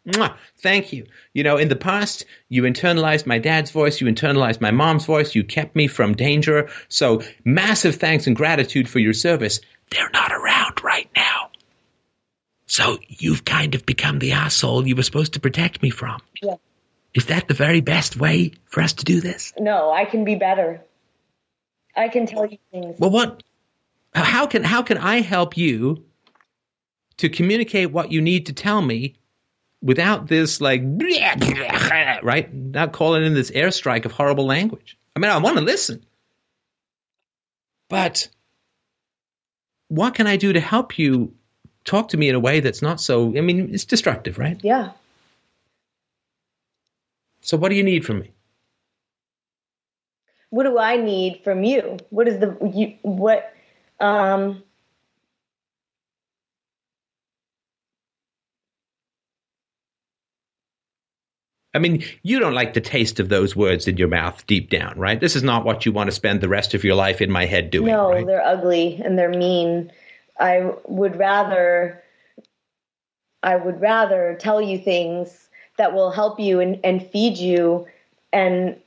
[0.57, 1.05] Thank you.
[1.33, 5.35] You know, in the past, you internalized my dad's voice, you internalized my mom's voice,
[5.35, 6.69] you kept me from danger.
[6.89, 9.59] So, massive thanks and gratitude for your service.
[9.91, 11.51] They're not around right now.
[12.65, 16.21] So, you've kind of become the asshole you were supposed to protect me from.
[16.41, 16.55] Yeah.
[17.13, 19.53] Is that the very best way for us to do this?
[19.59, 20.81] no, I can be better.
[21.97, 22.99] I can tell you things.
[22.99, 23.43] Well, what?
[24.13, 26.05] How can how can I help you
[27.17, 29.15] to communicate what you need to tell me
[29.81, 30.81] without this like
[32.23, 32.53] right?
[32.53, 34.97] Not calling in this airstrike of horrible language.
[35.15, 36.05] I mean, I want to listen,
[37.89, 38.29] but
[39.87, 41.33] what can I do to help you
[41.83, 43.35] talk to me in a way that's not so?
[43.35, 44.59] I mean, it's destructive, right?
[44.61, 44.91] Yeah.
[47.41, 48.31] So, what do you need from me?
[50.49, 51.97] What do I need from you?
[52.09, 53.53] What is the you what
[53.99, 54.63] um
[61.73, 64.97] I mean, you don't like the taste of those words in your mouth deep down,
[64.97, 65.19] right?
[65.19, 67.45] This is not what you want to spend the rest of your life in my
[67.45, 68.25] head doing, no, right?
[68.25, 69.91] they're ugly and they're mean.
[70.39, 72.03] I would rather
[73.43, 77.85] I would rather tell you things that will help you and, and feed you
[78.33, 78.77] and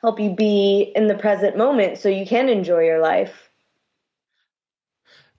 [0.00, 3.50] help you be in the present moment so you can enjoy your life.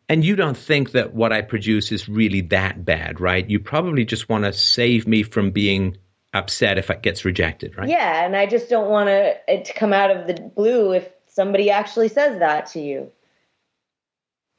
[0.07, 3.47] And you don't think that what I produce is really that bad, right?
[3.47, 5.97] You probably just want to save me from being
[6.33, 7.89] upset if it gets rejected, right?
[7.89, 11.07] Yeah, and I just don't want to, it to come out of the blue if
[11.27, 13.11] somebody actually says that to you.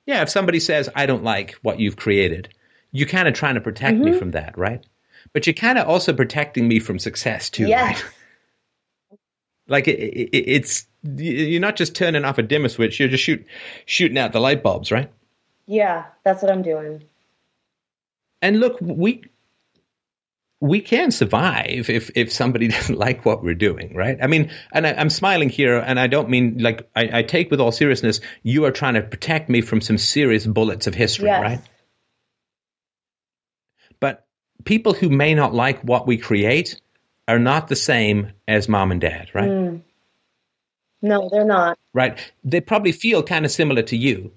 [0.06, 2.54] Yeah, if somebody says, I don't like what you've created,
[2.92, 4.18] you're kind of trying to protect me Mm-hmm.
[4.18, 4.84] from that, right?
[5.32, 8.02] But you're kind of also protecting me from success too, Yes.
[8.02, 8.12] right?
[9.70, 13.46] Like it, it, it's you're not just turning off a dimmer switch; you're just shoot,
[13.86, 15.10] shooting out the light bulbs, right?
[15.66, 17.04] Yeah, that's what I'm doing.
[18.42, 19.22] And look, we.
[20.60, 24.18] we can survive if if somebody doesn't like what we're doing, right?
[24.20, 27.50] I mean, and I, am smiling here, and I don't mean like I, I, take
[27.52, 28.20] with all seriousness.
[28.42, 31.40] You are trying to protect me from some serious bullets of history, yes.
[31.40, 31.60] right?
[34.00, 34.26] But
[34.64, 36.80] people who may not like what we create
[37.30, 39.48] are not the same as mom and dad, right?
[39.48, 39.82] Mm.
[41.02, 41.78] No, they're not.
[41.94, 42.32] Right?
[42.44, 44.32] They probably feel kind of similar to you,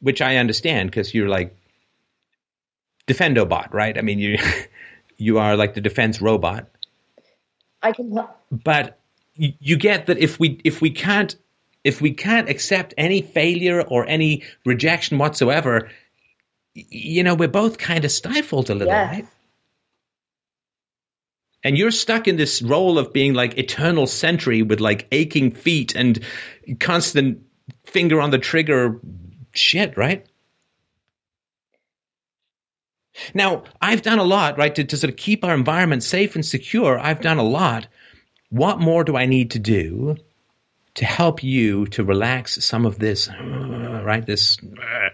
[0.00, 1.56] which I understand because you're like
[3.06, 3.96] Defendobot, right?
[3.96, 4.38] I mean, you
[5.18, 6.68] you are like the defense robot.
[7.82, 8.18] I can.
[8.50, 8.98] But
[9.34, 11.36] you, you get that if we if we can't
[11.84, 15.90] if we can't accept any failure or any rejection whatsoever,
[16.74, 19.12] you know, we're both kind of stifled a little, yes.
[19.12, 19.26] right?
[21.62, 25.94] And you're stuck in this role of being like eternal sentry with like aching feet
[25.94, 26.18] and
[26.78, 27.42] constant
[27.84, 29.00] finger on the trigger
[29.52, 30.26] shit, right?
[33.34, 36.46] Now, I've done a lot, right, to, to sort of keep our environment safe and
[36.46, 36.98] secure.
[36.98, 37.86] I've done a lot.
[38.48, 40.16] What more do I need to do
[40.94, 44.58] to help you to relax some of this, right, this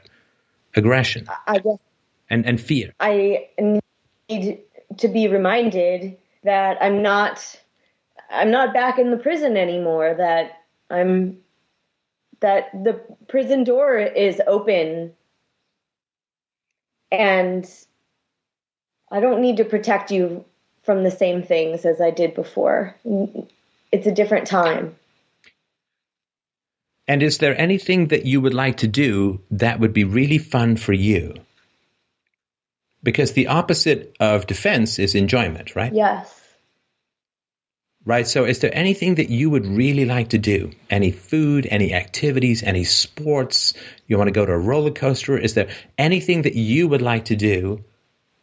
[0.76, 1.78] aggression I guess
[2.30, 2.92] and, and fear?
[3.00, 3.48] I
[4.28, 4.60] need
[4.98, 7.60] to be reminded that I'm not
[8.30, 11.38] I'm not back in the prison anymore that I'm
[12.40, 15.12] that the prison door is open
[17.10, 17.68] and
[19.10, 20.44] I don't need to protect you
[20.82, 22.94] from the same things as I did before.
[23.92, 24.96] It's a different time.
[27.08, 30.76] And is there anything that you would like to do that would be really fun
[30.76, 31.34] for you?
[33.06, 35.92] Because the opposite of defense is enjoyment, right?
[35.92, 36.42] Yes.
[38.04, 38.26] Right.
[38.26, 40.72] So, is there anything that you would really like to do?
[40.90, 43.74] Any food, any activities, any sports?
[44.08, 45.38] You want to go to a roller coaster?
[45.38, 47.84] Is there anything that you would like to do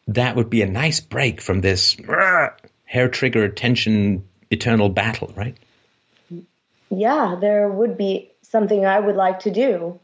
[0.08, 1.98] that would be a nice break from this
[2.86, 5.58] hair trigger tension eternal battle, right?
[6.90, 10.00] Yeah, there would be something I would like to do.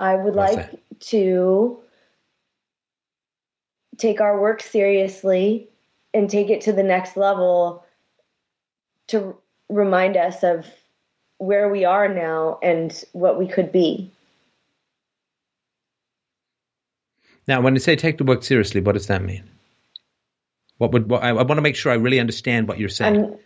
[0.00, 1.00] I would What's like that?
[1.10, 1.82] to
[3.98, 5.68] take our work seriously
[6.14, 7.84] and take it to the next level
[9.08, 9.36] to
[9.68, 10.66] remind us of
[11.38, 14.10] where we are now and what we could be.
[17.48, 19.42] Now, when you say take the work seriously, what does that mean?
[20.78, 23.24] What would what, I, I, want to make sure I really understand what you're saying.
[23.24, 23.38] Um,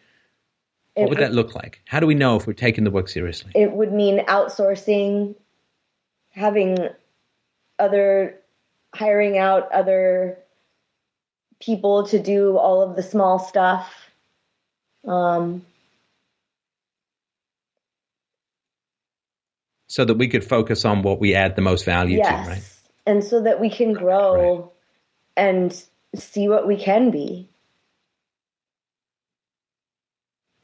[0.95, 1.81] what would that look like?
[1.87, 3.53] How do we know if we're taking the work seriously?
[3.55, 5.35] It would mean outsourcing,
[6.31, 6.79] having
[7.79, 8.41] other,
[8.97, 10.39] hiring out other
[11.61, 13.93] people to do all of the small stuff.
[15.07, 15.65] Um,
[19.87, 22.45] so that we could focus on what we add the most value yes.
[22.45, 22.63] to, right?
[23.07, 24.71] and so that we can grow right.
[25.37, 25.85] and
[26.15, 27.49] see what we can be.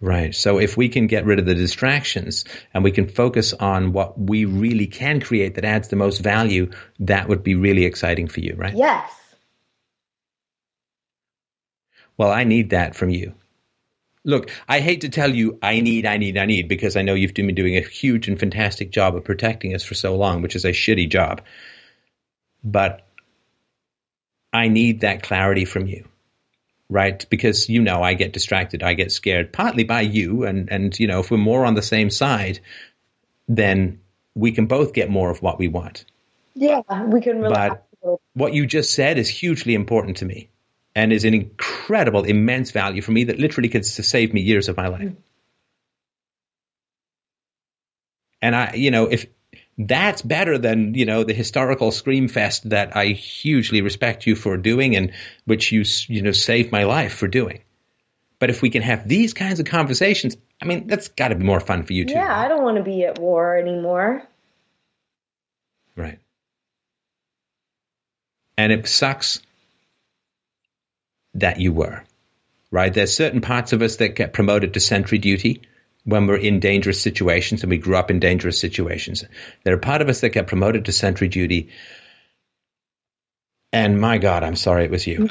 [0.02, 0.34] Right.
[0.34, 4.20] So if we can get rid of the distractions and we can focus on what
[4.20, 8.40] we really can create that adds the most value, that would be really exciting for
[8.40, 8.76] you, right?
[8.76, 9.10] Yes.
[12.18, 13.34] Well, I need that from you.
[14.24, 17.14] Look, I hate to tell you I need, I need, I need, because I know
[17.14, 20.56] you've been doing a huge and fantastic job of protecting us for so long, which
[20.56, 21.42] is a shitty job
[22.62, 23.06] but
[24.52, 26.06] I need that clarity from you,
[26.92, 27.24] right?
[27.30, 31.06] Because you know I get distracted, I get scared, partly by you, and and you
[31.06, 32.60] know if we're more on the same side,
[33.48, 34.00] then
[34.34, 36.04] we can both get more of what we want.
[36.54, 37.80] Yeah, we can relax.
[38.02, 40.50] But what you just said is hugely important to me,
[40.94, 44.76] and is an incredible, immense value for me that literally could save me years of
[44.76, 45.02] my life.
[45.02, 45.16] Mm.
[48.42, 49.26] And I, you know, if
[49.78, 54.56] that's better than you know the historical scream fest that I hugely respect you for
[54.56, 55.12] doing and
[55.44, 57.62] which you you know saved my life for doing.
[58.38, 61.44] But if we can have these kinds of conversations, I mean, that's got to be
[61.44, 62.14] more fun for you too.
[62.14, 64.24] Yeah, I don't want to be at war anymore.
[65.96, 66.18] Right.
[68.58, 69.40] And it sucks
[71.34, 72.02] that you were.
[72.72, 72.92] Right?
[72.92, 75.62] There's certain parts of us that get promoted to sentry duty
[76.04, 79.24] when we're in dangerous situations and we grew up in dangerous situations.
[79.64, 81.70] There are part of us that get promoted to sentry duty.
[83.72, 85.30] And my God, I'm sorry it was you.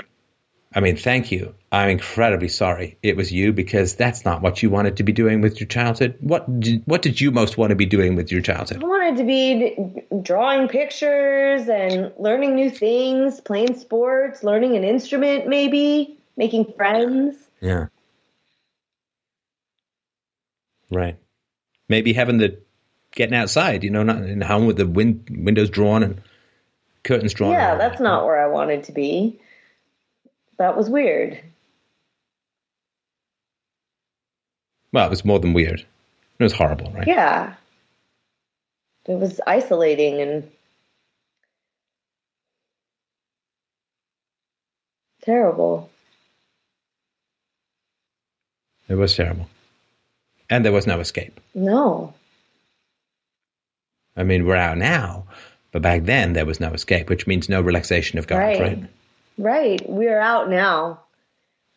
[0.73, 1.53] I mean, thank you.
[1.69, 5.41] I'm incredibly sorry it was you because that's not what you wanted to be doing
[5.41, 6.15] with your childhood.
[6.21, 8.81] What did, what did you most want to be doing with your childhood?
[8.81, 15.47] I wanted to be drawing pictures and learning new things, playing sports, learning an instrument,
[15.47, 17.35] maybe making friends.
[17.59, 17.87] Yeah.
[20.91, 21.17] Right.
[21.89, 22.59] Maybe having the
[23.11, 26.21] getting outside, you know, not in the home with the win- windows drawn and
[27.03, 27.53] curtains drawn.
[27.53, 29.39] Yeah, that's not where I wanted to be.
[30.57, 31.39] that was weird.
[34.93, 35.85] Well, it was more than weird.
[36.37, 37.07] It was horrible, right?
[37.07, 37.55] Yeah.
[39.07, 40.51] It was isolating and
[45.23, 45.89] terrible.
[48.87, 49.47] It was terrible.
[50.51, 51.39] And there was no escape.
[51.55, 52.13] No.
[54.17, 55.25] I mean, we're out now,
[55.71, 58.61] but back then there was no escape, which means no relaxation of guard, Right.
[58.61, 58.83] right?
[59.37, 59.89] Right.
[59.89, 60.99] We're out now.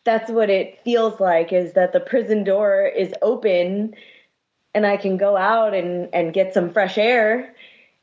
[0.03, 3.95] That's what it feels like is that the prison door is open
[4.75, 7.55] and I can go out and, and get some fresh air.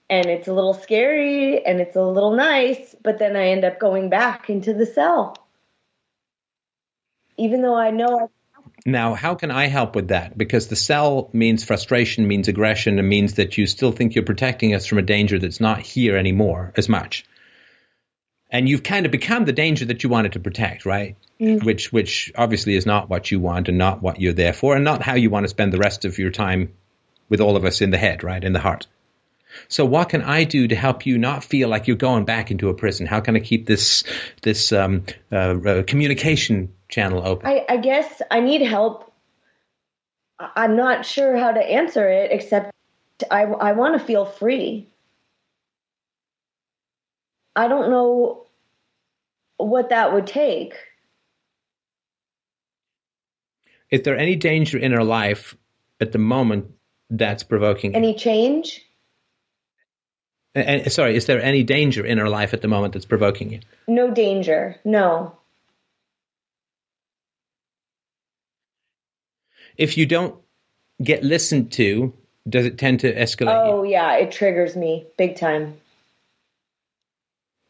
[0.09, 3.79] And it's a little scary and it's a little nice, but then I end up
[3.79, 5.37] going back into the cell.
[7.37, 8.31] Even though I know
[8.85, 10.37] Now, how can I help with that?
[10.37, 14.75] Because the cell means frustration, means aggression, and means that you still think you're protecting
[14.75, 17.25] us from a danger that's not here anymore as much.
[18.51, 21.17] And you've kind of become the danger that you wanted to protect, right?
[21.65, 24.85] Which, which obviously is not what you want and not what you're there for, and
[24.85, 26.73] not how you want to spend the rest of your time
[27.29, 28.87] with all of us in the head, right, in the heart.
[29.69, 32.69] So, what can I do to help you not feel like you're going back into
[32.69, 33.07] a prison?
[33.07, 34.05] How can I keep this
[34.43, 37.49] this um, uh, uh, communication channel open?
[37.49, 39.11] I, I guess I need help.
[40.39, 42.71] I'm not sure how to answer it, except
[43.31, 44.89] I, I want to feel free.
[47.57, 48.47] I don't know
[49.57, 50.75] what that would take.
[53.91, 55.57] Is there any danger in our life
[56.01, 56.73] at the moment
[57.11, 57.95] that's provoking?
[57.95, 58.81] Any change?
[60.55, 63.61] and- sorry, is there any danger in our life at the moment that's provoking you?
[63.87, 64.77] No danger.
[64.85, 65.37] No.
[69.77, 70.37] If you don't
[71.03, 72.15] get listened to,
[72.49, 73.67] does it tend to escalate?
[73.67, 73.73] you?
[73.73, 75.75] Oh, yeah, it triggers me big time.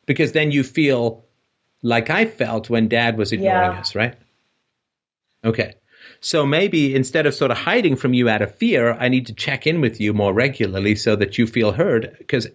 [0.07, 1.25] Because then you feel
[1.83, 3.81] like I felt when Dad was ignoring Yeah.
[3.81, 4.15] us, right?
[5.45, 5.75] Okay.
[6.21, 9.35] So maybe instead of sort of hiding from you out of fear, I need to
[9.35, 12.15] check in with you more regularly so that you feel heard.
[12.19, 12.49] Because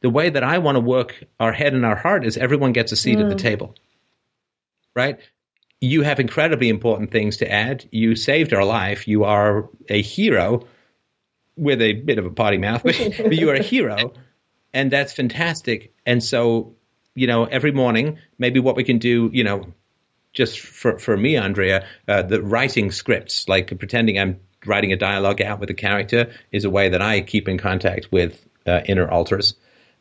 [0.00, 2.92] the way that I want to work our head and our heart is everyone gets
[2.92, 3.38] a seat at the mm.
[3.38, 3.74] table,
[4.94, 5.18] right?
[5.84, 7.84] You have incredibly important things to add.
[7.90, 9.06] You saved our life.
[9.06, 10.66] You are a hero
[11.56, 14.14] with a bit of a potty mouth, but, but you are a hero,
[14.72, 15.92] and that's fantastic.
[16.06, 16.74] And so,
[17.14, 19.74] you know, every morning, maybe what we can do, you know,
[20.32, 25.42] just for, for me, Andrea, uh, the writing scripts, like pretending I'm writing a dialogue
[25.42, 29.08] out with a character, is a way that I keep in contact with uh, inner
[29.08, 29.54] alters.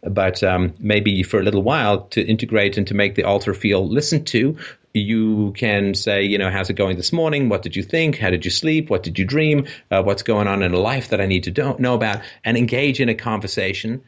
[0.05, 3.87] But um, maybe for a little while to integrate and to make the alter feel
[3.87, 4.57] listened to,
[4.93, 7.49] you can say, you know, how's it going this morning?
[7.49, 8.17] What did you think?
[8.17, 8.89] How did you sleep?
[8.89, 9.65] What did you dream?
[9.89, 12.21] Uh, what's going on in a life that I need to don't know about?
[12.43, 14.03] And engage in a conversation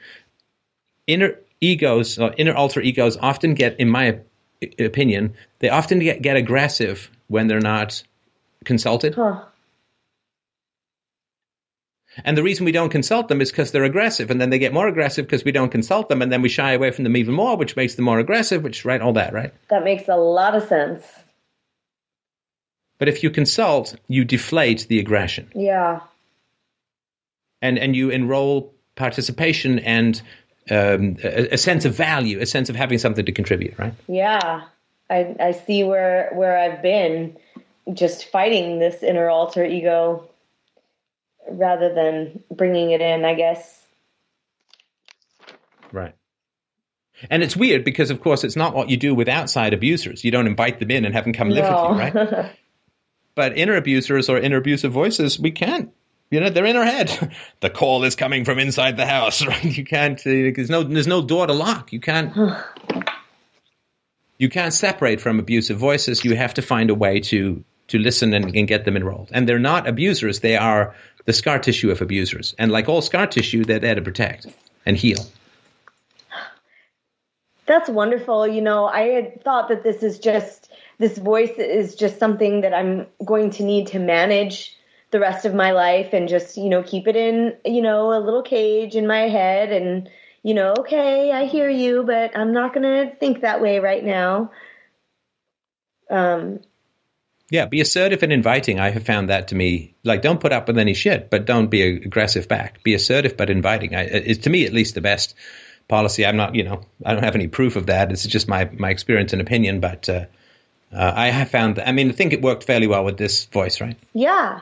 [1.07, 4.19] inner egos or inner alter egos often get in my
[4.80, 8.03] opinion they often get, get aggressive when they're not
[8.64, 9.43] consulted Huh.
[12.24, 14.74] And the reason we don't consult them is because they're aggressive and then they get
[14.74, 17.34] more aggressive because we don't consult them and then we shy away from them even
[17.34, 20.56] more which makes them more aggressive which right all that right That makes a lot
[20.56, 21.03] of sense.
[23.00, 26.02] but if you consult you deflate the aggression Yeah.
[27.61, 30.22] and and you enroll participation and
[30.72, 34.64] um, a, a sense of value a sense of having something to contribute right Yeah.
[35.08, 37.38] I, I see where, where I've been
[37.94, 40.27] just fighting this inner alter ego
[41.49, 43.82] rather than bringing it in, I guess.
[45.91, 46.15] Right.
[47.30, 50.24] And it's weird because, of course, it's not what you do with outside abusers.
[50.24, 51.90] You don't invite them in and have them come live No.
[51.90, 52.51] with you, right?
[53.35, 55.91] But inner abusers or inner abusive voices, we can't.
[56.32, 57.35] You know, they're in our head.
[57.59, 59.77] the call is coming from inside the house, right?
[59.77, 60.17] You can't.
[60.22, 60.83] Uh, there's no.
[60.83, 61.91] There's no door to lock.
[61.91, 62.33] You can't.
[64.38, 66.24] you can't separate from abusive voices.
[66.24, 69.30] You have to find a way to to listen and, get them enrolled.
[69.31, 70.39] And they're not abusers.
[70.39, 72.55] They are the scar tissue of abusers.
[72.57, 74.47] And like all scar tissue, they're there to protect
[74.85, 75.25] and heal.
[77.65, 78.47] That's wonderful.
[78.47, 82.73] You know, I had thought that this is just this voice is just something that
[82.73, 84.77] I'm going to need to manage
[85.11, 88.19] the rest of my life and just, you know, keep it in, you know, a
[88.19, 90.09] little cage in my head and,
[90.43, 94.03] you know, okay, I hear you, but I'm not going to think that way right
[94.03, 94.51] now.
[96.09, 96.59] Um,
[97.49, 98.80] Yeah, be assertive and inviting.
[98.80, 101.67] I have found that to me, like, don't put up with any shit, but don't
[101.67, 102.82] be aggressive back.
[102.83, 103.95] Be assertive but inviting.
[103.95, 105.35] I, it's to me at least the best
[105.88, 106.25] policy.
[106.25, 108.11] I'm not, you know, I don't have any proof of that.
[108.11, 109.80] It's just my my experience and opinion.
[109.80, 110.25] But uh,
[110.91, 111.88] uh, I have found that.
[111.88, 113.98] I mean, I think it worked fairly well with this voice, right?
[114.14, 114.61] yeah.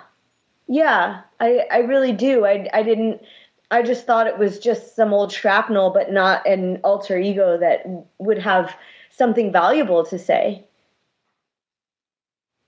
[0.65, 2.45] Yeah, I, I really do.
[2.45, 3.21] I, I didn't,
[3.69, 7.83] I just thought it was just some old shrapnel, but not an alter ego that
[8.17, 8.73] would have
[9.11, 10.63] something valuable to say.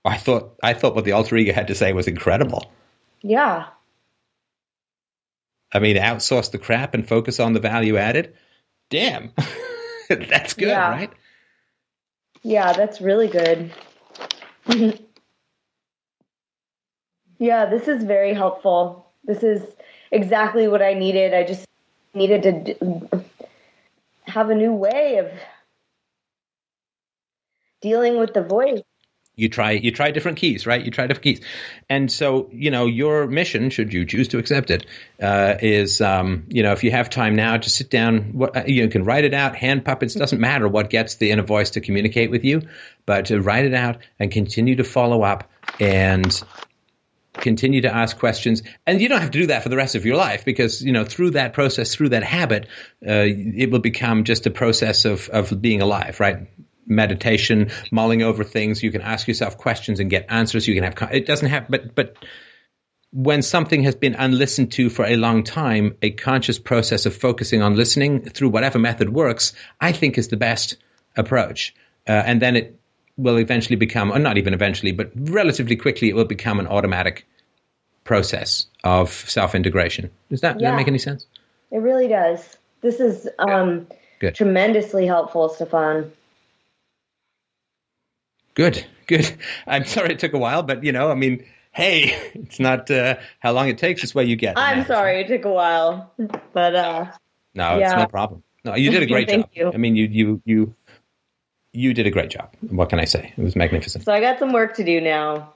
[0.06, 2.70] I thought I thought what the alter ego had to say was incredible.
[3.22, 3.66] Yeah.
[5.72, 8.34] I mean, outsource the crap and focus on the value added.
[8.88, 9.32] Damn,
[10.08, 10.90] that's good, Yeah.
[10.90, 11.10] right?
[12.42, 13.72] Yeah, that's really good.
[17.38, 19.10] yeah, this is very helpful.
[19.24, 19.62] This is
[20.12, 21.34] exactly what I needed.
[21.34, 21.66] I just
[22.14, 22.76] needed to d-
[24.26, 25.30] have a new way of
[27.80, 28.82] dealing with the voice.
[29.36, 30.82] You try you try different keys right?
[30.82, 31.40] You try different keys.
[31.88, 34.86] And so you know your mission should you choose to accept it
[35.22, 38.64] uh, is um, you know if you have time now to sit down what, uh,
[38.66, 41.80] you can write it out hand puppets doesn't matter what gets the inner voice to
[41.80, 42.62] communicate with you
[43.04, 46.42] but to write it out and continue to follow up and
[47.34, 48.62] continue to ask questions.
[48.86, 50.92] And you don't have to do that for the rest of your life because you
[50.92, 52.66] know through that process through that habit
[53.06, 56.48] uh, it will become just a process of of being alive right
[56.86, 58.82] meditation mulling over things.
[58.82, 60.66] You can ask yourself questions and get answers.
[60.66, 62.16] You can have it doesn't have but but
[63.12, 67.62] when something has been unlistened to for a long time a conscious process of focusing
[67.62, 70.76] on listening through whatever method works i think is the best
[71.16, 71.74] approach.
[72.06, 72.78] Uh, and then it
[73.16, 77.26] will eventually become or not even eventually but relatively quickly it will become an automatic
[78.04, 80.10] process of self-integration.
[80.30, 80.70] Does that, does Yeah.
[80.70, 81.26] that make any sense?
[81.72, 82.56] It really does.
[82.80, 83.88] This is um,
[84.34, 86.12] tremendously helpful, Stefan.
[88.56, 89.36] Good, good.
[89.66, 92.04] I'm sorry it took a while, but you know, I mean, hey,
[92.34, 94.58] it's not uh, how long it takes; it's what you get.
[94.58, 96.10] I'm sorry it took a while,
[96.52, 97.12] but uh,
[97.54, 98.42] No, it's no problem.
[98.64, 99.48] No, you did a great job.
[99.52, 99.70] you.
[99.72, 100.74] I mean, you you you
[101.72, 102.50] you did a great job.
[102.70, 103.34] What can I say?
[103.36, 104.04] It was magnificent.
[104.04, 105.52] so I got some work to do now.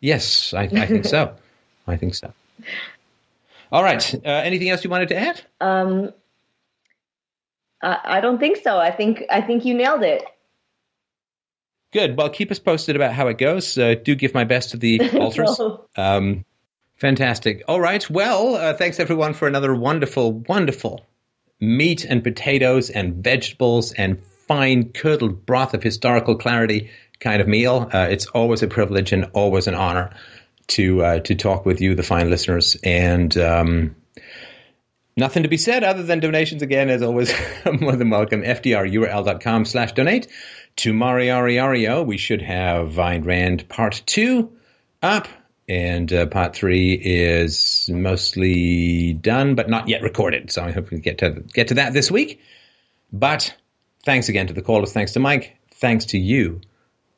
[0.00, 1.34] Yes, I, I think so.
[1.86, 2.32] I think so.
[3.70, 4.14] All right.
[4.14, 5.42] Uh, anything else you wanted to add?
[5.60, 6.12] Um,
[7.82, 8.78] I, I don't think so.
[8.78, 10.24] I think I think you nailed it.
[11.92, 12.16] Good.
[12.16, 13.78] Well, keep us posted about how it goes.
[13.78, 15.60] Uh, do give my best to the alters.
[15.96, 16.44] Um,
[16.96, 17.62] fantastic.
[17.68, 18.08] All right.
[18.10, 21.06] Well, uh, thanks everyone for another wonderful, wonderful
[21.60, 26.90] meat and potatoes and vegetables and fine curdled broth of historical clarity
[27.20, 27.88] kind of meal.
[27.92, 30.14] Uh, it's always a privilege and always an honor
[30.68, 32.76] to uh, to talk with you, the fine listeners.
[32.82, 33.96] And um,
[35.16, 37.32] nothing to be said other than donations again, as always,
[37.80, 38.42] more than welcome.
[38.42, 40.28] FDRURL.com slash donate.
[40.76, 44.52] To Mariariario, we should have Ayn Rand Part 2
[45.02, 45.28] up.
[45.68, 50.52] And uh, part three is mostly done, but not yet recorded.
[50.52, 52.40] So I hope we get to get to that this week.
[53.12, 53.52] But
[54.04, 54.92] thanks again to the callers.
[54.92, 55.56] Thanks to Mike.
[55.72, 56.60] Thanks to you,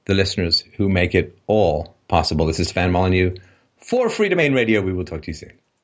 [0.06, 2.46] the listeners who make it all possible.
[2.46, 3.34] This is Stefan Molyneux
[3.76, 4.80] for Freedomain Radio.
[4.80, 5.52] We will talk to you soon.